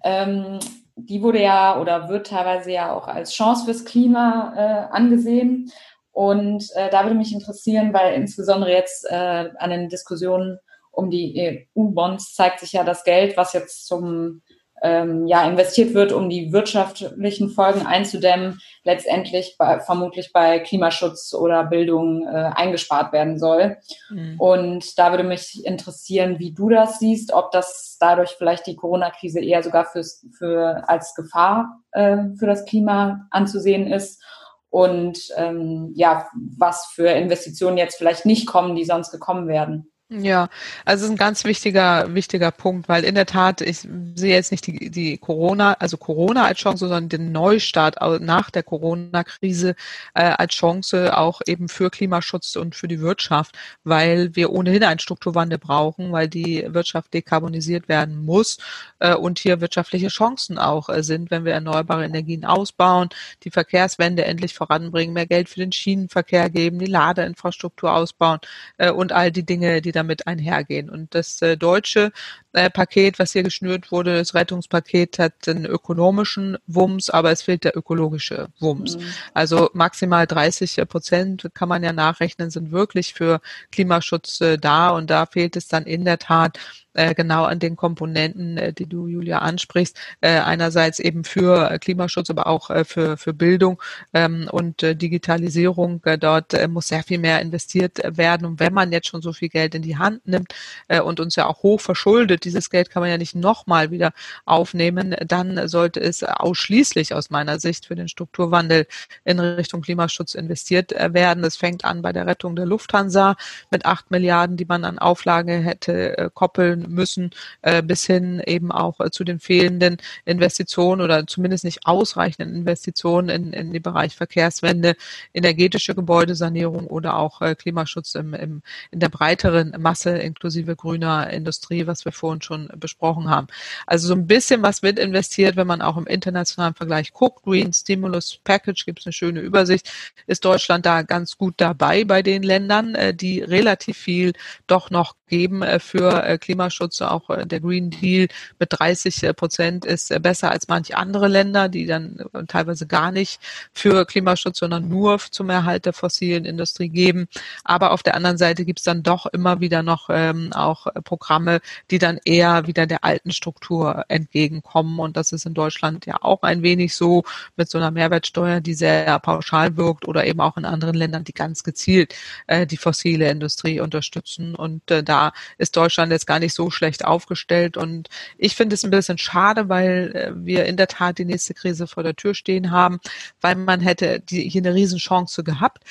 Ähm, 0.01 0.59
die 0.95 1.21
wurde 1.21 1.41
ja 1.41 1.78
oder 1.79 2.08
wird 2.08 2.28
teilweise 2.28 2.71
ja 2.71 2.93
auch 2.95 3.09
als 3.09 3.33
Chance 3.33 3.66
fürs 3.66 3.83
Klima 3.83 4.54
äh, 4.55 4.95
angesehen. 4.95 5.70
Und 6.13 6.70
äh, 6.75 6.89
da 6.89 7.04
würde 7.04 7.17
mich 7.17 7.33
interessieren, 7.33 7.93
weil 7.93 8.13
insbesondere 8.13 8.71
jetzt 8.71 9.05
äh, 9.09 9.50
an 9.58 9.71
den 9.71 9.89
Diskussionen 9.89 10.58
um 10.91 11.09
die 11.09 11.67
EU-Bonds 11.75 12.33
zeigt 12.33 12.62
sich 12.62 12.71
ja 12.71 12.86
das 12.86 13.04
Geld, 13.04 13.36
was 13.36 13.51
jetzt 13.51 13.87
zum 13.87 14.41
ähm, 14.84 15.26
ja, 15.28 15.47
investiert 15.50 15.93
wird, 15.93 16.12
um 16.12 16.30
die 16.30 16.51
wirtschaftlichen 16.51 17.50
Folgen 17.50 17.86
einzudämmen, 17.86 18.60
letztendlich 18.84 19.55
bei, 19.58 19.80
vermutlich 19.80 20.32
bei 20.34 20.60
Klimaschutz 20.60 21.34
oder 21.34 21.64
Bildung 21.64 22.28
äh, 22.28 22.51
eingespart 22.54 23.14
werden 23.14 23.39
soll. 23.39 23.78
Mhm. 24.10 24.36
Und 24.38 25.00
da 25.00 25.12
würde 25.12 25.24
mich 25.24 25.66
interessieren, 25.66 26.38
wie 26.39 26.54
du 26.54 26.68
das 26.68 27.00
siehst, 27.00 27.32
ob 27.32 27.51
das 27.51 27.96
dadurch 28.00 28.32
vielleicht 28.38 28.68
die 28.68 28.76
Corona-Krise 28.76 29.39
eher 29.39 29.64
sogar 29.64 29.86
fürs, 29.86 30.28
für, 30.38 30.84
als 30.88 31.16
Gefahr 31.16 31.80
äh, 31.93 32.18
für 32.38 32.46
das 32.47 32.66
Klima 32.66 33.28
anzusehen 33.32 33.88
ist 33.88 34.22
und 34.70 35.20
ähm, 35.38 35.92
ja, 35.96 36.28
was 36.58 36.88
für 36.88 37.08
Investitionen 37.08 37.78
jetzt 37.78 37.96
vielleicht 37.96 38.26
nicht 38.26 38.47
kommen, 38.47 38.76
die 38.76 38.86
sonst 38.86 39.12
gekommen 39.12 39.47
werden. 39.47 39.92
Ja, 40.21 40.49
also 40.85 41.05
ist 41.05 41.11
ein 41.11 41.17
ganz 41.17 41.43
wichtiger, 41.43 42.13
wichtiger 42.13 42.51
Punkt, 42.51 42.87
weil 42.87 43.03
in 43.03 43.15
der 43.15 43.25
Tat, 43.25 43.61
ich 43.61 43.79
sehe 43.79 44.35
jetzt 44.35 44.51
nicht 44.51 44.67
die, 44.67 44.91
die 44.91 45.17
Corona, 45.17 45.73
also 45.79 45.97
Corona 45.97 46.45
als 46.45 46.59
Chance, 46.59 46.87
sondern 46.87 47.09
den 47.09 47.31
Neustart 47.31 47.95
nach 48.21 48.51
der 48.51 48.61
Corona-Krise 48.61 49.75
äh, 50.13 50.21
als 50.21 50.53
Chance 50.53 51.17
auch 51.17 51.41
eben 51.47 51.67
für 51.67 51.89
Klimaschutz 51.89 52.55
und 52.57 52.75
für 52.75 52.87
die 52.87 52.99
Wirtschaft, 52.99 53.57
weil 53.83 54.35
wir 54.35 54.51
ohnehin 54.51 54.83
einen 54.83 54.99
Strukturwandel 54.99 55.57
brauchen, 55.57 56.11
weil 56.11 56.27
die 56.27 56.63
Wirtschaft 56.67 57.11
dekarbonisiert 57.15 57.89
werden 57.89 58.23
muss 58.23 58.57
äh, 58.99 59.15
und 59.15 59.39
hier 59.39 59.61
wirtschaftliche 59.61 60.09
Chancen 60.09 60.59
auch 60.59 60.89
äh, 60.89 61.01
sind, 61.01 61.31
wenn 61.31 61.43
wir 61.43 61.53
erneuerbare 61.53 62.05
Energien 62.05 62.45
ausbauen, 62.45 63.09
die 63.43 63.51
Verkehrswende 63.51 64.25
endlich 64.25 64.53
voranbringen, 64.53 65.13
mehr 65.13 65.25
Geld 65.25 65.49
für 65.49 65.59
den 65.59 65.71
Schienenverkehr 65.71 66.51
geben, 66.51 66.77
die 66.77 66.85
Ladeinfrastruktur 66.85 67.91
ausbauen 67.93 68.39
äh, 68.77 68.91
und 68.91 69.11
all 69.11 69.31
die 69.31 69.45
Dinge, 69.45 69.81
die 69.81 69.91
damit 70.04 70.28
einhergehen. 70.28 70.89
Und 70.89 71.16
das 71.16 71.42
äh, 71.42 71.58
deutsche 71.58 72.12
äh, 72.54 72.70
Paket, 72.70 73.20
was 73.20 73.34
hier 73.34 73.43
geschnürt 73.43 73.92
wurde, 73.92 74.17
das 74.17 74.34
Rettungspaket 74.34 75.20
hat 75.20 75.47
einen 75.47 75.66
ökonomischen 75.66 76.58
Wumms, 76.67 77.09
aber 77.09 77.32
es 77.32 77.42
fehlt 77.42 77.63
der 77.63 77.75
ökologische 77.75 78.47
Wumms. 78.59 78.97
Mhm. 78.97 79.04
Also 79.34 79.70
maximal 79.74 80.28
30 80.28 80.78
Prozent 80.88 81.50
kann 81.54 81.70
man 81.70 81.84
ja 81.84 81.93
nachrechnen, 81.93 82.50
sind 82.50 82.71
wirklich 82.71 83.13
für 83.13 83.42
Klimaschutz 83.71 84.42
äh, 84.42 84.58
da 84.58 84.89
und 84.89 85.09
da 85.09 85.25
fehlt 85.25 85.55
es 85.55 85.67
dann 85.67 85.84
in 85.84 86.05
der 86.05 86.20
Tat 86.20 86.59
äh, 86.93 87.13
genau 87.16 87.43
an 87.46 87.59
den 87.59 87.75
Komponenten, 87.75 88.58
äh, 88.58 88.74
die 88.74 88.86
du, 88.86 89.08
Julia, 89.08 89.39
ansprichst. 89.39 89.97
Äh, 90.21 90.39
einerseits 90.39 91.00
eben 91.00 91.24
für 91.24 91.78
Klimaschutz, 91.80 92.30
aber 92.30 92.47
auch 92.47 92.70
äh, 92.70 92.86
für, 92.86 93.17
für 93.17 93.34
Bildung 93.34 93.82
ähm, 94.13 94.47
und 94.51 94.84
äh, 94.84 94.96
Digitalisierung. 94.96 96.01
Äh, 96.05 96.17
dort 96.17 96.54
äh, 96.54 96.67
muss 96.67 96.88
sehr 96.88 97.04
viel 97.04 97.20
mehr 97.20 97.42
investiert 97.42 98.00
werden. 98.04 98.46
Und 98.46 98.59
wenn 98.59 98.74
man 98.74 98.92
jetzt 98.92 99.08
schon 99.08 99.21
so 99.21 99.34
viel 99.34 99.50
Geld 99.50 99.75
in 99.75 99.82
die 99.82 99.97
Hand 99.97 100.28
nimmt 100.28 100.54
äh, 100.88 101.01
und 101.01 101.20
uns 101.20 101.36
ja 101.36 101.47
auch 101.47 101.63
hoch 101.63 101.82
verschuldet, 101.82 102.42
dieses 102.45 102.70
Geld 102.70 102.89
kann 102.89 103.01
man 103.01 103.09
ja 103.09 103.17
nicht 103.17 103.36
nochmal 103.36 103.91
wieder 103.91 104.13
aufnehmen, 104.45 105.15
dann 105.25 105.67
sollte 105.67 105.99
es 105.99 106.24
ausschließlich 106.24 107.13
aus 107.13 107.29
meiner 107.29 107.59
Sicht 107.59 107.86
für 107.86 107.95
den 107.95 108.07
Strukturwandel 108.07 108.87
in 109.24 109.39
Richtung 109.39 109.82
Klimaschutz 109.82 110.36
investiert 110.36 110.91
äh, 110.91 111.13
werden. 111.13 111.43
Das 111.43 111.55
fängt 111.55 111.86
an 111.86 112.01
bei 112.01 112.13
der 112.13 112.25
Rettung 112.25 112.55
der 112.55 112.65
Lufthansa 112.65 113.36
mit 113.71 113.86
acht 113.86 114.11
Milliarden, 114.11 114.57
die 114.57 114.65
man 114.65 114.86
an 114.86 114.99
Auflage 114.99 115.53
hätte 115.53 116.17
äh, 116.17 116.29
koppeln 116.33 116.86
müssen, 116.89 117.32
äh, 117.61 117.82
bis 117.82 118.05
hin 118.05 118.41
eben 118.45 118.71
auch 118.71 118.99
zu 119.11 119.24
den 119.24 119.39
fehlenden 119.39 119.97
Investitionen 120.25 121.01
oder 121.01 121.25
zumindest 121.28 121.63
nicht 121.63 121.86
ausreichenden 121.86 122.55
Investitionen 122.55 123.29
in, 123.29 123.53
in 123.53 123.74
den 123.74 123.82
Bereich 123.82 124.15
Verkehrswende, 124.15 124.95
energetische 125.33 125.95
Gebäudesanierung 125.95 126.87
oder 126.87 127.17
auch 127.17 127.41
Klimaschutz 127.57 128.15
im, 128.15 128.33
im, 128.33 128.61
in 128.91 128.99
der 128.99 129.09
breiteren 129.09 129.74
Masse 129.79 130.11
inklusive 130.17 130.75
grüner 130.75 131.29
Industrie, 131.29 131.87
was 131.87 132.05
wir 132.05 132.11
vorhin 132.11 132.33
schon 132.42 132.70
besprochen 132.78 133.30
haben. 133.30 133.47
Also 133.86 134.08
so 134.08 134.14
ein 134.14 134.28
bisschen 134.28 134.62
was 134.64 134.84
wird 134.84 135.00
investiert, 135.00 135.55
wenn 135.55 135.68
man 135.68 135.82
auch 135.82 135.97
im 135.97 136.08
internationalen 136.08 136.74
Vergleich 136.74 137.14
guckt. 137.14 137.43
Green 137.43 137.74
Stimulus 137.74 138.39
Package 138.43 138.86
gibt 138.86 139.00
es 139.00 139.05
eine 139.05 139.14
schöne 139.14 139.42
Übersicht. 139.42 139.92
Ist 140.28 140.46
Deutschland 140.46 140.86
da 140.86 141.01
ganz 141.01 141.38
gut 141.38 141.55
dabei 141.58 142.04
bei 142.05 142.22
den 142.22 142.43
Ländern, 142.43 142.96
äh, 142.96 143.14
die 143.14 143.42
relativ 143.42 143.97
viel 143.97 144.34
doch 144.68 144.89
noch 144.89 145.16
geben 145.28 145.62
äh, 145.64 145.80
für 145.80 146.24
äh, 146.24 146.38
Klimaschutz. 146.38 147.01
Auch 147.01 147.30
der 147.46 147.60
Green 147.60 147.89
Deal 147.89 148.28
mit 148.60 148.70
30 148.72 149.36
Prozent 149.36 149.86
ist 149.86 150.10
besser 150.22 150.51
als 150.51 150.68
manche 150.68 150.96
andere 150.96 151.28
Länder, 151.28 151.70
die 151.70 151.86
dann 151.86 152.18
teilweise 152.47 152.88
gar 152.88 153.12
nicht 153.12 153.39
für 153.74 154.05
Klimaschutz, 154.05 154.60
sondern 154.60 154.88
nur 154.88 155.20
zum 155.32 155.50
Erhalt 155.50 155.86
der 155.86 155.93
fossilen 155.93 156.46
Industrie 156.46 156.89
geben. 156.89 157.28
Aber 157.64 157.92
auf 157.92 158.04
der 158.04 158.16
anderen 158.16 158.38
Seite 158.38 158.66
gibt 158.66 158.80
es 158.80 158.86
dann 158.86 159.04
doch 159.04 159.26
immer 159.26 159.60
wieder 159.60 159.84
noch 159.84 160.10
ähm, 160.10 160.54
auch 160.54 160.88
Programme, 161.04 161.62
die 161.92 162.00
dann 162.00 162.20
eher 162.25 162.67
wieder 162.67 162.87
der 162.87 163.04
alten 163.04 163.32
Struktur 163.32 164.05
entgegenkommen. 164.08 165.00
Und 165.00 165.17
das 165.17 165.32
ist 165.32 165.45
in 165.45 165.54
Deutschland 165.54 166.05
ja 166.05 166.17
auch 166.21 166.43
ein 166.43 166.63
wenig 166.63 166.95
so 166.95 167.24
mit 167.55 167.70
so 167.70 167.78
einer 167.78 167.91
Mehrwertsteuer, 167.91 168.62
die 168.62 168.74
sehr 168.74 169.20
pauschal 169.20 169.78
wirkt 169.78 170.08
oder 170.08 170.25
eben 170.25 170.39
auch 170.39 170.58
in 170.58 170.66
anderen 170.66 170.95
Ländern, 170.95 171.24
die 171.24 171.33
ganz 171.33 171.63
gezielt 171.63 172.16
äh, 172.47 172.66
die 172.66 172.78
fossile 172.78 173.29
Industrie 173.29 173.79
unterstützen. 173.79 174.55
Und 174.55 174.89
äh, 174.91 175.04
da 175.04 175.33
ist 175.58 175.75
Deutschland 175.75 176.12
jetzt 176.12 176.28
gar 176.28 176.39
nicht 176.39 176.54
so 176.54 176.70
schlecht 176.71 177.05
aufgestellt. 177.05 177.78
Und 177.78 178.09
ich 178.37 178.55
finde 178.55 178.75
es 178.75 178.83
ein 178.83 178.91
bisschen 178.91 179.17
schade, 179.17 179.70
weil 179.70 180.12
äh, 180.16 180.45
wir 180.45 180.66
in 180.66 180.78
der 180.78 180.87
Tat 180.87 181.17
die 181.17 181.25
nächste 181.25 181.54
Krise 181.54 181.87
vor 181.87 182.04
der 182.04 182.16
Tür 182.16 182.33
stehen 182.33 182.71
haben, 182.71 183.00
weil 183.41 183.55
man 183.55 183.82
hätte 183.82 184.20
die, 184.20 184.50
hier 184.50 184.62
eine 184.62 184.74
Riesenchance 184.74 185.43
gehabt, 185.43 185.83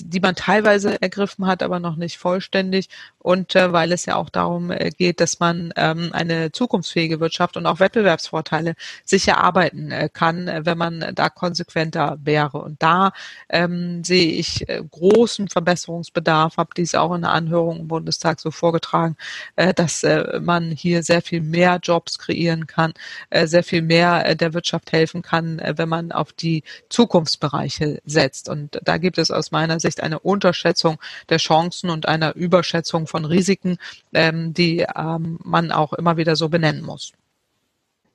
die 0.00 0.20
man 0.20 0.34
teilweise 0.34 1.00
ergriffen 1.00 1.46
hat, 1.46 1.62
aber 1.62 1.80
noch 1.80 1.96
nicht 1.96 2.18
vollständig. 2.18 2.88
Und 3.18 3.54
äh, 3.56 3.72
weil 3.72 3.92
es 3.92 4.06
ja 4.06 4.16
auch 4.16 4.30
darum 4.30 4.70
äh, 4.70 4.90
geht, 4.90 5.20
dass 5.20 5.40
man 5.40 5.72
ähm, 5.76 6.10
eine 6.12 6.52
zukunftsfähige 6.52 7.20
Wirtschaft 7.20 7.56
und 7.56 7.66
auch 7.66 7.80
Wettbewerbsvorteile 7.80 8.74
sich 9.04 9.28
erarbeiten 9.28 9.90
äh, 9.90 10.08
kann, 10.12 10.48
äh, 10.48 10.64
wenn 10.64 10.78
man 10.78 11.12
da 11.14 11.28
konsequenter 11.28 12.18
wäre. 12.22 12.58
Und 12.58 12.82
da 12.82 13.12
ähm, 13.48 14.04
sehe 14.04 14.32
ich 14.32 14.68
äh, 14.68 14.82
großen 14.90 15.48
Verbesserungsbedarf, 15.48 16.56
habe 16.56 16.70
dies 16.76 16.94
auch 16.94 17.14
in 17.14 17.22
der 17.22 17.32
Anhörung 17.32 17.80
im 17.80 17.88
Bundestag 17.88 18.40
so 18.40 18.50
vorgetragen, 18.50 19.16
äh, 19.56 19.74
dass 19.74 20.02
äh, 20.04 20.40
man 20.40 20.70
hier 20.70 21.02
sehr 21.02 21.22
viel 21.22 21.40
mehr 21.40 21.80
Jobs 21.82 22.18
kreieren 22.18 22.66
kann, 22.66 22.92
äh, 23.30 23.46
sehr 23.46 23.64
viel 23.64 23.82
mehr 23.82 24.26
äh, 24.26 24.36
der 24.36 24.54
Wirtschaft 24.54 24.92
helfen 24.92 25.22
kann, 25.22 25.58
äh, 25.58 25.74
wenn 25.76 25.88
man 25.88 26.12
auf 26.12 26.32
die 26.32 26.62
Zukunftsbereiche 26.88 28.00
setzt. 28.04 28.48
Und 28.48 28.80
da 28.84 28.98
gibt 28.98 29.18
es 29.18 29.30
aus 29.30 29.50
meiner 29.50 29.77
Sicht 29.80 30.02
eine 30.02 30.18
Unterschätzung 30.18 30.98
der 31.28 31.38
Chancen 31.38 31.90
und 31.90 32.06
einer 32.06 32.34
Überschätzung 32.34 33.06
von 33.06 33.24
Risiken, 33.24 33.78
ähm, 34.12 34.54
die 34.54 34.86
ähm, 34.96 35.38
man 35.42 35.72
auch 35.72 35.92
immer 35.92 36.16
wieder 36.16 36.36
so 36.36 36.48
benennen 36.48 36.82
muss. 36.82 37.12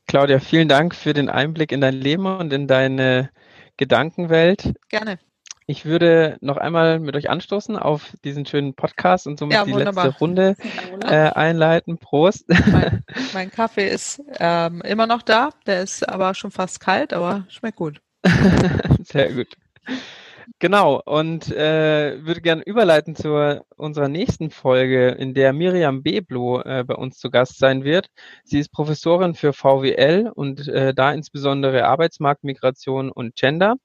Claudia, 0.07 0.39
vielen 0.39 0.67
Dank 0.67 0.95
für 0.95 1.13
den 1.13 1.29
Einblick 1.29 1.71
in 1.71 1.81
dein 1.81 1.93
Leben 1.93 2.25
und 2.25 2.51
in 2.53 2.67
deine 2.67 3.29
Gedankenwelt. 3.77 4.73
Gerne. 4.89 5.17
Ich 5.65 5.85
würde 5.85 6.37
noch 6.41 6.57
einmal 6.57 6.99
mit 6.99 7.15
euch 7.15 7.29
anstoßen 7.29 7.77
auf 7.77 8.13
diesen 8.25 8.45
schönen 8.45 8.73
Podcast 8.73 9.27
und 9.27 9.39
somit 9.39 9.55
ja, 9.55 9.63
die 9.63 9.71
letzte 9.71 10.09
Runde 10.19 10.57
äh, 11.03 11.29
einleiten. 11.29 11.97
Prost. 11.97 12.49
Mein, 12.49 13.03
mein 13.33 13.49
Kaffee 13.49 13.87
ist 13.87 14.21
ähm, 14.39 14.81
immer 14.81 15.07
noch 15.07 15.21
da, 15.21 15.51
der 15.65 15.81
ist 15.81 16.07
aber 16.07 16.33
schon 16.33 16.51
fast 16.51 16.81
kalt, 16.81 17.13
aber 17.13 17.45
schmeckt 17.47 17.77
gut. 17.77 18.01
Sehr 19.03 19.31
gut. 19.31 19.47
Genau, 20.63 21.01
und 21.05 21.51
äh, 21.51 22.25
würde 22.25 22.39
gerne 22.39 22.61
überleiten 22.63 23.17
zu 23.17 23.61
unserer 23.75 24.07
nächsten 24.07 24.49
Folge, 24.49 25.09
in 25.09 25.33
der 25.33 25.51
Miriam 25.51 26.03
Beblo 26.03 26.61
äh, 26.61 26.85
bei 26.87 26.95
uns 26.95 27.17
zu 27.17 27.29
Gast 27.29 27.59
sein 27.59 27.83
wird. 27.83 28.07
Sie 28.45 28.59
ist 28.59 28.71
Professorin 28.71 29.35
für 29.35 29.51
VWL 29.51 30.31
und 30.33 30.69
äh, 30.69 30.93
da 30.93 31.11
insbesondere 31.11 31.83
Arbeitsmarktmigration 31.83 33.11
und 33.11 33.35
Gender 33.35 33.75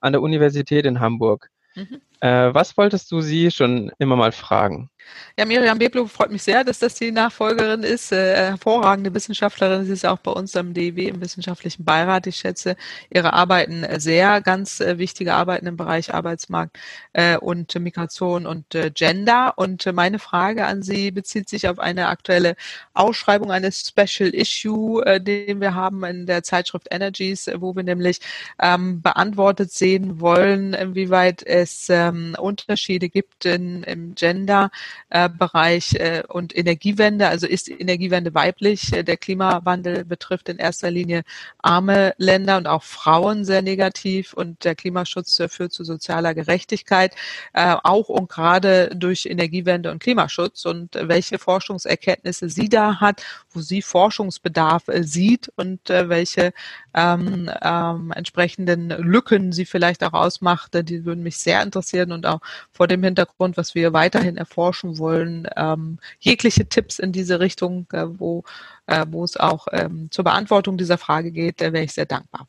an 0.00 0.12
der 0.12 0.22
Universität 0.22 0.86
in 0.86 0.98
Hamburg. 0.98 1.50
Mhm. 1.76 2.00
Äh, 2.20 2.54
was 2.54 2.76
wolltest 2.76 3.10
du 3.12 3.20
sie 3.20 3.50
schon 3.50 3.90
immer 3.98 4.16
mal 4.16 4.32
fragen? 4.32 4.90
Ja, 5.36 5.44
Miriam 5.44 5.78
Beblo 5.78 6.06
freut 6.06 6.30
mich 6.30 6.42
sehr, 6.42 6.62
dass 6.64 6.78
das 6.78 6.94
die 6.94 7.10
Nachfolgerin 7.10 7.82
ist. 7.82 8.12
Äh, 8.12 8.36
hervorragende 8.50 9.12
Wissenschaftlerin. 9.14 9.84
Sie 9.84 9.92
ist 9.92 10.06
auch 10.06 10.18
bei 10.18 10.30
uns 10.30 10.56
am 10.56 10.74
DEW 10.74 11.08
im 11.08 11.20
wissenschaftlichen 11.20 11.84
Beirat. 11.84 12.26
Ich 12.26 12.36
schätze 12.36 12.76
ihre 13.10 13.32
Arbeiten 13.32 13.84
sehr, 13.98 14.40
ganz 14.40 14.80
äh, 14.80 14.98
wichtige 14.98 15.34
Arbeiten 15.34 15.66
im 15.66 15.76
Bereich 15.76 16.14
Arbeitsmarkt 16.14 16.78
äh, 17.12 17.36
und 17.36 17.74
Migration 17.74 18.46
und 18.46 18.74
äh, 18.74 18.90
Gender. 18.90 19.54
Und 19.56 19.92
meine 19.92 20.18
Frage 20.18 20.66
an 20.66 20.82
Sie 20.82 21.10
bezieht 21.10 21.48
sich 21.48 21.68
auf 21.68 21.78
eine 21.78 22.08
aktuelle 22.08 22.54
Ausschreibung 22.92 23.50
eines 23.50 23.88
Special 23.88 24.30
Issue, 24.30 25.04
äh, 25.04 25.20
den 25.20 25.60
wir 25.60 25.74
haben 25.74 26.04
in 26.04 26.26
der 26.26 26.44
Zeitschrift 26.44 26.86
Energies, 26.90 27.50
wo 27.56 27.74
wir 27.74 27.82
nämlich 27.82 28.20
ähm, 28.60 29.02
beantwortet 29.02 29.72
sehen 29.72 30.20
wollen, 30.20 30.74
inwieweit 30.74 31.42
es 31.44 31.90
ähm, 32.08 32.36
Unterschiede 32.38 33.08
gibt 33.08 33.44
in, 33.44 33.82
im 33.84 34.14
Gender 34.14 34.70
äh, 35.10 35.28
äh, 35.28 36.22
und 36.28 36.56
Energiewende. 36.56 37.28
Also 37.28 37.46
ist 37.46 37.68
Energiewende 37.68 38.34
weiblich? 38.34 38.92
Äh, 38.92 39.02
der 39.02 39.16
Klimawandel 39.16 40.04
betrifft 40.04 40.48
in 40.48 40.58
erster 40.58 40.90
Linie 40.90 41.22
arme 41.58 42.14
Länder 42.18 42.56
und 42.56 42.66
auch 42.66 42.82
Frauen 42.82 43.44
sehr 43.44 43.62
negativ 43.62 44.32
und 44.32 44.64
der 44.64 44.74
Klimaschutz 44.74 45.40
führt 45.48 45.72
zu 45.72 45.84
sozialer 45.84 46.34
Gerechtigkeit, 46.34 47.14
auch 47.52 48.08
und 48.08 48.28
gerade 48.28 48.90
durch 48.94 49.26
Energiewende 49.26 49.90
und 49.90 50.02
Klimaschutz 50.02 50.64
und 50.64 50.94
welche 50.94 51.38
Forschungserkenntnisse 51.38 52.48
sie 52.48 52.68
da 52.68 53.00
hat, 53.00 53.22
wo 53.50 53.60
sie 53.60 53.82
Forschungsbedarf 53.82 54.84
sieht 55.00 55.52
und 55.56 55.88
welche 55.88 56.52
ähm, 56.94 57.50
ähm, 57.62 58.12
entsprechenden 58.14 58.90
Lücken 58.90 59.52
sie 59.52 59.66
vielleicht 59.66 60.04
auch 60.04 60.12
ausmacht, 60.12 60.72
die 60.88 61.04
würden 61.04 61.22
mich 61.22 61.38
sehr 61.38 61.62
interessieren 61.62 62.12
und 62.12 62.26
auch 62.26 62.40
vor 62.72 62.86
dem 62.86 63.02
Hintergrund, 63.02 63.56
was 63.56 63.74
wir 63.74 63.92
weiterhin 63.92 64.36
erforschen 64.36 64.98
wollen, 64.98 65.48
ähm, 65.56 65.98
jegliche 66.20 66.68
Tipps 66.68 66.98
in 66.98 67.12
diese 67.12 67.40
Richtung, 67.40 67.86
äh, 67.92 68.06
wo, 68.06 68.44
äh, 68.86 69.04
wo 69.08 69.24
es 69.24 69.36
auch 69.36 69.66
ähm, 69.72 70.08
zur 70.10 70.24
Beantwortung 70.24 70.78
dieser 70.78 70.98
Frage 70.98 71.32
geht, 71.32 71.60
äh, 71.60 71.72
wäre 71.72 71.84
ich 71.84 71.92
sehr 71.92 72.06
dankbar. 72.06 72.46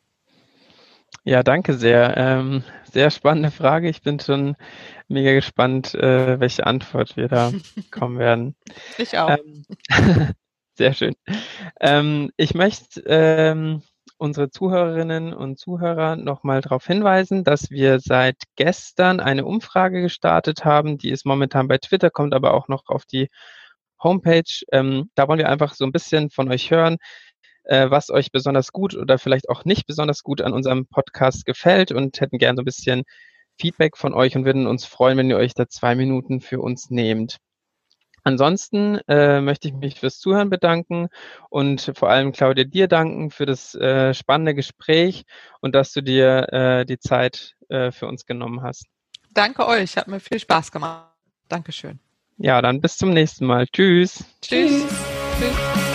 Ja, 1.24 1.42
danke 1.42 1.74
sehr. 1.74 2.16
Ähm, 2.16 2.62
sehr 2.92 3.10
spannende 3.10 3.50
Frage. 3.50 3.88
Ich 3.88 4.02
bin 4.02 4.20
schon 4.20 4.56
mega 5.08 5.32
gespannt, 5.32 5.92
äh, 5.94 6.38
welche 6.38 6.66
Antwort 6.66 7.16
wir 7.16 7.26
da 7.26 7.52
kommen 7.90 8.18
werden. 8.18 8.54
Ich 8.96 9.18
auch. 9.18 9.36
Ähm, 9.36 9.64
sehr 10.74 10.94
schön. 10.94 11.16
Ähm, 11.80 12.30
ich 12.36 12.54
möchte 12.54 13.02
ähm, 13.06 13.82
unsere 14.18 14.50
Zuhörerinnen 14.50 15.32
und 15.34 15.58
Zuhörer 15.58 16.16
nochmal 16.16 16.60
darauf 16.60 16.86
hinweisen, 16.86 17.44
dass 17.44 17.70
wir 17.70 18.00
seit 18.00 18.36
gestern 18.56 19.20
eine 19.20 19.44
Umfrage 19.44 20.02
gestartet 20.02 20.64
haben. 20.64 20.98
Die 20.98 21.10
ist 21.10 21.26
momentan 21.26 21.68
bei 21.68 21.78
Twitter, 21.78 22.10
kommt 22.10 22.34
aber 22.34 22.54
auch 22.54 22.68
noch 22.68 22.84
auf 22.86 23.04
die 23.04 23.28
Homepage. 24.02 24.64
Ähm, 24.72 25.10
da 25.14 25.28
wollen 25.28 25.38
wir 25.38 25.48
einfach 25.48 25.74
so 25.74 25.84
ein 25.84 25.92
bisschen 25.92 26.30
von 26.30 26.50
euch 26.50 26.70
hören, 26.70 26.96
äh, 27.64 27.90
was 27.90 28.10
euch 28.10 28.32
besonders 28.32 28.72
gut 28.72 28.94
oder 28.94 29.18
vielleicht 29.18 29.48
auch 29.48 29.64
nicht 29.64 29.86
besonders 29.86 30.22
gut 30.22 30.40
an 30.40 30.52
unserem 30.52 30.86
Podcast 30.86 31.44
gefällt 31.46 31.92
und 31.92 32.20
hätten 32.20 32.38
gern 32.38 32.56
so 32.56 32.62
ein 32.62 32.66
bisschen 32.66 33.04
Feedback 33.58 33.96
von 33.96 34.14
euch 34.14 34.36
und 34.36 34.44
würden 34.44 34.66
uns 34.66 34.84
freuen, 34.84 35.18
wenn 35.18 35.30
ihr 35.30 35.36
euch 35.36 35.54
da 35.54 35.68
zwei 35.68 35.94
Minuten 35.94 36.40
für 36.40 36.60
uns 36.60 36.90
nehmt. 36.90 37.38
Ansonsten 38.26 38.98
äh, 39.06 39.40
möchte 39.40 39.68
ich 39.68 39.74
mich 39.74 40.00
fürs 40.00 40.18
Zuhören 40.18 40.50
bedanken 40.50 41.10
und 41.48 41.92
vor 41.94 42.10
allem 42.10 42.32
Claudia 42.32 42.64
dir 42.64 42.88
danken 42.88 43.30
für 43.30 43.46
das 43.46 43.76
äh, 43.76 44.14
spannende 44.14 44.52
Gespräch 44.52 45.22
und 45.60 45.76
dass 45.76 45.92
du 45.92 46.00
dir 46.00 46.52
äh, 46.52 46.84
die 46.84 46.98
Zeit 46.98 47.54
äh, 47.68 47.92
für 47.92 48.08
uns 48.08 48.26
genommen 48.26 48.62
hast. 48.62 48.86
Danke 49.30 49.68
euch, 49.68 49.96
hat 49.96 50.08
mir 50.08 50.18
viel 50.18 50.40
Spaß 50.40 50.72
gemacht. 50.72 51.12
Dankeschön. 51.48 52.00
Ja, 52.36 52.60
dann 52.60 52.80
bis 52.80 52.96
zum 52.96 53.10
nächsten 53.10 53.46
Mal. 53.46 53.68
Tschüss. 53.68 54.24
Tschüss. 54.42 54.84
Tschüss. 55.38 55.85